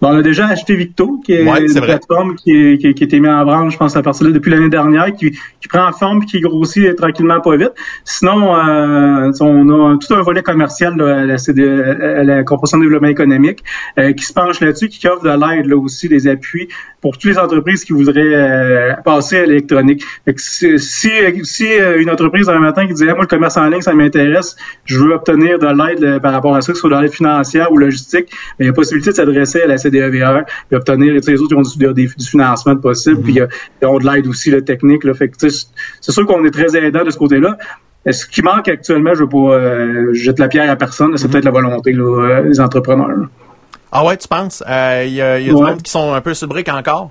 Bon, 0.00 0.08
on 0.08 0.18
a 0.18 0.22
déjà 0.22 0.46
acheté 0.46 0.76
Victo, 0.76 1.20
qui 1.24 1.32
est 1.32 1.50
Ouais, 1.50 1.64
une 1.64 1.80
plateforme 1.80 2.36
qui, 2.36 2.50
est, 2.50 2.78
qui, 2.78 2.92
qui 2.92 3.04
a 3.04 3.06
été 3.06 3.18
mise 3.18 3.30
en 3.30 3.44
branche, 3.46 3.72
je 3.72 3.78
pense, 3.78 3.96
à 3.96 4.02
partir 4.02 4.26
de 4.26 4.32
depuis 4.32 4.50
l'année 4.50 4.68
dernière, 4.68 5.10
qui, 5.14 5.30
qui 5.30 5.68
prend 5.68 5.90
forme 5.92 6.22
et 6.22 6.26
qui 6.26 6.40
grossit 6.40 6.94
tranquillement 6.96 7.40
pas 7.40 7.56
vite. 7.56 7.72
Sinon, 8.04 8.54
euh, 8.54 9.32
on 9.40 9.92
a 9.92 9.96
tout 9.96 10.12
un 10.12 10.20
volet 10.20 10.42
commercial 10.42 10.96
là, 10.96 11.20
à, 11.20 11.24
la 11.24 11.38
CD, 11.38 11.66
à 11.66 12.24
la 12.24 12.44
Corporation 12.44 12.76
de 12.76 12.82
développement 12.82 13.08
économique 13.08 13.64
euh, 13.98 14.12
qui 14.12 14.24
se 14.24 14.34
penche 14.34 14.60
là-dessus, 14.60 14.88
qui 14.88 15.08
offre 15.08 15.24
de 15.24 15.30
l'aide, 15.30 15.64
là 15.64 15.76
aussi, 15.78 16.10
des 16.10 16.28
appuis 16.28 16.68
pour 17.06 17.18
toutes 17.18 17.30
les 17.30 17.38
entreprises 17.38 17.84
qui 17.84 17.92
voudraient 17.92 18.34
euh, 18.34 18.92
passer 19.04 19.38
à 19.38 19.46
l'électronique. 19.46 20.02
Si, 20.38 20.76
si, 20.80 21.08
si, 21.44 21.66
euh, 21.80 22.00
une 22.02 22.10
entreprise 22.10 22.48
un 22.48 22.58
matin 22.58 22.84
qui 22.84 22.94
disait, 22.94 23.06
moi, 23.14 23.20
le 23.20 23.26
commerce 23.28 23.56
en 23.56 23.68
ligne, 23.68 23.80
ça 23.80 23.94
m'intéresse, 23.94 24.56
je 24.86 24.98
veux 24.98 25.12
obtenir 25.12 25.60
de 25.60 25.66
l'aide 25.68 26.00
là, 26.00 26.18
par 26.18 26.32
rapport 26.32 26.56
à 26.56 26.62
ça, 26.62 26.72
que 26.72 26.78
ce 26.78 26.80
soit 26.80 26.90
de 26.96 27.00
l'aide 27.00 27.12
financière 27.12 27.70
ou 27.70 27.76
logistique, 27.76 28.26
mais 28.58 28.64
il 28.64 28.66
y 28.66 28.70
a 28.70 28.72
possibilité 28.72 29.10
de 29.10 29.14
s'adresser 29.14 29.62
à 29.62 29.68
la 29.68 29.78
CDEVR 29.78 30.42
et 30.72 30.74
obtenir, 30.74 31.14
tu 31.14 31.22
sais, 31.22 31.30
les 31.30 31.40
autres, 31.40 31.52
ils 31.54 31.58
ont 31.58 31.62
du, 31.62 31.94
des- 31.94 32.08
du 32.18 32.26
financement 32.26 32.74
de 32.74 32.80
possible, 32.80 33.22
puis 33.22 33.40
euh, 33.40 33.46
ils 33.80 33.86
ont 33.86 33.98
de 33.98 34.04
l'aide 34.12 34.26
aussi, 34.26 34.50
là, 34.50 34.60
technique, 34.60 35.04
là. 35.04 35.14
Fait 35.14 35.28
tu 35.28 35.48
sais, 35.48 35.66
c'est 36.00 36.10
sûr 36.10 36.26
qu'on 36.26 36.44
est 36.44 36.50
très 36.50 36.76
aidant 36.76 37.04
de 37.04 37.10
ce 37.10 37.18
côté-là. 37.18 37.56
Euh, 38.08 38.10
Ce 38.12 38.26
qui 38.26 38.42
manque 38.42 38.66
actuellement, 38.66 39.14
je 39.14 39.20
veux 39.22 39.28
pas 39.28 39.52
euh, 39.54 40.12
jeter 40.12 40.42
la 40.42 40.48
pierre 40.48 40.68
à 40.72 40.74
personne, 40.74 41.16
c'est 41.16 41.30
peut-être 41.30 41.44
la 41.44 41.52
volonté 41.52 41.92
là, 41.92 42.02
euh, 42.02 42.42
des 42.48 42.58
entrepreneurs. 42.60 43.28
Ah 43.92 44.04
ouais 44.04 44.16
tu 44.16 44.28
penses? 44.28 44.62
Euh, 44.68 45.04
il 45.06 45.14
y 45.14 45.22
a, 45.22 45.38
y 45.38 45.50
a 45.50 45.52
du 45.52 45.62
monde 45.62 45.82
qui 45.82 45.90
sont 45.90 46.12
un 46.12 46.20
peu 46.20 46.34
sur 46.34 46.48
brick 46.48 46.68
encore? 46.68 47.10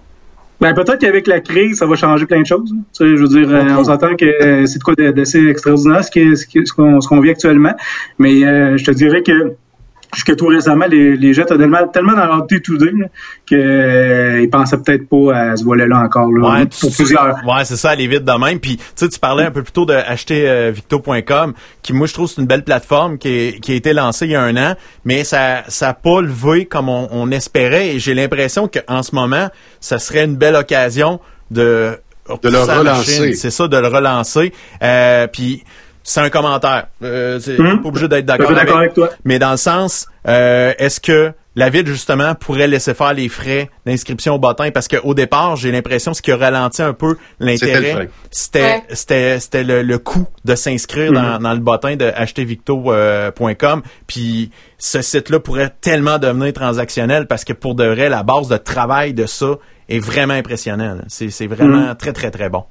Ben, 0.62 0.74
peut-être 0.74 1.00
qu'avec 1.00 1.28
la 1.28 1.42
crise, 1.42 1.80
ça 1.80 1.86
va 1.86 1.96
changer 1.96 2.26
plein 2.26 2.42
de 2.42 2.46
choses. 2.46 2.72
hein. 2.74 2.82
Tu 2.98 3.04
sais, 3.04 3.18
je 3.18 3.22
veux 3.22 3.28
dire, 3.28 3.50
euh, 3.50 3.76
on 3.78 3.84
s'entend 3.84 4.16
que 4.16 4.26
euh, 4.26 4.66
c'est 4.66 4.80
de 4.80 4.84
quoi 4.84 4.94
d'assez 4.96 5.48
extraordinaire 5.50 6.02
qu'on 6.14 7.02
ce 7.02 7.08
qu'on 7.08 7.20
vit 7.20 7.32
actuellement. 7.32 7.74
Mais 8.20 8.46
euh, 8.46 8.78
je 8.78 8.86
te 8.86 8.92
dirais 8.92 9.22
que 9.22 9.56
jusqu'à 10.16 10.36
tout 10.36 10.48
récemment, 10.48 10.86
les, 10.90 11.16
les 11.16 11.34
gens 11.34 11.44
étaient 11.44 11.58
tellement, 11.58 11.88
tellement 11.88 12.14
dans 12.14 12.26
leur 12.26 12.48
day-to-day 12.48 12.92
que 13.48 13.56
euh, 13.56 14.42
ils 14.42 14.50
pensaient 14.50 14.78
peut-être 14.78 15.08
pas 15.08 15.36
à 15.52 15.56
ce 15.56 15.64
volet-là 15.64 16.00
encore. 16.00 16.32
Là, 16.32 16.50
Ouais, 16.50 16.66
pour 16.66 16.90
tu- 16.90 16.96
plusieurs. 16.96 17.36
Ouais, 17.46 17.64
c'est 17.66 17.76
ça, 17.76 17.92
aller 17.92 18.08
vite 18.08 18.24
de 18.24 18.32
même. 18.44 18.60
Puis, 18.60 18.78
tu 18.78 18.84
sais, 18.96 19.10
tu 19.10 19.20
parlais 19.20 19.44
un 19.44 19.52
peu 19.52 19.62
plus 19.62 19.72
tôt 19.74 19.86
de 19.86 19.94
acheter 19.94 20.50
euh, 20.50 20.72
victo.com, 20.74 21.54
qui 21.82 21.94
moi 21.94 22.08
je 22.08 22.14
trouve 22.14 22.28
c'est 22.30 22.42
une 22.42 22.48
belle 22.48 22.64
plateforme 22.64 23.18
qui, 23.18 23.28
est- 23.30 23.60
qui 23.60 23.74
a 23.74 23.76
été 23.76 23.94
lancée 23.94 24.26
il 24.26 24.32
y 24.32 24.36
a 24.36 24.42
un 24.42 24.56
an, 24.58 24.76
mais 25.04 25.24
ça 25.24 25.64
ça 25.68 25.90
a 25.90 25.94
pas 25.94 26.22
levé 26.22 26.66
comme 26.66 26.90
on, 26.90 27.08
on 27.12 27.30
espérait. 27.32 27.96
Et 27.96 28.00
j'ai 28.00 28.14
l'impression 28.14 28.68
qu'en 28.68 29.04
ce 29.04 29.14
moment, 29.14 29.50
ça 29.80 30.00
serait 30.00 30.24
une 30.26 30.36
belle 30.38 30.56
occasion 30.56 31.20
de 31.52 31.98
De 32.42 32.50
le 32.50 32.58
relancer. 32.60 33.34
C'est 33.34 33.52
ça, 33.52 33.68
de 33.68 33.78
le 33.78 33.88
relancer. 33.88 34.52
Euh, 34.82 35.28
puis 35.28 35.64
c'est 36.08 36.22
un 36.22 36.30
commentaire. 36.30 36.86
Euh, 37.04 37.40
c'est 37.42 37.60
Hum? 37.60 37.82
pas 37.82 37.90
obligé 37.90 38.08
d'être 38.08 38.22
Je 38.22 38.26
d'accord 38.28 38.46
suis 38.48 38.56
d'accord 38.56 38.78
avec 38.78 38.94
toi. 38.94 39.10
mais 39.26 39.40
dans 39.40 39.52
le 39.52 39.58
sens, 39.58 40.08
euh, 40.28 40.72
est-ce 40.78 41.00
que 41.02 41.34
la 41.58 41.70
ville, 41.70 41.88
justement, 41.88 42.36
pourrait 42.36 42.68
laisser 42.68 42.94
faire 42.94 43.14
les 43.14 43.28
frais 43.30 43.70
d'inscription 43.86 44.36
au 44.36 44.40
bottin? 44.40 44.72
Parce 44.72 44.88
qu'au 44.90 45.14
départ, 45.14 45.56
j'ai 45.56 45.72
l'impression 45.72 46.12
que 46.12 46.18
ce 46.18 46.22
qui 46.22 46.32
a 46.32 46.38
ralenti 46.38 46.82
un 46.82 46.92
peu 46.94 47.16
C'était 47.40 47.40
le 47.40 47.46
l'intérêt, 47.52 48.10
c'était 48.30 48.62
Ouais. 48.62 48.84
c'était 48.90 49.40
c'était 49.40 49.64
le, 49.64 49.82
le 49.82 49.98
coût 49.98 50.28
de 50.44 50.54
s'inscrire 50.56 51.12
dans, 51.14 51.40
dans 51.40 51.54
le 51.54 51.60
bottin 51.60 51.96
de 51.96 52.06
achetervicto.com. 52.14 53.82
Puis 54.08 54.52
ce 54.78 55.02
site-là 55.02 55.40
pourrait 55.40 55.74
tellement 55.82 56.18
devenir 56.20 56.54
transactionnel 56.54 57.28
parce 57.28 57.44
que 57.46 57.54
pour 57.54 57.76
de 57.76 57.86
vrai, 57.86 58.10
la 58.10 58.24
base 58.24 58.48
de 58.48 58.58
travail 58.58 59.14
de 59.14 59.26
ça 59.26 59.56
est 59.90 60.00
vraiment 60.00 60.34
impressionnant. 60.34 60.96
là. 60.96 61.02
C'est 61.08 61.30
c'est 61.30 61.48
vraiment 61.48 61.92
Mm. 61.92 61.96
très, 61.98 62.14
très, 62.14 62.32
très 62.32 62.50
bon. 62.50 62.64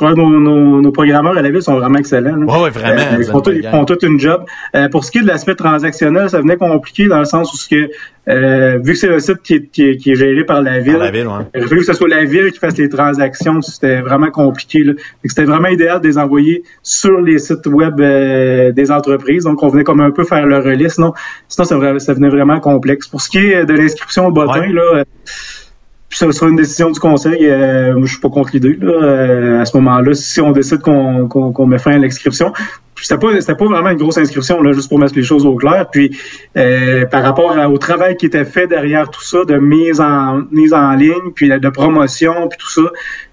Ouais, 0.00 0.12
nos, 0.12 0.28
nos, 0.28 0.80
nos 0.80 0.90
programmeurs 0.90 1.36
à 1.38 1.42
la 1.42 1.50
ville 1.50 1.62
sont 1.62 1.78
vraiment 1.78 1.98
excellents. 1.98 2.34
là. 2.34 2.46
Ouais, 2.60 2.70
vraiment. 2.70 3.00
Euh, 3.00 3.16
ils, 3.20 3.24
font 3.26 3.40
tout- 3.40 3.52
ils 3.52 3.68
font 3.68 3.84
toute 3.84 4.02
une 4.02 4.18
job. 4.18 4.44
Euh, 4.74 4.88
pour 4.88 5.04
ce 5.04 5.12
qui 5.12 5.18
est 5.18 5.22
de 5.22 5.28
l'aspect 5.28 5.54
transactionnel, 5.54 6.28
ça 6.28 6.40
venait 6.40 6.56
compliqué 6.56 7.06
dans 7.06 7.20
le 7.20 7.24
sens 7.24 7.52
où 7.54 7.56
ce 7.56 7.68
que 7.68 7.88
euh, 8.28 8.78
vu 8.82 8.94
que 8.94 8.98
c'est 8.98 9.14
un 9.14 9.20
site 9.20 9.40
qui 9.42 9.54
est, 9.54 9.66
qui 9.70 9.88
est, 9.90 9.96
qui 9.96 10.10
est 10.10 10.14
géré 10.16 10.42
par 10.44 10.62
la 10.62 10.80
ville, 10.80 10.94
Par 10.94 11.02
la 11.04 11.10
ville, 11.12 11.28
ouais. 11.28 11.44
il 11.54 11.62
a 11.62 11.66
fallu 11.68 11.80
que 11.82 11.86
ce 11.86 11.92
soit 11.92 12.08
la 12.08 12.24
ville 12.24 12.50
qui 12.50 12.58
fasse 12.58 12.76
les 12.76 12.88
transactions. 12.88 13.62
C'était 13.62 14.00
vraiment 14.00 14.30
compliqué. 14.32 14.82
là. 14.82 14.94
C'était 15.26 15.44
vraiment 15.44 15.68
idéal 15.68 16.00
de 16.00 16.08
les 16.08 16.18
envoyer 16.18 16.64
sur 16.82 17.20
les 17.20 17.38
sites 17.38 17.66
web 17.66 18.00
euh, 18.00 18.72
des 18.72 18.90
entreprises. 18.90 19.44
Donc, 19.44 19.62
on 19.62 19.68
venait 19.68 19.84
comme 19.84 20.00
un 20.00 20.10
peu 20.10 20.24
faire 20.24 20.44
le 20.46 20.56
relais. 20.58 20.88
Sinon, 20.88 21.12
sinon 21.48 21.66
ça, 21.66 22.14
venait 22.14 22.30
vraiment 22.30 22.58
complexe. 22.58 23.06
Pour 23.06 23.20
ce 23.20 23.28
qui 23.30 23.38
est 23.38 23.64
de 23.64 23.74
l'inscription 23.74 24.26
au 24.26 24.32
bottin, 24.32 24.58
Ouais. 24.60 24.72
là, 24.72 24.82
euh, 24.96 25.04
ça 26.16 26.30
sera 26.32 26.48
une 26.48 26.56
décision 26.56 26.90
du 26.90 27.00
conseil. 27.00 27.46
Euh, 27.46 27.94
moi, 27.94 28.06
je 28.06 28.12
suis 28.12 28.20
pas 28.20 28.30
contre 28.30 28.50
l'idée. 28.52 28.78
Euh, 28.82 29.60
à 29.60 29.64
ce 29.64 29.76
moment-là, 29.76 30.14
si 30.14 30.40
on 30.40 30.52
décide 30.52 30.80
qu'on 30.80 31.66
met 31.66 31.78
fin 31.78 31.92
à 31.92 31.98
l'inscription, 31.98 32.52
c'était 33.04 33.18
pas 33.18 33.38
c'était 33.40 33.54
pas 33.54 33.66
vraiment 33.66 33.90
une 33.90 33.98
grosse 33.98 34.18
inscription 34.18 34.62
là, 34.62 34.72
juste 34.72 34.88
pour 34.88 34.98
mettre 34.98 35.14
les 35.14 35.22
choses 35.22 35.44
au 35.44 35.56
clair. 35.56 35.88
Puis 35.90 36.16
euh, 36.56 37.04
par 37.06 37.22
rapport 37.22 37.56
au 37.70 37.78
travail 37.78 38.16
qui 38.16 38.26
était 38.26 38.44
fait 38.44 38.66
derrière 38.66 39.10
tout 39.10 39.22
ça, 39.22 39.44
de 39.44 39.56
mise 39.56 40.00
en 40.00 40.42
mise 40.50 40.72
en 40.72 40.92
ligne, 40.94 41.32
puis 41.34 41.48
de 41.48 41.68
promotion, 41.68 42.48
puis 42.48 42.58
tout 42.58 42.70
ça, 42.70 42.82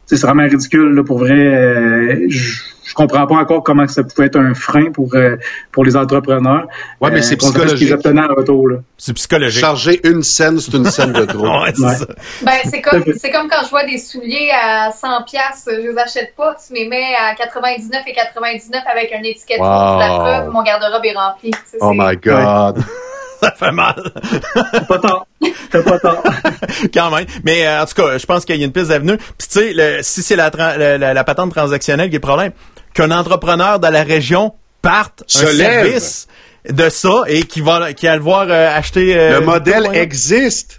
c'est 0.05 0.19
vraiment 0.21 0.43
ridicule 0.43 0.93
là, 0.93 1.03
pour 1.03 1.19
vrai. 1.19 1.37
Euh, 1.37 2.25
je, 2.27 2.63
je 2.83 2.93
comprends 2.93 3.27
pas 3.27 3.35
encore 3.35 3.63
comment 3.63 3.87
ça 3.87 4.03
pouvait 4.03 4.27
être 4.27 4.39
un 4.39 4.53
frein 4.53 4.91
pour 4.91 5.13
euh, 5.15 5.37
pour 5.71 5.85
les 5.85 5.95
entrepreneurs. 5.95 6.67
Ouais, 6.99 7.11
mais 7.11 7.21
c'est 7.21 7.37
contre 7.37 7.53
ce 7.61 7.75
qu'ils 7.75 7.87
psychologique. 7.87 7.93
obtenaient 7.93 8.21
en 8.29 8.33
retour. 8.35 8.67
Là. 8.69 8.77
C'est 8.97 9.13
psychologique. 9.13 9.61
Charger 9.61 10.01
une 10.07 10.23
scène, 10.23 10.59
c'est 10.59 10.73
une 10.73 10.85
scène 10.89 11.13
de 11.13 11.25
trop. 11.25 11.45
Ouais, 11.61 11.71
c'est 11.75 11.83
Ouais. 11.83 11.95
Ben, 12.43 12.51
c'est 12.65 12.81
comme, 12.81 13.03
c'est 13.17 13.29
comme 13.31 13.47
quand 13.49 13.63
je 13.65 13.69
vois 13.69 13.85
des 13.85 13.97
souliers 13.97 14.51
à 14.51 14.91
100 14.91 15.23
pièces, 15.23 15.67
je 15.67 15.89
les 15.91 15.97
achète 15.97 16.35
pas, 16.35 16.55
tu 16.55 16.73
les 16.73 16.87
mets 16.87 17.13
à 17.19 17.35
99 17.35 18.01
et 18.07 18.13
99 18.13 18.81
avec 18.91 19.11
un 19.13 19.23
étiquette 19.23 19.59
Wow. 19.59 19.99
la 19.99 20.17
preuve, 20.19 20.49
mon 20.51 20.63
garde-robe 20.63 21.05
est 21.05 21.13
rempli. 21.17 21.51
Tu 21.51 21.57
sais, 21.65 21.77
Oh 21.81 21.91
c'est- 21.91 21.97
my 22.09 22.17
God. 22.17 22.83
Ça 23.41 23.51
fait 23.57 23.71
mal. 23.71 23.95
T'as 24.71 24.81
pas 24.81 24.99
tort. 24.99 25.25
T'as 25.71 25.81
pas 25.81 25.97
tort. 25.97 26.21
quand 26.93 27.09
même. 27.09 27.25
Mais 27.43 27.65
euh, 27.65 27.81
en 27.81 27.85
tout 27.87 27.95
cas, 27.95 28.19
je 28.19 28.25
pense 28.27 28.45
qu'il 28.45 28.55
y 28.55 28.61
a 28.61 28.65
une 28.65 28.71
piste 28.71 28.89
d'avenue. 28.89 29.17
Puis 29.17 29.47
tu 29.51 29.73
sais, 29.73 30.03
si 30.03 30.21
c'est 30.21 30.35
la, 30.35 30.51
tran- 30.51 30.77
la, 30.77 30.99
la- 30.99 31.15
la 31.15 31.23
patente 31.23 31.49
transactionnelle 31.51 32.09
qui 32.11 32.17
est 32.17 32.19
le 32.19 32.21
problème, 32.21 32.51
qu'un 32.93 33.11
entrepreneur 33.11 33.79
dans 33.79 33.89
la 33.91 34.03
région 34.03 34.53
parte 34.81 35.23
Se 35.27 35.45
un 35.45 35.51
lève. 35.51 35.85
service 35.85 36.27
de 36.69 36.89
ça 36.89 37.23
et 37.27 37.43
qui 37.43 37.61
va 37.61 37.93
qui 37.93 38.05
va 38.07 38.15
le 38.15 38.21
voir 38.21 38.45
euh, 38.49 38.75
acheter 38.77 39.17
euh, 39.17 39.39
Le 39.39 39.45
modèle 39.45 39.87
ouais. 39.87 39.97
existe. 39.99 40.77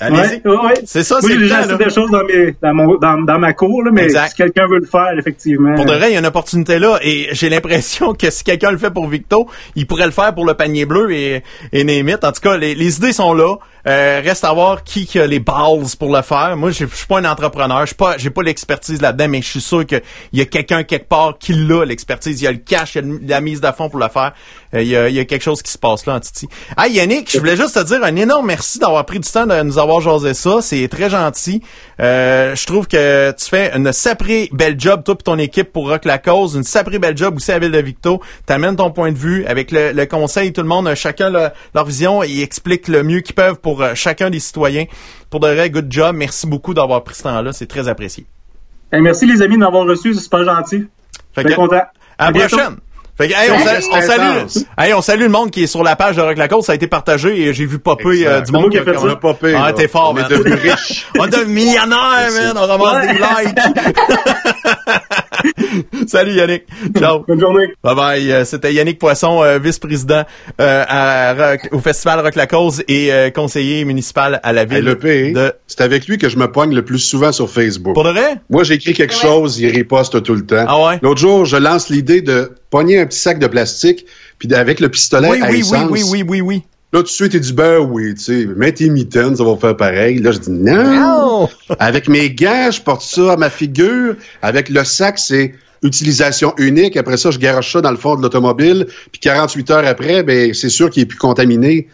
Allez-y. 0.00 0.42
Ouais, 0.46 0.56
ouais. 0.56 0.74
C'est 0.84 1.04
ça, 1.04 1.18
c'est 1.20 1.28
j'ai 1.28 1.34
le 1.36 1.42
déjà 1.42 1.54
temps, 1.54 1.60
assez 1.62 1.78
là. 1.78 1.84
de 1.84 1.88
choses 1.90 2.10
dans, 2.10 2.24
mes, 2.24 2.54
dans, 2.60 2.74
mon, 2.74 2.98
dans, 2.98 3.22
dans 3.24 3.38
ma 3.38 3.52
cour, 3.52 3.84
là, 3.84 3.92
mais 3.92 4.02
Exact. 4.02 4.30
si 4.30 4.34
quelqu'un 4.34 4.66
veut 4.66 4.80
le 4.80 4.86
faire, 4.86 5.16
effectivement. 5.16 5.76
Pour 5.76 5.84
de 5.84 5.92
vrai, 5.92 6.10
il 6.10 6.14
y 6.14 6.16
a 6.16 6.18
une 6.18 6.26
opportunité 6.26 6.80
là 6.80 6.98
et 7.00 7.28
j'ai 7.30 7.48
l'impression 7.48 8.12
que 8.12 8.28
si 8.28 8.42
quelqu'un 8.42 8.72
le 8.72 8.76
fait 8.78 8.90
pour 8.90 9.06
Victo, 9.08 9.48
il 9.76 9.86
pourrait 9.86 10.06
le 10.06 10.10
faire 10.10 10.34
pour 10.34 10.44
le 10.46 10.54
panier 10.54 10.84
bleu 10.84 11.12
et, 11.12 11.44
et 11.72 11.84
name 11.84 12.08
it. 12.08 12.24
En 12.24 12.32
tout 12.32 12.40
cas, 12.40 12.56
les, 12.56 12.74
les 12.74 12.96
idées 12.96 13.12
sont 13.12 13.34
là. 13.34 13.54
Euh, 13.86 14.20
reste 14.24 14.44
à 14.44 14.52
voir 14.52 14.82
qui, 14.82 15.06
qui 15.06 15.20
a 15.20 15.26
les 15.26 15.40
balls 15.40 15.84
pour 15.98 16.14
le 16.14 16.22
faire. 16.22 16.56
Moi, 16.56 16.70
je 16.70 16.86
suis 16.86 17.06
pas 17.06 17.18
un 17.18 17.24
entrepreneur, 17.26 17.80
je 17.82 17.86
suis 17.88 17.94
pas, 17.94 18.16
j'ai 18.16 18.30
pas 18.30 18.42
l'expertise 18.42 19.02
là-dedans, 19.02 19.28
mais 19.28 19.42
je 19.42 19.48
suis 19.48 19.60
sûr 19.60 19.84
qu'il 19.84 20.00
y 20.32 20.40
a 20.40 20.46
quelqu'un 20.46 20.84
quelque 20.84 21.08
part 21.08 21.36
qui 21.38 21.52
l'a 21.52 21.84
l'expertise. 21.84 22.40
Il 22.40 22.44
y 22.44 22.48
a 22.48 22.52
le 22.52 22.58
cash, 22.58 22.94
il 22.94 23.04
y 23.22 23.32
a 23.32 23.36
la 23.36 23.40
mise 23.42 23.60
de 23.60 23.70
fond 23.72 23.90
pour 23.90 23.98
le 24.00 24.08
faire. 24.08 24.32
Euh, 24.74 24.82
il, 24.82 24.88
y 24.88 24.96
a, 24.96 25.08
y 25.10 25.18
a 25.20 25.24
quelque 25.26 25.42
chose 25.42 25.62
qui 25.62 25.70
se 25.70 25.76
passe 25.78 26.06
là 26.06 26.14
en 26.14 26.20
Titi. 26.20 26.48
Ah 26.76 26.88
Yannick, 26.88 27.30
je 27.30 27.38
voulais 27.38 27.56
juste 27.56 27.74
te 27.74 27.84
dire 27.84 28.02
un 28.02 28.16
énorme 28.16 28.46
merci 28.46 28.78
d'avoir 28.78 29.04
pris 29.04 29.20
du 29.20 29.28
temps 29.30 29.46
de 29.46 29.62
nous 29.62 29.78
avoir 29.78 30.00
jasé 30.00 30.32
ça. 30.34 30.60
C'est 30.62 30.88
très 30.88 31.10
gentil. 31.10 31.62
Euh, 32.00 32.54
je 32.56 32.64
trouve 32.66 32.86
que 32.88 33.32
tu 33.32 33.44
fais 33.44 33.70
une 33.76 33.92
saprée 33.92 34.48
belle 34.52 34.80
job, 34.80 35.02
toi 35.04 35.14
et 35.18 35.22
ton 35.22 35.38
équipe 35.38 35.72
pour 35.72 35.88
Rock 35.90 36.04
la 36.06 36.18
cause. 36.18 36.54
Une 36.54 36.64
saprée 36.64 36.98
belle 36.98 37.16
job 37.16 37.36
aussi 37.36 37.52
à 37.52 37.58
Ville 37.58 37.70
de 37.70 37.78
Victo. 37.80 38.20
T'amènes 38.46 38.76
ton 38.76 38.90
point 38.90 39.12
de 39.12 39.18
vue 39.18 39.44
avec 39.46 39.70
le, 39.70 39.92
le 39.92 40.06
conseil, 40.06 40.52
tout 40.52 40.62
le 40.62 40.68
monde, 40.68 40.88
euh, 40.88 40.94
chacun 40.94 41.30
le- 41.30 41.50
leur 41.74 41.84
vision 41.84 42.22
et 42.22 42.28
ils 42.28 42.42
expliquent 42.42 42.88
le 42.88 43.02
mieux 43.02 43.20
qu'ils 43.20 43.34
peuvent 43.34 43.58
pour 43.60 43.73
euh, 43.82 43.94
chacun 43.94 44.30
des 44.30 44.40
citoyens. 44.40 44.84
Pour 45.30 45.40
de 45.40 45.48
vrai, 45.48 45.70
good 45.70 45.86
job. 45.90 46.14
Merci 46.16 46.46
beaucoup 46.46 46.74
d'avoir 46.74 47.02
pris 47.04 47.14
ce 47.14 47.22
temps-là. 47.24 47.52
C'est 47.52 47.66
très 47.66 47.88
apprécié. 47.88 48.26
Eh, 48.92 49.00
merci 49.00 49.26
les 49.26 49.42
amis 49.42 49.54
de 49.54 49.60
m'avoir 49.60 49.84
reçu, 49.86 50.14
c'est 50.14 50.20
super 50.20 50.44
gentil. 50.44 50.86
Fait 51.34 51.42
Très 51.42 51.50
que, 51.52 51.56
content. 51.56 51.82
à 52.18 52.26
la 52.26 52.32
bientôt. 52.32 52.56
prochaine. 52.56 52.76
Fait 53.16 53.28
que, 53.28 53.32
hey, 53.34 53.48
on, 53.50 53.58
Salut. 53.64 53.82
sa- 53.82 53.88
on 53.96 54.00
salue, 54.02 54.64
hey, 54.76 54.92
on 54.94 55.00
salue 55.00 55.22
le 55.22 55.28
monde 55.28 55.50
qui 55.52 55.62
est 55.62 55.66
sur 55.68 55.84
la 55.84 55.94
page 55.94 56.16
de 56.16 56.20
Rock 56.20 56.36
la 56.36 56.48
Côte. 56.48 56.64
Ça 56.64 56.72
a 56.72 56.74
été 56.74 56.88
partagé 56.88 57.42
et 57.42 57.54
j'ai 57.54 57.64
vu 57.64 57.78
popper 57.78 58.26
euh, 58.26 58.40
du 58.40 58.46
C'est 58.46 58.52
monde 58.52 58.62
moi 58.62 58.70
qui 58.70 58.76
ai 58.78 58.82
fait 58.82 58.90
a- 58.90 58.94
ça. 58.98 59.06
On 59.22 59.30
a 59.30 59.34
payé. 59.34 59.54
Ah, 59.56 59.72
t'es 59.72 59.86
fort, 59.86 60.10
On 60.10 60.14
man. 60.14 60.24
est 60.28 60.28
devenu 60.36 60.54
riche. 60.54 61.06
On 61.18 61.26
est 61.26 61.30
devenu 61.30 61.54
millionnaire, 61.54 62.28
man. 62.32 62.54
On 62.56 62.66
ramasse 62.66 63.06
des 63.06 63.12
likes. 63.14 63.58
Salut 66.06 66.32
Yannick. 66.32 66.64
Ciao. 66.98 67.24
Bonne 67.26 67.40
journée. 67.40 67.66
Bye 67.82 67.94
bye. 67.94 68.32
Euh, 68.32 68.44
C'était 68.44 68.72
Yannick 68.72 68.98
Poisson, 68.98 69.42
euh, 69.42 69.58
vice-président 69.58 70.24
euh, 70.60 71.56
au 71.72 71.78
festival 71.78 72.20
Rock 72.20 72.34
la 72.34 72.46
Cause 72.46 72.82
et 72.88 73.12
euh, 73.12 73.30
conseiller 73.30 73.84
municipal 73.84 74.40
à 74.42 74.52
la 74.52 74.64
ville 74.64 74.84
de. 74.84 75.52
c'est 75.66 75.80
avec 75.80 76.06
lui 76.06 76.18
que 76.18 76.28
je 76.28 76.36
me 76.38 76.50
pogne 76.50 76.74
le 76.74 76.84
plus 76.84 76.98
souvent 76.98 77.32
sur 77.32 77.50
Facebook. 77.50 77.94
Pour 77.94 78.04
de 78.04 78.10
vrai? 78.10 78.36
Moi, 78.50 78.64
j'écris 78.64 78.92
quelque 78.94 79.14
Ouais. 79.14 79.20
chose, 79.20 79.58
il 79.60 79.68
riposte 79.70 80.22
tout 80.22 80.34
le 80.34 80.44
temps. 80.44 80.64
Ah 80.66 80.82
ouais? 80.88 80.98
L'autre 81.02 81.20
jour, 81.20 81.44
je 81.44 81.56
lance 81.56 81.88
l'idée 81.88 82.20
de 82.20 82.50
pogner 82.70 82.98
un 82.98 83.06
petit 83.06 83.18
sac 83.18 83.38
de 83.38 83.46
plastique, 83.46 84.06
puis 84.38 84.52
avec 84.54 84.80
le 84.80 84.88
pistolet 84.88 85.28
Oui, 85.30 85.40
à 85.42 85.50
oui, 85.50 85.62
oui, 85.70 85.78
oui, 85.90 86.02
oui, 86.10 86.24
oui, 86.26 86.40
oui. 86.40 86.62
Là, 86.94 87.00
tout 87.00 87.06
de 87.06 87.08
suite, 87.08 87.34
il 87.34 87.40
dit, 87.40 87.52
ben 87.52 87.78
oui, 87.78 88.14
tu 88.14 88.22
sais, 88.22 88.46
mets 88.46 88.70
tes 88.70 88.88
mitaines, 88.88 89.34
ça 89.34 89.42
va 89.42 89.56
faire 89.56 89.76
pareil. 89.76 90.20
Là, 90.20 90.30
je 90.30 90.38
dis, 90.38 90.50
non. 90.52 91.48
Avec 91.80 92.08
mes 92.08 92.30
gants, 92.30 92.70
je 92.70 92.80
porte 92.80 93.02
ça 93.02 93.32
à 93.32 93.36
ma 93.36 93.50
figure. 93.50 94.14
Avec 94.42 94.68
le 94.68 94.84
sac, 94.84 95.18
c'est 95.18 95.54
utilisation 95.82 96.54
unique. 96.56 96.96
Après 96.96 97.16
ça, 97.16 97.32
je 97.32 97.38
garoche 97.40 97.72
ça 97.72 97.80
dans 97.80 97.90
le 97.90 97.96
fond 97.96 98.14
de 98.14 98.22
l'automobile. 98.22 98.86
Puis 99.10 99.20
48 99.20 99.70
heures 99.72 99.86
après, 99.86 100.22
ben 100.22 100.54
c'est 100.54 100.68
sûr 100.68 100.88
qu'il 100.88 101.02
est 101.02 101.06
plus 101.06 101.18
contaminé. 101.18 101.88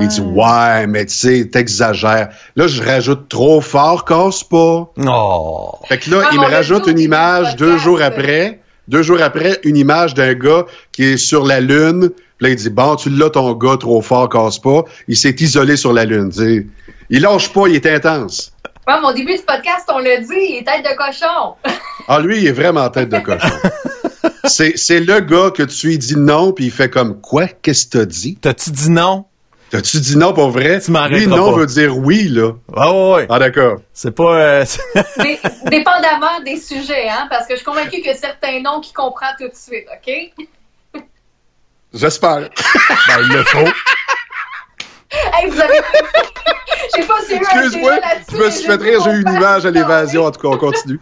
Il 0.00 0.08
dit, 0.08 0.22
ouais, 0.22 0.86
mais 0.86 1.04
tu 1.04 1.14
sais, 1.14 1.44
t'exagères. 1.44 2.30
Là, 2.56 2.66
je 2.66 2.82
rajoute 2.82 3.28
trop 3.28 3.60
fort, 3.60 4.06
casse 4.06 4.42
pas. 4.42 4.90
Oh! 5.06 5.72
Fait 5.88 5.98
que 5.98 6.10
là, 6.10 6.22
Ah, 6.24 6.30
il 6.32 6.38
on 6.38 6.42
me 6.42 6.50
rajoute 6.50 6.86
une 6.86 6.98
image 6.98 7.54
deux 7.56 7.76
jours 7.76 8.00
après. 8.00 8.60
Deux 8.88 9.02
jours 9.02 9.20
après, 9.20 9.60
une 9.64 9.76
image 9.76 10.14
d'un 10.14 10.32
gars 10.32 10.64
qui 10.90 11.04
est 11.04 11.16
sur 11.18 11.44
la 11.44 11.60
Lune. 11.60 12.10
Puis 12.38 12.46
là, 12.46 12.50
il 12.50 12.56
dit, 12.56 12.70
bon, 12.70 12.94
tu 12.96 13.10
l'as 13.10 13.30
ton 13.30 13.52
gars 13.54 13.76
trop 13.78 14.00
fort, 14.00 14.28
casse 14.28 14.58
pas. 14.58 14.84
Il 15.08 15.16
s'est 15.16 15.34
isolé 15.40 15.76
sur 15.76 15.92
la 15.92 16.04
Lune. 16.04 16.30
tu 16.30 16.38
sais. 16.38 16.66
Il 17.10 17.22
lâche 17.22 17.52
pas, 17.52 17.66
il 17.68 17.74
est 17.74 17.86
intense. 17.86 18.52
Ouais, 18.86 19.00
mon 19.02 19.12
début 19.12 19.32
du 19.34 19.42
podcast, 19.42 19.88
on 19.92 19.98
l'a 19.98 20.18
dit, 20.18 20.26
il 20.32 20.56
est 20.58 20.64
tête 20.64 20.84
de 20.84 20.96
cochon. 20.96 21.54
Ah, 22.06 22.20
lui, 22.20 22.38
il 22.38 22.46
est 22.46 22.52
vraiment 22.52 22.88
tête 22.90 23.08
de 23.08 23.18
cochon. 23.18 23.48
c'est, 24.44 24.72
c'est 24.76 25.00
le 25.00 25.20
gars 25.20 25.50
que 25.50 25.62
tu 25.64 25.88
lui 25.88 25.98
dis 25.98 26.16
non, 26.16 26.52
puis 26.52 26.66
il 26.66 26.70
fait 26.70 26.88
comme, 26.88 27.20
quoi? 27.20 27.46
Qu'est-ce 27.48 27.86
que 27.86 27.98
t'as 27.98 28.04
dit? 28.06 28.38
T'as-tu 28.40 28.70
dit 28.70 28.90
non? 28.90 29.24
T'as-tu 29.70 30.00
dit 30.00 30.16
non 30.16 30.32
pour 30.32 30.48
vrai? 30.50 30.80
Tu 30.80 30.90
Lui, 30.90 31.26
non 31.26 31.50
pas. 31.52 31.58
veut 31.58 31.66
dire 31.66 31.98
oui, 31.98 32.28
là. 32.28 32.52
Ah 32.74 32.90
ouais, 32.92 33.12
ouais. 33.14 33.26
Ah, 33.28 33.38
d'accord. 33.38 33.76
C'est 33.92 34.12
pas... 34.14 34.34
euh, 34.40 34.64
Dé- 35.18 35.38
dépendamment 35.66 36.40
des 36.44 36.56
sujets, 36.56 37.08
hein, 37.10 37.26
parce 37.28 37.46
que 37.46 37.52
je 37.54 37.56
suis 37.58 37.66
convaincue 37.66 38.00
que 38.00 38.14
certains 38.16 38.62
noms 38.62 38.80
qui 38.80 38.94
comprend 38.94 39.26
tout 39.38 39.48
de 39.48 39.54
suite, 39.54 39.84
OK? 39.92 40.46
J'espère. 41.94 42.40
ben, 43.08 43.18
il 43.22 43.28
le 43.28 43.42
faut. 43.44 43.58
Hey, 45.10 45.48
vous 45.50 45.60
avez... 45.60 45.80
J'ai 46.94 47.02
pas 47.04 47.14
su 47.26 47.34
Excuse-moi, 47.34 47.92
je 48.30 48.36
me 48.36 48.50
suis 48.50 48.64
fait 48.66 48.76
rire, 48.82 49.00
j'ai 49.04 49.10
eu 49.10 49.22
une 49.22 49.32
image 49.34 49.64
à 49.66 49.70
l'évasion. 49.70 50.24
En 50.26 50.30
tout 50.30 50.40
cas, 50.40 50.48
on 50.48 50.58
continue. 50.58 51.00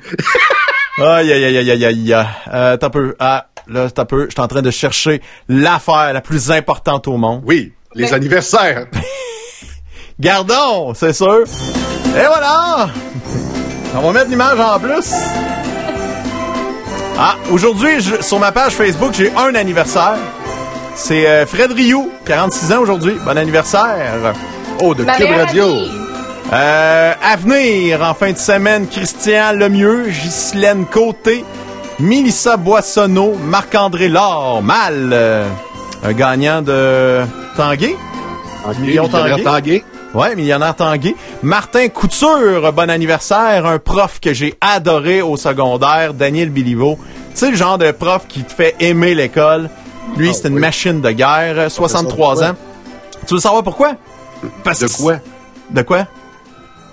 Aïe, 0.99 1.32
aïe, 1.32 1.45
aïe, 1.45 1.59
aïe, 1.59 1.70
aïe, 1.70 1.84
aïe. 1.84 2.26
Euh, 2.53 2.76
t'as 2.76 2.91
peu. 2.91 3.14
Ah, 3.18 3.47
là, 3.66 3.91
t'as 3.91 4.05
peu. 4.05 4.26
Je 4.26 4.30
suis 4.30 4.41
en 4.41 4.49
train 4.49 4.62
de 4.62 4.70
chercher 4.70 5.20
l'affaire 5.49 6.12
la 6.12 6.20
plus 6.20 6.51
importante 6.51 7.09
au 7.09 7.16
monde. 7.16 7.43
Oui, 7.45 7.72
les 7.95 8.05
Mais- 8.05 8.12
anniversaires. 8.14 8.87
Gardons, 10.20 10.95
c'est 10.95 11.12
sûr. 11.12 11.45
Et 12.16 12.26
voilà! 12.26 12.89
On 13.95 14.01
va 14.01 14.12
mettre 14.12 14.30
l'image 14.30 14.59
en 14.59 14.78
plus. 14.78 15.12
Ah, 17.18 17.37
aujourd'hui, 17.51 18.01
je- 18.01 18.22
sur 18.22 18.39
ma 18.39 18.53
page 18.53 18.72
Facebook, 18.72 19.12
j'ai 19.14 19.32
un 19.37 19.55
anniversaire. 19.55 20.16
C'est 20.97 21.28
euh, 21.28 21.44
Fred 21.44 21.73
Rioux, 21.73 22.10
46 22.24 22.73
ans 22.73 22.81
aujourd'hui. 22.81 23.16
Bon 23.23 23.36
anniversaire. 23.36 24.35
Oh, 24.82 24.94
de 24.94 25.05
Ma 25.05 25.16
Cube 25.16 25.28
Radio. 25.31 25.66
Euh, 26.52 27.12
à 27.23 27.36
venir, 27.36 28.02
en 28.02 28.14
fin 28.14 28.32
de 28.32 28.39
semaine, 28.39 28.86
Christian 28.89 29.52
Lemieux, 29.52 30.06
Ghislaine 30.09 30.86
Côté, 30.86 31.44
Mélissa 32.01 32.56
Boissonneau, 32.56 33.35
Marc-André 33.35 34.09
Laure, 34.09 34.62
Mal, 34.62 35.10
euh, 35.12 35.47
un 36.02 36.12
gagnant 36.14 36.62
de 36.62 37.20
Tanguay. 37.56 37.94
Million 38.81 39.05
millionnaire 39.05 39.36
Tanguay. 39.36 39.43
Tanguay. 39.44 39.85
Ouais, 40.14 40.35
millionnaire 40.35 40.74
Tanguay. 40.74 41.14
Martin 41.43 41.89
Couture, 41.89 42.73
bon 42.73 42.89
anniversaire, 42.89 43.66
un 43.66 43.78
prof 43.78 44.18
que 44.18 44.32
j'ai 44.32 44.55
adoré 44.62 45.20
au 45.20 45.36
secondaire, 45.36 46.14
Daniel 46.14 46.48
Biliveau. 46.48 46.98
Tu 47.32 47.40
sais, 47.40 47.51
le 47.51 47.56
genre 47.56 47.77
de 47.77 47.90
prof 47.90 48.23
qui 48.27 48.44
te 48.44 48.52
fait 48.52 48.74
aimer 48.81 49.14
l'école. 49.14 49.68
Lui, 50.16 50.31
Ah, 50.31 50.33
c'est 50.33 50.49
une 50.49 50.55
oui. 50.55 50.61
machine 50.61 51.01
de 51.01 51.11
guerre, 51.11 51.70
63 51.70 52.31
pourquoi? 52.35 52.49
ans. 52.51 52.55
Tu 53.27 53.35
veux 53.35 53.41
savoir 53.41 53.62
pourquoi? 53.62 53.93
Parce 54.65 54.81
De 54.81 54.89
quoi? 54.89 55.16
De 55.70 55.83
quoi? 55.83 56.07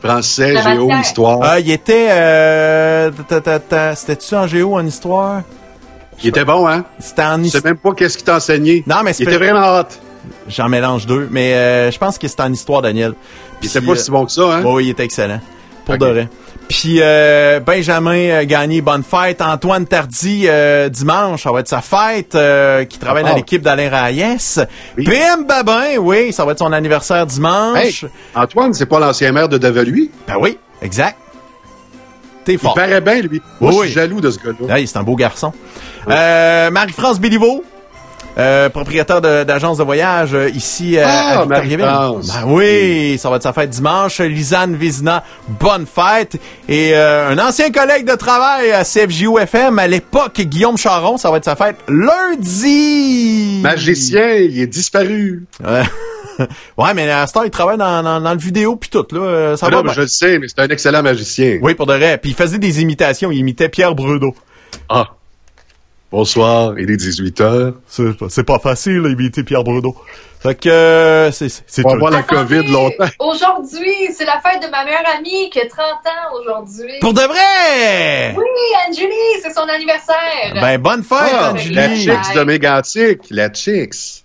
Français, 0.04 0.56
géo, 0.62 0.90
histoire. 1.00 1.40
Ah, 1.42 1.60
il 1.60 1.72
était... 1.72 2.08
Euh, 2.10 3.12
ta, 3.28 3.40
ta, 3.40 3.60
ta, 3.60 3.96
C'était-tu 3.96 4.36
en 4.36 4.48
géo, 4.48 4.76
en 4.76 4.86
histoire? 4.86 5.42
Il 6.22 6.30
était 6.30 6.44
bon, 6.44 6.68
hein? 6.68 6.84
C'était 7.00 7.24
en 7.24 7.38
Je 7.38 7.44
sais 7.44 7.48
histoire. 7.48 7.64
même 7.64 7.78
pas 7.78 7.94
qu'est-ce 7.94 8.18
qu'il 8.18 8.26
t'a 8.26 8.36
enseigné. 8.36 8.84
Non, 8.86 8.98
mais 9.04 9.12
Il 9.18 9.24
était 9.28 9.38
vraiment 9.38 9.80
hot. 9.80 9.84
J'en 10.48 10.70
mélange 10.70 11.06
deux, 11.06 11.28
mais 11.32 11.54
euh, 11.54 11.92
je 11.92 11.98
pense 11.98 12.18
que 12.18 12.28
c'était 12.28 12.44
en 12.44 12.52
histoire, 12.52 12.82
Daniel. 12.82 13.14
Il 13.62 13.68
était 13.70 13.82
pas 13.82 13.96
si 13.96 14.12
bon 14.12 14.26
que 14.26 14.32
ça, 14.32 14.44
hein? 14.58 14.64
Oui, 14.66 14.86
il 14.86 14.90
était 14.90 15.04
excellent. 15.06 15.40
Pour 15.86 15.96
Ok. 15.96 16.02
de 16.02 16.06
vrai. 16.06 16.30
Puis 16.74 16.98
euh, 17.02 17.60
Benjamin 17.60 18.16
euh, 18.32 18.46
Gagné, 18.46 18.82
bonne 18.82 19.04
fête. 19.04 19.44
Antoine 19.44 19.86
Tardy, 19.86 20.46
euh, 20.48 20.90
dimanche, 20.90 21.44
ça 21.44 21.52
va 21.52 21.60
être 21.60 21.68
sa 21.68 21.82
fête, 21.82 22.34
euh, 22.34 22.84
qui 22.86 22.98
travaille 22.98 23.24
dans 23.24 23.30
Ah. 23.34 23.36
l'équipe 23.36 23.62
d'Alain 23.62 23.92
Raïs. 23.92 24.60
Oui. 24.98 25.08
Babin, 25.48 25.98
oui, 26.00 26.34
ça 26.34 26.44
va 26.46 26.54
être 26.54 26.58
son 26.58 26.74
anniversaire 26.74 27.28
dimanche. 27.28 28.04
Hey, 28.06 28.10
Antoine, 28.34 28.74
c'est 28.74 28.88
pas 28.88 29.00
l'ancien 29.00 29.32
maire 29.32 29.48
de 29.50 29.60
Daveluy? 29.60 30.10
Ben 30.28 30.38
oui, 30.40 30.58
exact. 30.82 31.20
T'es 32.44 32.54
Il 32.54 32.60
fort. 32.60 32.74
paraît 32.74 33.02
bien, 33.02 33.22
lui. 33.22 33.40
Moi, 33.62 33.70
Oui, 33.72 33.78
je 33.82 33.84
suis 33.84 33.94
jaloux 33.94 34.20
de 34.20 34.32
ce 34.32 34.40
gars-là. 34.40 34.76
Hey, 34.80 34.88
c'est 34.88 34.98
un 34.98 35.04
beau 35.04 35.16
garçon. 35.16 35.54
Marie-France 36.08 37.20
Béliveau, 37.20 37.64
euh, 38.38 38.70
propriétaire 38.70 39.22
d'agence 39.22 39.78
de, 39.78 39.84
voyage 39.84 40.34
euh, 40.34 40.50
ici 40.50 40.98
euh, 40.98 41.04
Ah, 41.06 41.40
à 41.40 41.42
Victoriaville. 41.42 41.78
Ben 41.80 42.44
oui, 42.48 43.18
ça 43.20 43.30
va 43.30 43.36
être 43.36 43.44
sa 43.44 43.54
fête 43.54 43.70
dimanche. 43.70 44.20
Lisanne 44.20 44.76
Vézina, 44.76 45.24
bonne 45.60 45.86
fête. 45.86 46.38
Et 46.68 46.92
euh, 46.94 47.30
un 47.30 47.38
ancien 47.40 47.72
collègue 47.72 48.06
de 48.10 48.16
travail 48.16 48.72
à 48.72 48.84
CFJU-FM 48.84 49.78
à 49.80 49.88
l'époque, 49.88 50.42
Guillaume 50.42 50.78
Charon, 50.78 51.18
ça 51.18 51.30
va 51.32 51.38
être 51.38 51.46
sa 51.46 51.56
fête 51.56 51.78
lundi. 51.88 53.60
Magicien, 53.62 54.36
il 54.36 54.60
est 54.60 54.68
disparu. 54.68 55.46
Ouais. 55.64 55.84
ouais, 56.78 56.94
mais 56.96 57.10
à 57.12 57.28
ce 57.28 57.34
temps, 57.34 57.44
il 57.44 57.52
travaille 57.52 57.78
dans, 57.78 58.02
dans, 58.02 58.20
dans 58.20 58.32
le 58.34 58.40
vidéo 58.40 58.76
puis 58.76 58.90
tout. 58.90 59.06
Là, 59.12 59.20
Euh, 59.22 59.58
ça 59.58 59.68
Ah 59.68 59.70
va 59.70 59.76
non, 59.78 59.84
bien. 59.84 59.94
je 59.94 60.02
le 60.02 60.08
sais, 60.08 60.40
mais 60.40 60.48
c'est 60.48 60.60
un 60.60 60.68
excellent 60.70 61.04
magicien. 61.04 61.60
Oui, 61.62 61.76
pour 61.76 61.86
de 61.86 61.94
vrai. 61.94 62.18
Puis 62.18 62.32
il 62.32 62.36
faisait 62.36 62.58
des 62.58 62.82
imitations. 62.82 63.32
Il 63.32 63.38
imitait 63.38 63.70
Pierre 63.70 63.94
Brudeau. 63.96 64.34
Ah. 64.90 65.10
Bonsoir, 66.18 66.78
il 66.78 66.92
est 66.92 66.96
18h. 66.96 67.74
C'est 67.88 68.16
pas, 68.16 68.26
c'est 68.30 68.44
pas 68.44 68.60
facile, 68.60 69.02
imiter 69.12 69.44
Pierre 69.44 69.64
Brudeau. 69.64 69.96
Fait 70.44 70.54
que 70.54 70.70
euh, 70.70 71.32
c'est 71.32 71.50
c'est 71.50 71.84
On 71.84 71.98
va 71.98 72.06
tout. 72.10 72.14
la 72.14 72.22
COVID 72.22 72.72
longtemps. 72.72 73.06
Aujourd'hui, 73.18 74.14
c'est 74.16 74.26
la 74.26 74.40
fête 74.40 74.62
de 74.62 74.68
ma 74.70 74.86
meilleure 74.86 75.08
amie 75.18 75.50
qui 75.50 75.60
a 75.60 75.68
30 75.68 75.82
ans 75.82 76.38
aujourd'hui. 76.40 77.00
Pour 77.02 77.16
de 77.16 77.22
vrai! 77.22 78.36
Oui, 78.38 78.46
Anjuli, 78.88 79.42
c'est 79.42 79.54
son 79.56 79.68
anniversaire. 79.68 80.54
Ben, 80.54 80.78
bonne 80.80 81.02
fête, 81.02 81.18
Ah, 81.34 81.52
Anjuli. 81.54 81.74
la 81.74 81.96
Chicks 81.96 82.36
de 82.36 82.44
Mégantic, 82.44 83.20
la 83.32 83.52
Chicks. 83.52 84.24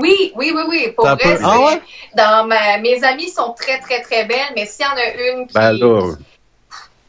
Oui, 0.00 0.32
oui, 0.34 0.52
oui, 0.56 0.62
oui. 0.68 0.88
Pour 0.96 1.04
vrai, 1.06 1.18
peu- 1.22 1.38
Ah 1.44 1.60
ouais? 1.60 1.80
dans 2.16 2.48
ma, 2.48 2.78
mes 2.78 3.00
amies 3.04 3.30
sont 3.30 3.54
très, 3.56 3.78
très, 3.78 4.02
très 4.02 4.24
belles, 4.24 4.38
mais 4.56 4.66
s'il 4.66 4.84
y 4.84 4.88
en 4.88 4.96
a 4.96 5.38
une 5.38 5.46
qui 5.46 5.54
Ben 5.54 5.70
là, 5.70 6.14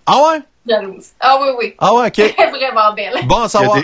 Ah 0.06 0.18
ouais? 0.18 0.39
jalouse. 0.68 1.07
Ah 1.19 1.39
oui, 1.41 1.47
oui. 1.57 1.73
Ah 1.80 1.95
ouais, 1.95 2.06
OK. 2.10 2.19
Elle 2.19 2.26
est 2.38 2.51
vraiment 2.51 2.93
belle. 2.95 3.15
Bon 3.26 3.41
à 3.41 3.49
savoir. 3.49 3.80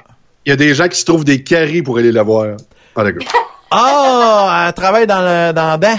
Il 0.46 0.50
y 0.50 0.52
a 0.52 0.56
des 0.56 0.74
gens 0.74 0.88
qui 0.88 1.00
se 1.00 1.06
trouvent 1.06 1.26
des 1.26 1.44
caries 1.44 1.82
pour 1.82 1.98
aller 1.98 2.12
la 2.12 2.24
voir. 2.24 2.56
Ah, 2.96 3.04
d'accord. 3.04 3.28
Ah, 3.78 4.66
elle 4.68 4.74
travaille 4.74 5.08
dans 5.08 5.20
le 5.22 5.52
dans 5.52 5.66
la 5.68 5.78
dent. 5.78 5.98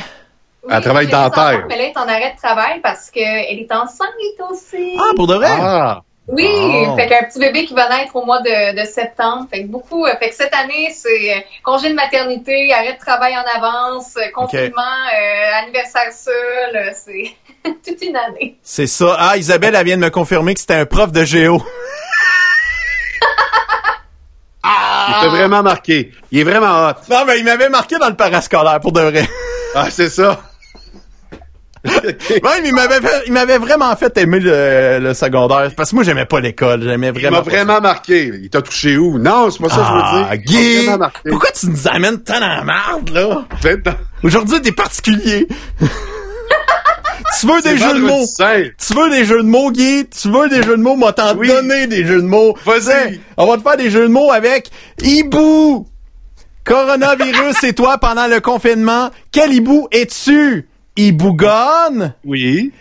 Oui, 0.63 0.81
travaille 0.81 1.07
j'ai 1.07 1.13
dans 1.13 1.29
des 1.29 1.31
la 1.31 1.31
terre. 1.31 1.43
enfants, 1.59 1.67
Mais 1.69 1.77
là, 1.77 1.83
elle 1.85 1.91
est 1.91 1.99
en 1.99 2.09
arrêt 2.09 2.33
de 2.33 2.37
travail 2.39 2.81
parce 2.83 3.11
qu'elle 3.11 3.59
est 3.59 3.73
enceinte 3.73 4.09
aussi. 4.51 4.97
Ah, 4.99 5.13
pour 5.15 5.27
de 5.27 5.35
vrai? 5.35 5.49
Ah, 5.51 6.01
Oui, 6.29 6.49
Oh. 6.49 6.97
fait 6.97 7.07
qu'un 7.09 7.25
petit 7.25 7.39
bébé 7.39 7.67
qui 7.67 7.75
va 7.75 7.89
naître 7.89 8.17
au 8.17 8.25
mois 8.25 8.41
de, 8.41 8.81
de 8.81 8.85
septembre. 8.87 9.47
Fait 9.51 9.63
que 9.65 9.69
beaucoup. 9.69 10.07
euh, 10.07 10.17
Fait 10.19 10.31
que 10.31 10.35
cette 10.35 10.55
année, 10.55 10.91
c'est 10.95 11.35
euh, 11.37 11.41
congé 11.65 11.91
de 11.91 11.95
maternité, 11.95 12.73
arrêt 12.73 12.95
de 12.95 12.99
travail 12.99 13.35
en 13.37 13.59
avance, 13.59 14.15
euh, 14.17 14.31
confinement, 14.35 14.81
euh, 14.81 15.63
anniversaire 15.63 16.13
seul. 16.13 16.93
c'est 16.95 17.37
toute 17.87 18.03
une 18.03 18.17
année. 18.17 18.57
C'est 18.63 18.87
ça. 18.87 19.17
Ah, 19.19 19.37
Isabelle, 19.37 19.75
elle 19.75 19.85
vient 19.85 19.97
de 19.99 20.03
me 20.03 20.11
confirmer 20.11 20.55
que 20.55 20.61
c'était 20.61 20.75
un 20.75 20.87
prof 20.87 21.13
de 21.13 21.25
géo. 21.25 21.63
il 25.09 25.15
fait 25.23 25.29
vraiment 25.29 25.63
marqué. 25.63 26.13
Il 26.33 26.41
est 26.41 26.45
vraiment 26.45 26.89
hot. 26.89 26.93
Non, 27.11 27.25
mais 27.27 27.39
il 27.39 27.45
m'avait 27.45 27.69
marqué 27.69 27.97
dans 27.99 28.09
le 28.09 28.15
parascolaire, 28.17 28.81
pour 28.81 28.93
de 28.93 29.01
vrai. 29.01 29.29
Ah, 29.75 29.91
c'est 29.91 30.09
ça. 30.09 30.41
Ouais, 31.87 32.61
mais 32.63 32.69
il 32.69 32.75
m'avait 32.75 32.99
il 33.27 33.61
vraiment 33.65 33.95
fait 33.95 34.17
aimer 34.19 34.41
le, 34.41 34.99
le 35.01 35.15
secondaire. 35.15 35.71
Parce 35.77 35.91
que 35.91 35.95
moi, 35.95 36.05
j'aimais 36.05 36.25
pas 36.27 36.41
l'école. 36.41 36.83
J'aimais 36.83 37.13
Il 37.15 37.21
vraiment 37.21 37.37
m'a 37.39 37.43
pas 37.45 37.51
vraiment 37.51 37.81
marqué. 37.81 38.33
Il 38.43 38.51
t'a 38.51 38.61
touché 38.61 38.97
où? 38.97 39.19
Non, 39.19 39.51
c'est 39.51 39.63
pas 39.63 39.69
ça 39.69 39.77
que 39.77 39.83
je 39.83 39.93
veux 39.93 40.27
Ah, 40.31 40.37
dire. 40.37 40.61
Il 40.61 40.99
m'a 40.99 41.07
Guy! 41.13 41.31
Pourquoi 41.31 41.51
tu 41.53 41.69
nous 41.69 41.87
amènes 41.89 42.23
tant 42.23 42.41
dans 42.41 42.49
la 42.49 42.65
merde, 42.65 43.11
là? 43.11 43.45
Aujourd'hui, 44.25 44.61
t'es 44.63 44.73
particulier. 44.73 45.47
Tu 47.41 47.47
veux 47.47 47.61
des 47.63 47.77
jeux 47.77 47.95
de 47.95 48.01
mots? 48.01 48.25
Tu 48.79 48.95
veux 48.95 49.11
des 49.11 49.25
jeux 49.25 49.43
de 49.43 49.49
mots, 49.49 49.71
Guy? 49.71 50.07
Tu 50.09 50.31
veux 50.31 50.49
des 50.49 50.63
jeux 50.63 50.77
de 50.77 50.83
mots? 50.83 50.97
Moi, 50.97 51.13
t'en 51.13 51.37
Oui. 51.37 51.49
donner 51.49 51.87
des 51.87 52.05
jeux 52.07 52.23
de 52.23 52.27
mots. 52.27 52.57
Vas-y. 52.65 53.21
On 53.37 53.47
va 53.47 53.57
te 53.57 53.63
faire 53.63 53.77
des 53.77 53.91
jeux 53.91 54.03
de 54.09 54.13
mots 54.13 54.31
avec 54.33 54.71
hibou. 55.03 55.87
Coronavirus, 56.65 57.57
c'est 57.61 57.75
toi 57.75 57.99
pendant 57.99 58.27
le 58.27 58.41
confinement. 58.41 59.11
Quel 59.33 59.53
hibou 59.53 59.87
es-tu? 59.93 60.69
Hibougonne? 60.97 62.15
Oui, 62.25 62.73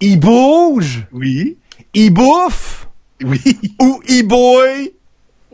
Il 0.00 0.20
bouge? 0.20 1.04
oui, 1.12 1.56
Il 1.94 2.10
bouffe? 2.12 2.86
oui. 3.24 3.40
Ou 3.80 4.00
il 4.08 4.22
boit? 4.22 4.66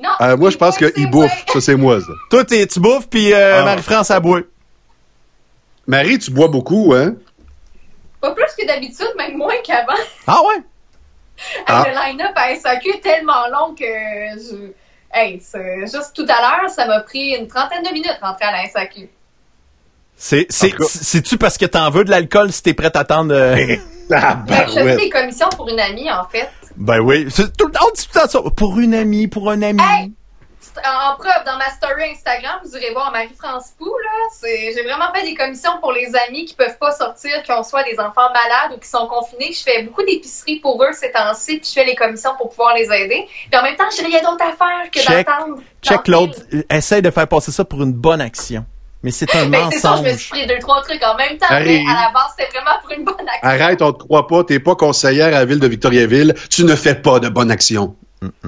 Non. 0.03 0.11
Euh, 0.21 0.37
moi, 0.37 0.51
je 0.51 0.57
pense 0.59 0.77
que 0.77 0.87
qu'il 0.87 1.09
bouffe. 1.11 1.33
Ça, 1.53 1.61
c'est 1.63 1.77
moi, 1.77 2.01
ça. 2.01 2.13
Toi, 2.31 2.45
t'es- 2.45 2.67
tu 2.67 2.81
bouffes, 2.81 3.09
puis 3.09 3.33
euh, 3.33 3.61
Ah. 3.61 3.65
Marie-France, 3.65 4.11
elle 4.11 4.21
boit. 4.21 4.41
Marie, 5.87 6.19
tu 6.19 6.31
bois 6.31 6.49
beaucoup, 6.49 6.93
hein? 6.95 7.15
Pas 8.25 8.31
plus 8.35 8.55
que 8.59 8.67
d'habitude, 8.67 9.13
même 9.19 9.37
moins 9.37 9.55
qu'avant. 9.63 9.93
Ah 10.27 10.41
ouais? 10.49 10.63
Ah. 11.67 11.85
Le 11.87 11.95
line-up 11.95 12.33
à 12.37 12.55
SAQ 12.55 12.89
est 12.91 13.01
tellement 13.01 13.47
long 13.53 13.75
que 13.75 13.85
je. 13.85 14.71
Hey, 15.13 15.41
c'est- 15.43 15.81
juste 15.83 16.13
tout 16.15 16.27
à 16.29 16.41
l'heure, 16.63 16.71
ça 16.71 16.87
m'a 16.87 17.01
pris 17.01 17.35
une 17.37 17.47
trentaine 17.49 17.83
de 17.83 17.91
minutes 17.93 18.17
rentrer 18.23 18.47
à 18.47 18.53
la 18.53 18.65
SAQ. 18.69 19.09
C'est-tu 20.17 21.39
parce 21.39 21.59
que 21.59 21.67
t'en 21.67 21.91
veux 21.91 22.05
de 22.05 22.11
l'alcool 22.11 22.53
si 22.53 22.63
t'es 22.63 22.73
prête 22.75 22.97
à 22.97 23.01
attendre? 23.01 23.35
euh, 23.35 23.57
Ah, 24.13 24.37
que 24.47 24.53
je 24.69 24.73
fais 24.75 24.83
ouais. 24.83 24.97
des 24.97 25.09
commissions 25.11 25.49
pour 25.57 25.69
une 25.69 25.81
amie, 25.81 26.11
en 26.11 26.25
fait. 26.29 26.49
Ben 26.77 27.01
oui. 27.01 27.27
C'est 27.31 27.57
tout 27.57 27.67
le 27.67 27.73
temps, 27.73 27.87
on 27.89 27.93
dit 27.95 28.03
tout 28.07 28.11
le 28.15 28.21
temps 28.21 28.29
ça. 28.29 28.51
Pour 28.57 28.79
une 28.79 28.95
amie, 28.95 29.29
pour 29.29 29.51
un 29.51 29.63
ami. 29.63 29.81
Hey! 29.83 30.13
En 30.79 31.13
en 31.13 31.17
preuve, 31.17 31.45
dans 31.47 31.57
ma 31.57 31.69
story 31.71 32.11
Instagram, 32.13 32.61
vous 32.65 32.77
irez 32.77 32.93
voir 32.93 33.13
Marie-France 33.13 33.73
Pou, 33.79 33.85
là. 33.87 34.49
J'ai 34.75 34.83
vraiment 34.83 35.13
fait 35.15 35.23
des 35.23 35.35
commissions 35.35 35.79
pour 35.81 35.93
les 35.93 36.11
amis 36.29 36.45
qui 36.47 36.55
peuvent 36.55 36.79
pas 36.79 36.91
sortir, 36.93 37.43
qui 37.45 37.53
ont 37.53 37.63
soit 37.63 37.85
des 37.85 37.99
enfants 38.01 38.29
malades 38.33 38.77
ou 38.77 38.81
qui 38.81 38.89
sont 38.89 39.07
confinés. 39.07 39.53
Je 39.53 39.63
fais 39.63 39.83
beaucoup 39.83 40.03
d'épiceries 40.03 40.61
pour 40.61 40.83
eux 40.83 40.93
ces 40.93 41.13
temps-ci, 41.13 41.59
puis 41.59 41.69
je 41.69 41.73
fais 41.73 41.85
les 41.85 41.95
commissions 41.95 42.33
pour 42.37 42.49
pouvoir 42.51 42.75
les 42.75 42.91
aider. 42.93 43.27
Puis 43.51 43.59
en 43.59 43.63
même 43.63 43.77
temps, 43.77 43.85
j'ai 43.97 44.05
rien 44.05 44.21
d'autre 44.23 44.43
à 44.45 44.53
faire 44.57 44.91
que 44.91 45.01
Check. 45.01 45.27
d'attendre. 45.27 45.59
Check 45.83 46.01
fil. 46.05 46.65
Essaye 46.71 47.03
de 47.03 47.11
faire 47.11 47.29
passer 47.29 47.53
ça 47.53 47.65
pour 47.65 47.83
une 47.83 47.93
bonne 47.93 48.21
action. 48.21 48.65
Mais 49.03 49.11
c'est 49.11 49.33
un 49.37 49.51
c'est 49.71 49.79
ça, 49.79 49.97
je 49.99 50.03
me 50.03 50.09
suis 50.09 50.11
mensonge. 50.13 50.29
pris 50.31 50.47
deux, 50.47 50.59
trois 50.61 50.83
trucs 50.83 51.03
en 51.05 51.15
même 51.17 51.37
temps, 51.37 51.47
Arrive. 51.51 51.83
mais 51.85 51.91
à 51.93 52.07
la 52.07 52.11
base, 52.13 52.33
c'était 52.39 52.51
vraiment 52.51 52.81
pour 52.81 52.91
une 52.93 53.05
bonne 53.05 53.29
action. 53.29 53.43
Arrête, 53.67 53.83
on 53.83 53.93
te 53.93 54.03
croit 54.03 54.27
pas. 54.27 54.45
T'es 54.45 54.59
pas 54.59 54.75
conseillère 54.75 55.27
à 55.27 55.31
la 55.31 55.45
ville 55.45 55.61
de 55.61 55.69
Victoriaville. 55.69 56.35
Tu 56.51 56.65
ne 56.65 56.75
fais 56.75 56.95
pas 56.95 57.21
de 57.21 57.29
bonne 57.29 57.51
action. 57.51 57.95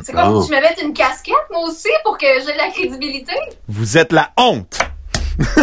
C'est 0.03 0.13
quoi, 0.13 0.25
faut 0.27 0.37
Oh. 0.37 0.41
que 0.41 0.47
je 0.47 0.53
me 0.57 0.61
mette 0.61 0.81
une 0.83 0.95
casquette, 0.95 1.35
moi 1.51 1.63
aussi, 1.65 1.89
pour 2.05 2.17
que 2.17 2.27
j'ai 2.27 2.55
la 2.57 2.71
crédibilité? 2.71 3.35
Vous 3.69 3.99
êtes 3.99 4.13
la 4.13 4.31
honte. 4.37 4.79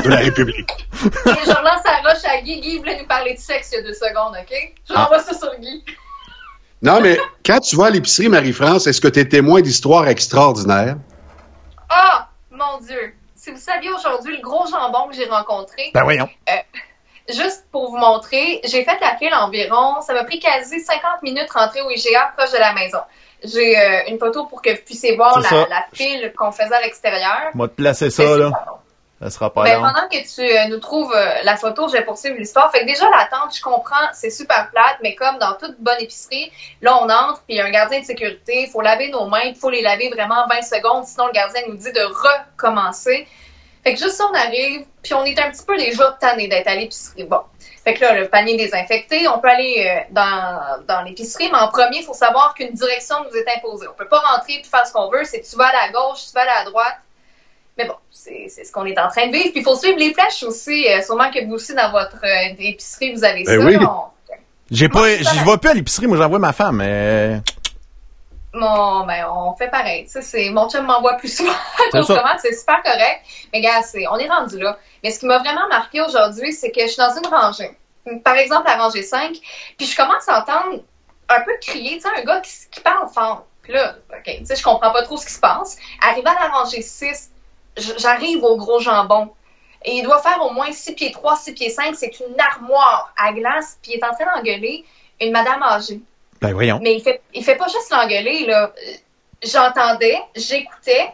De 0.04 0.08
la 0.08 0.18
République. 0.18 0.70
Et 1.04 1.30
je 1.46 1.50
relance 1.50 1.82
la 1.84 2.08
roche 2.08 2.24
à 2.26 2.40
Guy. 2.42 2.62
Guy 2.62 2.78
voulait 2.78 3.00
nous 3.00 3.08
parler 3.08 3.34
de 3.34 3.40
sexe 3.40 3.72
il 3.72 3.76
y 3.78 3.80
a 3.80 3.82
deux 3.82 3.94
secondes, 3.96 4.36
OK? 4.40 4.74
Je 4.88 4.94
renvoie 4.94 5.20
ça 5.20 5.34
sur 5.34 5.50
Guy. 5.60 5.84
Non, 6.84 7.02
mais 7.02 7.18
quand 7.44 7.60
tu 7.60 7.76
vas 7.76 7.86
à 7.86 7.90
l'épicerie 7.90 8.30
Marie-France, 8.30 8.86
est-ce 8.86 9.02
que 9.02 9.08
tu 9.08 9.20
es 9.20 9.26
témoin 9.26 9.62
d'histoires 9.62 10.08
extraordinaires? 10.08 10.98
Ah, 11.90 12.28
mon 12.52 12.80
Dieu! 12.86 13.16
Si 13.36 13.50
vous 13.52 13.58
saviez 13.58 13.92
aujourd'hui 13.92 14.36
le 14.38 14.42
gros 14.44 14.68
jambon 14.68 15.08
que 15.10 15.16
j'ai 15.16 15.26
rencontré, 15.26 15.90
Ben 15.94 16.04
voyons. 16.04 16.30
juste 17.30 17.66
pour 17.72 17.90
vous 17.90 17.98
montrer, 17.98 18.62
j'ai 18.66 18.84
fait 18.84 19.00
la 19.02 19.16
file 19.18 19.34
environ, 19.34 20.02
ça 20.02 20.14
m'a 20.14 20.24
pris 20.24 20.40
quasi 20.40 20.80
50 20.82 21.24
minutes 21.24 21.50
rentrer 21.52 21.82
au 21.82 21.90
IGA 21.90 22.34
proche 22.38 22.52
de 22.52 22.58
la 22.58 22.74
maison. 22.74 23.00
J'ai 23.44 23.78
euh, 23.78 24.02
une 24.08 24.20
photo 24.20 24.46
pour 24.46 24.62
que 24.62 24.70
vous 24.70 24.82
puissiez 24.86 25.16
voir 25.16 25.40
la, 25.40 25.86
file 25.94 26.32
qu'on 26.38 26.52
faisait 26.52 26.74
à 26.74 26.82
l'extérieur. 26.82 27.52
Moi 27.54 27.68
te 27.68 27.74
placer 27.74 28.10
ça, 28.10 28.38
là. 28.38 28.52
Ça 29.24 29.30
sera 29.30 29.54
pas 29.54 29.64
Ben, 29.64 29.80
pendant 29.80 30.08
que 30.10 30.18
tu 30.18 30.42
euh, 30.42 30.68
nous 30.68 30.80
trouves 30.80 31.14
euh, 31.16 31.36
la 31.44 31.56
photo, 31.56 31.88
je 31.88 31.94
vais 31.94 32.04
poursuivre 32.04 32.36
l'histoire. 32.38 32.70
Fait 32.72 32.82
que 32.82 32.86
déjà, 32.86 33.10
l'attente, 33.10 33.56
je 33.56 33.62
comprends, 33.62 34.12
c'est 34.12 34.30
super 34.30 34.70
plate, 34.72 34.98
mais 35.02 35.16
comme 35.16 35.38
dans 35.38 35.54
toute 35.54 35.80
bonne 35.80 36.00
épicerie, 36.02 36.52
là, 36.82 36.98
on 37.02 37.06
entre, 37.06 37.42
puis 37.44 37.56
il 37.56 37.56
y 37.56 37.62
a 37.62 37.66
un 37.66 37.72
gardien 37.72 38.02
de 38.02 38.06
sécurité, 38.06 38.64
il 38.64 38.70
faut 38.70 38.82
laver 38.82 39.10
nos 39.10 39.28
mains, 39.28 39.44
il 39.46 39.56
faut 39.56 39.70
les 39.70 39.82
laver 39.82 40.10
vraiment 40.10 40.46
20 40.50 40.62
secondes, 40.64 41.06
sinon 41.06 41.28
le 41.28 41.32
gardien 41.32 41.62
nous 41.70 41.78
dit 41.78 41.94
de 41.94 42.02
recommencer. 42.02 43.26
Fait 43.84 43.94
que 43.94 44.00
juste 44.00 44.16
ça, 44.16 44.26
on 44.30 44.36
arrive, 44.36 44.86
puis 45.02 45.14
on 45.14 45.24
est 45.24 45.40
un 45.40 45.52
petit 45.52 45.66
peu 45.66 45.78
déjà 45.78 46.18
tanné 46.20 46.50
d'être 46.50 46.68
à 46.68 46.76
l'épicerie. 46.76 47.24
Bon. 47.24 47.42
Fait 47.84 47.94
que 47.96 48.02
là, 48.02 48.14
le 48.14 48.28
panier 48.30 48.56
désinfecté, 48.56 49.28
on 49.28 49.40
peut 49.40 49.50
aller 49.50 49.86
euh, 49.88 50.00
dans, 50.12 50.86
dans 50.88 51.02
l'épicerie, 51.04 51.50
mais 51.52 51.58
en 51.60 51.68
premier, 51.68 51.98
il 51.98 52.04
faut 52.06 52.14
savoir 52.14 52.54
qu'une 52.54 52.72
direction 52.72 53.16
nous 53.30 53.36
est 53.38 53.46
imposée. 53.58 53.88
On 53.90 53.94
peut 53.94 54.08
pas 54.08 54.20
rentrer 54.20 54.60
puis 54.62 54.70
faire 54.72 54.88
ce 54.88 54.94
qu'on 54.94 55.10
veut, 55.10 55.24
c'est 55.26 55.42
tu 55.42 55.56
vas 55.58 55.66
à 55.68 55.88
la 55.88 55.92
gauche, 55.92 56.20
tu 56.28 56.34
vas 56.34 56.42
à 56.44 56.64
la 56.64 56.70
droite. 56.70 56.96
Mais 57.78 57.86
bon, 57.86 57.96
c'est 58.12 58.48
ce 58.50 58.72
qu'on 58.72 58.86
est 58.86 58.98
en 59.00 59.10
train 59.10 59.28
de 59.28 59.34
vivre. 59.34 59.50
Puis 59.52 59.62
il 59.62 59.64
faut 59.64 59.76
suivre 59.76 59.98
les 59.98 60.14
flèches 60.14 60.44
aussi. 60.44 60.88
Euh, 60.88 61.02
sûrement 61.02 61.30
que 61.32 61.44
vous 61.46 61.56
aussi, 61.56 61.74
dans 61.74 61.92
votre 61.92 62.24
euh, 62.24 62.54
épicerie, 62.60 63.14
vous 63.16 63.24
avez 63.26 63.44
Ben 63.44 63.60
ça. 63.60 63.66
oui. 63.66 63.78
On- 63.82 64.36
J'ai 64.72 64.88
pas, 64.90 65.08
je 65.18 65.44
vais 65.52 65.58
plus 65.58 65.70
à 65.70 65.74
l'épicerie, 65.74 66.08
moi 66.08 66.18
j'envoie 66.18 66.40
ma 66.40 66.54
femme, 66.54 66.78
mais 66.78 67.42
Mon, 68.54 69.06
ben, 69.06 69.26
on 69.36 69.56
fait 69.56 69.70
pareil. 69.70 70.04
Tu 70.06 70.12
sais, 70.12 70.22
c'est, 70.22 70.50
mon 70.52 70.70
chum 70.70 70.86
m'envoie 70.86 71.16
plus 71.16 71.36
souvent 71.36 71.52
qu'autrement, 71.92 72.36
c'est 72.40 72.54
super 72.54 72.84
correct. 72.84 73.22
Mais 73.52 73.62
gars, 73.62 73.82
c'est, 73.82 74.08
on 74.08 74.18
est 74.18 74.28
rendu 74.30 74.60
là. 74.60 74.78
Mais 75.04 75.10
ce 75.12 75.20
qui 75.20 75.26
m'a 75.26 75.40
vraiment 75.40 75.68
marqué 75.70 76.02
aujourd'hui, 76.02 76.54
c'est 76.54 76.72
que 76.72 76.82
je 76.82 76.88
suis 76.88 76.98
dans 76.98 77.16
une 77.16 77.28
rangée. 77.28 77.72
Par 78.24 78.36
exemple, 78.36 78.68
la 78.68 78.76
rangée 78.78 79.02
5, 79.02 79.32
puis 79.78 79.88
je 79.88 79.96
commence 79.96 80.28
à 80.30 80.42
entendre 80.42 80.84
un 81.30 81.42
peu 81.42 81.52
crier, 81.62 81.96
tu 81.96 82.02
sais, 82.02 82.10
un 82.16 82.24
gars 82.24 82.42
qui, 82.42 82.52
qui 82.70 82.80
parle 82.82 83.08
fort. 83.10 83.46
Puis 83.64 83.74
là, 83.74 83.96
OK, 84.12 84.24
tu 84.26 84.46
sais, 84.46 84.56
je 84.56 84.64
comprends 84.64 84.92
pas 84.92 85.02
trop 85.04 85.18
ce 85.18 85.26
qui 85.26 85.34
se 85.34 85.40
passe. 85.40 85.78
Arrivé 86.02 86.28
à 86.28 86.34
la 86.34 86.50
rangée 86.50 86.82
6, 86.82 87.32
j- 87.78 87.94
j'arrive 87.98 88.44
au 88.44 88.56
gros 88.58 88.80
jambon. 88.80 89.32
Et 89.86 89.96
il 89.98 90.04
doit 90.04 90.22
faire 90.22 90.42
au 90.46 90.52
moins 90.52 90.72
6 90.72 90.94
pieds 90.94 91.12
3, 91.12 91.38
6 91.38 91.54
pieds 91.54 91.70
5. 91.70 91.96
C'est 91.96 92.12
une 92.20 92.40
armoire 92.40 93.14
à 93.18 93.32
glace, 93.34 93.80
puis 93.82 93.94
il 93.94 94.00
est 94.00 94.06
en 94.06 94.14
train 94.14 94.26
d'engueuler 94.36 94.86
une 95.20 95.32
madame 95.32 95.64
âgée. 95.64 96.02
Ben 96.44 96.54
voyons. 96.54 96.80
Mais 96.82 96.96
il 96.96 97.02
fait, 97.02 97.22
il 97.34 97.44
fait 97.44 97.56
pas 97.56 97.68
juste 97.68 97.90
l'engueuler, 97.92 98.46
là. 98.46 98.72
J'entendais, 99.42 100.18
j'écoutais, 100.36 101.10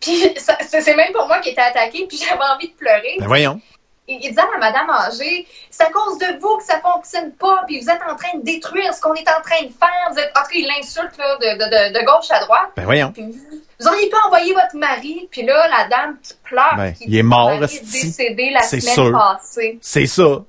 puis 0.00 0.34
ça- 0.38 0.58
c'est 0.68 0.94
même 0.96 1.12
pour 1.12 1.26
moi 1.26 1.38
qui 1.40 1.50
était 1.50 1.60
attaqué, 1.60 2.06
puis 2.08 2.16
j'avais 2.28 2.42
envie 2.54 2.68
de 2.68 2.74
pleurer. 2.74 3.16
Ben 3.18 3.26
voyons. 3.26 3.60
Il, 4.08 4.16
il 4.22 4.28
disait 4.30 4.40
à 4.40 4.58
madame 4.58 4.88
âgée, 4.88 5.46
c'est 5.70 5.82
à 5.82 5.90
cause 5.90 6.16
de 6.18 6.38
vous 6.40 6.56
que 6.58 6.64
ça 6.64 6.80
fonctionne 6.80 7.32
pas, 7.32 7.64
puis 7.66 7.80
vous 7.80 7.90
êtes 7.90 8.00
en 8.08 8.14
train 8.14 8.38
de 8.38 8.44
détruire 8.44 8.94
ce 8.94 9.00
qu'on 9.00 9.14
est 9.14 9.28
en 9.28 9.40
train 9.42 9.62
de 9.64 9.68
faire. 9.72 10.10
Vous 10.12 10.18
êtes, 10.18 10.30
en 10.36 10.42
cas, 10.42 10.48
il 10.54 10.66
l'insulte, 10.66 11.16
là, 11.18 11.36
de, 11.40 11.58
de, 11.58 11.64
de, 11.92 11.98
de 11.98 12.04
gauche 12.06 12.30
à 12.30 12.38
droite. 12.40 12.70
Ben 12.76 12.84
voyons. 12.84 13.10
Puis 13.12 13.22
vous, 13.24 13.60
vous 13.80 13.86
auriez 13.88 14.08
pu 14.08 14.16
envoyer 14.26 14.52
votre 14.54 14.76
mari, 14.76 15.28
puis 15.30 15.42
là, 15.42 15.66
la 15.68 15.88
dame 15.88 16.16
qui 16.22 16.34
pleure, 16.44 16.74
Ben, 16.76 16.92
qui 16.94 17.04
il 17.08 17.16
est 17.16 17.22
mort, 17.24 17.50
est 17.64 17.82
décédé 17.84 18.50
la 18.50 18.60
C'est 18.62 18.78
semaine 18.80 18.94
sûr. 18.94 19.12
passée. 19.18 19.78
C'est 19.82 20.06
ça. 20.06 20.42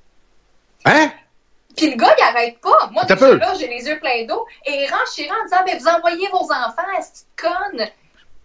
Hein? 0.86 1.12
Puis 1.78 1.92
le 1.92 1.96
gars, 1.96 2.14
il 2.18 2.24
arrête 2.24 2.60
pas. 2.60 2.90
Moi, 2.92 3.04
déjà 3.16 3.36
là, 3.38 3.54
j'ai 3.60 3.68
les 3.68 3.86
yeux 3.88 4.00
pleins 4.00 4.26
d'eau. 4.26 4.46
Et 4.66 4.84
il 4.84 4.90
rentre 4.92 5.14
chez 5.16 5.30
en 5.30 5.44
disant, 5.46 5.64
ben, 5.66 5.78
vous 5.80 5.88
envoyez 5.88 6.28
vos 6.30 6.40
enfants 6.40 6.90
à 6.98 7.02
cette 7.02 7.26
conne. 7.40 7.88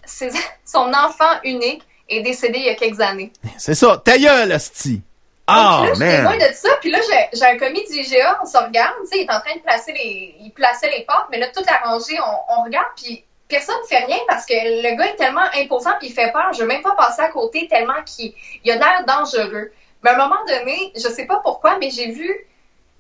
C'est- 0.05 0.31
Son 0.65 0.93
enfant 0.93 1.33
unique 1.45 1.83
est 2.09 2.21
décédé 2.23 2.59
il 2.59 2.65
y 2.67 2.69
a 2.69 2.75
quelques 2.75 3.01
années. 3.01 3.33
C'est 3.59 3.75
ça. 3.75 4.01
Ta 4.05 4.19
gueule, 4.19 4.53
asti. 4.53 5.03
Ah, 5.47 5.83
j'étais 5.95 6.23
loin 6.23 6.37
de 6.37 6.53
ça. 6.55 6.69
Puis 6.81 6.91
là, 6.91 6.99
j'ai- 7.09 7.39
j'ai 7.39 7.45
un 7.45 7.59
commis 7.59 7.85
du 7.91 7.97
IGA, 7.99 8.39
on 8.43 8.47
se 8.47 8.57
regarde. 8.57 8.95
Tu 9.03 9.07
sais, 9.09 9.19
il 9.19 9.23
est 9.23 9.33
en 9.33 9.41
train 9.41 9.57
de 9.57 9.61
placer 9.61 9.93
les... 9.93 10.37
Il 10.41 10.51
plaçait 10.53 10.91
les 10.91 11.05
portes, 11.05 11.27
mais 11.31 11.39
là, 11.39 11.49
toute 11.49 11.67
la 11.67 11.79
rangée, 11.85 12.19
on, 12.21 12.55
on 12.61 12.63
regarde, 12.65 12.87
puis 12.97 13.25
personne 13.49 13.75
ne 13.83 13.87
fait 13.87 14.05
rien 14.05 14.19
parce 14.29 14.47
que 14.47 14.55
le 14.55 14.97
gars 14.97 15.07
est 15.07 15.17
tellement 15.17 15.45
imposant 15.57 15.91
puis 15.99 16.09
il 16.09 16.13
fait 16.15 16.31
peur. 16.33 16.53
Je 16.55 16.61
veux 16.61 16.67
même 16.69 16.81
pas 16.83 16.95
passer 16.97 17.23
à 17.23 17.29
côté 17.29 17.67
tellement 17.69 18.03
qu'il 18.07 18.33
il 18.65 18.71
a 18.71 18.77
l'air 18.77 19.05
dangereux. 19.07 19.73
Mais 20.03 20.11
à 20.11 20.15
un 20.15 20.17
moment 20.17 20.43
donné, 20.47 20.93
je 20.95 21.09
sais 21.09 21.27
pas 21.27 21.41
pourquoi, 21.43 21.77
mais 21.79 21.91
j'ai 21.91 22.11
vu... 22.13 22.47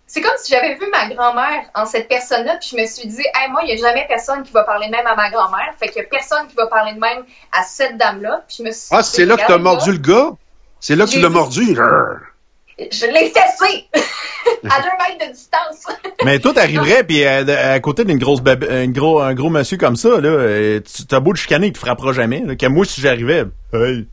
C'est 0.06 0.20
comme 0.20 0.32
si 0.38 0.52
j'avais 0.52 0.74
vu 0.74 0.84
ma 0.90 1.08
grand-mère 1.14 1.64
en 1.74 1.86
cette 1.86 2.06
personne-là, 2.08 2.56
puis 2.60 2.70
je 2.72 2.82
me 2.82 2.86
suis 2.86 3.08
dit, 3.08 3.22
hey, 3.34 3.50
moi, 3.50 3.62
il 3.64 3.74
n'y 3.74 3.80
a 3.82 3.86
jamais 3.88 4.04
personne 4.08 4.42
qui 4.42 4.52
va 4.52 4.62
parler 4.64 4.86
de 4.88 4.92
même 4.92 5.06
à 5.06 5.14
ma 5.16 5.30
grand-mère. 5.30 5.72
Fait 5.78 5.88
qu'il 5.88 6.02
n'y 6.02 6.06
a 6.06 6.10
personne 6.10 6.46
qui 6.48 6.54
va 6.54 6.66
parler 6.66 6.92
de 6.92 6.98
même 7.00 7.24
à 7.50 7.62
cette 7.62 7.96
dame-là. 7.96 8.44
Puis 8.46 8.56
je 8.58 8.62
me 8.64 8.70
suis 8.72 8.88
Ah, 8.90 9.02
c'est 9.02 9.24
là 9.24 9.36
que 9.36 9.40
t'as 9.40 9.44
Regarde, 9.54 9.62
mordu 9.62 9.92
le 9.92 9.98
gars? 9.98 10.30
C'est 10.80 10.96
là 10.96 11.06
que 11.06 11.10
tu 11.10 11.20
l'as 11.20 11.28
mordu? 11.30 11.76
Je 12.78 13.06
l'ai 13.06 13.30
fessé 13.30 13.86
à 14.68 14.80
deux 14.82 14.88
mètres 14.98 15.26
de 15.28 15.32
distance. 15.32 15.86
Mais 16.24 16.38
toi, 16.40 16.52
t'arriverais, 16.52 17.04
puis 17.04 17.24
euh, 17.24 17.74
à 17.74 17.80
côté 17.80 18.04
d'une 18.04 18.18
grosse 18.18 18.40
babe- 18.40 18.66
un 18.68 18.88
gros, 18.88 19.20
un 19.20 19.34
gros 19.34 19.50
monsieur 19.50 19.76
comme 19.76 19.96
ça, 19.96 20.08
là, 20.20 20.28
euh, 20.28 20.80
tu 20.80 21.06
t'as 21.06 21.20
beau 21.20 21.32
te 21.32 21.38
chicaner, 21.38 21.68
il 21.68 21.72
te 21.72 21.78
frappera 21.78 22.12
jamais. 22.12 22.40
Là, 22.44 22.56
que 22.56 22.66
moi, 22.66 22.84
si 22.84 23.00
j'arrivais, 23.00 23.44
hey. 23.72 24.08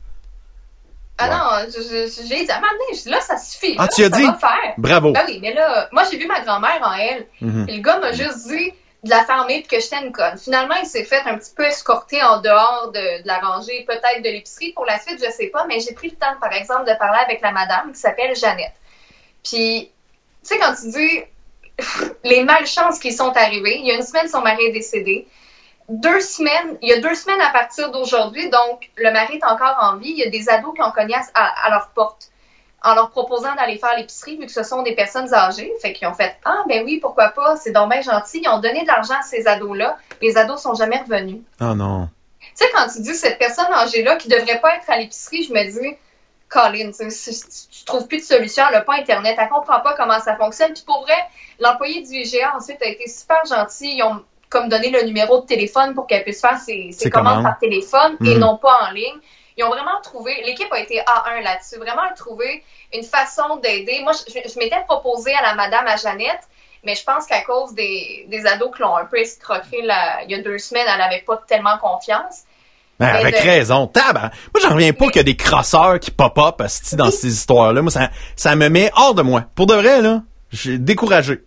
Ah 1.20 1.64
non, 1.64 1.70
je- 1.70 2.22
dit 2.44 2.50
à 2.50 2.56
un 2.58 3.10
là, 3.10 3.20
ça 3.20 3.36
suffit. 3.36 3.76
Ah, 3.78 3.88
tu 3.88 4.02
as 4.04 4.08
dit? 4.08 4.22
faire. 4.22 4.74
Bravo. 4.78 5.12
Ben 5.12 5.24
oui, 5.26 5.38
mais 5.42 5.52
là, 5.52 5.88
moi, 5.92 6.04
j'ai 6.10 6.16
vu 6.18 6.26
ma 6.26 6.40
grand-mère 6.40 6.80
en 6.82 6.92
elle. 6.94 7.26
Mhm. 7.40 7.66
Et 7.68 7.76
le 7.76 7.82
gars 7.82 7.98
m'a 7.98 8.12
juste 8.12 8.46
dit 8.48 8.72
de 9.02 9.10
la 9.10 9.24
fermer 9.24 9.60
puis 9.66 9.76
que 9.78 9.82
j'étais 9.82 10.04
une 10.04 10.12
conne. 10.12 10.36
Finalement, 10.38 10.74
il 10.76 10.86
s'est 10.86 11.04
fait 11.04 11.22
un 11.26 11.38
petit 11.38 11.52
peu 11.56 11.64
escorter 11.64 12.22
en 12.22 12.40
dehors 12.40 12.90
de, 12.92 13.22
de 13.22 13.26
la 13.26 13.38
rangée, 13.38 13.84
peut-être 13.86 14.22
de 14.22 14.28
l'épicerie 14.28 14.72
pour 14.72 14.84
la 14.84 14.98
suite, 14.98 15.22
je 15.24 15.30
sais 15.30 15.46
pas, 15.46 15.64
mais 15.66 15.80
j'ai 15.80 15.94
pris 15.94 16.10
le 16.10 16.16
temps, 16.16 16.34
par 16.40 16.52
exemple, 16.52 16.84
de 16.90 16.94
parler 16.98 17.20
avec 17.24 17.40
la 17.40 17.50
madame 17.52 17.92
qui 17.92 17.98
s'appelle 17.98 18.36
Jeannette. 18.36 18.74
Puis, 19.42 19.90
tu 20.42 20.48
sais, 20.54 20.58
quand 20.58 20.74
tu 20.74 20.90
dis 20.90 21.22
les 22.24 22.44
malchances 22.44 22.98
qui 22.98 23.12
sont 23.12 23.32
arrivées, 23.36 23.78
il 23.78 23.86
y 23.86 23.90
a 23.90 23.94
une 23.94 24.02
semaine, 24.02 24.28
son 24.28 24.42
mari 24.42 24.64
est 24.66 24.72
décédé. 24.72 25.26
Deux 25.90 26.20
semaines, 26.20 26.78
il 26.82 26.88
y 26.88 26.92
a 26.92 27.00
deux 27.00 27.16
semaines 27.16 27.40
à 27.40 27.50
partir 27.50 27.90
d'aujourd'hui, 27.90 28.48
donc 28.48 28.88
le 28.96 29.10
mari 29.10 29.38
est 29.38 29.44
encore 29.44 29.76
en 29.80 29.96
vie. 29.96 30.10
Il 30.10 30.18
y 30.18 30.22
a 30.22 30.30
des 30.30 30.48
ados 30.48 30.72
qui 30.72 30.82
ont 30.82 30.92
cogné 30.92 31.16
à, 31.34 31.68
leur 31.68 31.88
porte 31.88 32.30
en 32.84 32.94
leur 32.94 33.10
proposant 33.10 33.52
d'aller 33.56 33.76
faire 33.76 33.96
l'épicerie, 33.96 34.36
vu 34.36 34.46
que 34.46 34.52
ce 34.52 34.62
sont 34.62 34.82
des 34.82 34.94
personnes 34.94 35.34
âgées. 35.34 35.72
Fait 35.82 35.92
qu'ils 35.92 36.06
ont 36.06 36.14
fait 36.14 36.36
Ah, 36.44 36.62
ben 36.68 36.84
oui, 36.84 37.00
pourquoi 37.00 37.30
pas, 37.30 37.56
c'est 37.56 37.72
donc 37.72 37.90
bien 37.90 38.02
gentil. 38.02 38.40
Ils 38.44 38.48
ont 38.48 38.60
donné 38.60 38.82
de 38.82 38.86
l'argent 38.86 39.16
à 39.18 39.22
ces 39.22 39.48
ados-là. 39.48 39.98
Les 40.22 40.36
ados 40.36 40.62
sont 40.62 40.74
jamais 40.74 40.98
revenus. 40.98 41.42
Oh 41.60 41.74
non. 41.74 42.08
Tu 42.40 42.46
sais, 42.54 42.70
quand 42.72 42.86
tu 42.86 43.02
dis 43.02 43.14
cette 43.16 43.40
personne 43.40 43.72
âgée-là 43.72 44.14
qui 44.14 44.28
devrait 44.28 44.60
pas 44.60 44.76
être 44.76 44.88
à 44.88 44.96
l'épicerie, 44.96 45.42
je 45.42 45.52
me 45.52 45.64
dis, 45.64 45.96
Colin, 46.48 46.92
tu, 46.92 47.08
tu 47.08 47.84
trouves 47.84 48.06
plus 48.06 48.18
de 48.18 48.22
solution, 48.22 48.62
elle 48.68 48.74
n'a 48.74 48.80
pas 48.82 48.94
Internet, 48.94 49.36
elle 49.40 49.48
comprend 49.48 49.80
pas 49.80 49.94
comment 49.96 50.20
ça 50.20 50.36
fonctionne. 50.36 50.72
Puis 50.72 50.84
pour 50.86 51.02
vrai, 51.02 51.18
l'employé 51.58 52.02
du 52.02 52.14
IGA 52.14 52.54
ensuite 52.54 52.80
a 52.80 52.86
été 52.86 53.08
super 53.08 53.44
gentil. 53.44 53.96
Ils 53.96 54.04
ont 54.04 54.24
comme 54.50 54.68
donné 54.68 54.90
le 54.90 55.02
numéro 55.04 55.40
de 55.40 55.46
téléphone 55.46 55.94
pour 55.94 56.06
qu'elle 56.06 56.22
puisse 56.24 56.40
faire 56.42 56.58
ses, 56.58 56.90
ses 56.92 57.08
commandes 57.10 57.42
par 57.44 57.58
téléphone 57.58 58.16
et 58.24 58.34
Mhm. 58.34 58.38
non 58.40 58.56
pas 58.58 58.88
en 58.88 58.90
ligne. 58.92 59.16
Ils 59.56 59.64
ont 59.64 59.68
vraiment 59.70 60.00
trouvé, 60.02 60.42
l'équipe 60.44 60.72
a 60.72 60.78
été 60.80 60.98
A1 61.00 61.42
là-dessus, 61.42 61.76
vraiment 61.76 62.02
trouvé 62.16 62.62
une 62.94 63.02
façon 63.04 63.56
d'aider. 63.62 64.00
Moi, 64.02 64.12
je, 64.12 64.32
je 64.52 64.58
m'étais 64.58 64.80
proposé 64.88 65.32
à 65.34 65.42
la 65.42 65.54
madame, 65.54 65.86
à 65.86 65.96
Jeannette, 65.96 66.40
mais 66.84 66.94
je 66.94 67.04
pense 67.04 67.26
qu'à 67.26 67.42
cause 67.42 67.74
des, 67.74 68.26
des 68.28 68.46
ados 68.46 68.70
qui 68.74 68.82
l'ont 68.82 68.96
un 68.96 69.04
peu 69.04 69.18
escroqué 69.18 69.82
là, 69.82 70.22
il 70.24 70.30
y 70.30 70.34
a 70.34 70.42
deux 70.42 70.58
semaines, 70.58 70.86
elle 70.90 70.98
n'avait 70.98 71.22
pas 71.26 71.36
tellement 71.46 71.76
confiance. 71.78 72.42
Ben, 72.98 73.06
avec 73.08 73.34
de- 73.34 73.40
raison. 73.48 73.86
Tabarnak. 73.86 74.32
Moi, 74.54 74.60
j'en 74.62 74.74
reviens 74.74 74.92
pas 74.92 75.06
qu'il 75.06 75.16
y 75.16 75.20
a 75.20 75.22
des 75.24 75.36
crosseurs 75.36 75.98
qui 76.00 76.10
pop-up 76.10 76.62
dans 76.92 77.10
ces 77.10 77.28
histoires-là. 77.28 77.80
Moi, 77.82 77.90
ça, 77.90 78.10
ça 78.36 78.56
me 78.56 78.68
met 78.68 78.90
hors 78.94 79.14
de 79.14 79.22
moi. 79.22 79.44
Pour 79.54 79.66
de 79.66 79.74
vrai, 79.74 80.02
là, 80.02 80.22
j'ai 80.52 80.76
découragé. 80.78 81.40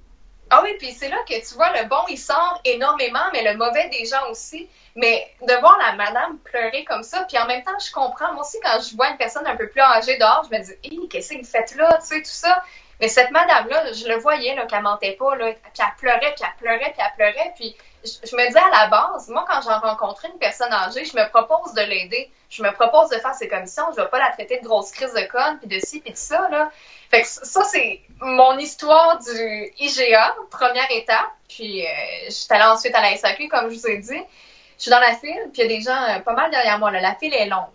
Ah 0.55 0.61
oui, 0.61 0.75
puis 0.77 0.91
c'est 0.91 1.09
là 1.09 1.17
que 1.27 1.33
tu 1.33 1.55
vois, 1.55 1.71
le 1.81 1.87
bon, 1.87 1.97
il 2.09 2.17
sort 2.17 2.61
énormément, 2.63 3.25
mais 3.33 3.41
le 3.41 3.57
mauvais 3.57 3.89
des 3.89 4.05
gens 4.05 4.29
aussi. 4.29 4.69
Mais 4.95 5.33
de 5.41 5.53
voir 5.61 5.79
la 5.79 5.93
madame 5.93 6.37
pleurer 6.43 6.85
comme 6.85 7.01
ça, 7.01 7.23
puis 7.23 7.39
en 7.39 7.47
même 7.47 7.63
temps, 7.63 7.79
je 7.83 7.91
comprends. 7.91 8.31
Moi 8.33 8.43
aussi, 8.43 8.59
quand 8.61 8.79
je 8.79 8.95
vois 8.95 9.09
une 9.09 9.17
personne 9.17 9.47
un 9.47 9.55
peu 9.55 9.67
plus 9.67 9.81
âgée 9.81 10.15
dehors, 10.19 10.47
je 10.47 10.55
me 10.55 10.63
dis, 10.63 10.73
Hi, 10.83 11.09
qu'est-ce 11.09 11.33
que 11.33 11.39
vous 11.39 11.43
faites 11.43 11.73
là, 11.73 11.97
tu 11.99 12.05
sais, 12.05 12.21
tout 12.21 12.29
ça. 12.29 12.63
Mais 13.01 13.07
cette 13.07 13.31
madame-là, 13.31 13.93
je 13.93 14.07
le 14.07 14.17
voyais, 14.17 14.53
là, 14.53 14.67
qu'elle 14.67 14.83
mentait 14.83 15.13
pas, 15.13 15.35
là, 15.37 15.53
puis 15.53 15.63
elle 15.79 15.95
pleurait, 15.97 16.35
puis 16.35 16.45
elle 16.45 16.55
pleurait, 16.59 16.93
puis 16.93 17.01
elle 17.03 17.15
pleurait, 17.15 17.53
puis 17.55 17.75
je, 18.03 18.35
me 18.35 18.47
disais 18.47 18.59
à 18.59 18.69
la 18.69 18.87
base, 18.87 19.29
moi, 19.29 19.45
quand 19.47 19.61
j'en 19.61 19.79
rencontre 19.79 20.25
une 20.25 20.37
personne 20.37 20.71
âgée, 20.73 21.05
je 21.05 21.15
me 21.15 21.29
propose 21.29 21.73
de 21.73 21.81
l'aider. 21.81 22.29
Je 22.49 22.61
me 22.61 22.71
propose 22.71 23.09
de 23.09 23.17
faire 23.17 23.33
ses 23.33 23.47
commissions. 23.47 23.83
Je 23.91 24.01
vais 24.01 24.07
pas 24.07 24.19
la 24.19 24.31
traiter 24.31 24.59
de 24.59 24.65
grosse 24.65 24.91
crise 24.91 25.13
de 25.13 25.25
conne, 25.31 25.57
puis 25.59 25.67
de 25.67 25.79
ci, 25.79 26.01
puis 26.01 26.11
de 26.11 26.17
ça, 26.17 26.47
là. 26.49 26.71
Ça, 27.23 27.63
c'est 27.63 28.01
mon 28.19 28.57
histoire 28.57 29.19
du 29.19 29.73
IGA, 29.79 30.35
première 30.49 30.89
étape. 30.91 31.31
Puis, 31.47 31.85
euh, 31.85 31.89
je 32.25 32.31
suis 32.31 32.47
allée 32.49 32.63
ensuite 32.63 32.95
à 32.95 33.01
la 33.01 33.15
SAQ, 33.15 33.47
comme 33.47 33.69
je 33.69 33.75
vous 33.75 33.87
ai 33.87 33.97
dit. 33.97 34.21
Je 34.77 34.81
suis 34.81 34.91
dans 34.91 34.99
la 34.99 35.15
file, 35.15 35.49
puis 35.53 35.61
il 35.61 35.71
y 35.71 35.73
a 35.73 35.77
des 35.77 35.81
gens 35.81 36.03
euh, 36.09 36.19
pas 36.19 36.33
mal 36.33 36.51
derrière 36.51 36.79
moi. 36.79 36.91
Là. 36.91 37.01
La 37.01 37.15
file 37.15 37.33
est 37.33 37.45
longue. 37.45 37.69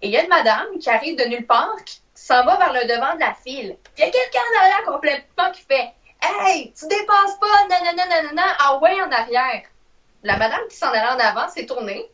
Et 0.00 0.08
il 0.08 0.12
y 0.12 0.16
a 0.16 0.22
une 0.22 0.28
madame 0.28 0.78
qui 0.80 0.88
arrive 0.90 1.16
de 1.16 1.24
nulle 1.24 1.46
part, 1.46 1.76
qui 1.84 2.00
s'en 2.14 2.44
va 2.44 2.56
vers 2.56 2.72
le 2.72 2.86
devant 2.86 3.14
de 3.14 3.20
la 3.20 3.34
file. 3.34 3.76
Puis 3.82 3.92
il 3.98 4.04
y 4.04 4.08
a 4.08 4.10
quelqu'un 4.10 4.40
en 4.40 4.60
arrière 4.60 4.84
complètement 4.84 5.50
qui 5.52 5.62
fait 5.62 5.92
Hey, 6.22 6.72
tu 6.72 6.86
dépasses 6.86 7.36
pas, 7.40 7.66
nanana, 7.68 8.06
nanana, 8.06 8.56
ah 8.58 8.78
ouais, 8.78 9.00
en 9.02 9.10
arrière. 9.10 9.62
La 10.22 10.36
madame 10.36 10.68
qui 10.68 10.76
s'en 10.76 10.88
allait 10.88 11.00
en 11.00 11.18
avant 11.18 11.48
s'est 11.48 11.66
tournée, 11.66 12.08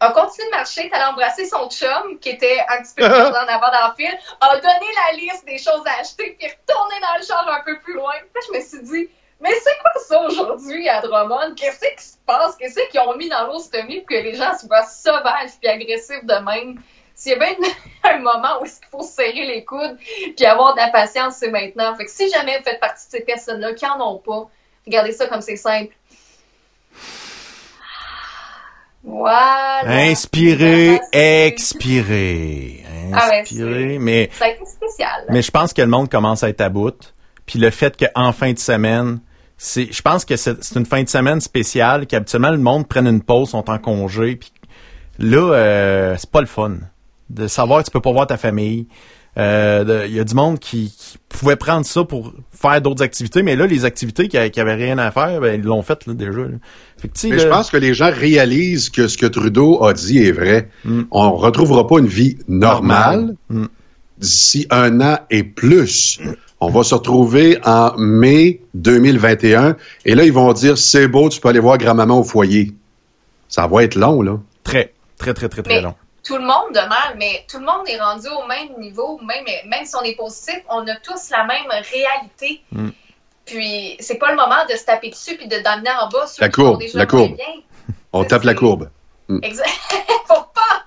a 0.00 0.10
continué 0.10 0.46
de 0.48 0.56
marcher, 0.56 0.90
allée 0.92 1.04
embrasser 1.04 1.46
son 1.46 1.68
chum, 1.70 2.18
qui 2.20 2.30
était 2.30 2.60
un 2.68 2.82
petit 2.82 2.94
peu 2.94 3.04
plus 3.08 3.16
en 3.16 3.48
avant 3.48 3.68
dans 3.72 3.88
la 3.88 3.94
file, 3.96 4.18
a 4.40 4.56
donné 4.56 4.86
la 5.06 5.16
liste 5.16 5.46
des 5.46 5.58
choses 5.58 5.82
à 5.86 6.00
acheter, 6.00 6.36
puis 6.38 6.46
est 6.46 6.58
retournée 6.60 7.00
dans 7.00 7.18
le 7.18 7.24
char 7.24 7.48
un 7.48 7.62
peu 7.64 7.78
plus 7.80 7.94
loin. 7.94 8.12
Puis 8.34 8.42
je 8.46 8.58
me 8.58 8.62
suis 8.62 8.82
dit, 8.82 9.10
mais 9.40 9.52
c'est 9.62 9.78
quoi 9.80 9.92
ça 10.02 10.20
aujourd'hui 10.22 10.88
à 10.88 11.00
Drummond? 11.00 11.54
Qu'est-ce 11.56 11.80
qui 11.80 12.04
se 12.04 12.16
passe? 12.26 12.56
Qu'est-ce 12.56 12.88
qu'ils 12.90 13.00
ont 13.00 13.16
mis 13.16 13.28
dans 13.28 13.46
l'ostomie 13.46 14.00
pour 14.00 14.08
que 14.08 14.14
les 14.14 14.34
gens 14.34 14.56
se 14.56 14.66
voient 14.66 14.84
sauvages 14.84 15.50
puis 15.60 15.68
agressifs 15.68 16.24
de 16.24 16.34
même? 16.34 16.82
S'il 17.16 17.32
y 17.32 17.34
a 17.34 17.38
bien 17.38 17.54
un 18.04 18.18
moment 18.18 18.60
où 18.62 18.66
il 18.66 18.70
faut 18.90 19.02
se 19.02 19.12
serrer 19.14 19.46
les 19.46 19.64
coudes 19.64 19.96
puis 20.36 20.44
avoir 20.46 20.74
de 20.74 20.78
la 20.80 20.90
patience, 20.90 21.36
c'est 21.40 21.50
maintenant. 21.50 21.96
Fait 21.96 22.04
que 22.04 22.10
si 22.10 22.28
jamais 22.30 22.58
vous 22.58 22.64
faites 22.64 22.78
partie 22.78 23.06
de 23.06 23.10
ces 23.10 23.20
personnes-là 23.22 23.72
qui 23.74 23.86
en 23.86 23.98
ont 24.00 24.18
pas, 24.18 24.48
regardez 24.86 25.12
ça 25.12 25.26
comme 25.26 25.40
c'est 25.40 25.56
simple. 25.56 25.94
Voilà. 29.02 29.82
Inspirer, 29.86 30.88
Merci. 30.88 31.08
expirer. 31.46 32.84
Ah 33.14 33.28
ouais, 33.30 33.44
c'est- 33.46 33.98
mais, 34.00 34.28
Ça 34.32 34.46
a 34.46 34.48
été 34.48 34.64
spécial. 34.66 35.24
mais 35.30 35.42
je 35.42 35.50
pense 35.50 35.72
que 35.72 35.80
le 35.80 35.86
monde 35.88 36.10
commence 36.10 36.42
à 36.42 36.48
être 36.48 36.60
à 36.60 36.68
bout. 36.68 37.14
Puis 37.46 37.58
le 37.60 37.70
fait 37.70 37.96
qu'en 37.96 38.32
fin 38.32 38.52
de 38.52 38.58
semaine, 38.58 39.20
c'est, 39.56 39.92
je 39.92 40.02
pense 40.02 40.24
que 40.24 40.34
c'est 40.36 40.62
c'est 40.62 40.76
une 40.76 40.86
fin 40.86 41.02
de 41.04 41.08
semaine 41.08 41.40
spéciale, 41.40 42.06
qu'habituellement 42.08 42.50
le 42.50 42.58
monde 42.58 42.88
prenne 42.88 43.06
une 43.06 43.22
pause, 43.22 43.50
sont 43.50 43.70
en 43.70 43.78
congé. 43.78 44.36
Puis 44.36 44.52
là, 45.20 45.52
euh, 45.54 46.16
c'est 46.18 46.30
pas 46.30 46.40
le 46.40 46.46
fun 46.48 46.72
de 47.30 47.46
savoir 47.48 47.80
que 47.80 47.86
tu 47.86 47.90
peux 47.90 48.00
pas 48.00 48.12
voir 48.12 48.26
ta 48.26 48.36
famille. 48.36 48.86
Euh, 49.38 50.04
Il 50.08 50.14
y 50.14 50.20
a 50.20 50.24
du 50.24 50.34
monde 50.34 50.58
qui, 50.58 50.94
qui 50.96 51.18
pouvait 51.28 51.56
prendre 51.56 51.84
ça 51.84 52.04
pour 52.04 52.32
faire 52.52 52.80
d'autres 52.80 53.02
activités, 53.02 53.42
mais 53.42 53.54
là, 53.54 53.66
les 53.66 53.84
activités 53.84 54.28
qui, 54.28 54.50
qui 54.50 54.60
avaient 54.60 54.74
rien 54.74 54.96
à 54.96 55.10
faire, 55.10 55.40
ben, 55.42 55.60
ils 55.60 55.66
l'ont 55.66 55.82
fait 55.82 56.06
là, 56.06 56.14
déjà. 56.14 56.30
là. 56.40 56.46
Fait 56.96 57.08
que, 57.08 57.12
tu 57.14 57.20
sais, 57.20 57.28
Mais 57.28 57.36
là- 57.36 57.42
je 57.42 57.48
pense 57.48 57.70
que 57.70 57.76
les 57.76 57.92
gens 57.92 58.10
réalisent 58.10 58.88
que 58.88 59.08
ce 59.08 59.18
que 59.18 59.26
Trudeau 59.26 59.84
a 59.84 59.92
dit 59.92 60.18
est 60.18 60.32
vrai. 60.32 60.70
Mm. 60.86 61.02
On 61.10 61.32
retrouvera 61.36 61.86
pas 61.86 61.98
une 61.98 62.06
vie 62.06 62.38
normale 62.48 63.34
Mm. 63.50 63.66
d'ici 64.18 64.66
un 64.70 65.00
an 65.02 65.18
et 65.30 65.42
plus. 65.42 66.18
On 66.58 66.70
va 66.70 66.82
se 66.82 66.94
retrouver 66.94 67.58
en 67.66 67.92
mai 67.98 68.62
2021 68.72 69.76
et 70.06 70.14
là, 70.14 70.24
ils 70.24 70.32
vont 70.32 70.50
dire, 70.54 70.78
c'est 70.78 71.08
beau, 71.08 71.28
tu 71.28 71.40
peux 71.40 71.50
aller 71.50 71.60
voir 71.60 71.76
grand-maman 71.76 72.20
au 72.20 72.24
foyer. 72.24 72.72
Ça 73.48 73.66
va 73.66 73.84
être 73.84 73.96
long, 73.96 74.22
là. 74.22 74.38
très, 74.64 74.94
très, 75.18 75.34
très, 75.34 75.48
très, 75.50 75.62
très 75.62 75.74
Mais 75.74 75.82
long. 75.82 75.94
Tout 76.26 76.36
le 76.36 76.44
monde 76.44 76.72
demeure, 76.72 77.12
mais 77.16 77.46
tout 77.48 77.58
le 77.58 77.64
monde 77.64 77.88
est 77.88 78.00
rendu 78.00 78.26
au 78.28 78.46
même 78.46 78.76
niveau, 78.78 79.18
même, 79.22 79.44
même 79.66 79.84
si 79.84 79.94
on 79.94 80.02
est 80.02 80.16
positif, 80.16 80.60
on 80.68 80.86
a 80.88 80.96
tous 80.96 81.30
la 81.30 81.44
même 81.44 81.68
réalité. 81.68 82.62
Mm. 82.72 82.90
Puis 83.44 83.96
c'est 84.00 84.16
pas 84.18 84.30
le 84.30 84.36
moment 84.36 84.66
de 84.68 84.74
se 84.74 84.84
taper 84.84 85.10
dessus 85.10 85.36
puis 85.36 85.46
de 85.46 85.58
d'amener 85.58 85.90
en 85.90 86.08
bas 86.08 86.26
ceux 86.26 86.42
La 86.42 86.48
qui 86.48 86.54
courbe, 86.54 86.80
déjà 86.80 86.98
la 86.98 87.06
courbe. 87.06 87.36
bien. 87.36 87.46
On 88.12 88.24
tape 88.24 88.42
la 88.42 88.54
courbe. 88.54 88.90
Exact. 89.42 89.68
faut 90.26 90.34
pas, 90.52 90.84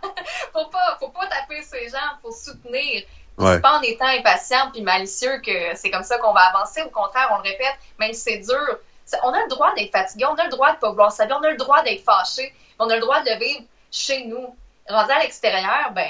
faut 0.51 0.65
pas, 0.65 0.97
faut 0.99 1.09
pas 1.09 1.27
taper 1.27 1.61
ces 1.61 1.87
gens, 1.87 1.97
faut 2.21 2.31
soutenir. 2.31 3.03
Ouais. 3.37 3.53
C'est 3.53 3.61
pas 3.61 3.77
en 3.77 3.81
étant 3.81 4.07
impatient 4.07 4.71
puis 4.73 4.81
malicieux 4.81 5.39
que 5.45 5.75
c'est 5.75 5.89
comme 5.89 6.03
ça 6.03 6.17
qu'on 6.17 6.33
va 6.33 6.41
avancer. 6.53 6.81
Au 6.81 6.89
contraire, 6.89 7.29
on 7.31 7.37
le 7.37 7.43
répète, 7.43 7.77
même 7.97 8.11
si 8.11 8.21
c'est 8.21 8.39
dur, 8.39 8.79
on 9.23 9.29
a 9.29 9.41
le 9.41 9.49
droit 9.49 9.73
d'être 9.75 9.91
fatigué, 9.91 10.25
on 10.25 10.35
a 10.35 10.43
le 10.43 10.49
droit 10.49 10.73
de 10.73 10.79
pas 10.79 10.89
vouloir 10.89 11.13
sa 11.13 11.25
vie, 11.25 11.33
on 11.33 11.43
a 11.43 11.51
le 11.51 11.57
droit 11.57 11.81
d'être 11.83 12.03
fâché, 12.03 12.53
on 12.77 12.89
a 12.89 12.95
le 12.95 13.01
droit 13.01 13.21
de 13.21 13.29
le 13.29 13.39
vivre 13.39 13.61
chez 13.89 14.25
nous. 14.25 14.53
Rendu 14.89 15.11
à 15.11 15.21
l'extérieur, 15.21 15.91
ben, 15.95 16.07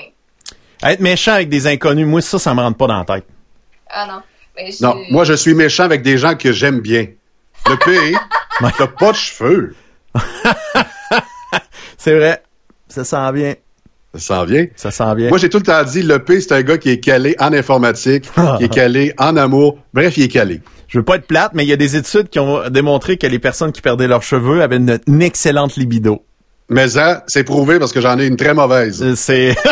Être 0.84 1.00
méchant 1.02 1.34
avec 1.34 1.50
des 1.50 1.68
inconnus, 1.68 2.08
moi, 2.08 2.22
ça, 2.22 2.40
ça 2.40 2.54
me 2.54 2.62
rentre 2.62 2.78
pas 2.78 2.88
dans 2.88 3.00
la 3.00 3.06
tête. 3.06 3.26
ah 3.90 4.06
non. 4.08 4.22
Mais 4.56 4.72
j'ai- 4.72 4.86
Non, 4.86 4.96
moi, 5.12 5.24
je 5.26 5.34
suis 5.34 5.54
méchant 5.54 5.84
avec 5.84 6.02
des 6.02 6.18
gens 6.18 6.36
que 6.36 6.52
j'aime 6.52 6.80
bien. 6.80 7.08
Le 7.70 7.76
pire, 7.78 8.20
t'as 8.78 8.88
pas 8.88 9.12
de 9.12 9.18
cheveux. 9.18 9.76
C'est 11.98 12.16
vrai. 12.16 12.42
Ça 12.88 13.04
sent 13.04 13.32
bien. 13.34 13.56
Ça 14.16 14.20
s'en 14.20 14.46
vient. 14.46 14.66
Ça 14.76 14.90
sent 14.92 15.16
bien. 15.16 15.30
Moi, 15.30 15.38
j'ai 15.38 15.50
tout 15.50 15.58
le 15.60 15.64
temps 15.64 15.84
dit, 15.84 16.02
le 16.02 16.18
P, 16.24 16.42
c'est 16.42 16.54
un 16.54 16.64
gars 16.64 16.78
qui 16.80 16.90
est 16.90 17.00
calé 17.00 17.36
en 17.40 17.54
informatique, 17.54 18.26
qui 18.58 18.64
est 18.64 18.74
calé 18.74 19.14
en 19.20 19.38
amour. 19.38 19.78
Bref, 19.94 20.18
il 20.18 20.24
est 20.24 20.28
calé. 20.30 20.62
Je 20.88 20.98
veux 20.98 21.06
pas 21.06 21.18
être 21.18 21.28
plate, 21.28 21.52
mais 21.54 21.64
il 21.64 21.70
y 21.70 21.74
a 21.74 21.76
des 21.76 21.96
études 21.96 22.30
qui 22.30 22.40
ont 22.40 22.68
démontré 22.70 23.18
que 23.18 23.28
les 23.28 23.38
personnes 23.38 23.72
qui 23.72 23.82
perdaient 23.82 24.08
leurs 24.08 24.24
cheveux 24.24 24.64
avaient 24.64 24.78
une, 24.78 25.00
une 25.06 25.22
excellente 25.22 25.76
libido. 25.76 26.26
Mais 26.70 26.88
ça, 26.90 27.24
c'est 27.28 27.44
prouvé 27.44 27.80
parce 27.80 27.92
que 27.92 28.02
j'en 28.02 28.20
ai 28.20 28.28
une 28.28 28.38
très 28.38 28.54
mauvaise. 28.54 29.02
Euh, 29.02 29.16
C'est 29.16 29.56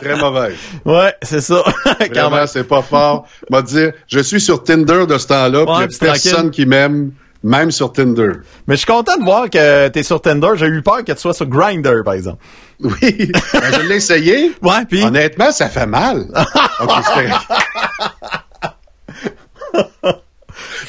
Très 0.00 0.16
mauvaise. 0.16 0.56
ouais, 0.84 1.14
c'est 1.22 1.40
ça. 1.40 1.62
Vraiment, 2.12 2.46
c'est 2.46 2.64
pas 2.64 2.82
fort. 2.82 3.26
M'a 3.50 3.62
dire, 3.62 3.92
je 4.06 4.20
suis 4.20 4.40
sur 4.40 4.62
Tinder 4.62 5.06
de 5.06 5.18
ce 5.18 5.26
temps-là, 5.26 5.64
Ouais, 5.64 5.72
il 5.76 5.80
y 5.80 5.84
a 5.84 5.88
puis 5.88 5.96
personne 5.98 6.32
tranquille. 6.32 6.50
qui 6.50 6.66
m'aime, 6.66 7.12
même 7.42 7.70
sur 7.70 7.92
Tinder. 7.92 8.32
Mais 8.66 8.74
je 8.74 8.78
suis 8.80 8.86
content 8.86 9.16
de 9.18 9.24
voir 9.24 9.48
que 9.50 9.88
t'es 9.88 10.02
sur 10.02 10.20
Tinder. 10.20 10.50
J'ai 10.54 10.66
eu 10.66 10.82
peur 10.82 11.04
que 11.04 11.12
tu 11.12 11.18
sois 11.18 11.34
sur 11.34 11.46
Grindr, 11.46 12.04
par 12.04 12.14
exemple. 12.14 12.42
Oui, 12.80 12.92
ben, 13.00 13.72
je 13.72 13.86
l'ai 13.88 13.96
essayé. 13.96 14.52
Ouais, 14.62 14.84
puis 14.88 15.02
Honnêtement, 15.02 15.50
ça 15.50 15.68
fait 15.68 15.86
mal. 15.86 16.26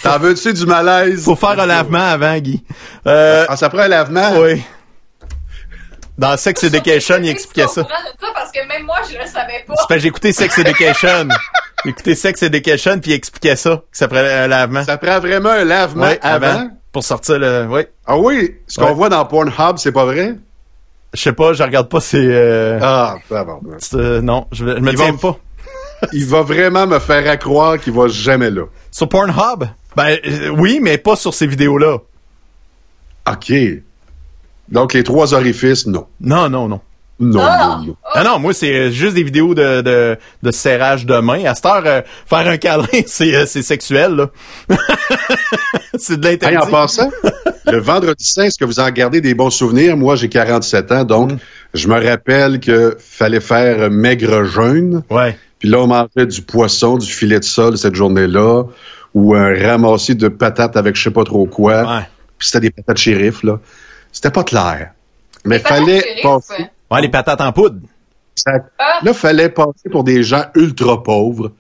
T'en 0.04 0.20
veux-tu 0.20 0.54
du 0.54 0.66
malaise? 0.66 1.26
faut 1.26 1.36
faire 1.36 1.60
un 1.60 1.66
lavement 1.66 2.00
avant, 2.12 2.38
Guy. 2.38 2.64
Euh, 3.08 3.46
Ah, 3.50 3.58
ça 3.58 3.70
prend 3.70 3.80
un 3.80 3.88
lavement? 3.88 4.32
oui. 4.40 4.64
Dans 6.18 6.36
Sex 6.36 6.64
Education, 6.66 7.16
il 7.24 7.30
expliquait 7.30 7.68
ça. 7.68 7.86
parce 8.34 8.52
que 8.52 8.68
même 8.68 8.86
moi, 8.86 8.98
je 9.10 9.18
le 9.18 9.26
savais 9.26 9.64
pas. 9.66 9.98
J'ai 9.98 10.08
écouté 10.08 10.34
Sex 10.34 10.58
Education. 10.58 11.28
J'ai 11.86 11.92
écouté 11.92 12.14
Sex 12.16 12.44
Education, 12.44 13.00
puis 13.00 13.12
il 13.12 13.14
expliquait 13.14 13.56
ça, 13.56 13.78
que 13.90 13.98
ça 13.98 14.10
prenait 14.10 14.34
un 14.34 14.48
lavement. 14.48 14.84
Ça 14.84 14.98
prend 14.98 15.20
vraiment 15.20 15.50
un 15.52 15.64
lavement 15.64 16.04
Ouais, 16.08 16.20
avant? 16.22 16.70
Pour 16.92 17.04
sortir 17.06 17.40
le... 17.40 17.68
Oui. 17.70 17.82
Ah 18.06 18.18
oui, 18.18 18.58
ce 18.68 18.80
qu'on 18.80 18.88
Ouais. 18.88 18.94
voit 18.94 19.08
dans 19.10 19.24
Pornhub, 19.26 19.78
c'est 19.78 19.94
pas 19.94 20.04
vrai? 20.06 20.36
Je 21.14 21.22
sais 21.22 21.32
pas, 21.34 21.54
je 21.54 21.64
regarde 21.64 21.88
pas 21.88 22.02
ces... 22.02 22.18
Euh... 22.20 22.80
Ah, 22.82 23.16
c'est, 23.78 23.96
euh, 23.96 24.22
non, 24.22 24.46
je, 24.52 24.66
je 24.66 24.72
me 24.82 24.92
Ils 24.92 24.96
tiens 24.98 25.12
vont- 25.14 25.34
pas. 25.34 25.38
Il 26.14 26.26
va 26.26 26.42
vraiment 26.42 26.86
me 26.86 27.00
faire 27.00 27.30
à 27.30 27.38
croire 27.38 27.78
qu'il 27.80 27.94
va 27.94 28.08
jamais 28.10 28.50
là. 28.50 28.64
Sur 28.92 29.08
Pornhub? 29.08 29.66
Ben, 29.96 30.18
euh, 30.26 30.50
oui, 30.50 30.80
mais 30.82 30.98
pas 30.98 31.16
sur 31.16 31.34
ces 31.34 31.48
vidéos-là. 31.48 31.98
OK. 33.32 33.54
Donc, 34.70 34.94
les 34.94 35.04
trois 35.04 35.34
orifices, 35.34 35.88
non. 35.88 36.06
Non, 36.22 36.50
non, 36.50 36.68
non. 36.68 36.80
Non, 37.22 37.42
Ah! 37.44 37.78
non, 37.82 37.88
non. 37.88 37.96
Ah 38.14 38.24
non, 38.24 38.40
moi, 38.40 38.54
c'est 38.54 38.74
euh, 38.74 38.92
juste 38.92 39.16
des 39.16 39.24
vidéos 39.24 39.54
de, 39.54 39.82
de, 39.82 40.18
de 40.42 40.52
serrage 40.52 41.06
de 41.06 41.20
main. 41.20 41.44
À 41.46 41.54
cette 41.54 41.66
heure, 41.66 41.84
euh, 41.86 42.02
faire 42.26 42.48
un 42.48 42.58
câlin, 42.58 42.86
c'est, 43.08 43.36
euh, 43.36 43.46
c'est 43.46 43.62
sexuel, 43.62 44.14
là. 44.16 44.30
c'est 45.98 46.18
de 46.20 46.26
Hey, 46.28 46.34
l'interdit. 46.40 46.58
en 46.58 46.72
passant, 46.72 47.10
le 47.66 47.80
vendredi 47.80 48.24
saint, 48.24 48.44
est-ce 48.44 48.58
que 48.58 48.64
vous 48.66 48.80
en 48.80 48.90
gardez 48.92 49.20
des 49.22 49.34
bons 49.34 49.50
souvenirs? 49.50 49.98
Moi, 49.98 50.16
j'ai 50.16 50.30
47 50.30 50.92
ans, 50.94 51.04
donc 51.04 51.34
Mm. 51.34 51.38
je 51.74 51.88
me 51.90 52.02
rappelle 52.02 52.60
que 52.62 52.96
fallait 53.00 53.42
faire 53.42 53.92
maigre 53.92 54.46
jeûne. 54.46 55.04
Ouais. 55.10 55.38
Puis 55.60 55.68
là, 55.68 55.80
on 55.80 55.88
mangeait 55.88 56.26
du 56.26 56.42
poisson, 56.42 56.98
du 56.98 57.08
filet 57.12 57.40
de 57.40 57.44
sol 57.44 57.78
cette 57.78 57.96
journée-là, 57.96 58.64
ou 59.14 59.34
un 59.36 59.54
ramassis 59.60 60.16
de 60.16 60.28
patates 60.28 60.78
avec 60.78 60.96
je 60.96 61.04
sais 61.04 61.12
pas 61.12 61.24
trop 61.24 61.46
quoi. 61.46 61.82
Ouais. 61.98 62.04
Puis 62.38 62.48
c'était 62.50 62.62
des 62.62 62.72
patates 62.72 62.98
shérif, 62.98 63.44
là. 63.44 63.60
C'était 64.12 64.32
pas 64.32 64.44
clair. 64.44 64.92
Mais 65.46 65.58
Les 65.58 65.64
fallait 65.64 66.02
shérif, 66.02 66.22
passer. 66.24 66.66
Ouais, 66.92 67.02
les 67.02 67.10
patates 67.10 67.42
en 67.42 67.52
poudre. 67.52 67.80
ça- 68.36 68.52
Ah. 68.78 69.00
Là, 69.04 69.14
fallait 69.14 69.50
passer 69.50 69.90
pour 69.92 70.04
des 70.04 70.24
gens 70.24 70.46
ultra 70.56 71.02
pauvres. 71.04 71.52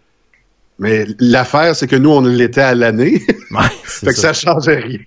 Mais 0.79 1.05
l'affaire, 1.19 1.75
c'est 1.75 1.87
que 1.87 1.95
nous, 1.97 2.09
on 2.09 2.21
l'était 2.21 2.61
à 2.61 2.73
l'année. 2.73 3.21
Ouais, 3.51 3.59
fait 3.83 4.07
que 4.07 4.13
ça 4.13 4.31
changeait 4.33 4.79
rien. 4.79 4.99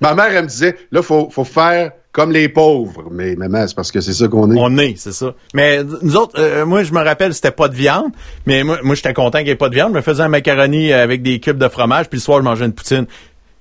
Ma 0.00 0.14
mère, 0.14 0.28
elle 0.30 0.44
me 0.44 0.48
disait, 0.48 0.76
là, 0.90 1.02
faut, 1.02 1.30
faut 1.30 1.44
faire 1.44 1.92
comme 2.12 2.32
les 2.32 2.48
pauvres. 2.48 3.04
Mais 3.10 3.36
maman, 3.36 3.66
c'est 3.66 3.76
parce 3.76 3.92
que 3.92 4.00
c'est 4.00 4.12
ça 4.12 4.28
qu'on 4.28 4.50
est. 4.50 4.58
On 4.58 4.76
est, 4.78 4.94
c'est 4.96 5.12
ça. 5.12 5.34
Mais 5.54 5.82
nous 6.02 6.16
autres, 6.16 6.38
euh, 6.38 6.66
moi, 6.66 6.82
je 6.82 6.92
me 6.92 7.02
rappelle, 7.02 7.34
c'était 7.34 7.50
pas 7.50 7.68
de 7.68 7.74
viande. 7.74 8.12
Mais 8.46 8.64
moi, 8.64 8.78
moi 8.82 8.94
j'étais 8.94 9.14
content 9.14 9.38
qu'il 9.38 9.46
n'y 9.46 9.52
ait 9.52 9.56
pas 9.56 9.68
de 9.68 9.74
viande. 9.74 9.92
Je 9.92 9.96
me 9.96 10.02
faisais 10.02 10.22
un 10.22 10.28
macaroni 10.28 10.92
avec 10.92 11.22
des 11.22 11.38
cubes 11.40 11.58
de 11.58 11.68
fromage, 11.68 12.08
puis 12.08 12.18
le 12.18 12.22
soir, 12.22 12.38
je 12.38 12.44
mangeais 12.44 12.64
une 12.64 12.72
poutine. 12.72 13.06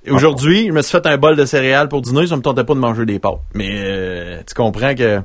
Et 0.06 0.12
Aujourd'hui, 0.12 0.68
je 0.68 0.72
me 0.72 0.82
suis 0.82 0.91
fait 0.91 1.06
un 1.06 1.18
bol 1.18 1.36
de 1.36 1.45
céréales 1.45 1.90
pour 1.90 2.02
dîner. 2.02 2.28
Ça 2.28 2.38
me 2.38 2.41
tentait 2.41 2.64
pas 2.64 2.74
de 2.74 2.80
manger 2.80 3.06
des 3.06 3.20
pâtes. 3.20 3.40
Mais 3.54 3.70
euh, 3.74 4.41
tu 4.48 4.54
comprends 4.54 4.95
que 4.95 5.20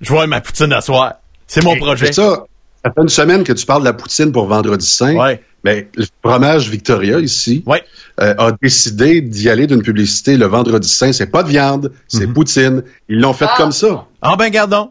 je 0.00 0.08
vois 0.10 0.26
ma 0.26 0.40
poutine 0.42 0.72
à 0.72 0.82
soir. 0.82 1.14
C'est 1.46 1.64
mon 1.64 1.74
projet. 1.76 2.06
C'est 2.06 2.12
ça. 2.12 2.44
Ça 2.84 2.92
fait 2.94 3.02
une 3.02 3.08
semaine 3.08 3.44
que 3.44 3.52
tu 3.52 3.66
parles 3.66 3.80
de 3.82 3.86
la 3.86 3.92
poutine 3.94 4.30
pour 4.30 4.46
vendredi 4.46 4.86
saint. 4.86 5.14
Ouais. 5.16 5.42
Mais 5.64 5.88
le 5.94 6.06
fromage 6.24 6.68
Victoria, 6.70 7.18
ici, 7.18 7.62
Ouais. 7.66 7.82
Euh, 8.20 8.34
a 8.38 8.52
décidé 8.62 9.20
d'y 9.20 9.48
aller 9.50 9.66
d'une 9.66 9.82
publicité 9.82 10.36
le 10.36 10.46
vendredi 10.46 10.88
saint. 10.88 11.12
C'est 11.12 11.26
pas 11.30 11.42
de 11.42 11.48
viande, 11.48 11.92
c'est 12.08 12.26
Mhm. 12.26 12.32
poutine. 12.34 12.82
Ils 13.08 13.20
l'ont 13.20 13.32
fait 13.32 13.46
Ah. 13.48 13.54
comme 13.56 13.72
ça. 13.72 14.06
Ah 14.22 14.36
ben, 14.36 14.48
gardons. 14.50 14.90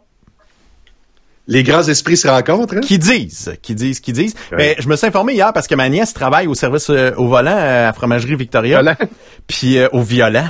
Les 1.47 1.63
grands 1.63 1.81
esprits 1.87 2.15
se 2.17 2.27
rencontrent, 2.27 2.75
hein? 2.77 2.81
Qui 2.81 2.99
disent, 2.99 3.51
qui 3.63 3.73
disent, 3.73 3.99
qui 3.99 4.13
disent. 4.13 4.35
Ouais. 4.51 4.57
Mais 4.57 4.75
je 4.77 4.87
me 4.87 4.95
suis 4.95 5.07
informé 5.07 5.33
hier 5.33 5.51
parce 5.51 5.65
que 5.67 5.73
ma 5.73 5.89
nièce 5.89 6.13
travaille 6.13 6.45
au 6.45 6.53
service 6.53 6.91
euh, 6.91 7.11
au 7.17 7.27
volant 7.27 7.57
euh, 7.57 7.89
à 7.89 7.93
Fromagerie 7.93 8.35
Victoria. 8.35 8.81
Voilà. 8.83 8.95
Puis 9.47 9.77
euh, 9.79 9.87
au 9.91 10.01
violent. 10.03 10.47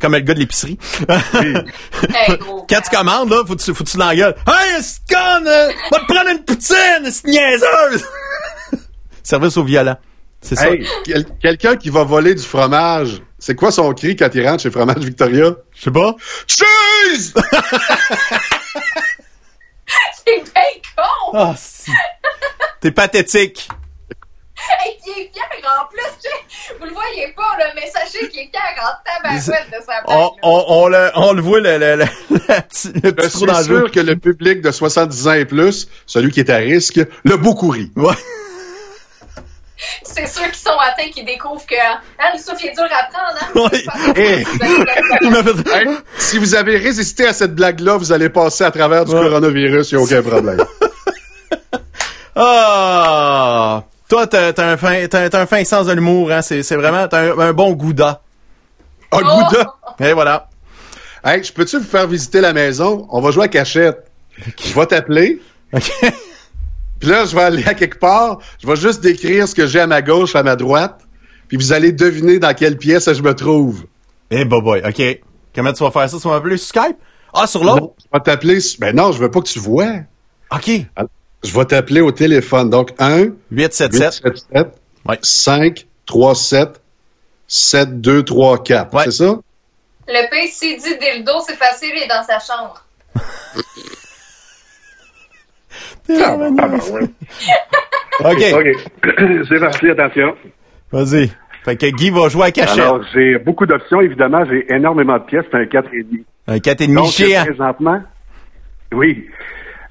Comme 0.00 0.12
le 0.14 0.20
gars 0.20 0.34
de 0.34 0.38
l'épicerie. 0.38 0.78
Hey, 1.42 2.38
gros. 2.38 2.64
Quand 2.68 2.80
tu 2.80 2.96
commandes, 2.96 3.30
là, 3.30 3.42
faut 3.46 3.56
que 3.56 3.62
tu, 3.62 3.74
faut 3.74 3.82
que 3.82 3.90
tu 3.90 3.96
l'engueules? 3.98 4.34
Hey, 4.46 4.80
c'est 4.82 5.00
con, 5.12 5.44
euh, 5.46 5.68
va 5.90 5.98
te 5.98 6.06
prendre 6.06 6.30
une 6.30 6.44
poutine, 6.44 7.10
niaiseuse! 7.24 8.04
Service 9.24 9.56
au 9.56 9.64
violent. 9.64 9.96
C'est 10.46 10.54
ça. 10.56 10.70
Hey, 10.70 10.86
quel- 11.04 11.26
quelqu'un 11.42 11.76
qui 11.76 11.90
va 11.90 12.04
voler 12.04 12.34
du 12.34 12.42
fromage, 12.42 13.20
c'est 13.38 13.54
quoi 13.56 13.70
son 13.72 13.92
cri 13.94 14.14
quand 14.16 14.28
il 14.34 14.46
rentre 14.48 14.62
chez 14.62 14.70
Fromage 14.70 14.98
Victoria? 14.98 15.56
Je 15.74 15.82
sais 15.82 15.90
pas. 15.90 16.14
Cheese! 16.46 17.32
C'est 20.24 20.42
bien 20.42 20.62
con! 20.96 21.30
Ah, 21.34 21.54
si. 21.56 21.90
T'es 22.80 22.90
pathétique. 22.90 23.68
Hey, 24.84 24.96
il 25.06 25.22
est 25.22 25.30
fier 25.32 25.44
en 25.80 25.86
plus, 25.86 26.00
tu 26.22 26.28
sais, 26.28 26.74
vous 26.80 26.86
le 26.86 26.92
voyez 26.92 27.32
pas, 27.36 27.56
là, 27.58 27.66
mais 27.74 27.88
sachez 27.90 28.28
qu'il 28.28 28.40
est 28.40 28.50
fier 28.50 28.62
en 28.80 28.94
tabarouette 29.04 29.68
de 29.70 29.84
sa 29.84 30.02
blague. 30.02 30.06
On, 30.08 30.30
on, 30.42 30.64
on 30.68 30.88
le, 30.88 31.10
on 31.14 31.32
le 31.34 31.42
voit, 31.42 31.60
le, 31.60 31.78
le, 31.78 31.96
le, 31.96 32.04
la 32.48 32.62
petit- 32.62 32.88
le 32.94 33.00
Je 33.04 33.10
petit 33.10 33.28
suis 33.28 33.36
trou 33.36 33.46
dans 33.46 33.58
le 33.58 33.64
jeu. 33.64 33.78
sûr 33.80 33.90
que 33.92 34.00
le 34.00 34.16
public 34.16 34.62
de 34.62 34.70
70 34.72 35.28
ans 35.28 35.32
et 35.34 35.44
plus, 35.44 35.88
celui 36.06 36.30
qui 36.32 36.40
est 36.40 36.50
à 36.50 36.56
risque, 36.56 37.00
le 37.24 37.36
beaucoup 37.36 37.68
ri. 37.68 37.92
Ouais. 37.96 38.14
C'est 40.02 40.26
ceux 40.26 40.48
qui 40.50 40.58
sont 40.60 40.70
atteints 40.80 41.10
qui 41.12 41.22
découvrent 41.24 41.66
que 41.66 41.74
hein, 41.74 41.98
le 42.34 42.38
souffle 42.38 42.66
est 42.66 42.74
dur 42.74 42.84
à 42.90 43.08
prendre. 43.12 43.38
Hein? 43.40 43.80
Hey. 44.16 44.46
Hey, 45.74 45.88
si 46.18 46.38
vous 46.38 46.54
avez 46.54 46.78
résisté 46.78 47.26
à 47.26 47.32
cette 47.32 47.54
blague-là, 47.54 47.96
vous 47.98 48.12
allez 48.12 48.28
passer 48.30 48.64
à 48.64 48.70
travers 48.70 49.04
du 49.04 49.12
Ouais. 49.14 49.20
coronavirus, 49.22 49.92
il 49.92 49.94
n'y 49.96 50.00
a 50.00 50.04
aucun 50.04 50.22
problème. 50.22 50.64
Ah! 52.38 53.82
Toi, 54.08 54.26
t'as, 54.26 54.52
un 54.58 54.76
fin, 54.76 55.06
t'as 55.08 55.40
un 55.40 55.46
fin 55.46 55.64
sens 55.64 55.86
de 55.86 55.92
l'humour, 55.92 56.30
hein. 56.30 56.42
C'est, 56.42 56.62
c'est 56.62 56.76
vraiment, 56.76 57.08
t'as 57.08 57.32
un, 57.32 57.38
un 57.38 57.52
bon 57.52 57.72
gouda. 57.72 58.20
Un 59.10 59.20
Oh! 59.24 59.44
gouda! 59.48 59.74
Et 60.00 60.12
voilà. 60.12 60.48
Hey, 61.24 61.42
je 61.42 61.52
peux-tu 61.52 61.78
vous 61.78 61.84
faire 61.84 62.06
visiter 62.06 62.40
la 62.40 62.52
maison? 62.52 63.08
On 63.10 63.20
va 63.20 63.30
jouer 63.30 63.44
à 63.44 63.48
cachette. 63.48 64.06
Je 64.38 64.74
vais 64.78 64.86
t'appeler. 64.86 65.40
OK. 65.72 65.90
Puis 67.00 67.08
là, 67.10 67.24
je 67.24 67.34
vais 67.34 67.42
aller 67.42 67.64
à 67.66 67.74
quelque 67.74 67.98
part. 67.98 68.38
Je 68.62 68.66
vais 68.66 68.76
juste 68.76 69.00
décrire 69.00 69.46
ce 69.46 69.54
que 69.54 69.66
j'ai 69.66 69.80
à 69.80 69.86
ma 69.86 70.02
gauche, 70.02 70.34
à 70.34 70.42
ma 70.42 70.56
droite. 70.56 71.00
Puis 71.48 71.56
vous 71.56 71.72
allez 71.72 71.92
deviner 71.92 72.38
dans 72.38 72.54
quelle 72.54 72.76
pièce 72.76 73.12
je 73.12 73.22
me 73.22 73.34
trouve. 73.34 73.84
Eh, 74.30 74.44
boy, 74.44 74.62
boy. 74.62 74.82
OK. 74.86 75.20
Comment 75.54 75.72
tu 75.72 75.84
vas 75.84 75.90
faire 75.90 76.08
ça? 76.10 76.16
Tu 76.18 76.28
vas 76.28 76.34
m'appeler 76.34 76.56
sur 76.56 76.68
Skype? 76.68 76.96
Ah, 77.32 77.46
sur 77.46 77.62
l'autre? 77.62 77.92
Je 78.00 78.06
vais 78.12 78.22
t'appeler. 78.22 78.58
Ben 78.78 78.94
non, 78.96 79.12
je 79.12 79.18
veux 79.18 79.30
pas 79.30 79.40
que 79.40 79.48
tu 79.48 79.58
vois. 79.58 79.92
OK. 80.50 80.70
Je 81.44 81.52
vais 81.58 81.64
t'appeler 81.64 82.00
au 82.00 82.10
téléphone. 82.10 82.70
Donc, 82.70 82.92
1 82.98 83.28
877. 83.50 84.24
877 84.24 84.72
Ouais. 85.08 85.18
5 85.22 85.86
37 86.06 86.80
7 87.46 88.00
2 88.00 88.24
3 88.24 88.62
4. 88.64 88.94
Ouais. 88.94 89.04
C'est 89.04 89.10
ça? 89.12 89.38
Le 90.08 90.30
P, 90.30 90.48
s'il 90.48 90.76
dit 90.78 90.98
dildo, 90.98 91.32
c'est 91.46 91.56
facile, 91.56 91.90
il 91.94 92.02
est 92.02 92.08
dans 92.08 92.24
sa 92.24 92.38
chambre. 92.40 92.84
OK. 98.20 98.40
c'est 99.48 99.60
parti, 99.60 99.90
attention. 99.90 100.34
Vas-y. 100.92 101.30
Fait 101.64 101.76
que 101.76 101.86
Guy 101.86 102.10
va 102.10 102.28
jouer 102.28 102.44
à 102.46 102.50
cachette. 102.52 102.78
Alors, 102.78 103.00
j'ai 103.12 103.38
beaucoup 103.38 103.66
d'options, 103.66 104.00
évidemment. 104.00 104.44
J'ai 104.48 104.72
énormément 104.72 105.18
de 105.18 105.24
pièces. 105.24 105.44
C'est 105.50 105.56
un 105.58 105.64
4,5. 105.64 106.24
Un 106.46 106.56
4,5 106.58 106.94
Donc, 106.94 107.10
géant. 107.10 107.44
présentement, 107.44 108.00
oui, 108.92 109.26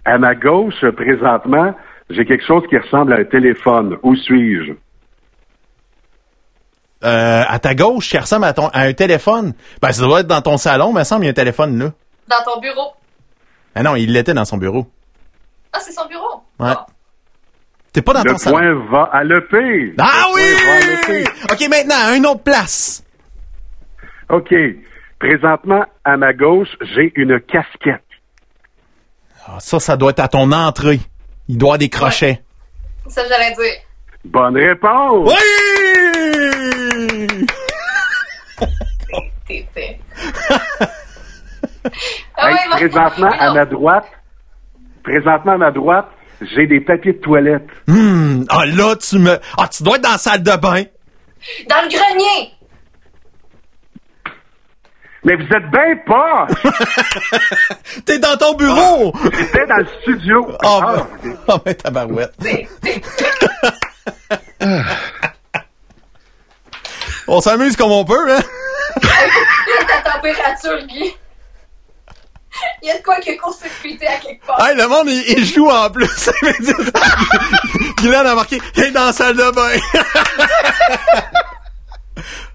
à 0.06 0.18
ma 0.18 0.36
gauche, 0.36 0.86
présentement, 0.96 1.74
j'ai 2.10 2.26
quelque 2.26 2.46
chose 2.46 2.64
qui 2.70 2.78
ressemble 2.78 3.14
à 3.14 3.18
un 3.18 3.26
téléphone. 3.26 3.98
Où 4.04 4.16
suis-je? 4.16 4.72
Euh, 7.04 7.44
à 7.48 7.60
ta 7.60 7.76
gauche, 7.76 8.10
qui 8.10 8.18
ressemble 8.18 8.46
à, 8.46 8.54
ton, 8.54 8.70
à 8.70 8.82
un 8.84 8.94
téléphone. 8.94 9.54
Ben, 9.82 9.92
ça 9.92 10.02
doit 10.02 10.22
être 10.22 10.28
dans 10.28 10.42
ton 10.42 10.58
salon, 10.58 10.88
mais 10.94 11.00
il 11.00 11.00
me 11.00 11.04
semble 11.04 11.22
qu'il 11.22 11.26
y 11.26 11.30
a 11.30 11.32
un 11.32 11.34
téléphone 11.34 11.78
là. 11.78 11.92
Dans 12.30 12.52
ton 12.54 12.60
bureau. 12.60 12.94
Ah 13.76 13.84
non, 13.84 13.96
il 13.96 14.14
l'était 14.14 14.34
dans 14.34 14.46
son 14.46 14.58
bureau. 14.58 14.88
Ah, 15.76 15.80
c'est 15.82 15.92
son 15.92 16.08
bureau. 16.08 16.42
Ouais. 16.60 16.70
Ah. 16.72 16.86
T'es 17.92 18.02
pas 18.02 18.14
dans 18.14 18.24
Le 18.24 18.32
ton 18.32 18.38
salon. 18.38 18.58
point 18.58 18.74
va 18.92 19.04
à 19.12 19.24
l'EP. 19.24 19.94
Ah 20.00 20.26
Le 20.28 20.32
point 20.32 20.66
va 20.66 20.74
à 20.74 20.80
oui! 20.80 20.88
l'EP. 21.18 21.30
OK, 21.52 21.70
maintenant, 21.70 21.96
à 22.08 22.16
une 22.16 22.26
autre 22.26 22.44
place. 22.44 23.04
OK. 24.30 24.54
Présentement, 25.20 25.86
à 26.04 26.18
ma 26.18 26.34
gauche, 26.34 26.70
j'ai 26.82 27.12
une 27.16 27.40
casquette. 27.42 28.02
Ah, 29.48 29.58
ça, 29.60 29.80
ça 29.80 29.96
doit 29.98 30.10
être 30.12 30.20
à 30.20 30.28
ton 30.28 30.52
entrée. 30.52 31.00
Il 31.48 31.58
doit 31.58 31.70
avoir 31.70 31.78
des 31.78 31.90
crochets. 31.90 32.42
Ça, 33.08 33.22
j'allais 33.28 33.54
dire. 33.54 33.74
Bonne 34.26 34.58
réponse! 34.58 35.32
Oui! 35.32 35.36
T'es 39.48 39.66
fait. 39.74 40.00
ah 42.36 42.52
ouais, 42.52 42.58
présentement, 42.72 43.32
à 43.40 43.54
ma 43.54 43.66
droite, 43.66 44.06
présentement, 45.06 45.54
à 45.54 45.58
ma 45.58 45.72
droite, 45.72 46.08
j'ai 46.42 46.68
des 46.68 46.82
papiers 46.82 47.14
de 47.14 47.20
toilette. 47.20 47.68
Hmm, 47.88 48.44
ah 48.50 48.66
là, 48.66 48.96
tu 48.96 49.18
me... 49.20 49.38
Ah, 49.58 49.68
tu 49.68 49.84
dois 49.84 49.96
être 49.98 50.02
dans 50.04 50.12
la 50.12 50.18
salle 50.18 50.44
de 50.44 50.56
bain. 50.58 50.84
Dans 51.70 51.82
le 51.84 51.90
grenier. 51.90 52.52
Mais 55.24 55.36
vous 55.36 55.44
êtes 55.44 55.72
bien 55.72 55.96
pas! 56.06 56.48
T'es 58.06 58.20
dans 58.20 58.38
ton 58.38 58.54
bureau. 58.56 59.12
J'étais 59.24 59.66
dans 59.66 59.78
le 59.78 59.88
studio. 60.02 60.46
Oh, 60.64 60.80
Ah, 60.84 61.08
ben, 61.24 61.38
oh, 61.48 61.58
ben, 61.66 61.74
tabarouette. 61.76 62.34
T'es- 62.42 62.68
t'es- 62.82 63.02
On 67.28 67.42
s'amuse 67.42 67.76
comme 67.76 67.92
on 67.92 68.06
peut, 68.06 68.32
hein? 68.32 68.42
ta 69.02 70.12
température, 70.12 70.86
Guy. 70.88 71.16
Il 72.82 72.88
y 72.88 72.92
a 72.92 72.98
de 72.98 73.04
quoi 73.04 73.18
qui 73.20 73.30
est 73.32 73.38
court-circuité 73.38 74.08
à 74.08 74.18
quelque 74.18 74.46
part. 74.46 74.60
Hey, 74.66 74.76
le 74.76 74.88
monde, 74.88 75.08
il, 75.10 75.38
il 75.38 75.46
joue 75.46 75.70
en 75.70 75.90
plus. 75.90 76.08
Guylaine 77.98 78.26
a 78.28 78.36
marqué, 78.36 78.62
il 78.76 78.84
est 78.84 78.92
dans 78.92 79.06
la 79.06 79.14
salle 79.14 79.36
de 79.36 79.52
bain. 79.52 79.72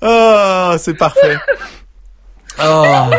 Ah, 0.03 0.77
c'est 0.79 0.95
parfait. 0.95 1.37
Ah, 2.59 3.11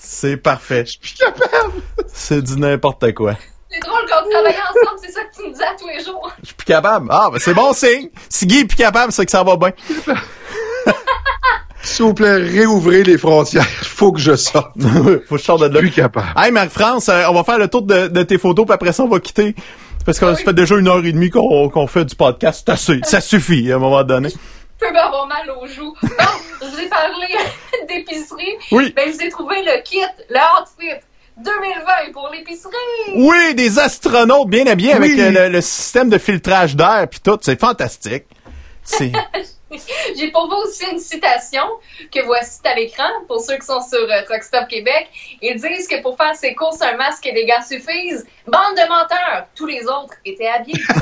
c'est 0.00 0.38
parfait. 0.38 0.84
Je 0.86 0.92
suis 0.92 0.98
plus 0.98 1.14
capable. 1.14 1.72
C'est 2.10 2.40
du 2.40 2.58
n'importe 2.58 3.12
quoi. 3.12 3.34
C'est 3.70 3.80
drôle 3.80 4.00
qu'on 4.08 4.30
travaille 4.30 4.54
ensemble, 4.54 4.98
c'est 5.02 5.12
ça 5.12 5.20
que 5.24 5.34
tu 5.36 5.46
me 5.46 5.54
dis 5.54 5.62
à 5.62 5.74
tous 5.78 5.86
les 5.88 6.02
jours. 6.02 6.32
Je 6.40 6.46
suis 6.46 6.54
plus 6.54 6.64
capable. 6.64 7.08
Ah, 7.10 7.28
ben 7.30 7.38
c'est 7.38 7.52
bon 7.52 7.74
signe. 7.74 8.08
Si 8.30 8.46
Guy 8.46 8.60
est 8.60 8.64
plus 8.64 8.76
capable, 8.76 9.12
c'est 9.12 9.26
que 9.26 9.30
ça 9.30 9.44
va 9.44 9.56
bien. 9.56 9.72
S'il 11.86 12.04
vous 12.04 12.14
plaît, 12.14 12.36
réouvrez 12.36 13.02
les 13.04 13.16
frontières. 13.18 13.64
Faut 13.82 14.12
que 14.12 14.20
je 14.20 14.34
sorte. 14.36 14.72
Faut 15.28 15.34
que 15.36 15.40
je 15.40 15.44
sorte 15.44 15.62
de 15.62 15.66
là. 15.68 15.80
Plus 15.80 15.90
capable. 15.92 16.26
Hey, 16.36 16.50
Marie-France, 16.50 17.08
euh, 17.08 17.22
on 17.28 17.34
va 17.34 17.44
faire 17.44 17.58
le 17.58 17.68
tour 17.68 17.82
de, 17.82 18.08
de 18.08 18.22
tes 18.22 18.38
photos, 18.38 18.64
puis 18.66 18.74
après 18.74 18.92
ça, 18.92 19.04
on 19.04 19.08
va 19.08 19.20
quitter. 19.20 19.54
Parce 20.04 20.18
que 20.18 20.34
ça 20.34 20.36
fait 20.36 20.52
déjà 20.54 20.76
une 20.76 20.86
heure 20.88 21.04
et 21.04 21.12
demie 21.12 21.30
qu'on 21.30 21.68
qu'on 21.68 21.86
fait 21.86 22.04
du 22.04 22.14
podcast. 22.14 22.62
C'est 22.66 22.72
assez. 22.72 23.00
Ça 23.04 23.20
suffit, 23.20 23.72
à 23.72 23.76
un 23.76 23.78
moment 23.78 24.04
donné. 24.04 24.28
Je 24.30 24.86
peux 24.86 24.92
m'avoir 24.92 25.26
mal 25.26 25.50
aux 25.60 25.66
joues. 25.66 25.94
Bon, 26.02 26.08
je 26.62 26.66
vous 26.76 26.80
ai 26.80 26.86
parlé 26.88 27.26
d'épicerie. 27.88 28.54
Oui. 28.72 28.92
Ben, 28.96 29.08
je 29.08 29.12
vous 29.16 29.22
ai 29.22 29.28
trouvé 29.30 29.56
le 29.64 29.82
kit, 29.82 29.98
le 30.30 30.36
outfit 30.36 30.94
2020 31.38 32.12
pour 32.12 32.30
l'épicerie. 32.32 32.72
Oui, 33.16 33.54
des 33.54 33.78
astronautes 33.78 34.48
bien 34.48 34.66
habillés 34.66 34.92
avec 34.92 35.12
Oui. 35.12 35.20
euh, 35.20 35.30
le, 35.30 35.48
le 35.52 35.60
système 35.60 36.08
de 36.08 36.18
filtrage 36.18 36.76
d'air 36.76 37.06
puis 37.10 37.20
tout. 37.22 37.38
C'est 37.42 37.58
fantastique. 37.60 38.24
C'est... 38.84 39.12
J'ai 40.16 40.30
pour 40.30 40.48
vous 40.48 40.56
aussi 40.68 40.84
une 40.90 40.98
citation 41.00 41.64
que 42.12 42.24
voici 42.24 42.60
à 42.64 42.74
l'écran 42.74 43.08
pour 43.26 43.40
ceux 43.40 43.56
qui 43.56 43.66
sont 43.66 43.80
sur 43.80 43.98
euh, 43.98 44.22
Truck 44.24 44.42
Stop 44.42 44.68
Québec. 44.68 45.08
Ils 45.42 45.60
disent 45.60 45.88
que 45.88 46.00
pour 46.02 46.16
faire 46.16 46.34
ses 46.36 46.54
courses, 46.54 46.80
un 46.82 46.96
masque 46.96 47.26
et 47.26 47.32
des 47.32 47.46
gants 47.46 47.62
suffisent. 47.62 48.24
Bande 48.46 48.76
de 48.76 48.88
menteurs. 48.88 49.46
Tous 49.56 49.66
les 49.66 49.82
autres 49.86 50.14
étaient 50.24 50.48
habillés. 50.48 50.82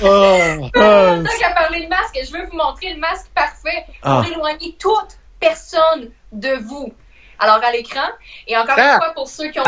Ah, 0.00 1.16
Tant 1.24 1.38
qu'à 1.40 1.50
parler 1.54 1.82
de 1.84 1.88
masque, 1.88 2.18
je 2.24 2.30
veux 2.32 2.44
vous 2.46 2.56
montrer 2.56 2.94
le 2.94 3.00
masque 3.00 3.26
parfait 3.34 3.84
pour 4.02 4.10
Ah. 4.12 4.24
éloigner 4.30 4.76
toute 4.78 5.18
personne 5.40 6.10
de 6.32 6.54
vous. 6.64 6.92
Alors, 7.40 7.62
à 7.64 7.70
l'écran, 7.72 8.08
et 8.46 8.56
encore 8.56 8.74
Ah. 8.78 8.92
une 8.94 8.98
fois, 8.98 9.12
pour 9.14 9.28
ceux 9.28 9.48
qui 9.48 9.58
ont 9.60 9.64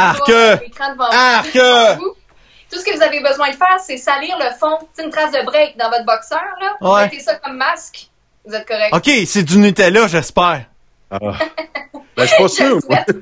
l'écran 0.60 0.92
devant 0.92 1.08
vous, 1.96 2.14
tout 2.70 2.78
ce 2.78 2.84
que 2.84 2.94
vous 2.96 3.02
avez 3.02 3.20
besoin 3.20 3.48
de 3.50 3.56
faire, 3.56 3.78
c'est 3.84 3.96
salir 3.96 4.36
le 4.38 4.50
fond, 4.58 4.78
c'est 4.94 5.02
une 5.04 5.10
trace 5.10 5.32
de 5.32 5.42
break 5.44 5.76
dans 5.76 5.90
votre 5.90 6.04
boxeur, 6.04 6.42
là. 6.60 6.76
Vous 6.80 6.90
Ouais. 6.92 7.04
mettez 7.04 7.20
ça 7.20 7.34
comme 7.36 7.56
masque. 7.56 8.08
Vous 8.46 8.54
êtes 8.54 8.66
correct. 8.66 8.94
OK, 8.94 9.10
c'est 9.26 9.42
du 9.42 9.58
Nutella, 9.58 10.06
j'espère. 10.06 10.62
Ah. 11.10 11.18
Ben, 11.20 12.00
je 12.18 12.24
suis 12.26 12.36
pas 12.42 12.48
sûr. 12.48 12.70
moi. 12.70 12.80
souhaite. 12.80 13.08
En 13.10 13.12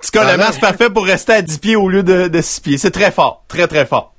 tout 0.00 0.10
cas, 0.12 0.20
Ah, 0.22 0.32
le 0.32 0.38
non. 0.38 0.44
masque 0.44 0.60
parfait 0.60 0.90
pour 0.90 1.04
rester 1.04 1.32
à 1.32 1.42
10 1.42 1.58
pieds 1.58 1.76
au 1.76 1.88
lieu 1.88 2.02
de, 2.02 2.28
de 2.28 2.40
6 2.40 2.60
pieds. 2.60 2.78
C'est 2.78 2.90
très 2.92 3.10
fort. 3.10 3.42
Très, 3.48 3.66
très 3.66 3.84
fort. 3.86 4.12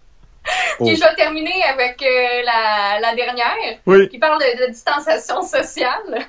Puis 0.80 0.96
je 0.96 1.02
vais 1.02 1.16
terminer 1.16 1.64
avec 1.64 2.02
euh, 2.02 2.42
la, 2.44 3.00
la 3.00 3.16
dernière, 3.16 3.78
Oui. 3.86 4.10
qui 4.10 4.18
parle 4.18 4.40
de, 4.40 4.66
de 4.66 4.72
distanciation 4.72 5.42
sociale. 5.42 6.28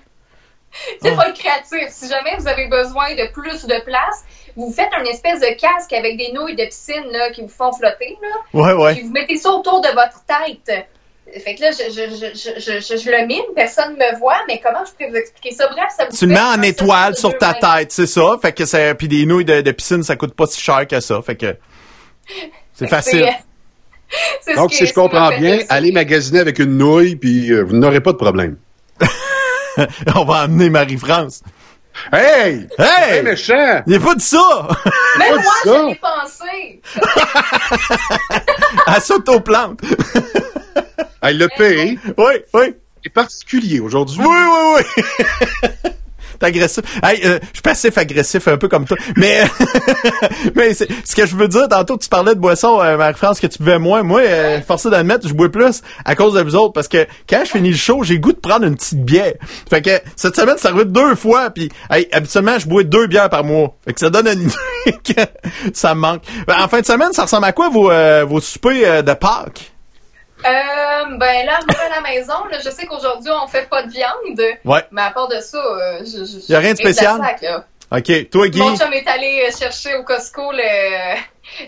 C'est 1.02 1.10
Ah. 1.12 1.16
pas 1.16 1.26
le 1.28 1.32
créatif. 1.34 1.88
Si 1.88 2.08
jamais 2.08 2.36
vous 2.38 2.46
avez 2.46 2.68
besoin 2.68 3.14
de 3.14 3.26
plus 3.32 3.64
de 3.66 3.80
place, 3.84 4.24
vous 4.56 4.72
faites 4.72 4.90
un 4.98 5.04
espèce 5.04 5.40
de 5.40 5.58
casque 5.60 5.92
avec 5.92 6.16
des 6.18 6.32
nouilles 6.32 6.56
de 6.56 6.64
piscine 6.64 7.04
là, 7.12 7.30
qui 7.30 7.42
vous 7.42 7.48
font 7.48 7.72
flotter. 7.72 8.16
Là, 8.22 8.28
Ouais, 8.60 8.72
Puis 8.74 8.82
ouais. 8.82 9.02
vous 9.06 9.12
mettez 9.12 9.36
ça 9.36 9.50
autour 9.50 9.80
de 9.80 9.88
votre 9.88 10.24
tête. 10.26 10.86
Fait 11.44 11.54
que 11.54 11.60
là, 11.60 11.70
je, 11.70 11.92
je, 11.92 12.10
je, 12.10 12.26
je, 12.34 12.60
je, 12.60 12.80
je, 12.80 12.96
je 13.04 13.10
le 13.10 13.24
mime, 13.26 13.44
personne 13.54 13.92
me 13.94 14.18
voit, 14.18 14.38
mais 14.48 14.60
comment 14.60 14.84
je 14.84 14.90
pourrais 14.92 15.10
vous 15.10 15.16
expliquer 15.16 15.52
ça? 15.54 15.68
Bref, 15.68 15.84
ça 15.96 16.06
vous 16.10 16.16
Tu 16.16 16.26
le 16.26 16.32
mets 16.32 16.40
en 16.40 16.58
un 16.58 16.62
étoile 16.62 17.14
sur 17.14 17.38
ta 17.38 17.54
tête, 17.54 17.92
c'est 17.92 18.06
ça. 18.08 18.36
Fait 18.42 18.52
que 18.52 18.64
c'est 18.64 18.94
puis 18.96 19.06
des 19.06 19.26
nouilles 19.26 19.44
de, 19.44 19.60
de 19.60 19.70
piscine, 19.70 20.02
ça 20.02 20.16
coûte 20.16 20.34
pas 20.34 20.46
si 20.46 20.60
cher 20.60 20.86
que 20.88 20.98
ça. 20.98 21.22
Fait 21.22 21.36
que 21.36 21.56
c'est 22.74 22.88
facile. 22.88 23.28
c'est 24.40 24.56
Donc, 24.56 24.72
si 24.72 24.86
je 24.86 24.92
comprends 24.92 25.28
bien, 25.38 25.58
aussi. 25.58 25.66
allez 25.68 25.92
magasiner 25.92 26.40
avec 26.40 26.58
une 26.58 26.76
nouille, 26.76 27.14
puis 27.14 27.52
euh, 27.52 27.62
vous 27.62 27.76
n'aurez 27.76 28.00
pas 28.00 28.10
de 28.10 28.16
problème. 28.16 28.56
On 30.16 30.24
va 30.24 30.38
amener 30.40 30.68
Marie-France. 30.68 31.42
Hey! 32.12 32.66
Hey! 32.78 33.16
Hey, 33.18 33.22
méchant! 33.22 33.82
Il 33.86 33.94
a 33.94 34.00
pas 34.00 34.14
dit 34.14 34.24
ça! 34.24 34.68
Même 35.18 35.36
pas 35.36 35.42
moi, 35.42 35.52
j'y 35.64 35.90
ai 35.92 35.94
pensé. 35.96 36.82
Elle 38.94 39.02
s'auto-plante. 39.02 39.80
Hey, 41.22 41.34
le 41.34 41.48
pays 41.56 41.98
oui, 42.16 42.34
oui. 42.54 42.74
est 43.04 43.10
particulier 43.10 43.80
aujourd'hui. 43.80 44.18
Oui, 44.20 44.26
oui, 44.26 44.82
oui. 45.04 45.90
T'es 46.40 46.46
agressif. 46.46 46.82
Hey, 47.02 47.20
euh, 47.24 47.38
je 47.42 47.46
suis 47.56 47.62
passif-agressif 47.62 48.48
un 48.48 48.56
peu 48.56 48.66
comme 48.68 48.86
toi. 48.86 48.96
Mais, 49.16 49.42
mais 50.54 50.74
c'est- 50.74 50.88
ce 51.04 51.14
que 51.14 51.26
je 51.26 51.36
veux 51.36 51.48
dire, 51.48 51.68
tantôt, 51.68 51.96
tu 51.98 52.08
parlais 52.08 52.34
de 52.34 52.40
boisson, 52.40 52.80
euh, 52.80 52.96
Marie-France, 52.96 53.40
que 53.40 53.46
tu 53.46 53.58
buvais 53.62 53.78
moins. 53.78 54.02
Moi, 54.02 54.22
euh, 54.22 54.60
forcé 54.62 54.90
d'admettre, 54.90 55.28
je 55.28 55.34
bois 55.34 55.50
plus 55.50 55.82
à 56.04 56.14
cause 56.14 56.34
de 56.34 56.40
vous 56.42 56.56
autres. 56.56 56.72
Parce 56.72 56.88
que 56.88 57.06
quand 57.28 57.42
je 57.44 57.50
finis 57.50 57.70
le 57.70 57.76
show, 57.76 58.02
j'ai 58.02 58.18
goût 58.18 58.32
de 58.32 58.38
prendre 58.40 58.64
une 58.66 58.74
petite 58.74 59.04
bière. 59.04 59.34
Fait 59.68 59.82
que 59.82 59.90
cette 60.16 60.34
semaine, 60.36 60.56
ça 60.58 60.70
arrive 60.70 60.84
deux 60.86 61.14
fois. 61.14 61.50
Puis, 61.50 61.68
hey, 61.90 62.08
habituellement, 62.12 62.58
je 62.58 62.66
bois 62.66 62.82
deux 62.84 63.06
bières 63.06 63.28
par 63.30 63.44
mois. 63.44 63.76
Fait 63.84 63.92
que 63.92 64.00
ça 64.00 64.10
donne 64.10 64.28
une 64.28 64.42
idée 64.42 64.98
que 65.14 65.20
ça 65.74 65.94
me 65.94 66.00
manque. 66.00 66.22
Ben, 66.46 66.56
en 66.62 66.68
fin 66.68 66.80
de 66.80 66.86
semaine, 66.86 67.12
ça 67.12 67.22
ressemble 67.22 67.44
à 67.44 67.52
quoi 67.52 67.68
vos, 67.68 67.90
euh, 67.90 68.24
vos 68.26 68.40
soupers 68.40 68.82
euh, 68.84 69.02
de 69.02 69.12
Pâques? 69.12 69.72
Euh, 70.44 71.16
ben 71.18 71.46
là, 71.46 71.54
arrivé 71.56 71.76
à 71.86 71.88
la 71.96 72.00
maison, 72.00 72.44
là, 72.50 72.58
je 72.64 72.70
sais 72.70 72.86
qu'aujourd'hui, 72.86 73.30
on 73.42 73.46
fait 73.48 73.68
pas 73.68 73.82
de 73.82 73.90
viande. 73.90 74.40
Ouais. 74.64 74.84
Mais 74.90 75.02
à 75.02 75.10
part 75.10 75.28
de 75.28 75.40
ça, 75.40 75.58
euh, 75.58 76.00
je, 76.00 76.24
je, 76.24 76.52
Y 76.52 76.54
a 76.54 76.58
rien 76.58 76.72
de 76.72 76.78
spécial? 76.78 77.18
la 77.20 77.28
sac, 77.28 77.42
là. 77.42 77.64
OK. 77.92 78.30
Toi, 78.30 78.48
Guy? 78.48 78.60
Mon 78.60 78.76
chum 78.76 78.92
est 78.92 79.06
allé 79.08 79.44
euh, 79.48 79.56
chercher 79.56 79.96
au 79.96 80.04
Costco 80.04 80.52
le, 80.52 81.16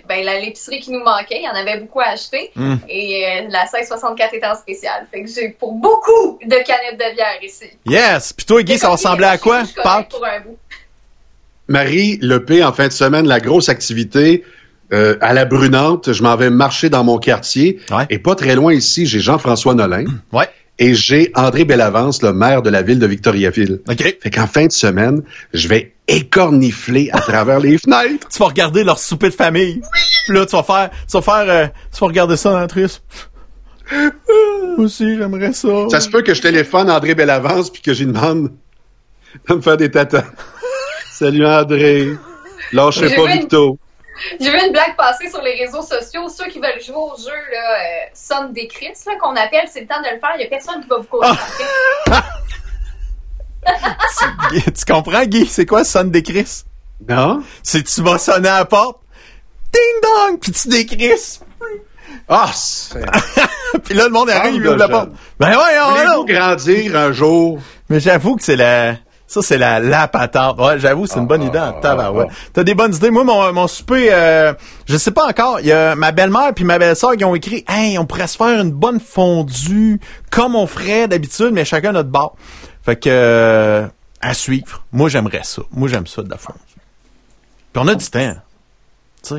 ben, 0.08 0.24
la- 0.24 0.38
l'épicerie 0.40 0.78
qui 0.80 0.92
nous 0.92 1.02
manquait. 1.02 1.38
Il 1.38 1.42
y 1.44 1.48
en 1.48 1.54
avait 1.54 1.78
beaucoup 1.80 2.00
à 2.00 2.10
acheter. 2.10 2.52
Mm. 2.54 2.76
Et 2.88 3.26
euh, 3.26 3.48
la 3.50 3.62
1664 3.64 4.32
est 4.34 4.46
en 4.46 4.54
spécial. 4.54 5.06
Fait 5.10 5.22
que 5.24 5.28
j'ai 5.28 5.48
pour 5.48 5.72
beaucoup 5.72 6.38
de 6.44 6.54
canettes 6.64 6.98
de 6.98 7.14
bière 7.14 7.42
ici. 7.42 7.66
Yes. 7.86 8.32
Puis 8.32 8.46
toi, 8.46 8.62
Guy, 8.62 8.78
ça 8.78 8.86
va 8.86 8.92
ressembler 8.92 9.26
à 9.26 9.36
quoi? 9.38 9.64
Je 9.64 9.72
pour 10.08 10.24
un 10.24 10.40
bout. 10.40 10.58
Marie, 11.68 12.18
le 12.22 12.44
P, 12.44 12.62
en 12.62 12.72
fin 12.72 12.86
de 12.86 12.92
semaine, 12.92 13.26
la 13.26 13.40
grosse 13.40 13.68
activité 13.68 14.44
euh, 14.92 15.16
à 15.20 15.32
la 15.32 15.44
Brunante, 15.44 16.12
je 16.12 16.22
m'en 16.22 16.36
vais 16.36 16.50
marcher 16.50 16.90
dans 16.90 17.04
mon 17.04 17.18
quartier. 17.18 17.80
Ouais. 17.90 18.06
Et 18.10 18.18
pas 18.18 18.34
très 18.34 18.54
loin 18.54 18.72
ici, 18.72 19.06
j'ai 19.06 19.20
Jean-François 19.20 19.74
Nolin. 19.74 20.04
Ouais. 20.32 20.48
Et 20.78 20.94
j'ai 20.94 21.30
André 21.34 21.64
Bellavance, 21.64 22.22
le 22.22 22.32
maire 22.32 22.62
de 22.62 22.70
la 22.70 22.80
ville 22.82 22.98
de 22.98 23.06
Victoriaville. 23.06 23.82
OK. 23.88 24.16
Fait 24.20 24.30
qu'en 24.30 24.46
fin 24.46 24.66
de 24.66 24.72
semaine, 24.72 25.22
je 25.52 25.68
vais 25.68 25.92
écornifler 26.08 27.10
à 27.12 27.20
travers 27.20 27.60
les 27.60 27.76
fenêtres. 27.76 28.26
Tu 28.28 28.38
vas 28.38 28.46
regarder 28.46 28.82
leur 28.82 28.98
souper 28.98 29.28
de 29.28 29.34
famille. 29.34 29.82
Puis 30.24 30.34
là, 30.34 30.46
tu 30.46 30.56
vas 30.56 30.62
faire, 30.62 30.90
tu 31.08 31.12
vas 31.12 31.22
faire, 31.22 31.44
euh, 31.46 31.66
tu 31.92 32.00
vas 32.00 32.06
regarder 32.06 32.36
ça 32.36 32.52
dans 32.52 32.60
la 32.60 32.66
triste. 32.66 33.02
Moi 33.90 34.86
aussi, 34.86 35.16
j'aimerais 35.18 35.52
ça. 35.52 35.68
Ça 35.90 36.00
se 36.00 36.08
peut 36.08 36.22
que 36.22 36.32
je 36.32 36.40
téléphone 36.40 36.90
André 36.90 37.14
Bellavance 37.14 37.70
puis 37.70 37.82
que 37.82 37.92
j'y 37.92 38.06
demande 38.06 38.50
de 39.48 39.54
me 39.54 39.60
faire 39.60 39.76
des 39.76 39.90
tatas. 39.90 40.24
Salut 41.12 41.46
André. 41.46 42.16
Lâchez 42.72 43.14
pas 43.14 43.26
Victo. 43.26 43.78
J'ai 44.40 44.50
vu 44.50 44.58
une 44.66 44.72
blague 44.72 44.96
passer 44.96 45.28
sur 45.28 45.42
les 45.42 45.54
réseaux 45.54 45.82
sociaux. 45.82 46.28
Ceux 46.28 46.46
qui 46.46 46.58
veulent 46.58 46.80
jouer 46.80 46.96
au 46.96 47.16
jeu, 47.16 47.30
là, 47.30 47.74
euh, 47.74 48.06
sonne 48.14 48.52
des 48.52 48.66
Chris, 48.66 48.92
là, 49.06 49.12
qu'on 49.20 49.36
appelle, 49.36 49.68
c'est 49.70 49.82
le 49.82 49.86
temps 49.86 50.00
de 50.00 50.14
le 50.14 50.20
faire. 50.20 50.30
Il 50.36 50.42
y 50.42 50.44
a 50.44 50.48
personne 50.48 50.82
qui 50.82 50.88
va 50.88 50.98
vous 50.98 51.04
courir 51.04 51.32
après. 52.06 52.22
Guy, 54.52 54.62
tu 54.72 54.84
comprends, 54.84 55.24
Guy? 55.24 55.46
C'est 55.46 55.66
quoi, 55.66 55.84
sonne 55.84 56.10
des 56.10 56.22
Chris? 56.22 56.64
Non? 57.08 57.42
C'est 57.62 57.82
tu 57.82 58.02
vas 58.02 58.18
sonner 58.18 58.48
à 58.48 58.58
la 58.60 58.64
porte, 58.64 59.00
ding 59.72 59.82
dong, 60.02 60.38
puis 60.40 60.52
tu 60.52 60.68
décris. 60.68 61.40
Ah, 62.28 62.50
c'est... 62.54 63.04
puis 63.84 63.94
là, 63.94 64.04
le 64.04 64.10
monde 64.10 64.30
arrive, 64.30 64.54
il 64.54 64.66
ouvre 64.66 64.76
la 64.76 64.88
porte. 64.88 65.10
Ben 65.38 65.50
ouais, 65.50 65.80
on 65.84 65.90
Voulez-vous 65.90 66.24
grandir 66.24 66.96
un 66.96 67.12
jour? 67.12 67.58
Mais 67.88 68.00
j'avoue 68.00 68.36
que 68.36 68.42
c'est 68.42 68.56
la... 68.56 68.96
Ça, 69.26 69.40
c'est 69.42 69.58
la, 69.58 69.80
la 69.80 70.08
patente. 70.08 70.58
Ouais, 70.58 70.78
j'avoue, 70.78 71.06
c'est 71.06 71.18
une 71.18 71.26
bonne 71.26 71.42
idée 71.42 71.58
en 71.58 71.72
tabarouette. 71.72 72.28
T'as 72.52 72.64
des 72.64 72.74
bonnes 72.74 72.94
idées. 72.94 73.10
Moi, 73.10 73.24
mon, 73.24 73.52
mon 73.52 73.66
souper, 73.66 74.08
euh, 74.12 74.52
je 74.86 74.96
sais 74.96 75.10
pas 75.10 75.26
encore. 75.26 75.60
Il 75.60 75.66
y 75.66 75.72
a 75.72 75.94
ma 75.94 76.12
belle-mère 76.12 76.52
puis 76.54 76.64
ma 76.64 76.78
belle-sœur 76.78 77.16
qui 77.16 77.24
ont 77.24 77.34
écrit 77.34 77.64
«Hey, 77.68 77.98
on 77.98 78.04
pourrait 78.04 78.26
se 78.26 78.36
faire 78.36 78.60
une 78.60 78.72
bonne 78.72 79.00
fondue 79.00 80.00
comme 80.30 80.54
on 80.54 80.66
ferait 80.66 81.08
d'habitude, 81.08 81.50
mais 81.52 81.64
chacun 81.64 81.92
notre 81.92 82.10
bar.» 82.10 82.32
Fait 82.84 82.96
que... 82.96 83.08
euh, 83.08 83.86
à 84.24 84.34
suivre. 84.34 84.84
Moi, 84.92 85.08
j'aimerais 85.08 85.42
ça. 85.42 85.62
Moi, 85.72 85.88
j'aime 85.88 86.06
ça, 86.06 86.22
de 86.22 86.30
la 86.30 86.36
fondue. 86.36 86.58
Puis 87.72 87.82
on 87.82 87.88
a 87.88 87.94
du 87.96 88.06
temps. 88.06 88.36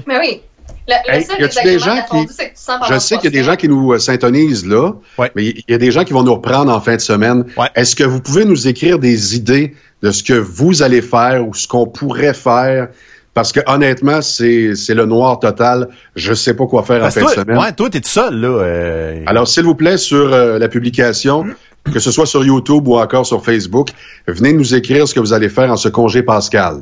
Mais 0.07 0.19
oui. 0.19 0.41
Le, 0.87 0.93
le 1.07 1.15
Hey, 1.17 1.23
seul 1.23 1.35
y 1.37 1.39
désagrément 1.47 1.63
des 1.63 1.73
de 1.75 1.79
gens 1.79 2.05
qui- 2.11 2.93
Je 2.93 2.99
sais 2.99 3.15
qu'il 3.17 3.25
y 3.25 3.27
a 3.27 3.39
des 3.39 3.43
gens 3.43 3.55
qui 3.55 3.69
nous 3.69 3.93
euh, 3.93 3.99
syntonisent 3.99 4.65
là, 4.65 4.91
Ouais. 5.17 5.31
mais 5.35 5.45
il 5.45 5.63
y 5.69 5.73
a 5.73 5.77
des 5.77 5.91
gens 5.91 6.03
qui 6.03 6.11
vont 6.13 6.23
nous 6.23 6.33
reprendre 6.33 6.71
en 6.73 6.81
fin 6.81 6.95
de 6.95 7.01
semaine. 7.01 7.45
Ouais. 7.57 7.67
Est-ce 7.75 7.95
que 7.95 8.03
vous 8.03 8.19
pouvez 8.19 8.43
nous 8.43 8.67
écrire 8.67 8.99
des 8.99 9.35
idées 9.35 9.75
de 10.01 10.11
ce 10.11 10.21
que 10.23 10.33
vous 10.33 10.83
allez 10.83 11.01
faire 11.01 11.47
ou 11.47 11.53
ce 11.53 11.67
qu'on 11.67 11.85
pourrait 11.87 12.33
faire? 12.33 12.89
Parce 13.33 13.51
que 13.51 13.61
honnêtement, 13.65 14.21
c'est 14.21 14.75
c'est 14.75 14.93
le 14.93 15.05
noir 15.05 15.39
total. 15.39 15.87
Je 16.15 16.33
sais 16.33 16.53
pas 16.53 16.67
quoi 16.67 16.83
faire 16.83 16.99
Parce 16.99 17.17
en 17.17 17.21
fin 17.21 17.25
de 17.27 17.31
semaine. 17.41 17.57
ouais, 17.57 17.71
toi, 17.71 17.89
t'es 17.89 18.01
tout 18.01 18.09
seul, 18.09 18.35
là. 18.39 18.47
euh, 18.47 19.23
Alors, 19.25 19.47
s'il 19.47 19.63
vous 19.63 19.73
plaît, 19.75 19.97
sur 19.97 20.33
euh, 20.33 20.59
la 20.59 20.67
publication, 20.67 21.45
que 21.91 21.99
ce 21.99 22.11
soit 22.11 22.25
sur 22.27 22.43
YouTube 22.45 22.87
ou 22.87 22.97
encore 22.97 23.25
sur 23.25 23.43
Facebook, 23.43 23.87
venez 24.27 24.53
nous 24.53 24.75
écrire 24.75 25.07
ce 25.07 25.13
que 25.15 25.19
vous 25.19 25.33
allez 25.33 25.49
faire 25.49 25.71
en 25.71 25.77
ce 25.77 25.87
congé 25.89 26.21
pascal. 26.23 26.81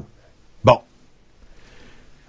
Bon. 0.63 0.79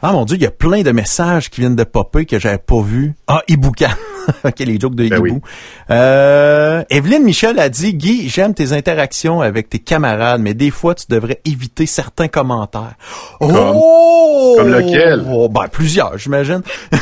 Ah 0.05 0.11
mon 0.11 0.25
dieu, 0.25 0.37
il 0.37 0.43
y 0.43 0.47
a 0.47 0.51
plein 0.51 0.83
de 0.83 0.91
messages 0.91 1.49
qui 1.49 1.61
viennent 1.61 1.77
de 1.77 1.85
popper 1.85 2.27
que 2.27 2.41
j'avais 2.41 2.59
pas 2.59 2.83
vus. 2.83 3.15
Ah, 3.29 3.43
Iboucan. 3.47 3.91
ok, 4.45 4.59
les 4.59 4.81
jokes 4.81 4.97
de 4.97 5.09
Ben 5.09 5.19
Hibou. 5.19 5.35
oui. 5.35 5.41
Euh, 5.91 6.83
Evelyne 6.91 7.23
Michel 7.23 7.59
a 7.61 7.69
dit, 7.69 7.95
Guy, 7.95 8.29
j'aime 8.29 8.53
tes 8.53 8.73
interactions 8.73 9.41
avec 9.41 9.69
tes 9.69 9.79
camarades, 9.79 10.41
mais 10.41 10.55
des 10.55 10.71
fois, 10.71 10.97
tu 10.97 11.07
devrais 11.09 11.41
éviter 11.45 11.87
certains 11.87 12.27
commentaires. 12.27 12.95
Oh! 13.41 14.55
Comme 14.59 14.73
lequel? 14.73 15.25
Oh, 15.33 15.49
ben, 15.49 15.69
plusieurs, 15.69 16.19
j'imagine. 16.19 16.63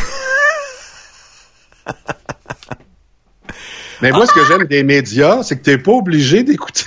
Mais 4.03 4.13
moi, 4.13 4.27
ce 4.27 4.33
que 4.33 4.45
j'aime 4.47 4.65
des 4.65 4.83
médias, 4.83 5.43
c'est 5.43 5.57
que 5.59 5.63
t'es 5.63 5.77
pas 5.77 5.93
obligé 5.93 6.43
d'écouter. 6.43 6.85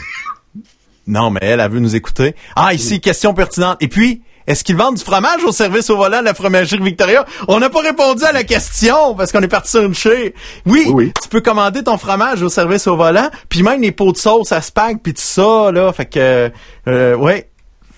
Non, 1.06 1.30
mais 1.30 1.42
elle, 1.44 1.60
elle 1.60 1.70
veut 1.70 1.80
nous 1.80 1.96
écouter. 1.96 2.34
Ah, 2.56 2.74
ici, 2.74 3.02
question 3.02 3.36
pertinente. 3.36 3.78
Et 3.82 3.88
puis, 3.88 4.24
est-ce 4.48 4.64
qu'ils 4.64 4.76
vendent 4.78 4.96
du 4.96 5.04
fromage 5.04 5.44
au 5.44 5.52
service 5.52 5.90
au 5.90 5.98
volant 5.98 6.20
de 6.20 6.26
la 6.26 6.34
fromagerie 6.34 6.82
Victoria? 6.82 7.26
On 7.48 7.60
n'a 7.60 7.70
pas 7.70 7.82
répondu 7.82 8.24
à 8.24 8.32
la 8.32 8.44
question 8.44 9.16
parce 9.16 9.32
qu'on 9.32 9.42
est 9.42 9.48
parti 9.48 9.72
sur 9.72 9.84
une 9.84 9.96
chie. 9.96 10.34
Oui, 10.66 10.88
Oui, 10.94 11.12
tu 11.22 11.30
peux 11.30 11.42
commander 11.42 11.84
ton 11.84 11.98
fromage 11.98 12.42
au 12.42 12.50
service 12.50 12.88
au 12.88 12.96
volant, 12.98 13.30
puis 13.50 13.64
même 13.64 13.82
les 13.82 13.92
pots 13.92 14.12
de 14.12 14.18
sauce 14.18 14.52
à 14.52 14.62
spag, 14.62 15.00
puis 15.02 15.14
tout 15.14 15.22
ça, 15.22 15.72
là. 15.72 15.92
Fait 15.94 16.06
que, 16.06 16.52
euh, 16.88 17.16
ouais, 17.16 17.50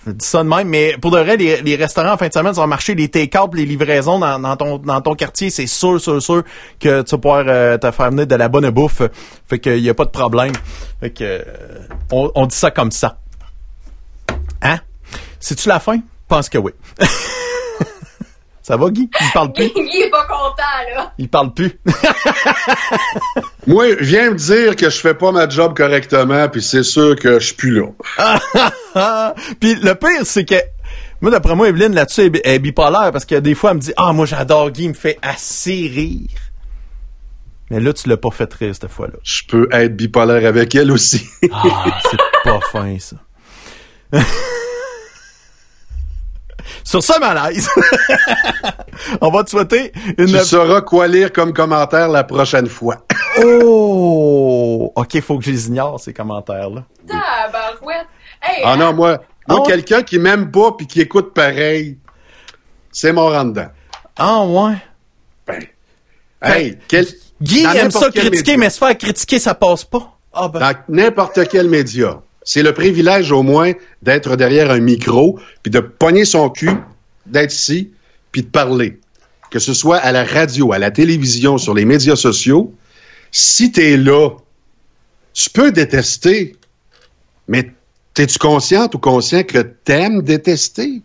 dis 0.06 0.24
ça 0.24 0.42
de 0.44 0.48
même. 0.48 0.68
Mais 0.68 0.96
pour 1.00 1.10
de 1.10 1.18
vrai, 1.18 1.36
les, 1.36 1.62
les 1.62 1.76
restaurants 1.76 2.12
en 2.12 2.16
fin 2.16 2.28
de 2.28 2.32
semaine, 2.32 2.52
va 2.52 2.66
marcher 2.66 2.94
les 2.94 3.08
take-out, 3.08 3.50
les 3.54 3.64
livraisons 3.66 4.18
dans, 4.18 4.38
dans 4.38 4.56
ton 4.56 4.78
dans 4.78 5.00
ton 5.00 5.14
quartier. 5.14 5.50
C'est 5.50 5.66
sûr, 5.66 6.00
sûr, 6.00 6.22
sûr 6.22 6.42
que 6.78 7.02
tu 7.02 7.10
vas 7.10 7.18
pouvoir 7.18 7.44
euh, 7.48 7.76
te 7.78 7.90
faire 7.90 8.10
venir 8.10 8.26
de 8.26 8.34
la 8.36 8.48
bonne 8.48 8.70
bouffe. 8.70 9.02
Fait 9.48 9.58
que 9.58 9.76
y 9.76 9.88
a 9.90 9.94
pas 9.94 10.04
de 10.04 10.10
problème. 10.10 10.52
Fait 11.00 11.10
que 11.10 11.24
euh, 11.24 11.42
on, 12.12 12.30
on 12.34 12.46
dit 12.46 12.56
ça 12.56 12.70
comme 12.70 12.92
ça. 12.92 13.18
Hein? 14.62 14.78
C'est-tu 15.40 15.68
la 15.68 15.80
fin? 15.80 15.98
Je 16.28 16.34
pense 16.34 16.48
que 16.48 16.58
oui. 16.58 16.72
ça 18.62 18.76
va, 18.76 18.90
Guy? 18.90 19.08
Il 19.20 19.30
parle 19.32 19.52
plus. 19.52 19.68
Guy 19.74 20.00
est 20.02 20.10
pas 20.10 20.24
content, 20.24 20.96
là. 20.96 21.12
Il 21.18 21.28
parle 21.28 21.54
plus. 21.54 21.78
Moi, 23.68 23.94
viens 24.00 24.30
me 24.32 24.36
dire 24.36 24.74
que 24.74 24.90
je 24.90 24.98
fais 24.98 25.14
pas 25.14 25.30
ma 25.30 25.48
job 25.48 25.76
correctement, 25.76 26.48
puis 26.48 26.62
c'est 26.62 26.82
sûr 26.82 27.14
que 27.16 27.38
je 27.38 27.46
suis 27.46 27.54
plus 27.54 27.80
là. 27.80 28.40
Puis 29.60 29.76
le 29.76 29.94
pire, 29.94 30.24
c'est 30.24 30.44
que 30.44 30.56
moi, 31.20 31.30
d'après 31.30 31.54
moi, 31.54 31.68
Evelyne, 31.68 31.94
là-dessus, 31.94 32.22
est, 32.22 32.30
bi- 32.30 32.40
est 32.44 32.58
bipolaire 32.58 33.10
parce 33.12 33.24
que 33.24 33.36
des 33.36 33.54
fois, 33.54 33.70
elle 33.70 33.76
me 33.76 33.80
dit 33.82 33.92
Ah, 33.96 34.12
moi, 34.12 34.26
j'adore 34.26 34.70
Guy, 34.70 34.84
il 34.84 34.88
me 34.90 34.94
fait 34.94 35.18
assez 35.22 35.90
rire. 35.94 36.28
Mais 37.70 37.80
là, 37.80 37.92
tu 37.92 38.08
l'as 38.08 38.16
pas 38.16 38.30
fait 38.30 38.52
rire 38.52 38.74
cette 38.74 38.90
fois-là. 38.90 39.14
Je 39.24 39.42
peux 39.48 39.68
être 39.72 39.96
bipolaire 39.96 40.46
avec 40.46 40.74
elle 40.74 40.90
aussi. 40.92 41.26
Ah, 41.52 41.62
c'est 42.10 42.18
pas 42.44 42.60
fin, 42.72 42.96
ça. 42.98 43.16
Sur 46.84 47.02
ce 47.02 47.18
malaise, 47.20 47.68
on 49.20 49.30
va 49.30 49.44
te 49.44 49.50
souhaiter 49.50 49.92
une... 50.18 50.26
tu 50.26 50.38
sauras 50.44 50.80
quoi 50.80 51.06
lire 51.08 51.32
comme 51.32 51.52
commentaire 51.52 52.08
la 52.08 52.24
prochaine 52.24 52.68
fois. 52.68 53.04
Oh! 53.38 54.92
OK, 54.96 55.20
faut 55.20 55.38
que 55.38 55.44
je 55.44 55.50
les 55.50 55.66
ignore, 55.68 56.00
ces 56.00 56.14
commentaires-là. 56.14 56.84
Tabarouette. 57.06 58.06
Hey, 58.42 58.62
Ah 58.64 58.76
non, 58.76 58.94
moi, 58.94 59.18
moi 59.46 59.60
Ah 59.62 59.66
quelqu'un 59.66 60.02
qui 60.02 60.18
m'aime 60.18 60.50
pas 60.50 60.72
puis 60.72 60.86
qui 60.86 61.02
écoute 61.02 61.34
pareil, 61.34 61.98
c'est 62.90 63.12
mon 63.12 63.28
rendant. 63.28 63.68
Ah, 64.16 64.42
ouais? 64.42 64.76
Ben, 65.46 65.62
hey, 66.40 66.78
quel, 66.88 67.06
Guy 67.42 67.64
aime 67.64 67.90
ça 67.90 68.10
critiquer, 68.10 68.52
média. 68.52 68.56
mais 68.56 68.70
se 68.70 68.78
faire 68.78 68.96
critiquer, 68.96 69.38
ça 69.38 69.54
passe 69.54 69.84
pas. 69.84 70.18
Ah, 70.32 70.48
ben... 70.48 70.60
dans 70.60 70.74
n'importe 70.88 71.46
quel 71.48 71.68
média. 71.68 72.20
C'est 72.46 72.62
le 72.62 72.72
privilège 72.72 73.32
au 73.32 73.42
moins 73.42 73.72
d'être 74.02 74.36
derrière 74.36 74.70
un 74.70 74.78
micro, 74.78 75.38
puis 75.64 75.70
de 75.70 75.80
pogner 75.80 76.24
son 76.24 76.48
cul, 76.48 76.70
d'être 77.26 77.52
ici, 77.52 77.90
puis 78.30 78.42
de 78.42 78.46
parler. 78.46 79.00
Que 79.50 79.58
ce 79.58 79.74
soit 79.74 79.96
à 79.98 80.12
la 80.12 80.24
radio, 80.24 80.72
à 80.72 80.78
la 80.78 80.92
télévision, 80.92 81.58
sur 81.58 81.74
les 81.74 81.84
médias 81.84 82.14
sociaux, 82.14 82.72
si 83.32 83.72
t'es 83.72 83.96
là, 83.96 84.30
tu 85.34 85.50
peux 85.50 85.72
détester, 85.72 86.54
mais 87.48 87.72
t'es-tu 88.14 88.38
consciente 88.38 88.94
ou 88.94 88.98
conscient 88.98 89.42
que 89.42 89.58
t'aimes 89.58 90.22
détester? 90.22 91.02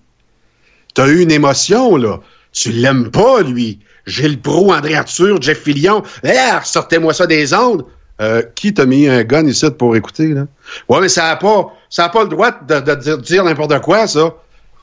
T'as 0.94 1.08
eu 1.08 1.22
une 1.22 1.32
émotion, 1.32 1.96
là. 1.98 2.20
Tu 2.52 2.72
l'aimes 2.72 3.10
pas, 3.10 3.42
lui. 3.42 3.80
Gilles 4.06 4.40
Pro, 4.40 4.72
André 4.74 4.94
Arthur, 4.94 5.42
Jeff 5.42 5.64
Fillion. 5.64 6.04
Ah, 6.24 6.62
sortez-moi 6.64 7.14
ça 7.14 7.26
des 7.26 7.54
ondes. 7.54 7.86
Euh, 8.22 8.44
qui 8.54 8.72
t'a 8.72 8.86
mis 8.86 9.08
un 9.08 9.24
gun 9.24 9.48
ici 9.48 9.66
pour 9.80 9.96
écouter, 9.96 10.28
là? 10.28 10.46
Ouais, 10.90 11.00
mais 11.02 11.10
ça 11.10 11.24
n'a 11.24 11.36
pas, 11.36 11.74
ça 11.90 12.06
a 12.06 12.10
pas 12.10 12.24
le 12.24 12.30
droit 12.30 12.52
de, 12.52 12.80
de 12.80 12.96
dire, 12.96 13.18
dire 13.18 13.44
n'importe 13.44 13.80
quoi, 13.82 14.08
ça. 14.08 14.34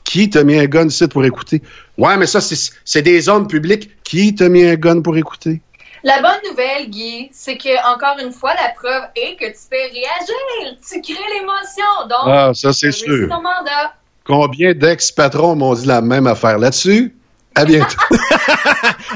Qui 0.03 0.29
t'a 0.29 0.43
mis 0.43 0.57
un 0.57 0.65
gun 0.65 0.87
ici 0.87 1.07
pour 1.07 1.23
écouter? 1.25 1.61
Ouais, 1.97 2.17
mais 2.17 2.25
ça, 2.25 2.39
c'est 2.41 3.01
des 3.01 3.21
zones 3.21 3.47
publiques. 3.47 3.91
Qui 4.03 4.33
t'a 4.33 4.49
mis 4.49 4.63
un 4.65 4.75
gun 4.75 5.01
pour 5.01 5.15
écouter? 5.17 5.61
La 6.03 6.21
bonne 6.21 6.39
nouvelle, 6.49 6.89
Guy, 6.89 7.29
c'est 7.33 7.57
que, 7.57 7.93
encore 7.93 8.17
une 8.23 8.31
fois, 8.31 8.53
la 8.55 8.69
preuve 8.73 9.03
est 9.15 9.35
que 9.35 9.45
tu 9.47 9.59
fais 9.69 9.83
réagir. 9.91 10.77
Tu 10.89 11.01
crées 11.01 11.21
l'émotion. 11.33 12.07
Donc, 12.09 12.25
Ah, 12.25 12.51
ça, 12.55 12.71
c'est 12.73 12.91
sûr. 12.91 13.27
ton 13.27 13.35
mandat. 13.41 13.93
Combien 14.25 14.73
d'ex-patrons 14.73 15.55
m'ont 15.55 15.73
dit 15.73 15.85
la 15.85 16.01
même 16.01 16.25
affaire 16.25 16.57
là-dessus? 16.57 17.13
À 17.55 17.65
bientôt. 17.65 17.97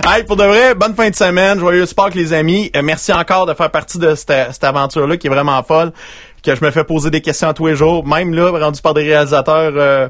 Hey, 0.06 0.24
pour 0.24 0.36
de 0.36 0.44
vrai, 0.44 0.76
bonne 0.76 0.96
fin 0.96 1.10
de 1.10 1.16
semaine. 1.16 1.60
Joyeux 1.60 1.86
sport 1.86 2.10
les 2.14 2.34
amis. 2.34 2.70
Euh, 2.76 2.82
merci 2.84 3.14
encore 3.14 3.46
de 3.46 3.54
faire 3.54 3.70
partie 3.72 3.98
de 4.00 4.16
cette, 4.16 4.32
cette 4.52 4.64
aventure-là 4.64 5.18
qui 5.18 5.28
est 5.28 5.30
vraiment 5.30 5.62
folle. 5.64 5.92
Que 6.44 6.56
je 6.56 6.64
me 6.64 6.72
fais 6.72 6.84
poser 6.84 7.10
des 7.10 7.22
questions 7.22 7.54
tous 7.54 7.68
les 7.68 7.76
jours. 7.76 8.06
Même 8.06 8.34
là, 8.34 8.50
rendu 8.52 8.82
par 8.82 8.94
des 8.94 9.04
réalisateurs 9.04 9.74
euh, 9.76 10.10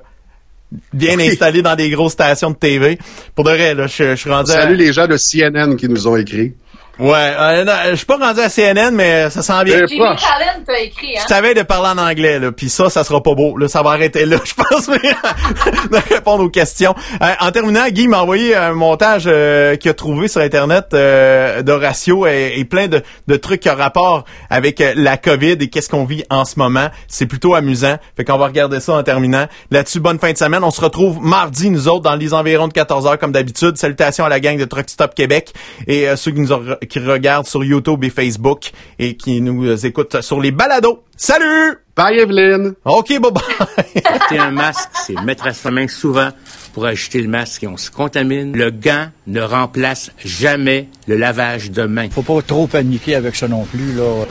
bien 0.93 1.19
installés 1.19 1.61
dans 1.61 1.75
des 1.75 1.89
grosses 1.89 2.13
stations 2.13 2.51
de 2.51 2.55
TV. 2.55 2.97
Pour 3.35 3.43
de 3.43 3.51
vrai, 3.51 3.75
là, 3.75 3.87
je, 3.87 4.11
je 4.11 4.15
suis 4.15 4.29
rendu 4.31 4.51
à- 4.51 4.55
Salut 4.55 4.75
les 4.77 4.93
gens 4.93 5.07
de 5.07 5.17
CNN 5.17 5.75
qui 5.75 5.87
nous 5.89 6.07
ont 6.07 6.15
écrit. 6.17 6.53
Ouais, 6.99 7.11
euh, 7.39 7.63
non, 7.63 7.73
je 7.89 7.95
suis 7.95 8.05
pas 8.05 8.17
rendu 8.17 8.39
à 8.39 8.49
CNN, 8.49 8.91
mais 8.91 9.27
ça 9.31 9.41
sent 9.41 9.63
bien. 9.65 9.77
Euh, 9.81 9.87
Jimmy 9.87 9.99
proche. 10.01 10.21
Fallon 10.21 10.63
t'a 10.63 10.79
écrit, 10.79 11.17
hein? 11.17 11.21
Je 11.23 11.27
savais 11.27 11.55
de 11.55 11.63
parler 11.63 11.99
en 11.99 12.03
anglais, 12.03 12.37
là, 12.37 12.51
puis 12.51 12.69
ça, 12.69 12.89
ça 12.91 13.03
sera 13.03 13.21
pas 13.23 13.33
beau. 13.33 13.57
Là, 13.57 13.67
ça 13.67 13.81
va 13.81 13.91
arrêter 13.91 14.27
là, 14.27 14.37
je 14.45 14.53
pense, 14.53 14.87
mais 14.89 14.99
de 14.99 16.13
répondre 16.13 16.43
aux 16.43 16.49
questions. 16.49 16.93
Euh, 17.21 17.31
en 17.39 17.51
terminant, 17.51 17.87
Guy 17.89 18.07
m'a 18.07 18.21
envoyé 18.21 18.55
un 18.55 18.73
montage 18.73 19.23
euh, 19.25 19.75
qu'il 19.75 19.89
a 19.89 19.95
trouvé 19.95 20.27
sur 20.27 20.41
Internet 20.41 20.89
euh, 20.93 21.63
d'Horatio 21.63 22.27
et, 22.27 22.53
et 22.57 22.65
plein 22.65 22.87
de, 22.87 23.01
de 23.27 23.35
trucs 23.37 23.61
qui 23.61 23.71
ont 23.71 23.75
rapport 23.75 24.23
avec 24.51 24.79
euh, 24.79 24.93
la 24.95 25.17
COVID 25.17 25.57
et 25.61 25.69
qu'est-ce 25.69 25.89
qu'on 25.89 26.05
vit 26.05 26.23
en 26.29 26.45
ce 26.45 26.59
moment. 26.59 26.89
C'est 27.07 27.25
plutôt 27.25 27.55
amusant. 27.55 27.97
Fait 28.15 28.23
qu'on 28.23 28.37
va 28.37 28.45
regarder 28.45 28.79
ça 28.79 28.93
en 28.93 29.01
terminant. 29.01 29.47
Là-dessus, 29.71 29.99
bonne 29.99 30.19
fin 30.19 30.31
de 30.31 30.37
semaine. 30.37 30.63
On 30.63 30.69
se 30.71 30.79
retrouve 30.81 31.19
mardi, 31.21 31.71
nous 31.71 31.87
autres, 31.87 32.01
dans 32.03 32.15
les 32.15 32.35
environs 32.35 32.67
de 32.67 32.73
14h, 32.73 33.17
comme 33.17 33.31
d'habitude. 33.31 33.77
Salutations 33.77 34.25
à 34.25 34.29
la 34.29 34.39
gang 34.39 34.57
de 34.57 34.65
Truck 34.65 34.89
Stop 34.91 35.15
Québec 35.15 35.53
et 35.87 36.07
euh, 36.07 36.15
ceux 36.15 36.29
qui 36.29 36.39
nous 36.39 36.53
ont- 36.53 36.61
qui 36.87 36.99
regardent 36.99 37.47
sur 37.47 37.63
YouTube 37.63 38.03
et 38.03 38.09
Facebook 38.09 38.71
et 38.99 39.15
qui 39.15 39.41
nous 39.41 39.85
écoutent 39.85 40.21
sur 40.21 40.39
les 40.39 40.51
balados. 40.51 41.03
Salut! 41.15 41.77
Bye 41.95 42.19
Evelyne! 42.19 42.73
OK, 42.85 43.09
bye-bye. 43.09 44.01
Porter 44.03 44.39
un 44.39 44.51
masque, 44.51 44.89
c'est 45.05 45.19
mettre 45.21 45.45
à 45.45 45.53
sa 45.53 45.69
main 45.69 45.87
souvent 45.87 46.29
pour 46.73 46.85
ajouter 46.85 47.21
le 47.21 47.27
masque 47.27 47.63
et 47.63 47.67
on 47.67 47.77
se 47.77 47.91
contamine. 47.91 48.57
Le 48.57 48.71
gant 48.71 49.07
ne 49.27 49.41
remplace 49.41 50.11
jamais 50.25 50.89
le 51.07 51.17
lavage 51.17 51.69
de 51.69 51.83
main. 51.83 52.09
Faut 52.09 52.23
pas 52.23 52.41
trop 52.41 52.65
paniquer 52.65 53.15
avec 53.15 53.35
ça 53.35 53.47
non 53.47 53.63
plus, 53.65 53.93
là. 53.93 54.25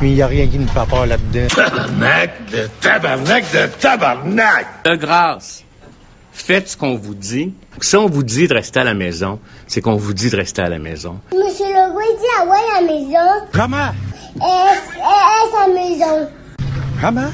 Mais 0.00 0.10
il 0.10 0.16
y 0.16 0.22
a 0.22 0.26
rien 0.26 0.46
qui 0.46 0.58
me 0.58 0.66
fait 0.66 0.88
peur 0.88 1.06
là-dedans. 1.06 1.46
De 4.84 4.96
grâce, 4.96 5.63
faites 6.34 6.68
ce 6.68 6.76
qu'on 6.76 6.96
vous 6.96 7.14
dit. 7.14 7.54
Si 7.80 7.96
on 7.96 8.06
vous 8.08 8.22
dit 8.22 8.46
de 8.48 8.54
rester 8.54 8.80
à 8.80 8.84
la 8.84 8.94
maison, 8.94 9.40
c'est 9.66 9.80
qu'on 9.80 9.96
vous 9.96 10.12
dit 10.12 10.28
de 10.30 10.36
rester 10.36 10.62
à 10.62 10.68
la 10.68 10.78
maison. 10.78 11.18
Monsieur 11.32 11.66
Legault, 11.66 12.00
il 12.00 12.18
dit 12.18 12.24
à 12.38 12.44
ouais 12.44 12.58
à 12.76 12.80
la 12.80 12.86
maison. 12.86 13.46
Comment? 13.52 13.92
Est-ce 14.36 14.90
est 14.98 15.50
sa 15.52 15.66
maison? 15.68 16.28
Comment? 17.00 17.30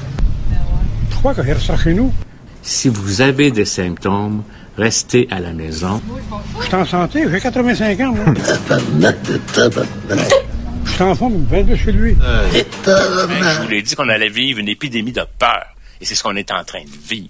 Crois 1.19 1.33
qu'il 1.33 1.43
reste 1.43 1.77
chez 1.83 1.93
nous? 1.93 2.13
Si 2.61 2.89
vous 2.89 3.21
avez 3.21 3.51
des 3.51 3.65
symptômes, 3.65 4.43
restez 4.77 5.27
à 5.31 5.39
la 5.39 5.51
maison. 5.51 6.01
Je 6.59 6.65
suis 6.65 6.75
en 6.75 6.85
santé, 6.85 7.25
j'ai 7.29 7.39
85 7.39 7.99
ans, 8.01 8.13
moi. 8.13 8.25
Je 10.83 10.91
suis 10.91 11.03
en 11.03 11.15
forme, 11.15 11.45
22 11.49 11.75
chez 11.75 11.91
lui. 11.91 12.17
Je 12.85 13.61
vous 13.61 13.67
l'ai 13.69 13.81
dit 13.81 13.95
qu'on 13.95 14.09
allait 14.09 14.29
vivre 14.29 14.59
une 14.59 14.67
épidémie 14.69 15.11
de 15.11 15.23
peur. 15.39 15.65
Et 15.99 16.05
c'est 16.05 16.15
ce 16.15 16.23
qu'on 16.23 16.35
est 16.35 16.51
en 16.51 16.63
train 16.63 16.83
de 16.83 17.07
vivre. 17.07 17.29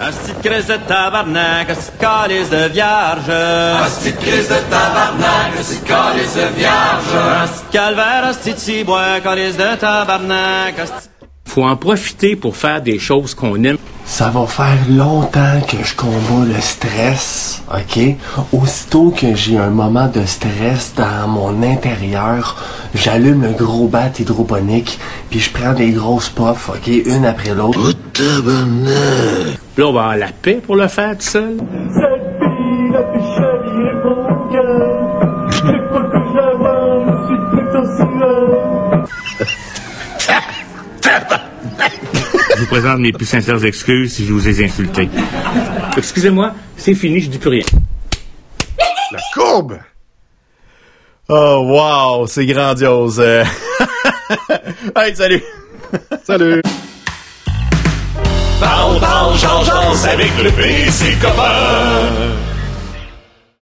Asti 0.00 0.32
de 0.32 0.40
crise 0.40 0.66
de 0.66 0.78
tabarnak, 0.86 1.70
asti 1.70 1.90
de 1.90 1.96
calice 1.98 2.50
de 2.50 2.68
vierge. 2.68 3.42
Asti 3.84 4.12
de 4.12 4.16
crise 4.16 4.48
de 4.48 4.60
tabarnak, 4.70 5.58
asti 5.58 5.74
de 5.74 5.86
calice 5.86 6.40
de 6.40 6.48
vierge. 6.54 7.18
Asti 7.42 7.64
de 7.64 7.78
calvaire, 7.78 8.26
asti 8.28 8.84
de 8.84 9.20
calice 9.22 9.56
de 9.58 9.76
tabarnak, 9.76 10.78
asti... 10.78 11.17
Faut 11.48 11.64
en 11.64 11.76
profiter 11.76 12.36
pour 12.36 12.56
faire 12.56 12.82
des 12.82 12.98
choses 12.98 13.34
qu'on 13.34 13.64
aime. 13.64 13.78
Ça 14.04 14.28
va 14.28 14.46
faire 14.46 14.76
longtemps 14.90 15.60
que 15.66 15.82
je 15.82 15.96
combats 15.96 16.44
le 16.46 16.60
stress, 16.60 17.62
ok? 17.72 18.16
Aussitôt 18.52 19.10
que 19.10 19.34
j'ai 19.34 19.56
un 19.56 19.70
moment 19.70 20.08
de 20.08 20.24
stress 20.26 20.92
dans 20.94 21.26
mon 21.26 21.62
intérieur, 21.62 22.62
j'allume 22.94 23.42
le 23.42 23.52
gros 23.52 23.88
bat 23.88 24.10
hydroponique, 24.18 24.98
puis 25.30 25.40
je 25.40 25.50
prends 25.50 25.72
des 25.72 25.92
grosses 25.92 26.28
puffs, 26.28 26.68
ok? 26.68 26.86
Une 26.86 27.24
après 27.24 27.54
l'autre. 27.54 27.80
Là, 29.78 29.86
on 29.86 29.92
va 29.92 30.00
avoir 30.00 30.16
la 30.16 30.28
paix 30.28 30.60
pour 30.64 30.76
le 30.76 30.86
faire 30.86 31.16
tout 31.16 31.22
seul. 31.22 31.56
Je 42.56 42.60
vous 42.60 42.66
présente 42.66 42.98
mes 42.98 43.12
plus 43.12 43.26
sincères 43.26 43.64
excuses 43.64 44.14
si 44.14 44.26
je 44.26 44.32
vous 44.32 44.48
ai 44.48 44.64
insulté. 44.64 45.08
Excusez-moi, 45.96 46.54
c'est 46.76 46.94
fini, 46.94 47.20
je 47.20 47.28
dis 47.28 47.38
plus 47.38 47.50
rien. 47.50 47.64
La 49.12 49.20
courbe! 49.34 49.78
Oh, 51.28 51.62
wow, 51.66 52.26
c'est 52.26 52.46
grandiose. 52.46 53.22
Hey, 54.94 55.16
salut! 55.16 55.42
Salut! 56.24 56.60
Parle, 58.60 59.00
parle, 59.00 59.38
change, 59.38 59.68
avec 60.06 60.30
le 60.42 60.50
PC 60.50 61.16
copain. 61.20 62.57